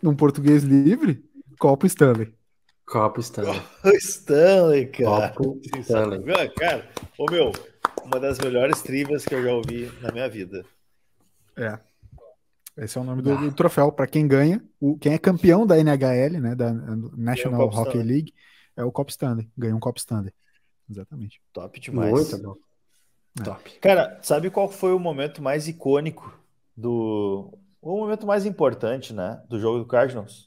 num 0.00 0.16
português 0.16 0.62
livre, 0.62 1.25
Copo 1.58 1.86
Stanley. 1.86 2.34
Copo 2.84 3.20
Stanley. 3.20 3.60
Copo 3.60 3.96
Stanley, 3.96 4.86
cara. 4.86 5.28
Copo 5.30 5.60
Stanley. 5.78 6.50
Cara, 6.54 6.88
ô 7.18 7.30
meu, 7.30 7.52
uma 8.04 8.20
das 8.20 8.38
melhores 8.38 8.82
trivias 8.82 9.24
que 9.24 9.34
eu 9.34 9.42
já 9.42 9.52
ouvi 9.52 9.90
na 10.00 10.12
minha 10.12 10.28
vida. 10.28 10.64
É. 11.56 11.78
Esse 12.76 12.98
é 12.98 13.00
o 13.00 13.04
nome 13.04 13.22
do, 13.22 13.36
do 13.36 13.52
troféu. 13.52 13.90
Para 13.90 14.06
quem 14.06 14.28
ganha, 14.28 14.62
o, 14.78 14.98
quem 14.98 15.14
é 15.14 15.18
campeão 15.18 15.66
da 15.66 15.78
NHL, 15.78 16.40
né, 16.40 16.54
da 16.54 16.72
National 16.72 17.62
Hockey 17.62 17.78
Stanley. 17.78 18.06
League, 18.06 18.34
é 18.76 18.84
o 18.84 18.92
Cop 18.92 19.10
Stanley. 19.10 19.50
Ganhou 19.56 19.78
um 19.78 19.80
Cop 19.80 19.98
Stanley. 19.98 20.32
Exatamente. 20.88 21.40
Top 21.52 21.80
demais. 21.80 22.12
Muito 22.12 22.38
bom. 22.38 22.56
É. 23.40 23.42
Top. 23.42 23.78
Cara, 23.80 24.18
sabe 24.22 24.50
qual 24.50 24.68
foi 24.68 24.92
o 24.92 24.98
momento 24.98 25.42
mais 25.42 25.66
icônico 25.66 26.38
do. 26.76 27.52
O 27.80 28.00
momento 28.00 28.26
mais 28.26 28.44
importante, 28.44 29.12
né? 29.12 29.42
Do 29.48 29.58
jogo 29.58 29.78
do 29.78 29.86
Cardinals? 29.86 30.45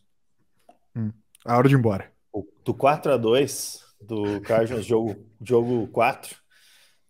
Hum, 0.95 1.11
a 1.45 1.57
hora 1.57 1.67
de 1.67 1.75
ir 1.75 1.77
embora. 1.77 2.11
O, 2.31 2.45
do 2.63 2.73
4 2.73 3.13
a 3.13 3.17
2 3.17 3.85
do 4.01 4.41
Cardinals, 4.41 4.85
jogo, 4.85 5.15
jogo 5.41 5.87
4, 5.87 6.37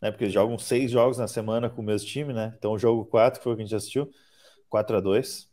né? 0.01 0.11
Porque 0.11 0.25
eles 0.25 0.33
jogam 0.33 0.57
seis 0.57 0.91
jogos 0.91 1.17
na 1.17 1.27
semana 1.27 1.69
com 1.69 1.81
o 1.81 1.85
mesmo 1.85 2.07
time, 2.07 2.33
né? 2.33 2.53
Então, 2.57 2.73
o 2.73 2.79
jogo 2.79 3.05
4 3.05 3.41
foi 3.41 3.53
o 3.53 3.55
que 3.55 3.61
a 3.61 3.65
gente 3.65 3.75
assistiu, 3.75 4.09
4 4.69 4.97
a 4.97 4.99
2 4.99 5.49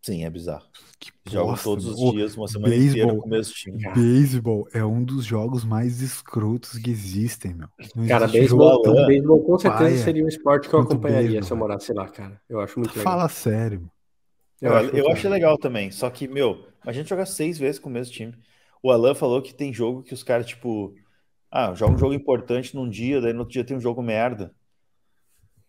Sim, 0.00 0.24
é 0.24 0.30
bizarro. 0.30 0.64
Que 0.98 1.12
Jogam 1.26 1.56
todos 1.56 1.86
os 1.86 2.12
dias, 2.12 2.36
uma 2.36 2.48
semana 2.48 2.74
baseball, 2.74 2.90
inteira 2.90 3.20
com 3.20 3.26
o 3.26 3.28
mesmo 3.28 3.52
time. 3.52 3.94
Beisebol 3.94 4.68
é 4.72 4.84
um 4.84 5.04
dos 5.04 5.24
jogos 5.24 5.64
mais 5.64 6.00
escrotos 6.00 6.78
que 6.78 6.90
existem, 6.90 7.54
meu. 7.54 7.68
Não 7.94 8.06
cara, 8.06 8.26
beisebol, 8.26 8.82
com 9.44 9.58
certeza 9.58 10.04
seria 10.04 10.24
um 10.24 10.28
esporte 10.28 10.68
que 10.68 10.74
eu 10.74 10.80
acompanharia 10.80 11.28
beisebol, 11.28 11.46
se 11.46 11.52
eu 11.52 11.56
morasse 11.56 11.92
lá, 11.92 12.08
cara. 12.08 12.40
Eu 12.48 12.60
acho 12.60 12.78
muito 12.78 12.96
legal. 12.96 13.04
Fala 13.04 13.28
sério. 13.28 13.90
Eu, 14.60 14.70
eu, 14.70 14.76
acho, 14.76 14.96
eu 14.96 15.10
acho 15.10 15.28
legal 15.28 15.56
também, 15.56 15.90
só 15.90 16.10
que, 16.10 16.26
meu, 16.26 16.66
a 16.84 16.92
gente 16.92 17.08
jogar 17.08 17.26
seis 17.26 17.58
vezes 17.58 17.78
com 17.78 17.88
o 17.88 17.92
mesmo 17.92 18.12
time. 18.12 18.34
O 18.82 18.90
Alan 18.90 19.14
falou 19.14 19.40
que 19.42 19.54
tem 19.54 19.72
jogo 19.72 20.02
que 20.02 20.14
os 20.14 20.22
caras, 20.22 20.46
tipo, 20.46 20.94
ah, 21.50 21.74
joga 21.74 21.94
um 21.94 21.98
jogo 21.98 22.14
importante 22.14 22.74
num 22.74 22.88
dia, 22.88 23.20
daí 23.20 23.32
no 23.32 23.40
outro 23.40 23.52
dia 23.52 23.64
tem 23.64 23.76
um 23.76 23.80
jogo 23.80 24.02
merda. 24.02 24.54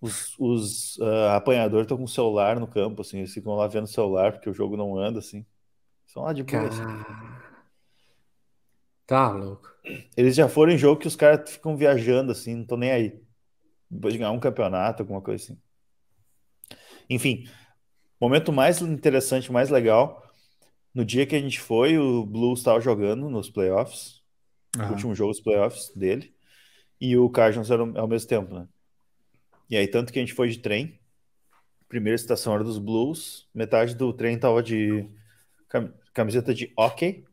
Os, 0.01 0.35
os 0.39 0.97
uh, 0.97 1.29
apanhadores 1.35 1.83
estão 1.83 1.97
com 1.97 2.05
o 2.05 2.07
celular 2.07 2.59
no 2.59 2.67
campo, 2.67 3.01
assim, 3.01 3.19
eles 3.19 3.33
ficam 3.33 3.53
lá 3.55 3.67
vendo 3.67 3.83
o 3.83 3.87
celular 3.87 4.31
porque 4.31 4.49
o 4.49 4.53
jogo 4.53 4.77
não 4.77 4.97
anda, 4.97 5.19
assim. 5.19 5.45
São 6.05 6.23
lá 6.23 6.33
de 6.33 6.43
boa, 6.43 6.67
assim. 6.67 6.83
Tá 9.05 9.29
louco. 9.31 9.67
Eles 10.15 10.35
já 10.35 10.47
foram 10.47 10.71
em 10.71 10.77
jogo 10.77 11.01
que 11.01 11.07
os 11.07 11.15
caras 11.15 11.49
ficam 11.49 11.75
viajando, 11.75 12.31
assim, 12.31 12.55
não 12.55 12.61
estão 12.61 12.77
nem 12.77 12.91
aí. 12.91 13.21
Depois 13.89 14.13
de 14.13 14.19
ganhar 14.19 14.31
um 14.31 14.39
campeonato, 14.39 15.01
alguma 15.01 15.21
coisa 15.21 15.43
assim. 15.43 15.61
Enfim, 17.09 17.43
momento 18.19 18.51
mais 18.51 18.81
interessante, 18.81 19.51
mais 19.51 19.69
legal 19.69 20.29
no 20.93 21.05
dia 21.05 21.25
que 21.25 21.35
a 21.35 21.39
gente 21.39 21.59
foi, 21.59 21.97
o 21.97 22.25
Blues 22.25 22.59
estava 22.59 22.81
jogando 22.81 23.29
nos 23.29 23.49
playoffs, 23.49 24.21
uhum. 24.77 24.87
o 24.87 24.89
último 24.89 25.15
jogo 25.15 25.31
dos 25.31 25.41
playoffs 25.41 25.91
dele, 25.95 26.33
e 26.99 27.15
o 27.17 27.29
Cardinals 27.29 27.71
era 27.71 27.81
ao 27.81 28.07
mesmo 28.07 28.27
tempo, 28.27 28.53
né? 28.53 28.67
E 29.69 29.77
aí, 29.77 29.87
tanto 29.87 30.11
que 30.11 30.19
a 30.19 30.21
gente 30.21 30.33
foi 30.33 30.49
de 30.49 30.59
trem, 30.59 30.99
primeira 31.87 32.15
estação 32.15 32.53
era 32.55 32.63
dos 32.63 32.79
Blues, 32.79 33.47
metade 33.53 33.95
do 33.95 34.11
trem 34.11 34.37
tava 34.37 34.63
de 34.63 35.07
camiseta 36.13 36.53
de 36.53 36.73
hockey, 36.75 37.23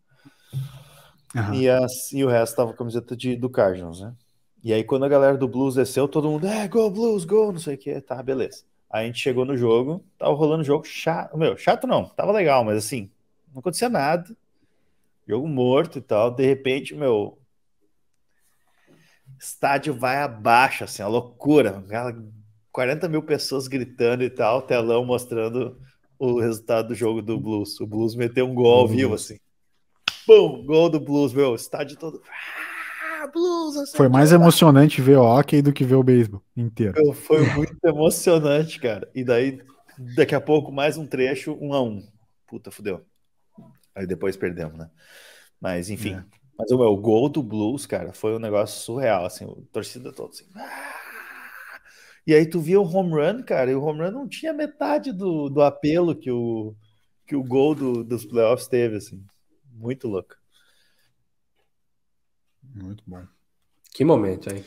uhum. 1.35 1.55
e, 1.55 1.69
as, 1.69 2.13
e 2.13 2.23
o 2.23 2.29
resto 2.29 2.57
tava 2.57 2.75
camiseta 2.75 3.17
de, 3.17 3.37
do 3.37 3.49
Cardinals, 3.49 4.01
né? 4.01 4.15
E 4.63 4.73
aí, 4.73 4.85
quando 4.85 5.05
a 5.05 5.09
galera 5.09 5.37
do 5.37 5.49
Blues 5.49 5.77
desceu, 5.77 6.09
todo 6.09 6.29
mundo, 6.29 6.47
é, 6.47 6.69
go 6.69 6.91
Blues, 6.91 7.25
go, 7.25 7.53
não 7.53 7.59
sei 7.59 7.77
o 7.77 7.79
que, 7.79 8.01
tá, 8.01 8.23
beleza. 8.23 8.65
Aí 8.91 9.05
a 9.05 9.07
gente 9.07 9.21
chegou 9.21 9.45
no 9.45 9.57
jogo, 9.57 10.05
tava 10.19 10.33
rolando 10.35 10.63
o 10.63 10.67
jogo 10.67 10.85
chato, 10.85 11.37
meu, 11.37 11.57
chato 11.57 11.87
não, 11.87 12.09
tava 12.09 12.33
legal, 12.33 12.65
mas 12.65 12.79
assim, 12.79 13.11
não 13.53 13.61
acontecia 13.61 13.89
nada. 13.89 14.37
Jogo 15.27 15.49
morto 15.49 15.99
e 15.99 16.03
tal. 16.03 16.31
De 16.31 16.47
repente, 16.47 16.95
meu. 16.95 17.39
Estádio 19.41 19.93
vai 19.93 20.19
abaixo, 20.19 20.85
assim, 20.85 21.03
a 21.03 21.09
loucura. 21.09 21.83
40 22.71 23.09
mil 23.09 23.23
pessoas 23.23 23.67
gritando 23.67 24.23
e 24.23 24.31
tal, 24.31 24.63
telão 24.63 25.05
mostrando 25.05 25.81
o 26.19 26.39
resultado 26.39 26.89
do 26.89 26.95
jogo 26.95 27.21
do 27.21 27.39
Blues. 27.39 27.81
O 27.81 27.87
Blues 27.87 28.15
meteu 28.15 28.47
um 28.47 28.55
gol 28.55 28.81
ao 28.81 28.89
vivo, 28.89 29.15
assim. 29.15 29.39
Pum, 30.27 30.65
gol 30.65 30.89
do 30.89 31.01
Blues, 31.01 31.33
meu. 31.33 31.55
Estádio 31.55 31.97
todo. 31.97 32.23
Ah, 32.29 32.76
Blues, 33.27 33.93
Foi 33.95 34.09
mais 34.09 34.33
emocionante 34.33 35.01
ver 35.01 35.17
o 35.17 35.25
hockey 35.25 35.63
do 35.63 35.73
que 35.73 35.85
ver 35.85 35.95
o 35.95 36.03
beisebol 36.03 36.43
inteiro. 36.57 37.13
Foi 37.15 37.45
muito 37.55 37.77
emocionante, 37.85 38.81
cara. 38.81 39.09
E 39.15 39.25
daí, 39.25 39.61
daqui 40.15 40.35
a 40.35 40.41
pouco, 40.41 40.73
mais 40.73 40.97
um 40.97 41.07
trecho, 41.07 41.57
um 41.61 41.73
a 41.73 41.83
um. 41.83 42.07
Puta, 42.47 42.71
fudeu. 42.71 43.05
Aí 43.95 44.07
depois 44.07 44.37
perdemos, 44.37 44.77
né? 44.77 44.91
Mas 45.61 45.91
enfim. 45.91 46.15
É. 46.15 46.25
Mas 46.59 46.71
o 46.71 46.79
meu 46.79 46.97
gol 46.97 47.29
do 47.29 47.43
Blues, 47.43 47.85
cara, 47.85 48.13
foi 48.13 48.35
um 48.35 48.39
negócio 48.39 48.81
surreal, 48.81 49.27
assim, 49.27 49.45
a 49.45 49.73
torcida 49.73 50.13
toda 50.13 50.31
assim. 50.31 50.47
Ah! 50.55 50.97
E 52.27 52.35
aí 52.35 52.45
tu 52.45 52.59
via 52.59 52.81
o 52.81 52.85
home 52.85 53.13
run, 53.13 53.43
cara, 53.43 53.71
e 53.71 53.75
o 53.75 53.83
home 53.83 54.01
run 54.01 54.11
não 54.11 54.29
tinha 54.29 54.53
metade 54.53 55.13
do, 55.13 55.49
do 55.49 55.63
apelo 55.63 56.15
que 56.15 56.31
o, 56.31 56.75
que 57.27 57.37
o 57.37 57.45
gol 57.45 57.75
do, 57.75 58.03
dos 58.03 58.25
playoffs 58.25 58.67
teve, 58.67 58.97
assim. 58.97 59.25
Muito 59.73 60.09
louco. 60.09 60.35
Muito 62.77 63.03
bom. 63.07 63.27
Que 63.93 64.05
momento, 64.05 64.55
hein? 64.55 64.63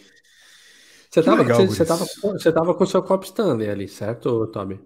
Você 1.09 1.19
estava 1.19 1.43
você, 1.43 1.65
você, 1.67 1.85
tava, 1.85 2.05
você 2.05 2.51
tava 2.51 2.75
com 2.75 2.83
o 2.83 2.87
seu 2.87 3.03
Cop 3.03 3.23
Stanley 3.25 3.69
ali, 3.69 3.87
certo, 3.87 4.47
Toby? 4.47 4.79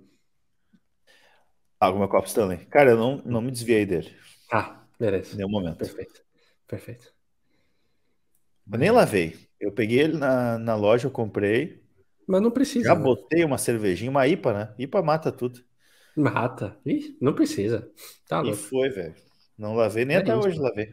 Ah, 1.79 1.89
com 1.89 1.95
o 1.95 1.99
meu 1.99 2.09
Cop 2.09 2.27
Stanley. 2.27 2.65
Cara, 2.65 2.91
eu 2.91 2.97
não, 2.97 3.21
não 3.25 3.41
me 3.41 3.51
desviei 3.51 3.85
dele. 3.85 4.13
Ah, 4.51 4.85
beleza. 4.99 5.35
Nenhum 5.35 5.49
momento. 5.49 5.77
Perfeito. 5.77 6.21
Perfeito. 6.67 7.13
Eu 8.71 8.79
nem 8.79 8.91
lavei. 8.91 9.37
Eu 9.59 9.71
peguei 9.71 9.99
ele 9.99 10.17
na, 10.17 10.57
na 10.57 10.75
loja, 10.75 11.07
eu 11.07 11.11
comprei. 11.11 11.83
Mas 12.27 12.41
não 12.41 12.51
precisa. 12.51 12.85
Já 12.85 12.95
né? 12.95 13.01
botei 13.01 13.43
uma 13.43 13.57
cervejinha, 13.57 14.11
uma 14.11 14.27
IPA, 14.27 14.53
né? 14.53 14.75
IPA 14.79 15.01
mata 15.01 15.31
tudo. 15.31 15.61
Mata. 16.15 16.77
Ih, 16.85 17.17
não 17.19 17.33
precisa. 17.33 17.89
Tá 18.27 18.41
louco. 18.41 18.57
E 18.57 18.61
foi, 18.61 18.89
velho. 18.89 19.15
Não 19.57 19.75
lavei, 19.75 20.05
nem 20.05 20.17
é 20.17 20.19
até 20.19 20.37
isso, 20.37 20.47
hoje 20.47 20.59
lavei. 20.59 20.89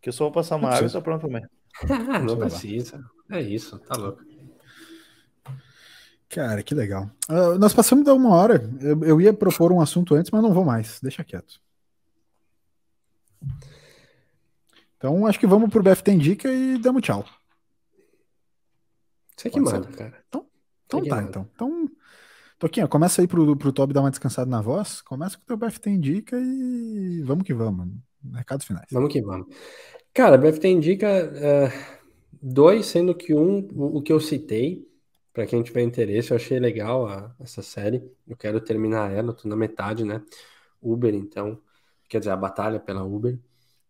Que 0.00 0.08
eu 0.08 0.12
só 0.12 0.24
vou 0.24 0.32
passar 0.32 0.56
uma 0.56 0.70
água 0.70 0.88
e 0.88 0.92
tô 0.92 1.02
pronto 1.02 1.22
também. 1.22 1.42
Ah, 1.88 2.18
não 2.18 2.36
precisa. 2.36 3.04
É 3.30 3.40
isso, 3.40 3.78
tá 3.78 3.96
louco. 3.96 4.22
Cara, 6.28 6.62
que 6.62 6.74
legal. 6.74 7.10
Uh, 7.28 7.58
nós 7.58 7.72
passamos 7.72 8.04
da 8.04 8.12
uma 8.12 8.34
hora. 8.34 8.70
Eu, 8.80 9.02
eu, 9.04 9.20
ia 9.20 9.32
propor 9.32 9.72
um 9.72 9.80
assunto 9.80 10.14
antes, 10.14 10.30
mas 10.30 10.42
não 10.42 10.52
vou 10.52 10.64
mais. 10.64 11.00
Deixa 11.00 11.24
quieto. 11.24 11.60
Então, 14.96 15.26
acho 15.26 15.38
que 15.38 15.46
vamos 15.46 15.70
pro 15.70 15.82
BFT 15.82 16.12
Indica 16.12 16.52
e 16.52 16.76
damos 16.78 17.02
tchau. 17.02 17.24
Você 19.36 19.48
que 19.48 19.60
Pode 19.60 19.72
manda, 19.72 19.90
ser? 19.90 19.96
cara. 19.96 20.24
Então, 20.28 20.46
então 20.84 21.04
tá, 21.04 21.16
manda. 21.16 21.28
então. 21.28 21.48
Então, 21.54 21.90
Toquinha, 22.58 22.88
começa 22.88 23.22
aí 23.22 23.28
pro, 23.28 23.56
pro 23.56 23.72
Toby 23.72 23.94
dar 23.94 24.00
uma 24.00 24.10
descansada 24.10 24.50
na 24.50 24.60
voz. 24.60 25.00
Começa 25.00 25.36
com 25.36 25.44
o 25.44 25.46
teu 25.46 25.56
BFT 25.56 25.90
Indica 25.90 26.36
e 26.38 27.22
vamos 27.22 27.44
que 27.44 27.54
vamos. 27.54 27.88
Recados 28.34 28.66
finais. 28.66 28.88
Vamos 28.90 29.12
que 29.12 29.22
vamos. 29.22 29.46
Cara, 30.18 30.36
BFT 30.36 30.66
Indica 30.66 31.06
uh, 31.06 31.96
dois, 32.42 32.86
sendo 32.86 33.14
que 33.14 33.32
um, 33.32 33.68
o, 33.72 33.98
o 33.98 34.02
que 34.02 34.12
eu 34.12 34.18
citei, 34.18 34.84
para 35.32 35.46
quem 35.46 35.62
tiver 35.62 35.82
interesse, 35.82 36.32
eu 36.32 36.36
achei 36.36 36.58
legal 36.58 37.06
a, 37.06 37.32
essa 37.38 37.62
série. 37.62 38.02
Eu 38.26 38.36
quero 38.36 38.60
terminar 38.60 39.12
ela, 39.12 39.32
tô 39.32 39.48
na 39.48 39.54
metade, 39.54 40.02
né? 40.02 40.20
Uber, 40.82 41.14
então, 41.14 41.60
quer 42.08 42.18
dizer, 42.18 42.32
a 42.32 42.36
batalha 42.36 42.80
pela 42.80 43.04
Uber. 43.04 43.38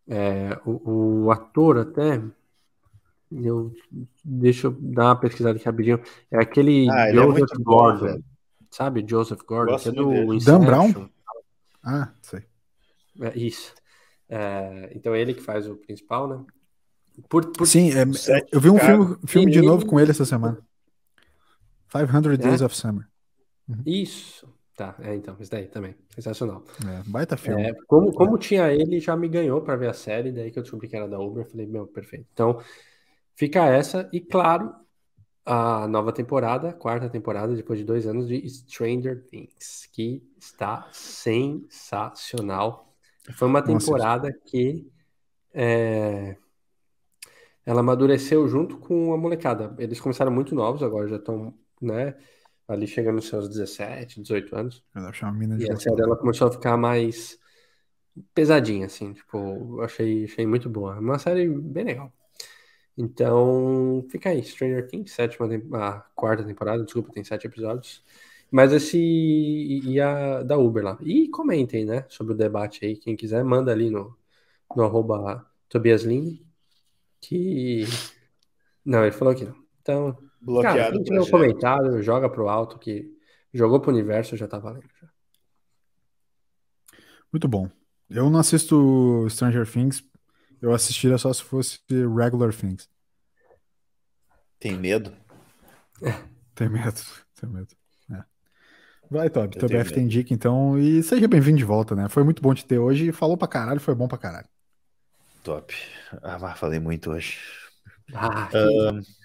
É, 0.07 0.51
o, 0.67 1.25
o, 1.25 1.31
ator 1.31 1.79
até. 1.79 2.23
Eu, 3.33 3.73
deixa 4.23 4.67
eu 4.67 4.77
dar 4.79 5.07
uma 5.07 5.17
pesquisada 5.17 5.57
aqui 5.57 5.65
rapidinho. 5.65 6.03
É 6.31 6.39
aquele 6.39 6.91
ah, 6.91 7.09
é 7.09 7.15
Joseph 7.15 7.53
é 7.59 7.63
Gordon. 7.63 8.17
Bom, 8.17 8.23
sabe? 8.71 9.03
Joseph 9.09 9.41
Gordon, 9.47 9.73
Gosto 9.73 9.93
que 9.95 9.99
é 9.99 10.03
do 10.03 10.39
Dan 10.45 10.61
Brown? 10.61 11.09
Ah, 11.83 12.13
sei. 12.21 12.43
É, 13.19 13.33
isso. 13.35 13.78
É, 14.29 14.91
então 14.95 15.17
ele 15.17 15.35
que 15.35 15.43
faz 15.43 15.69
o 15.69 15.77
principal, 15.77 16.29
né? 16.29 16.45
Por, 17.29 17.51
por... 17.53 17.67
Sim, 17.67 17.91
é, 17.91 18.03
eu 18.53 18.61
vi 18.61 18.71
um 18.71 18.79
filme, 18.79 19.17
filme 19.27 19.51
de 19.51 19.61
novo 19.61 19.85
com 19.87 19.99
ele 19.99 20.11
essa 20.11 20.25
semana. 20.25 20.59
500 21.91 22.39
Days 22.39 22.61
of 22.61 22.77
Summer. 22.77 23.09
Uhum. 23.69 23.83
Isso. 23.85 24.49
Tá, 24.77 24.95
é, 25.01 25.17
então, 25.17 25.37
isso 25.41 25.51
daí 25.51 25.67
também. 25.67 25.97
Sensacional. 26.15 26.63
É, 26.87 27.03
baita 27.07 27.37
filme. 27.37 27.63
É, 27.63 27.75
como, 27.89 28.13
como 28.13 28.39
tinha 28.39 28.73
ele, 28.73 29.01
já 29.01 29.17
me 29.17 29.29
ganhou 29.29 29.61
para 29.61 29.75
ver 29.75 29.89
a 29.89 29.93
série, 29.93 30.31
daí 30.31 30.53
que 30.53 30.59
eu 30.59 30.63
descobri 30.63 30.87
que 30.87 30.95
era 30.95 31.09
da 31.09 31.19
Uber, 31.19 31.51
falei, 31.51 31.67
meu, 31.67 31.87
perfeito. 31.87 32.27
Então, 32.33 32.63
fica 33.35 33.67
essa, 33.67 34.09
e 34.13 34.21
claro, 34.21 34.73
a 35.45 35.89
nova 35.89 36.13
temporada, 36.13 36.73
quarta 36.73 37.11
temporada, 37.11 37.57
depois 37.57 37.81
de 37.81 37.85
dois 37.85 38.07
anos, 38.07 38.29
de 38.29 38.49
Stranger 38.49 39.21
Things, 39.25 39.89
que 39.93 40.23
está 40.39 40.89
sensacional. 40.93 42.88
Foi 43.33 43.49
uma 43.49 43.63
temporada 43.63 44.29
Nossa. 44.29 44.41
que 44.47 44.91
é, 45.53 46.37
ela 47.65 47.81
amadureceu 47.81 48.49
junto 48.49 48.79
com 48.79 49.13
a 49.13 49.17
molecada. 49.17 49.75
Eles 49.79 50.01
começaram 50.01 50.33
muito 50.33 50.55
novos, 50.55 50.83
agora 50.83 51.09
já 51.09 51.17
estão 51.17 51.55
né? 51.81 52.15
Ali 52.67 52.87
chegando 52.87 53.17
nos 53.17 53.29
seus 53.29 53.49
17, 53.49 54.21
18 54.21 54.57
anos. 54.57 54.85
e 55.59 55.71
a 55.71 55.77
série 55.77 56.03
ela 56.03 56.17
começou 56.17 56.49
a 56.49 56.53
ficar 56.53 56.77
mais 56.77 57.39
pesadinha, 58.35 58.87
assim, 58.87 59.13
tipo, 59.13 59.39
eu 59.79 59.83
achei, 59.83 60.25
achei 60.25 60.47
muito 60.47 60.69
boa. 60.69 60.97
É 60.97 60.99
uma 60.99 61.19
série 61.19 61.49
bem 61.49 61.85
legal. 61.85 62.13
Então, 62.97 64.05
fica 64.11 64.31
aí, 64.31 64.43
Stranger 64.43 64.87
Things, 64.87 65.13
sétima, 65.13 65.49
a 65.75 66.01
quarta 66.15 66.45
temporada, 66.45 66.85
desculpa, 66.85 67.13
tem 67.13 67.25
sete 67.25 67.47
episódios. 67.47 68.05
Mas 68.51 68.73
esse 68.73 68.99
e 68.99 70.01
a 70.01 70.43
da 70.43 70.57
Uber 70.57 70.83
lá. 70.83 70.99
E 71.03 71.29
comentem, 71.29 71.85
né, 71.85 72.07
sobre 72.09 72.33
o 72.33 72.37
debate 72.37 72.85
aí, 72.85 72.97
quem 72.97 73.15
quiser, 73.17 73.45
manda 73.45 73.71
ali 73.71 73.91
no, 73.91 74.17
no 74.75 74.83
arroba 74.83 75.47
Tobias 75.69 76.03
Lin, 76.03 76.45
que... 77.21 77.85
Não, 78.85 79.03
ele 79.03 79.13
falou 79.13 79.35
que 79.35 79.45
não. 79.45 79.57
Então, 79.83 80.17
Bloqueado. 80.41 80.79
Cara, 80.79 80.93
quem 80.93 81.03
tiver 81.03 81.21
um 81.21 81.31
comentário, 81.31 82.03
joga 82.03 82.29
pro 82.29 82.49
alto 82.49 82.79
que 82.79 83.13
jogou 83.53 83.81
pro 83.81 83.91
universo 83.91 84.37
já 84.37 84.47
tá 84.47 84.59
valendo. 84.59 84.89
Já. 85.01 85.09
Muito 87.33 87.49
bom. 87.49 87.69
Eu 88.09 88.31
não 88.31 88.39
assisto 88.39 89.27
Stranger 89.29 89.71
Things. 89.71 90.03
Eu 90.61 90.73
assistiria 90.73 91.19
só 91.19 91.33
se 91.33 91.43
fosse 91.43 91.81
Regular 91.89 92.55
Things. 92.55 92.89
Tem 94.59 94.77
medo? 94.77 95.13
É. 96.03 96.13
Tem 96.55 96.69
medo. 96.69 97.01
Tem 97.39 97.49
medo. 97.49 97.78
Vai, 99.11 99.31
Toby. 99.31 99.59
Teu 99.59 99.69
BF 99.69 99.93
tem 99.93 100.07
dica, 100.07 100.35
então. 100.35 100.79
E 100.79 101.03
seja 101.03 101.27
bem-vindo 101.27 101.57
de 101.57 101.65
volta, 101.65 101.95
né? 101.95 102.09
Foi 102.09 102.23
muito 102.23 102.43
bom 102.43 102.55
te 102.55 102.65
ter 102.65 102.79
hoje. 102.79 103.11
Falou 103.13 103.37
pra 103.37 103.49
caralho, 103.49 103.81
foi 103.81 103.95
bom 103.95 104.07
pra 104.07 104.19
caralho. 104.19 104.49
Top. 105.43 105.75
Ah, 106.23 106.55
falei 106.55 106.79
muito 106.79 107.11
hoje. 107.11 107.39
Ah, 108.13 108.49
que... 108.51 109.19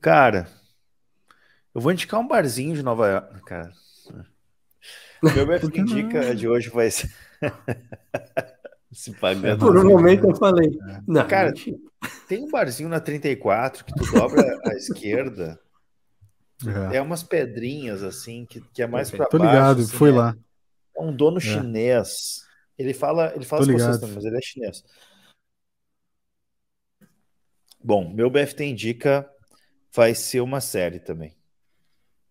Cara, 0.00 0.46
eu 1.74 1.80
vou 1.80 1.90
indicar 1.90 2.20
um 2.20 2.28
barzinho 2.28 2.74
de 2.74 2.82
Nova 2.82 3.08
York, 3.08 3.40
cara. 3.46 3.72
Meu 5.22 5.46
BFT 5.46 5.80
indica 5.80 6.34
de 6.34 6.46
hoje 6.46 6.68
vai 6.68 6.90
ser. 6.90 7.10
Se 8.92 9.12
pagando. 9.14 9.58
Por 9.58 9.76
um 9.76 9.88
momento 9.88 10.28
eu 10.28 10.36
falei. 10.36 10.70
Não, 11.06 11.26
cara, 11.26 11.52
tem 12.28 12.44
um 12.44 12.50
barzinho 12.50 12.88
na 12.88 13.00
34 13.00 13.84
que 13.84 13.92
tu 13.92 14.12
dobra 14.12 14.60
à 14.64 14.74
esquerda. 14.76 15.58
É. 16.92 16.96
é. 16.96 17.02
umas 17.02 17.22
pedrinhas 17.22 18.02
assim, 18.02 18.46
que, 18.46 18.60
que 18.60 18.82
é 18.82 18.86
mais 18.86 19.10
para 19.10 19.18
baixo. 19.18 19.30
Tô 19.30 19.38
ligado, 19.38 19.80
assim, 19.82 19.96
foi 19.96 20.10
é, 20.10 20.12
lá. 20.12 20.36
É 20.96 21.02
um 21.02 21.14
dono 21.14 21.38
é. 21.38 21.40
chinês. 21.40 22.44
Ele 22.78 22.92
fala, 22.92 23.32
ele 23.34 23.44
fala 23.44 23.62
as 23.62 24.00
mas 24.00 24.24
ele 24.24 24.36
é 24.36 24.40
chinês. 24.40 24.84
Bom, 27.82 28.08
meu 28.08 28.30
BFT 28.30 28.64
indica 28.64 29.30
vai 29.92 30.14
ser 30.14 30.40
uma 30.40 30.60
série 30.60 30.98
também. 30.98 31.36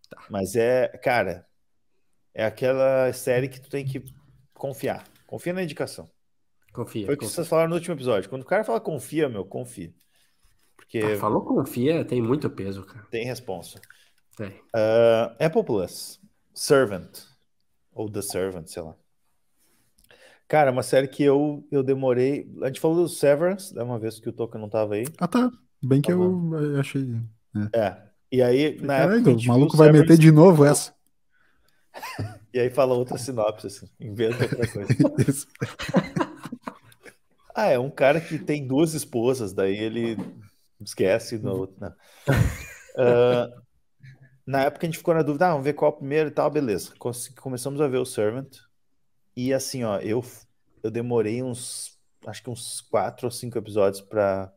Tá. 0.10 0.26
Mas 0.30 0.56
é, 0.56 0.88
cara, 0.88 1.46
é 2.34 2.46
aquela 2.46 3.12
série 3.14 3.48
que 3.48 3.62
tu 3.62 3.70
tem 3.70 3.86
que 3.86 4.04
confiar. 4.54 5.04
Confia 5.28 5.54
na 5.54 5.64
indicação. 5.64 6.10
Confia. 6.74 7.06
Foi 7.06 7.16
o 7.16 7.18
que 7.18 7.26
vocês 7.26 7.48
falaram 7.48 7.70
no 7.70 7.76
último 7.76 7.96
episódio. 7.96 8.30
Quando 8.30 8.42
o 8.42 8.46
cara 8.46 8.64
fala 8.64 8.82
confia, 8.82 9.30
meu, 9.30 9.46
confia. 9.46 9.94
Porque. 10.76 11.00
Ah, 11.00 11.18
falou 11.18 11.46
confia, 11.46 12.04
tem 12.04 12.22
muito 12.22 12.50
peso, 12.50 12.84
cara. 12.84 13.06
Tem 13.12 13.26
responsa. 13.26 13.80
Tem. 14.36 14.50
Uh, 14.50 15.36
Apple 15.40 15.64
Plus, 15.64 16.20
Servant. 16.54 17.20
Ou 17.94 18.10
The 18.10 18.22
Servant, 18.22 18.68
sei 18.68 18.82
lá. 18.82 18.96
Cara, 20.48 20.72
uma 20.72 20.84
série 20.84 21.08
que 21.08 21.24
eu, 21.24 21.66
eu 21.72 21.84
demorei. 21.84 22.52
A 22.62 22.68
gente 22.68 22.80
falou 22.80 22.98
do 22.98 23.10
Severance, 23.10 23.74
da 23.74 23.84
uma 23.84 24.00
vez 24.00 24.20
que 24.20 24.30
o 24.30 24.34
Toca 24.34 24.58
não 24.58 24.70
tava 24.70 24.96
aí. 24.96 25.06
Ah, 25.18 25.28
tá. 25.28 25.52
Bem 25.82 26.02
que 26.02 26.12
eu 26.12 26.52
achei. 26.80 27.08
É. 27.74 27.80
é. 27.80 28.04
E 28.32 28.42
aí, 28.42 28.80
na 28.82 28.98
Caralho, 28.98 29.30
época, 29.30 29.38
o 29.38 29.48
maluco 29.48 29.78
vai 29.78 29.92
meter 29.92 30.18
de 30.18 30.32
novo 30.32 30.66
essa. 30.66 30.94
e 32.54 32.60
aí 32.60 32.70
fala 32.70 32.96
outra 32.96 33.18
sinopse, 33.18 33.68
assim, 33.68 33.88
inventa 34.00 34.44
outra 34.44 34.68
coisa. 34.68 35.48
ah, 37.54 37.68
é 37.68 37.78
um 37.78 37.92
cara 37.92 38.20
que 38.20 38.40
tem 38.40 38.66
duas 38.66 38.94
esposas, 38.94 39.54
daí 39.54 39.78
ele 39.78 40.18
esquece 40.82 41.38
na 41.38 41.52
outra. 41.52 41.96
Uh, 42.96 43.63
na 44.46 44.64
época 44.64 44.86
a 44.86 44.90
gente 44.90 44.98
ficou 44.98 45.14
na 45.14 45.22
dúvida, 45.22 45.48
ah, 45.48 45.52
vamos 45.52 45.66
ver 45.66 45.74
qual 45.74 45.94
primeiro 45.94 46.30
e 46.30 46.32
tal, 46.32 46.50
beleza. 46.50 46.94
Começamos 46.98 47.80
a 47.82 47.88
ver 47.88 47.98
o 47.98 48.06
Servant. 48.06 48.58
E 49.36 49.54
assim, 49.54 49.84
ó, 49.84 49.98
eu, 50.00 50.24
eu 50.84 50.92
demorei 50.92 51.42
uns, 51.42 51.98
acho 52.28 52.44
que 52.44 52.50
uns 52.50 52.82
quatro 52.82 53.28
ou 53.28 53.32
cinco 53.32 53.58
episódios 53.58 54.02
para 54.02 54.54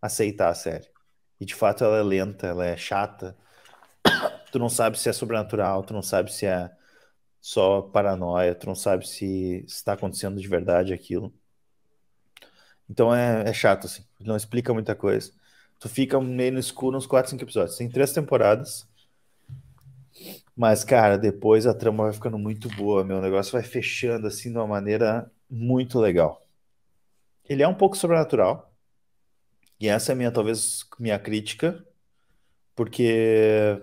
aceitar 0.00 0.50
a 0.50 0.54
série. 0.54 0.88
E 1.40 1.44
de 1.44 1.54
fato 1.54 1.84
ela 1.84 1.98
é 1.98 2.02
lenta, 2.02 2.46
ela 2.46 2.66
é 2.66 2.76
chata. 2.76 3.36
Tu 4.52 4.58
não 4.58 4.68
sabe 4.68 4.98
se 4.98 5.08
é 5.08 5.12
sobrenatural, 5.12 5.82
tu 5.82 5.94
não 5.94 6.02
sabe 6.02 6.32
se 6.32 6.46
é 6.46 6.70
só 7.40 7.82
paranoia, 7.82 8.54
tu 8.54 8.66
não 8.66 8.74
sabe 8.74 9.06
se 9.08 9.64
está 9.66 9.94
acontecendo 9.94 10.40
de 10.40 10.46
verdade 10.48 10.92
aquilo. 10.92 11.34
Então 12.88 13.14
é, 13.14 13.48
é 13.48 13.52
chato, 13.52 13.86
assim. 13.86 14.04
Não 14.20 14.36
explica 14.36 14.72
muita 14.74 14.94
coisa. 14.94 15.32
Tu 15.82 15.88
fica 15.88 16.20
meio 16.20 16.52
no 16.52 16.60
escuro 16.60 16.96
uns 16.96 17.08
4, 17.08 17.32
5 17.32 17.42
episódios. 17.42 17.76
Tem 17.76 17.88
três 17.88 18.12
temporadas. 18.12 18.86
Mas, 20.56 20.84
cara, 20.84 21.18
depois 21.18 21.66
a 21.66 21.74
trama 21.74 22.04
vai 22.04 22.12
ficando 22.12 22.38
muito 22.38 22.68
boa. 22.76 23.02
Meu 23.02 23.20
negócio 23.20 23.50
vai 23.50 23.64
fechando 23.64 24.28
assim 24.28 24.52
de 24.52 24.58
uma 24.58 24.66
maneira 24.68 25.28
muito 25.50 25.98
legal. 25.98 26.46
Ele 27.48 27.64
é 27.64 27.68
um 27.68 27.74
pouco 27.74 27.96
sobrenatural. 27.96 28.72
E 29.80 29.88
essa 29.88 30.12
é 30.12 30.14
minha, 30.14 30.30
talvez, 30.30 30.88
minha 31.00 31.18
crítica, 31.18 31.84
porque, 32.76 33.82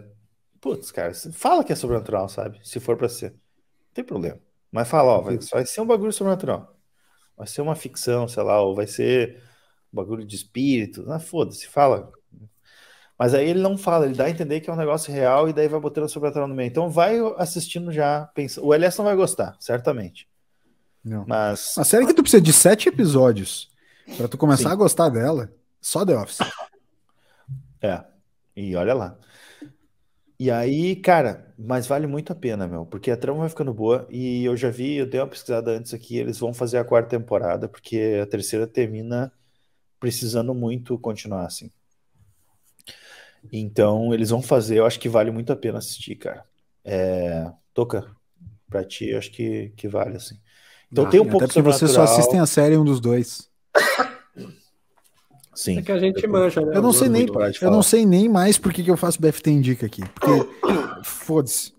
putz, 0.62 0.92
cara, 0.92 1.12
fala 1.34 1.66
que 1.66 1.74
é 1.74 1.76
sobrenatural, 1.76 2.30
sabe? 2.30 2.62
Se 2.64 2.80
for 2.80 2.96
para 2.96 3.10
ser. 3.10 3.32
Não 3.32 3.94
tem 3.94 4.06
problema. 4.06 4.40
Mas 4.72 4.88
fala, 4.88 5.18
ó, 5.18 5.22
vai, 5.22 5.38
vai 5.38 5.66
ser 5.66 5.82
um 5.82 5.86
bagulho 5.86 6.14
sobrenatural. 6.14 6.80
Vai 7.36 7.46
ser 7.46 7.60
uma 7.60 7.76
ficção, 7.76 8.26
sei 8.26 8.42
lá, 8.42 8.62
ou 8.62 8.74
vai 8.74 8.88
ser 8.88 9.49
bagulho 9.92 10.26
de 10.26 10.36
espírito. 10.36 11.06
Ah, 11.12 11.20
foda-se, 11.20 11.68
fala. 11.68 12.12
Mas 13.18 13.34
aí 13.34 13.50
ele 13.50 13.60
não 13.60 13.78
fala, 13.78 14.06
ele 14.06 14.16
dá 14.16 14.26
a 14.26 14.30
entender 14.30 14.62
que 14.62 14.70
é 14.70 14.74
um 14.74 14.78
negócio 14.78 15.12
real 15.12 15.50
e 15.50 15.54
daí 15.54 15.68
vai 15.68 15.80
botando 15.80 16.08
sobre 16.08 16.30
a 16.30 16.32
tela 16.32 16.48
no 16.48 16.56
meio. 16.56 16.70
Então 16.70 16.90
vai 16.90 17.18
assistindo 17.38 17.92
já, 17.92 18.30
pensa. 18.34 18.62
O 18.62 18.74
LS 18.74 18.98
não 18.98 19.06
vai 19.06 19.16
gostar, 19.16 19.58
certamente. 19.60 20.28
Não. 21.04 21.26
Mas. 21.28 21.78
A 21.78 21.84
série 21.84 22.06
que 22.06 22.14
tu 22.14 22.22
precisa 22.22 22.42
de 22.42 22.54
sete 22.54 22.88
episódios 22.88 23.70
para 24.16 24.28
tu 24.28 24.38
começar 24.38 24.70
Sim. 24.70 24.74
a 24.74 24.76
gostar 24.76 25.10
dela, 25.10 25.52
só 25.82 26.06
The 26.06 26.18
Office. 26.18 26.40
É. 27.82 28.04
E 28.56 28.76
olha 28.76 28.94
lá. 28.94 29.18
E 30.40 30.50
aí, 30.50 30.96
cara, 30.96 31.54
mas 31.58 31.86
vale 31.86 32.08
muito 32.08 32.32
a 32.32 32.36
pena, 32.36 32.66
meu, 32.66 32.86
porque 32.86 33.12
a 33.12 33.18
trama 33.18 33.40
vai 33.40 33.50
ficando 33.50 33.74
boa 33.74 34.08
e 34.10 34.46
eu 34.46 34.56
já 34.56 34.70
vi, 34.70 34.96
eu 34.96 35.06
dei 35.06 35.20
uma 35.20 35.28
pesquisada 35.28 35.72
antes 35.72 35.94
aqui, 35.94 36.18
eles 36.18 36.40
vão 36.40 36.54
fazer 36.54 36.78
a 36.78 36.84
quarta 36.86 37.10
temporada, 37.10 37.68
porque 37.68 38.20
a 38.24 38.26
terceira 38.26 38.66
termina 38.66 39.34
precisando 40.00 40.54
muito 40.54 40.98
continuar 40.98 41.46
assim. 41.46 41.72
Então, 43.52 44.14
eles 44.14 44.30
vão 44.30 44.42
fazer, 44.42 44.80
eu 44.80 44.86
acho 44.86 45.00
que 45.00 45.10
vale 45.10 45.32
muito 45.32 45.52
a 45.52 45.56
pena 45.56 45.78
assistir, 45.78 46.16
cara. 46.16 46.44
É, 46.84 47.50
toca 47.74 48.10
pra 48.70 48.84
ti, 48.84 49.10
eu 49.10 49.18
acho 49.18 49.32
que, 49.32 49.72
que 49.76 49.88
vale, 49.88 50.18
assim. 50.18 50.38
Então 50.92 51.06
ah, 51.06 51.10
tem 51.10 51.20
um 51.20 51.26
pouco 51.26 51.46
Até 51.46 51.54
porque 51.54 51.62
vocês 51.62 51.92
só 51.92 52.04
assistem 52.04 52.40
a 52.40 52.46
série 52.46 52.78
um 52.78 52.84
dos 52.84 53.00
dois. 53.00 53.50
Sim. 55.54 55.80
É 55.80 55.82
que 55.82 55.92
a 55.92 56.00
gente 56.00 56.26
manja, 56.26 56.62
né? 56.62 56.76
Eu 56.76 56.82
não 56.82 56.94
sei 56.94 57.10
nem, 57.10 57.28
eu 57.62 57.72
não 57.72 57.84
sei 57.84 58.06
nem 58.06 58.30
mais 58.30 58.58
por 58.58 58.72
que, 58.72 58.84
que 58.84 58.90
eu 58.90 58.98
faço 58.98 59.22
BFT 59.22 59.52
Indica 59.52 59.86
aqui. 59.86 60.02
Porque, 60.16 60.50
foda-se. 61.04 61.74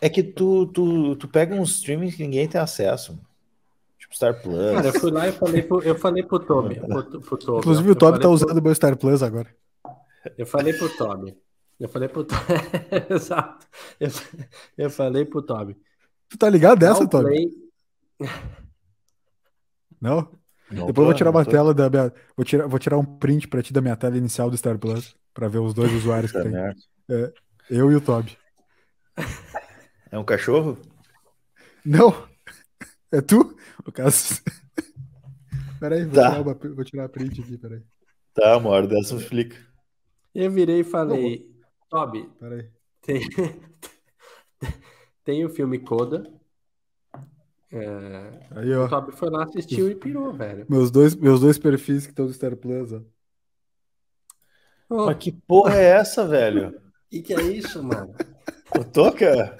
É 0.00 0.08
que 0.08 0.22
tu, 0.22 0.66
tu, 0.68 1.16
tu 1.16 1.28
pega 1.28 1.54
uns 1.54 1.76
streaming 1.76 2.10
que 2.10 2.22
ninguém 2.22 2.48
tem 2.48 2.60
acesso. 2.60 3.18
Tipo 4.08 4.14
Star 4.14 4.42
Plus. 4.42 4.72
Cara, 4.74 4.86
eu 4.86 4.92
fui 5.00 5.10
lá 5.10 5.28
e 5.28 5.32
falei 5.32 5.62
pro, 5.62 5.82
eu 5.82 5.94
falei 5.94 6.22
pro 6.22 6.38
Tommy. 6.38 6.80
Pro, 6.80 7.20
pro 7.20 7.36
Tommy 7.36 7.58
Inclusive 7.58 7.90
o 7.90 7.94
Tommy 7.94 8.12
tá 8.14 8.20
pro... 8.20 8.30
usando 8.30 8.58
o 8.58 8.62
meu 8.62 8.74
Star 8.74 8.96
Plus 8.96 9.22
agora. 9.22 9.54
Eu 10.36 10.46
falei 10.46 10.72
pro 10.72 10.88
Tommy. 10.96 11.36
Eu 11.78 11.88
falei 11.88 12.08
pro 12.08 12.24
Tommy. 12.24 12.40
Exato. 13.10 13.66
Eu, 14.00 14.10
eu 14.76 14.90
falei 14.90 15.24
pro 15.24 15.42
Tommy. 15.42 15.76
Tu 16.28 16.38
tá 16.38 16.48
ligado 16.48 16.78
dessa, 16.78 17.06
Tommy? 17.06 17.50
Não? 20.00 20.28
Não 20.70 20.86
Depois 20.86 20.98
eu 20.98 21.04
vou 21.04 21.14
tirar 21.14 21.30
uma 21.30 21.44
tô. 21.44 21.50
tela 21.50 21.74
da 21.74 21.88
minha. 21.88 22.12
Vou 22.36 22.44
tirar, 22.44 22.66
vou 22.66 22.78
tirar 22.78 22.98
um 22.98 23.04
print 23.04 23.48
pra 23.48 23.62
ti 23.62 23.72
da 23.72 23.80
minha 23.80 23.96
tela 23.96 24.16
inicial 24.16 24.50
do 24.50 24.56
Star 24.56 24.78
Plus 24.78 25.14
pra 25.32 25.48
ver 25.48 25.58
os 25.58 25.72
dois 25.72 25.92
usuários 25.92 26.32
que 26.32 26.42
tem. 26.42 26.54
É, 27.10 27.32
eu 27.70 27.90
e 27.90 27.96
o 27.96 28.00
Toby. 28.00 28.36
É 30.10 30.18
um 30.18 30.24
cachorro? 30.24 30.78
Não. 31.84 32.26
É 33.10 33.20
tu? 33.20 33.56
O 33.88 33.92
caso. 33.92 34.42
Peraí, 35.80 36.04
vou, 36.04 36.12
tá. 36.12 36.28
tirar 36.28 36.42
uma, 36.42 36.54
vou 36.54 36.84
tirar 36.84 37.04
a 37.04 37.08
print 37.08 37.40
aqui, 37.40 37.56
peraí. 37.56 37.82
Tá, 38.34 38.56
uma 38.56 38.70
hora 38.70 38.86
dessa 38.86 39.14
explica. 39.14 39.56
Eu 40.34 40.50
virei 40.50 40.80
e 40.80 40.84
falei. 40.84 41.48
Toby. 41.88 42.28
Tem, 43.00 43.22
tem 45.24 45.44
o 45.44 45.48
filme 45.48 45.78
Coda, 45.78 46.30
é... 47.70 48.40
Aí, 48.50 48.74
ó. 48.74 48.86
O 48.86 48.88
Toby 48.88 49.12
foi 49.12 49.30
lá, 49.30 49.44
assistiu 49.44 49.90
e 49.90 49.94
pirou, 49.94 50.32
velho. 50.32 50.66
Meus 50.68 50.90
dois, 50.90 51.14
meus 51.14 51.40
dois 51.40 51.58
perfis 51.58 52.04
que 52.04 52.12
estão 52.12 52.26
do 52.26 52.32
Star 52.32 52.56
Plus, 52.56 52.92
ó. 52.92 53.00
Oh. 54.90 55.06
Mas 55.06 55.18
que 55.18 55.32
porra 55.32 55.76
é 55.76 55.84
essa, 55.84 56.26
velho? 56.26 56.80
E 57.10 57.22
que 57.22 57.32
é 57.32 57.40
isso, 57.40 57.82
mano? 57.82 58.14
O 58.78 58.84
Toca? 58.84 59.56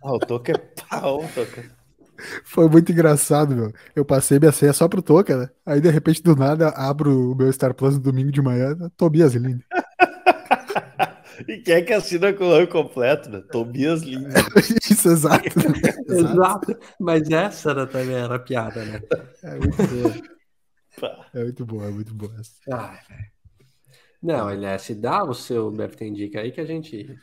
Ah, 0.00 0.12
o 0.12 0.18
Toca 0.20 0.52
é 0.52 0.58
pau, 0.88 1.18
Toca. 1.34 1.77
Foi 2.44 2.68
muito 2.68 2.92
engraçado, 2.92 3.54
meu. 3.54 3.72
Eu 3.94 4.04
passei 4.04 4.38
minha 4.38 4.52
senha 4.52 4.72
só 4.72 4.88
pro 4.88 5.02
Toca, 5.02 5.36
né? 5.36 5.50
Aí, 5.64 5.80
de 5.80 5.90
repente, 5.90 6.22
do 6.22 6.34
nada, 6.34 6.68
abro 6.70 7.32
o 7.32 7.34
meu 7.34 7.52
Star 7.52 7.74
Plus 7.74 7.94
no 7.94 8.00
domingo 8.00 8.32
de 8.32 8.42
manhã, 8.42 8.76
Tobias 8.96 9.34
Lindo. 9.34 9.64
E 11.46 11.58
quem 11.58 11.74
é 11.74 11.82
que 11.82 11.92
assina 11.92 12.32
com 12.32 12.44
o 12.44 12.50
nome 12.50 12.66
completo, 12.66 13.30
né? 13.30 13.40
Tobias 13.52 14.02
Lima. 14.02 14.28
Isso, 14.90 15.08
exato. 15.10 15.44
exato. 16.08 16.76
Mas 16.98 17.30
essa 17.30 17.70
era, 17.70 17.86
também 17.86 18.16
era 18.16 18.34
a 18.34 18.38
piada, 18.38 18.84
né? 18.84 19.00
É 19.42 19.54
muito 19.54 19.76
boa. 19.76 21.24
É 21.32 21.42
muito 21.44 21.66
boa, 21.66 21.84
é 21.84 21.90
muito 21.90 22.14
boa 22.14 22.34
essa. 22.40 22.52
Ai, 22.72 22.98
Não, 24.20 24.50
LS, 24.50 24.94
dá 24.96 25.22
o 25.22 25.34
seu 25.34 25.70
BFT 25.70 26.06
Indica 26.06 26.40
aí 26.40 26.50
que 26.50 26.60
a 26.60 26.64
gente. 26.64 27.16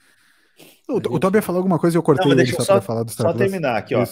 O, 0.87 0.95
gente... 0.95 1.07
o 1.09 1.19
Tobi 1.19 1.41
falou 1.41 1.59
alguma 1.59 1.77
coisa 1.77 1.97
e 1.97 1.99
eu 1.99 2.03
cortei 2.03 2.25
não, 2.25 2.39
ele 2.39 2.51
só, 2.53 2.63
só 2.63 2.73
para 2.73 2.81
falar 2.81 3.03
do 3.03 3.11
Star 3.11 3.27
Só 3.27 3.33
Plus. 3.33 3.43
terminar 3.43 3.77
aqui, 3.77 3.95
ó. 3.95 4.05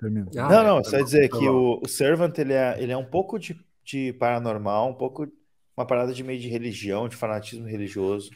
Termina. 0.00 0.30
Ah, 0.36 0.48
não, 0.48 0.64
não, 0.64 0.78
é, 0.78 0.84
só 0.84 0.92
tá 0.92 1.02
dizer 1.02 1.28
tá 1.28 1.38
que 1.38 1.46
o, 1.46 1.78
o, 1.84 1.86
Servant 1.86 2.36
ele 2.38 2.54
é, 2.54 2.82
ele 2.82 2.90
é 2.90 2.96
um 2.96 3.04
pouco 3.04 3.38
de, 3.38 3.54
de 3.84 4.14
paranormal, 4.14 4.88
um 4.88 4.94
pouco 4.94 5.30
uma 5.76 5.86
parada 5.86 6.14
de 6.14 6.24
meio 6.24 6.40
de 6.40 6.48
religião, 6.48 7.06
de 7.06 7.16
fanatismo 7.16 7.66
religioso. 7.66 8.30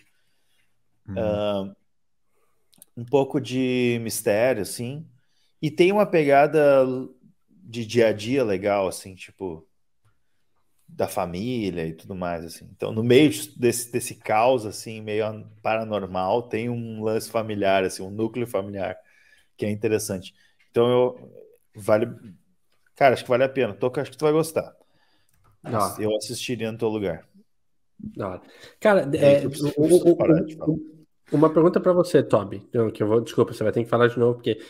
Uhum. 1.09 1.15
Uh, 1.15 1.77
um 2.97 3.05
pouco 3.05 3.41
de 3.41 3.99
mistério, 4.03 4.61
assim. 4.61 5.09
E 5.61 5.71
tem 5.71 5.91
uma 5.91 6.05
pegada 6.05 6.87
de 7.49 7.87
dia 7.87 8.09
a 8.09 8.13
dia 8.13 8.45
legal, 8.45 8.87
assim, 8.87 9.15
tipo, 9.15 9.67
da 10.87 11.09
família 11.09 11.87
e 11.87 11.95
tudo 11.95 12.15
mais, 12.15 12.45
assim. 12.45 12.69
Então, 12.77 12.93
no 12.93 13.03
meio 13.03 13.31
desse, 13.57 13.91
desse 13.91 14.15
caos, 14.17 14.67
assim, 14.67 15.01
meio 15.01 15.25
paranormal, 15.63 16.43
tem 16.43 16.69
um 16.69 17.03
lance 17.03 17.31
familiar, 17.31 17.85
assim, 17.85 18.03
um 18.03 18.11
núcleo 18.11 18.47
familiar, 18.47 18.97
que 19.57 19.65
é 19.65 19.71
interessante. 19.71 20.35
Então, 20.71 20.89
eu, 20.89 21.44
vale... 21.75 22.07
Cara, 22.97 23.15
acho 23.15 23.25
que 23.25 23.31
vale 23.31 23.45
a 23.45 23.49
pena. 23.49 23.75
Toca, 23.75 24.01
acho 24.01 24.11
que 24.11 24.17
tu 24.17 24.25
vai 24.25 24.33
gostar. 24.33 24.75
Eu 25.99 26.15
assistiria 26.17 26.71
no 26.71 26.79
teu 26.79 26.89
lugar. 26.89 27.27
Cara, 28.81 29.09
é, 29.17 29.47
o, 29.47 30.73
o, 30.73 30.95
uma 31.33 31.53
pergunta 31.53 31.81
para 31.81 31.93
você, 31.93 32.23
Toby. 32.23 32.61
Que 32.93 33.03
eu 33.03 33.07
vou, 33.07 33.21
desculpa, 33.21 33.53
você 33.53 33.65
vai 33.65 33.73
ter 33.73 33.83
que 33.83 33.91
falar 33.91 34.09
de 34.09 34.19
novo, 34.19 34.35
porque 34.35 34.61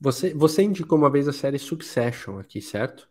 você, 0.00 0.34
você 0.34 0.62
indicou 0.62 0.98
uma 0.98 1.10
vez 1.10 1.28
a 1.28 1.32
série 1.32 1.58
Succession 1.58 2.38
aqui, 2.38 2.60
certo? 2.60 3.08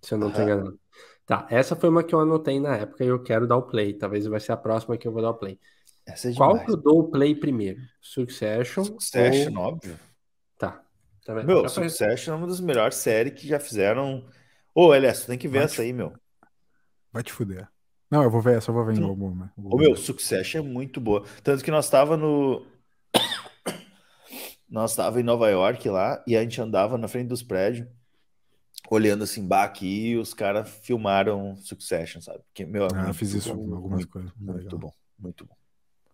Se 0.00 0.14
eu 0.14 0.18
não 0.18 0.28
estou 0.28 0.44
enganado. 0.44 0.78
Tá, 1.24 1.46
essa 1.50 1.76
foi 1.76 1.88
uma 1.88 2.02
que 2.02 2.14
eu 2.14 2.20
anotei 2.20 2.60
na 2.60 2.76
época 2.76 3.04
e 3.04 3.08
eu 3.08 3.22
quero 3.22 3.46
dar 3.46 3.56
o 3.56 3.62
play. 3.62 3.94
Talvez 3.94 4.26
vai 4.26 4.40
ser 4.40 4.52
a 4.52 4.56
próxima 4.56 4.96
que 4.98 5.06
eu 5.06 5.12
vou 5.12 5.22
dar 5.22 5.30
o 5.30 5.34
play. 5.34 5.58
É 6.06 6.14
Qual 6.34 6.58
que 6.64 6.70
eu 6.70 6.76
dou 6.76 7.00
o 7.00 7.10
play 7.10 7.34
primeiro? 7.34 7.80
Succession? 8.00 8.84
Succession, 8.84 9.56
ou... 9.56 9.62
óbvio. 9.62 9.98
Tá. 11.24 11.34
tá 11.34 11.42
meu, 11.42 11.68
Succession 11.68 12.34
é 12.34 12.36
uma 12.36 12.46
das 12.46 12.60
melhores 12.60 12.96
séries 12.96 13.34
que 13.34 13.46
já 13.46 13.60
fizeram. 13.60 14.24
Ô, 14.74 14.86
oh, 14.86 14.94
Elias, 14.94 15.20
tu 15.20 15.26
tem 15.26 15.38
que 15.38 15.48
ver 15.48 15.58
vai 15.58 15.64
essa 15.64 15.76
te... 15.76 15.82
aí, 15.82 15.92
meu. 15.92 16.12
Vai 17.12 17.22
te 17.22 17.32
fuder. 17.32 17.68
Não, 18.10 18.22
eu 18.22 18.30
vou 18.30 18.40
ver 18.40 18.58
essa, 18.58 18.70
eu 18.70 18.74
vou 18.74 18.84
ver 18.84 18.98
em 18.98 19.02
algum. 19.02 19.34
Né? 19.34 19.50
O 19.56 19.78
meu, 19.78 19.96
Succession 19.96 20.60
é 20.60 20.62
muito 20.62 21.00
boa. 21.00 21.24
Tanto 21.42 21.64
que 21.64 21.70
nós 21.70 21.88
tava 21.88 22.16
no. 22.16 22.66
nós 24.68 24.90
estava 24.90 25.20
em 25.20 25.24
Nova 25.24 25.48
York 25.48 25.88
lá 25.88 26.22
e 26.26 26.36
a 26.36 26.42
gente 26.42 26.60
andava 26.60 26.98
na 26.98 27.08
frente 27.08 27.28
dos 27.28 27.42
prédios, 27.42 27.86
olhando 28.90 29.24
assim, 29.24 29.46
bah, 29.46 29.64
aqui 29.64 30.08
e 30.10 30.16
os 30.18 30.34
caras 30.34 30.68
filmaram 30.68 31.56
Succession, 31.56 32.20
sabe? 32.20 32.40
Porque, 32.48 32.66
meu, 32.66 32.88
ah, 32.94 33.08
eu 33.08 33.14
fiz 33.14 33.32
isso 33.32 33.54
com 33.54 33.74
algumas 33.74 34.00
muito, 34.00 34.08
coisas. 34.08 34.32
Muito 34.36 34.78
bom, 34.78 34.92
muito 35.18 35.46
bom. 35.46 35.56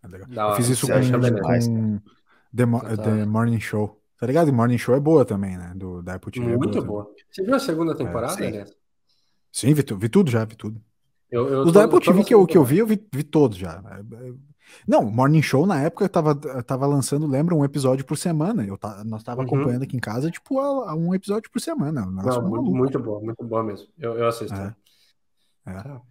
É 0.01 0.07
legal. 0.07 0.51
eu 0.51 0.55
fiz 0.55 0.69
isso 0.69 0.87
com, 0.87 0.93
com 0.93 1.99
The, 2.55 2.65
The, 3.03 3.25
Morning 3.25 3.59
Show. 3.59 3.98
Tá 4.19 4.27
ligado? 4.27 4.47
The 4.47 4.51
Morning 4.51 4.77
Show 4.77 4.95
é 4.95 4.99
boa 4.99 5.23
também, 5.23 5.57
né? 5.57 5.71
Do, 5.75 6.01
da 6.01 6.15
Apple 6.15 6.31
TV. 6.31 6.57
Muito 6.57 6.77
é 6.77 6.81
boa. 6.81 7.03
boa. 7.03 7.15
Você 7.31 7.41
viu 7.41 7.55
a 7.55 7.59
segunda 7.59 7.95
temporada, 7.95 8.43
é, 8.43 8.65
sim. 8.65 8.73
Sim, 9.51 9.73
vi, 9.73 9.83
vi 9.97 10.09
tudo 10.09 10.29
já, 10.29 10.43
vi 10.43 10.55
tudo. 10.55 10.81
Eu, 11.31 11.47
eu 11.47 11.61
Os 11.61 11.71
da 11.71 11.85
Apple 11.85 12.01
TV 12.01 12.23
que 12.23 12.33
eu, 12.33 12.45
que 12.45 12.57
eu 12.57 12.63
vi, 12.63 12.79
eu 12.79 12.87
vi, 12.87 13.01
vi 13.13 13.23
todos 13.23 13.57
já. 13.57 13.81
Não, 14.87 15.03
Morning 15.03 15.41
Show 15.41 15.65
na 15.65 15.81
época 15.81 16.03
eu 16.03 16.09
tava, 16.09 16.35
tava 16.63 16.85
lançando, 16.85 17.25
lembra, 17.25 17.55
um 17.55 17.63
episódio 17.63 18.05
por 18.05 18.17
semana. 18.17 18.65
Eu 18.65 18.77
nós 19.05 19.23
tava 19.23 19.41
uhum. 19.41 19.47
acompanhando 19.47 19.83
aqui 19.83 19.95
em 19.95 20.01
casa, 20.01 20.29
tipo, 20.29 20.59
a, 20.59 20.91
a 20.91 20.95
um 20.95 21.15
episódio 21.15 21.49
por 21.49 21.61
semana. 21.61 22.01
Não, 22.01 22.41
muito, 22.49 22.71
muito 22.71 22.99
bom, 22.99 23.21
muito 23.21 23.43
bom 23.45 23.63
mesmo. 23.63 23.87
Eu, 23.97 24.17
eu 24.17 24.27
assisto. 24.27 24.53
É. 24.53 24.75
É. 25.65 25.71
Ah. 25.71 26.01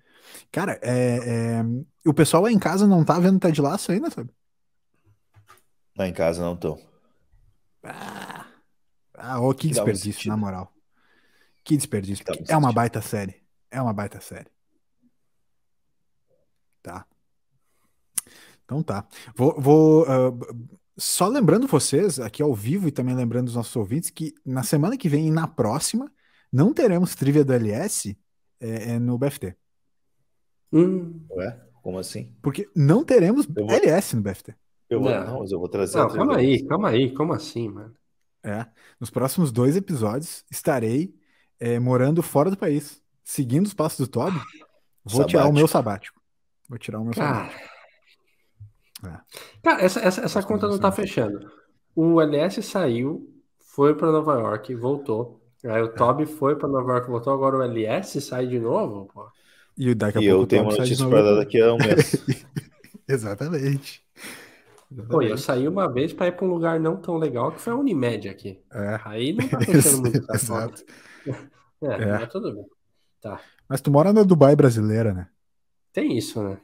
Cara, 0.50 0.78
é, 0.82 1.60
é, 1.60 2.08
o 2.08 2.14
pessoal 2.14 2.42
lá 2.42 2.50
em 2.50 2.58
casa 2.58 2.86
não 2.86 3.04
tá 3.04 3.18
vendo 3.18 3.38
Ted 3.38 3.60
Laço 3.60 3.92
ainda, 3.92 4.10
sabe? 4.10 4.30
Lá 5.96 6.08
em 6.08 6.12
casa 6.12 6.42
não 6.42 6.56
tô. 6.56 6.78
Ah, 7.82 8.46
ah 9.14 9.40
oh, 9.40 9.54
que 9.54 9.68
desperdício, 9.68 10.28
na 10.28 10.36
moral. 10.36 10.72
Que 11.64 11.76
desperdício. 11.76 12.24
É 12.48 12.56
uma 12.56 12.72
baita 12.72 13.00
série. 13.00 13.42
É 13.70 13.80
uma 13.80 13.92
baita 13.92 14.20
série. 14.20 14.50
Tá. 16.82 17.06
Então 18.64 18.82
tá. 18.82 19.06
Vou, 19.34 19.60
vou 19.60 20.02
uh, 20.02 20.68
só 20.96 21.28
lembrando 21.28 21.66
vocês 21.66 22.18
aqui 22.18 22.42
ao 22.42 22.54
vivo 22.54 22.88
e 22.88 22.92
também 22.92 23.14
lembrando 23.14 23.48
os 23.48 23.54
nossos 23.54 23.74
ouvintes 23.76 24.10
que 24.10 24.34
na 24.44 24.62
semana 24.62 24.96
que 24.96 25.08
vem 25.08 25.28
e 25.28 25.30
na 25.30 25.46
próxima 25.46 26.10
não 26.52 26.72
teremos 26.72 27.14
trivia 27.14 27.44
do 27.44 27.52
LS 27.52 28.18
é, 28.60 28.92
é 28.92 28.98
no 28.98 29.16
BFT. 29.16 29.56
Hum. 30.72 31.24
Ué? 31.30 31.60
Como 31.82 31.98
assim? 31.98 32.34
Porque 32.42 32.68
não 32.74 33.04
teremos 33.04 33.46
vou... 33.46 33.70
LS 33.70 34.16
no 34.16 34.22
BFT. 34.22 34.54
Eu 34.88 35.00
vou, 35.00 35.10
não. 35.10 35.26
não, 35.26 35.38
mas 35.40 35.52
eu 35.52 35.58
vou 35.58 35.68
trazer. 35.68 35.98
Não, 35.98 36.08
calma 36.08 36.36
aí, 36.36 36.62
calma 36.64 36.88
aí, 36.88 37.12
como 37.12 37.32
assim, 37.32 37.68
mano? 37.68 37.94
É. 38.42 38.66
Nos 38.98 39.10
próximos 39.10 39.52
dois 39.52 39.76
episódios 39.76 40.44
estarei 40.50 41.14
é, 41.60 41.78
morando 41.78 42.22
fora 42.22 42.50
do 42.50 42.56
país, 42.56 43.02
seguindo 43.22 43.66
os 43.66 43.74
passos 43.74 44.06
do 44.06 44.10
Toby. 44.10 44.38
Vou 45.04 45.22
sabático. 45.22 45.28
tirar 45.28 45.48
o 45.48 45.52
meu 45.52 45.68
sabático. 45.68 46.20
Vou 46.68 46.78
tirar 46.78 47.00
o 47.00 47.04
meu 47.04 47.12
Cara, 47.12 47.46
é. 47.46 47.48
Cara 47.48 47.78
essa, 49.80 50.00
essa, 50.00 50.22
essa 50.22 50.42
conta 50.42 50.66
não 50.66 50.78
tá 50.78 50.90
fechando. 50.90 51.50
O 51.94 52.20
LS 52.20 52.62
saiu, 52.62 53.28
foi 53.58 53.94
para 53.94 54.10
Nova 54.10 54.34
York, 54.34 54.74
voltou. 54.74 55.40
Aí 55.64 55.82
o 55.82 55.86
é. 55.86 55.88
Toby 55.88 56.26
foi 56.26 56.56
para 56.56 56.68
Nova 56.68 56.92
York, 56.92 57.08
voltou. 57.08 57.32
Agora 57.32 57.58
o 57.58 57.62
LS 57.62 58.20
sai 58.20 58.46
de 58.46 58.58
novo, 58.58 59.08
pô. 59.12 59.28
E, 59.76 59.94
daqui 59.94 60.18
a 60.18 60.22
e 60.22 60.28
pouco 60.28 60.42
eu 60.42 60.46
tenho 60.46 60.62
uma 60.64 60.76
notícia 60.76 61.08
para 61.08 61.22
dar 61.22 61.34
daqui 61.36 61.60
a 61.60 61.72
um 61.72 61.78
mês. 61.78 62.24
Exatamente. 63.06 64.02
Pô, 65.08 65.20
eu 65.22 65.36
saí 65.36 65.68
uma 65.68 65.92
vez 65.92 66.12
para 66.12 66.28
ir 66.28 66.32
para 66.32 66.46
um 66.46 66.48
lugar 66.48 66.80
não 66.80 66.96
tão 66.96 67.16
legal 67.18 67.52
que 67.52 67.60
foi 67.60 67.72
a 67.72 67.76
Unimed 67.76 68.28
aqui. 68.28 68.58
É. 68.72 69.00
Aí 69.04 69.32
não 69.34 69.46
tá 69.48 69.60
fechando 69.60 70.00
muito 70.00 70.32
Exato. 70.32 70.84
É, 71.80 71.86
é, 71.86 72.18
mas 72.18 72.32
tudo 72.32 72.52
bem. 72.52 72.66
Tá. 73.20 73.40
Mas 73.68 73.80
tu 73.80 73.88
mora 73.88 74.12
na 74.12 74.24
Dubai 74.24 74.56
brasileira, 74.56 75.14
né? 75.14 75.28
Tem 75.92 76.18
isso, 76.18 76.42
né? 76.42 76.58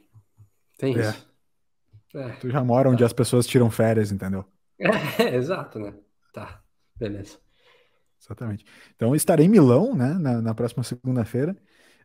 Tem 0.76 0.98
é. 0.98 1.02
isso. 1.02 1.28
É. 2.16 2.30
Tu 2.40 2.50
já 2.50 2.64
mora 2.64 2.90
onde 2.90 2.98
tá. 2.98 3.06
as 3.06 3.12
pessoas 3.12 3.46
tiram 3.46 3.70
férias, 3.70 4.10
entendeu? 4.10 4.44
É, 4.76 4.88
exato, 5.36 5.78
né? 5.78 5.94
Tá, 6.32 6.60
beleza. 6.96 7.38
Exatamente. 8.20 8.64
Então 8.96 9.14
estarei 9.14 9.46
em 9.46 9.48
Milão, 9.50 9.94
né, 9.94 10.14
na, 10.14 10.42
na 10.42 10.52
próxima 10.52 10.82
segunda-feira. 10.82 11.56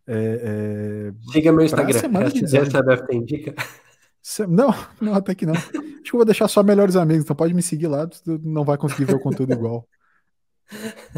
É, 0.06 1.12
é, 1.12 1.32
Siga 1.32 1.52
meu 1.52 1.66
Instagram. 1.66 1.98
Essa 1.98 2.84
deve 2.84 3.08
ter 3.08 3.16
indica. 3.16 3.56
Não, 4.48 4.74
não, 5.02 5.14
até 5.14 5.34
que 5.34 5.46
não. 5.46 5.54
Acho 5.54 5.72
que 5.72 5.78
eu 5.78 6.18
vou 6.18 6.26
deixar 6.26 6.48
só 6.48 6.64
melhores 6.64 6.96
amigos, 6.96 7.24
então 7.24 7.36
pode 7.36 7.54
me 7.54 7.62
seguir 7.62 7.88
lá, 7.88 8.08
tu 8.08 8.40
não 8.44 8.64
vai 8.64 8.78
conseguir 8.78 9.06
ver 9.06 9.16
o 9.16 9.20
conteúdo 9.20 9.54
igual. 9.54 9.88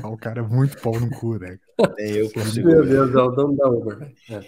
Ah, 0.02 0.08
o 0.08 0.18
cara 0.18 0.40
é 0.40 0.44
muito 0.44 0.80
pau 0.82 0.98
no 1.00 1.10
cu, 1.10 1.38
né? 1.38 1.60
É 1.98 2.22
eu 2.22 2.32
consigo. 2.32 2.68
Meu 2.68 2.86
Deus, 2.86 3.14
é 3.14 3.18
o 3.18 3.32
dono 3.32 3.58
da 3.58 3.70
Uber. 3.70 4.14
É. 4.30 4.42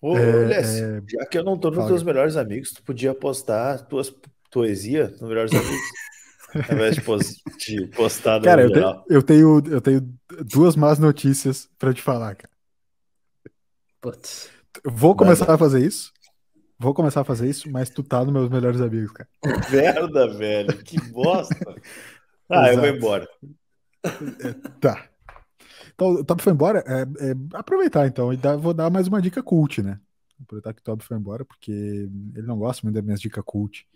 Ô, 0.00 0.18
é, 0.18 0.58
é... 0.58 1.02
já 1.08 1.26
que 1.26 1.38
eu 1.38 1.44
não 1.44 1.56
tô 1.56 1.70
nos 1.70 1.86
teus 1.86 2.02
melhores 2.02 2.36
amigos, 2.36 2.72
tu 2.72 2.82
podia 2.82 3.14
postar 3.14 3.78
tuas 3.86 4.12
poesia 4.52 5.14
no 5.20 5.28
Melhores 5.28 5.52
Amigos? 5.52 5.80
Ao 6.68 6.74
invés 6.74 6.96
de, 7.56 7.86
postar 7.86 8.38
no 8.38 8.44
Cara, 8.44 8.62
eu, 8.62 8.70
te, 8.70 9.04
eu, 9.08 9.22
tenho, 9.22 9.62
eu 9.70 9.80
tenho 9.80 10.06
duas 10.44 10.76
más 10.76 10.98
notícias 10.98 11.66
para 11.78 11.94
te 11.94 12.02
falar, 12.02 12.34
cara. 12.34 12.52
Putz. 14.02 14.50
Vou 14.84 15.16
começar 15.16 15.50
a 15.50 15.56
fazer 15.56 15.80
isso. 15.80 16.12
Vou 16.82 16.92
começar 16.92 17.20
a 17.20 17.24
fazer 17.24 17.48
isso, 17.48 17.70
mas 17.70 17.88
tu 17.88 18.02
tá 18.02 18.24
nos 18.24 18.32
meus 18.32 18.50
melhores 18.50 18.80
amigos, 18.80 19.12
cara. 19.12 19.28
Merda, 19.70 20.26
velho. 20.26 20.82
Que 20.82 21.00
bosta. 21.12 21.54
ah, 22.50 22.72
eu 22.72 22.80
vou 22.80 22.88
embora. 22.88 23.28
É, 24.04 24.52
tá. 24.80 25.08
Então, 25.94 26.08
o 26.14 26.24
Top 26.24 26.42
foi 26.42 26.52
embora. 26.52 26.82
É, 26.84 27.02
é, 27.02 27.34
aproveitar, 27.54 28.08
então, 28.08 28.32
e 28.32 28.36
vou 28.60 28.74
dar 28.74 28.90
mais 28.90 29.06
uma 29.06 29.22
dica 29.22 29.40
cult, 29.40 29.80
né? 29.80 30.00
Aproveitar 30.42 30.74
que 30.74 30.80
o 30.80 30.84
Top 30.84 31.04
foi 31.04 31.16
embora, 31.16 31.44
porque 31.44 31.70
ele 31.70 32.46
não 32.48 32.58
gosta 32.58 32.84
muito 32.84 32.96
das 32.96 33.04
minhas 33.04 33.20
dicas 33.20 33.44
cult. 33.46 33.86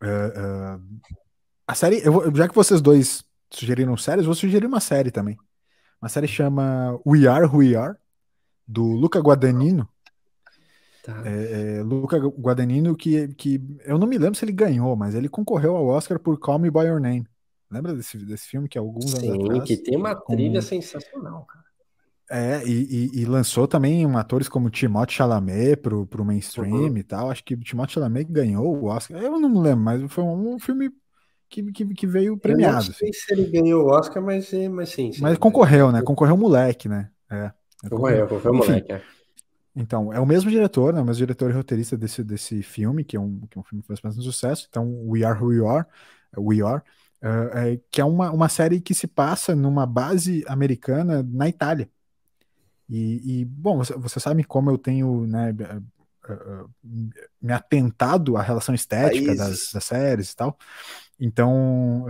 Uh, 0.00 0.76
uh, 0.78 1.00
a 1.66 1.74
série, 1.74 2.02
vou, 2.02 2.32
já 2.32 2.48
que 2.48 2.54
vocês 2.54 2.80
dois 2.80 3.24
sugeriram 3.50 3.96
séries, 3.96 4.26
vou 4.26 4.34
sugerir 4.36 4.66
uma 4.66 4.80
série 4.80 5.10
também. 5.10 5.36
Uma 6.00 6.08
série 6.08 6.28
chama 6.28 6.96
We 7.04 7.26
Are 7.26 7.46
Who 7.46 7.58
We 7.58 7.74
Are, 7.74 7.96
do 8.64 8.84
Luca 8.84 9.18
Guadagnino. 9.18 9.88
Tá. 11.10 11.22
É, 11.28 11.78
é, 11.78 11.82
Luca 11.82 12.18
Guadagnino, 12.18 12.94
que, 12.96 13.28
que 13.34 13.60
eu 13.84 13.98
não 13.98 14.06
me 14.06 14.18
lembro 14.18 14.36
se 14.36 14.44
ele 14.44 14.52
ganhou, 14.52 14.94
mas 14.96 15.14
ele 15.14 15.28
concorreu 15.28 15.76
ao 15.76 15.86
Oscar 15.86 16.18
por 16.18 16.38
Call 16.38 16.58
Me 16.58 16.70
By 16.70 16.86
Your 16.86 17.00
Name. 17.00 17.26
Lembra 17.70 17.94
desse, 17.94 18.18
desse 18.18 18.46
filme 18.48 18.68
que 18.68 18.76
é 18.76 18.80
alguns 18.80 19.12
Sim, 19.12 19.30
anos 19.30 19.44
atrás? 19.44 19.64
que 19.64 19.76
tem 19.76 19.96
uma 19.96 20.14
com... 20.14 20.34
trilha 20.34 20.60
sensacional, 20.60 21.44
cara. 21.44 21.70
É, 22.32 22.62
e, 22.64 23.10
e, 23.12 23.22
e, 23.22 23.24
lançou 23.24 23.66
também 23.66 24.06
um 24.06 24.16
atores 24.16 24.48
como 24.48 24.70
Timothée 24.70 25.16
Chalamet 25.16 25.76
pro, 25.78 26.06
pro 26.06 26.24
mainstream 26.24 26.88
uhum. 26.88 26.96
e 26.96 27.02
tal. 27.02 27.28
Acho 27.28 27.42
que 27.42 27.54
o 27.54 27.58
Timothée 27.58 27.94
Chalamet 27.94 28.30
ganhou 28.30 28.72
o 28.72 28.84
Oscar. 28.84 29.20
Eu 29.20 29.40
não 29.40 29.48
me 29.48 29.58
lembro, 29.58 29.84
mas 29.84 30.12
foi 30.12 30.22
um, 30.22 30.54
um 30.54 30.58
filme 30.60 30.92
que, 31.48 31.72
que, 31.72 31.84
que, 31.92 32.06
veio 32.06 32.38
premiado. 32.38 32.84
Eu 32.84 32.86
não 32.86 32.94
sei 32.94 33.10
assim. 33.10 33.18
se 33.18 33.32
ele 33.32 33.50
ganhou 33.50 33.84
o 33.84 33.88
Oscar, 33.88 34.22
mas, 34.22 34.48
mas 34.70 34.90
sim. 34.90 35.12
sim 35.12 35.20
mas 35.20 35.36
concorreu, 35.38 35.90
né? 35.90 36.02
Concorreu 36.02 36.36
o 36.36 36.38
moleque, 36.38 36.88
né? 36.88 37.10
É. 37.28 37.50
Concorreu, 37.88 38.28
concorreu 38.28 38.52
o 38.52 38.56
moleque, 38.56 38.92
é. 38.92 39.02
Então, 39.80 40.12
é 40.12 40.20
o 40.20 40.26
mesmo 40.26 40.50
diretor, 40.50 40.92
né? 40.92 41.00
O 41.00 41.04
mesmo 41.04 41.18
diretor 41.18 41.50
e 41.50 41.54
roteirista 41.54 41.96
desse, 41.96 42.22
desse 42.22 42.62
filme, 42.62 43.02
que 43.02 43.16
é 43.16 43.20
um, 43.20 43.40
que 43.48 43.56
é 43.56 43.60
um 43.60 43.64
filme 43.64 43.80
que 43.82 43.88
faz 43.88 43.98
bastante 43.98 44.24
sucesso. 44.24 44.66
Então, 44.68 45.08
We 45.08 45.24
Are 45.24 45.42
Who 45.42 45.48
We 45.48 45.66
Are, 45.66 45.86
We 46.36 46.62
Are, 46.62 46.82
uh, 47.22 47.58
é, 47.58 47.80
que 47.90 48.00
é 48.00 48.04
uma, 48.04 48.30
uma 48.30 48.48
série 48.50 48.80
que 48.80 48.94
se 48.94 49.06
passa 49.06 49.56
numa 49.56 49.86
base 49.86 50.44
americana 50.46 51.22
na 51.22 51.48
Itália. 51.48 51.88
E, 52.88 53.40
e 53.40 53.44
bom, 53.46 53.78
você, 53.78 53.94
você, 53.94 54.20
sabe 54.20 54.44
como 54.44 54.70
eu 54.70 54.76
tenho 54.76 55.26
né, 55.26 55.50
uh, 55.52 56.64
uh, 56.64 56.70
me 57.40 57.52
atentado 57.52 58.36
à 58.36 58.42
relação 58.42 58.74
estética 58.74 59.34
das, 59.34 59.72
das, 59.72 59.84
séries 59.84 60.32
e 60.32 60.36
tal. 60.36 60.58
Então, 61.18 62.06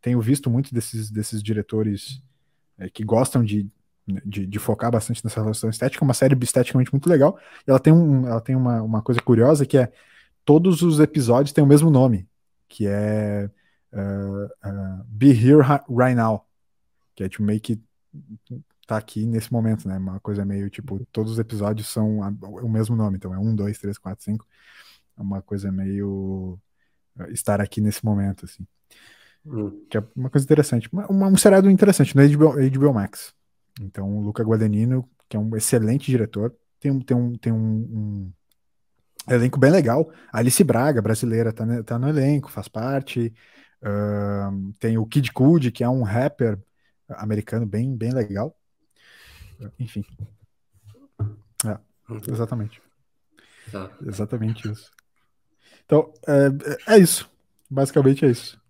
tenho 0.00 0.20
visto 0.20 0.50
muito 0.50 0.72
desses, 0.72 1.10
desses 1.10 1.42
diretores 1.42 2.22
eh, 2.78 2.90
que 2.90 3.02
gostam 3.02 3.42
de, 3.42 3.66
de, 4.06 4.46
de, 4.46 4.58
focar 4.58 4.90
bastante 4.90 5.24
nessa 5.24 5.40
relação 5.40 5.68
estética. 5.68 6.04
Uma 6.04 6.14
série 6.14 6.36
esteticamente 6.42 6.92
muito 6.92 7.08
legal. 7.08 7.38
Ela 7.66 7.78
tem, 7.78 7.92
um, 7.92 8.26
ela 8.26 8.40
tem 8.40 8.54
uma, 8.54 8.82
uma 8.82 9.02
coisa 9.02 9.20
curiosa 9.20 9.66
que 9.66 9.76
é 9.76 9.92
todos 10.44 10.82
os 10.82 11.00
episódios 11.00 11.52
têm 11.52 11.64
o 11.64 11.66
mesmo 11.66 11.90
nome, 11.90 12.28
que 12.68 12.86
é 12.86 13.50
Be 15.06 15.30
Here 15.30 15.62
Right 15.88 16.14
Now, 16.14 16.46
que 17.14 17.24
é 17.24 17.28
tipo 17.28 17.42
meio 17.42 17.60
que 17.60 17.80
tá 18.86 18.96
aqui 18.96 19.26
nesse 19.26 19.52
momento, 19.52 19.88
né? 19.88 19.98
Uma 19.98 20.20
coisa 20.20 20.44
meio 20.44 20.70
tipo, 20.70 21.04
todos 21.10 21.32
os 21.32 21.38
episódios 21.38 21.88
são 21.88 22.22
a, 22.22 22.28
o 22.62 22.68
mesmo 22.68 22.94
nome, 22.94 23.16
então 23.16 23.34
é 23.34 23.38
um, 23.38 23.54
dois, 23.54 23.78
três, 23.78 23.98
quatro, 23.98 24.24
cinco. 24.24 24.46
É 25.18 25.20
uma 25.20 25.42
coisa 25.42 25.72
meio 25.72 26.58
uh, 27.18 27.30
estar 27.32 27.60
aqui 27.60 27.80
nesse 27.80 28.04
momento, 28.04 28.44
assim. 28.44 28.64
Hum. 29.44 29.84
Que 29.90 29.98
é 29.98 30.04
uma 30.14 30.30
coisa 30.30 30.44
interessante. 30.44 30.88
Uma, 30.92 31.28
um 31.28 31.36
seriado 31.36 31.68
interessante 31.70 32.16
no 32.16 32.22
HBO, 32.22 32.54
HBO 32.70 32.94
Max. 32.94 33.34
Então, 33.80 34.16
o 34.16 34.22
Luca 34.22 34.42
Guadagnino, 34.42 35.08
que 35.28 35.36
é 35.36 35.40
um 35.40 35.54
excelente 35.56 36.10
diretor, 36.10 36.54
tem, 36.80 36.90
um, 36.90 37.00
tem, 37.00 37.16
um, 37.16 37.36
tem 37.36 37.52
um, 37.52 37.56
um 37.58 38.32
elenco 39.28 39.58
bem 39.58 39.70
legal. 39.70 40.10
A 40.32 40.38
Alice 40.38 40.62
Braga, 40.64 41.02
brasileira, 41.02 41.52
tá, 41.52 41.64
tá 41.82 41.98
no 41.98 42.08
elenco, 42.08 42.50
faz 42.50 42.68
parte. 42.68 43.32
Uh, 43.82 44.72
tem 44.78 44.96
o 44.98 45.06
Kid 45.06 45.32
Cudi, 45.32 45.70
que 45.70 45.84
é 45.84 45.88
um 45.88 46.02
rapper 46.02 46.58
americano 47.08 47.66
bem, 47.66 47.94
bem 47.96 48.12
legal. 48.12 48.56
Enfim. 49.78 50.04
É, 51.64 51.78
uhum. 52.08 52.20
exatamente. 52.28 52.82
Tá. 53.70 53.90
Exatamente 54.06 54.70
isso. 54.70 54.90
Então, 55.84 56.12
é, 56.26 56.94
é 56.94 56.98
isso. 56.98 57.30
Basicamente 57.70 58.24
é 58.24 58.30
isso. 58.30 58.60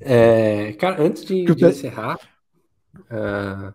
É, 0.00 0.72
cara, 0.74 1.02
antes 1.02 1.24
de, 1.24 1.44
de 1.44 1.64
encerrar, 1.64 2.18
uh, 2.94 3.74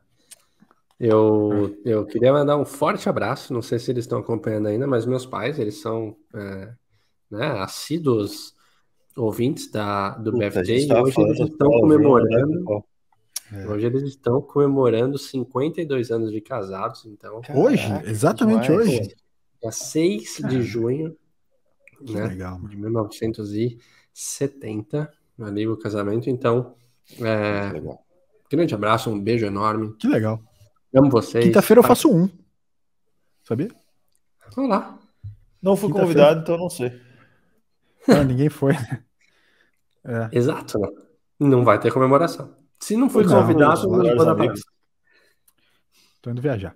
eu, 1.01 1.75
eu 1.83 2.05
queria 2.05 2.31
mandar 2.31 2.55
um 2.57 2.65
forte 2.65 3.09
abraço. 3.09 3.51
Não 3.51 3.63
sei 3.63 3.79
se 3.79 3.89
eles 3.89 4.03
estão 4.03 4.19
acompanhando 4.19 4.67
ainda, 4.67 4.85
mas 4.85 5.03
meus 5.03 5.25
pais, 5.25 5.57
eles 5.57 5.81
são 5.81 6.15
uh, 6.31 6.71
né, 7.29 7.47
assíduos 7.59 8.53
ouvintes 9.17 9.69
da, 9.71 10.11
do 10.11 10.31
Puta, 10.31 10.47
BFT 10.47 10.85
e 10.85 10.93
hoje 10.93 11.19
eles 11.19 11.39
estão 11.39 11.71
comemorando. 11.71 12.85
É. 13.51 13.67
Hoje 13.67 13.87
eles 13.87 14.03
estão 14.03 14.43
comemorando 14.43 15.17
52 15.17 16.11
anos 16.11 16.31
de 16.31 16.39
casados, 16.39 17.03
então. 17.07 17.41
Caraca, 17.41 17.59
hoje? 17.59 17.83
Exatamente 18.05 18.67
demais. 18.67 18.87
hoje. 18.87 19.15
Dia 19.59 19.71
6 19.71 20.37
Caraca. 20.37 20.55
de 20.55 20.61
junho 20.61 21.17
né, 21.99 22.27
legal, 22.27 22.59
de 22.59 22.77
1970, 22.77 25.11
ali 25.39 25.67
o 25.67 25.75
casamento. 25.75 26.29
Então, 26.29 26.75
é, 27.19 27.71
grande 28.51 28.75
abraço, 28.75 29.09
um 29.09 29.19
beijo 29.19 29.47
enorme. 29.47 29.95
Que 29.97 30.07
legal. 30.07 30.39
Amo 30.93 31.09
vocês. 31.09 31.45
Quinta-feira 31.45 31.79
eu 31.79 31.83
faço 31.83 32.11
um. 32.11 32.29
Sabia? 33.43 33.69
Vamos 34.55 34.69
lá. 34.69 34.99
Não 35.61 35.75
fui 35.75 35.91
convidado, 35.91 36.41
então 36.41 36.57
não 36.57 36.69
sei. 36.69 36.99
Ah, 38.07 38.23
ninguém 38.23 38.49
foi. 38.49 38.73
É. 40.03 40.29
Exato. 40.31 40.79
Né? 40.79 40.87
Não 41.39 41.63
vai 41.63 41.79
ter 41.79 41.93
comemoração. 41.93 42.55
Se 42.79 42.97
não 42.97 43.09
for 43.09 43.23
convidado, 43.27 43.87
não, 43.87 43.99
não 43.99 44.15
pode 44.15 44.53
dar 44.53 44.53
Tô 46.21 46.31
indo 46.31 46.41
viajar. 46.41 46.75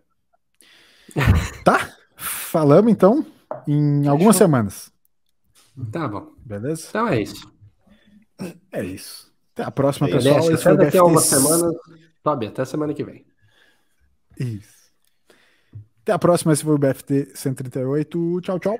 tá? 1.63 1.95
Falamos 2.15 2.91
então 2.91 3.25
em 3.67 4.07
algumas 4.07 4.35
semanas. 4.35 4.91
Tá 5.91 6.07
bom. 6.07 6.33
Beleza? 6.37 6.87
Então 6.89 7.07
é 7.07 7.21
isso. 7.21 7.51
É 8.71 8.83
isso. 8.83 9.33
Até 9.53 9.63
a 9.63 9.71
próxima, 9.71 10.07
pessoal. 10.07 10.39
Esse 10.51 10.67
até 10.67 10.85
daqui 10.85 10.97
a 10.97 11.03
uma 11.03 11.21
semana. 11.21 11.71
Tobi, 12.23 12.47
até 12.47 12.65
semana 12.65 12.93
que 12.93 13.03
vem. 13.03 13.25
Isso. 14.39 14.91
Até 16.01 16.11
a 16.11 16.19
próxima. 16.19 16.53
Esse 16.53 16.63
foi 16.63 16.75
o 16.75 16.77
BFT 16.77 17.31
138. 17.35 18.41
Tchau, 18.41 18.59
tchau. 18.59 18.79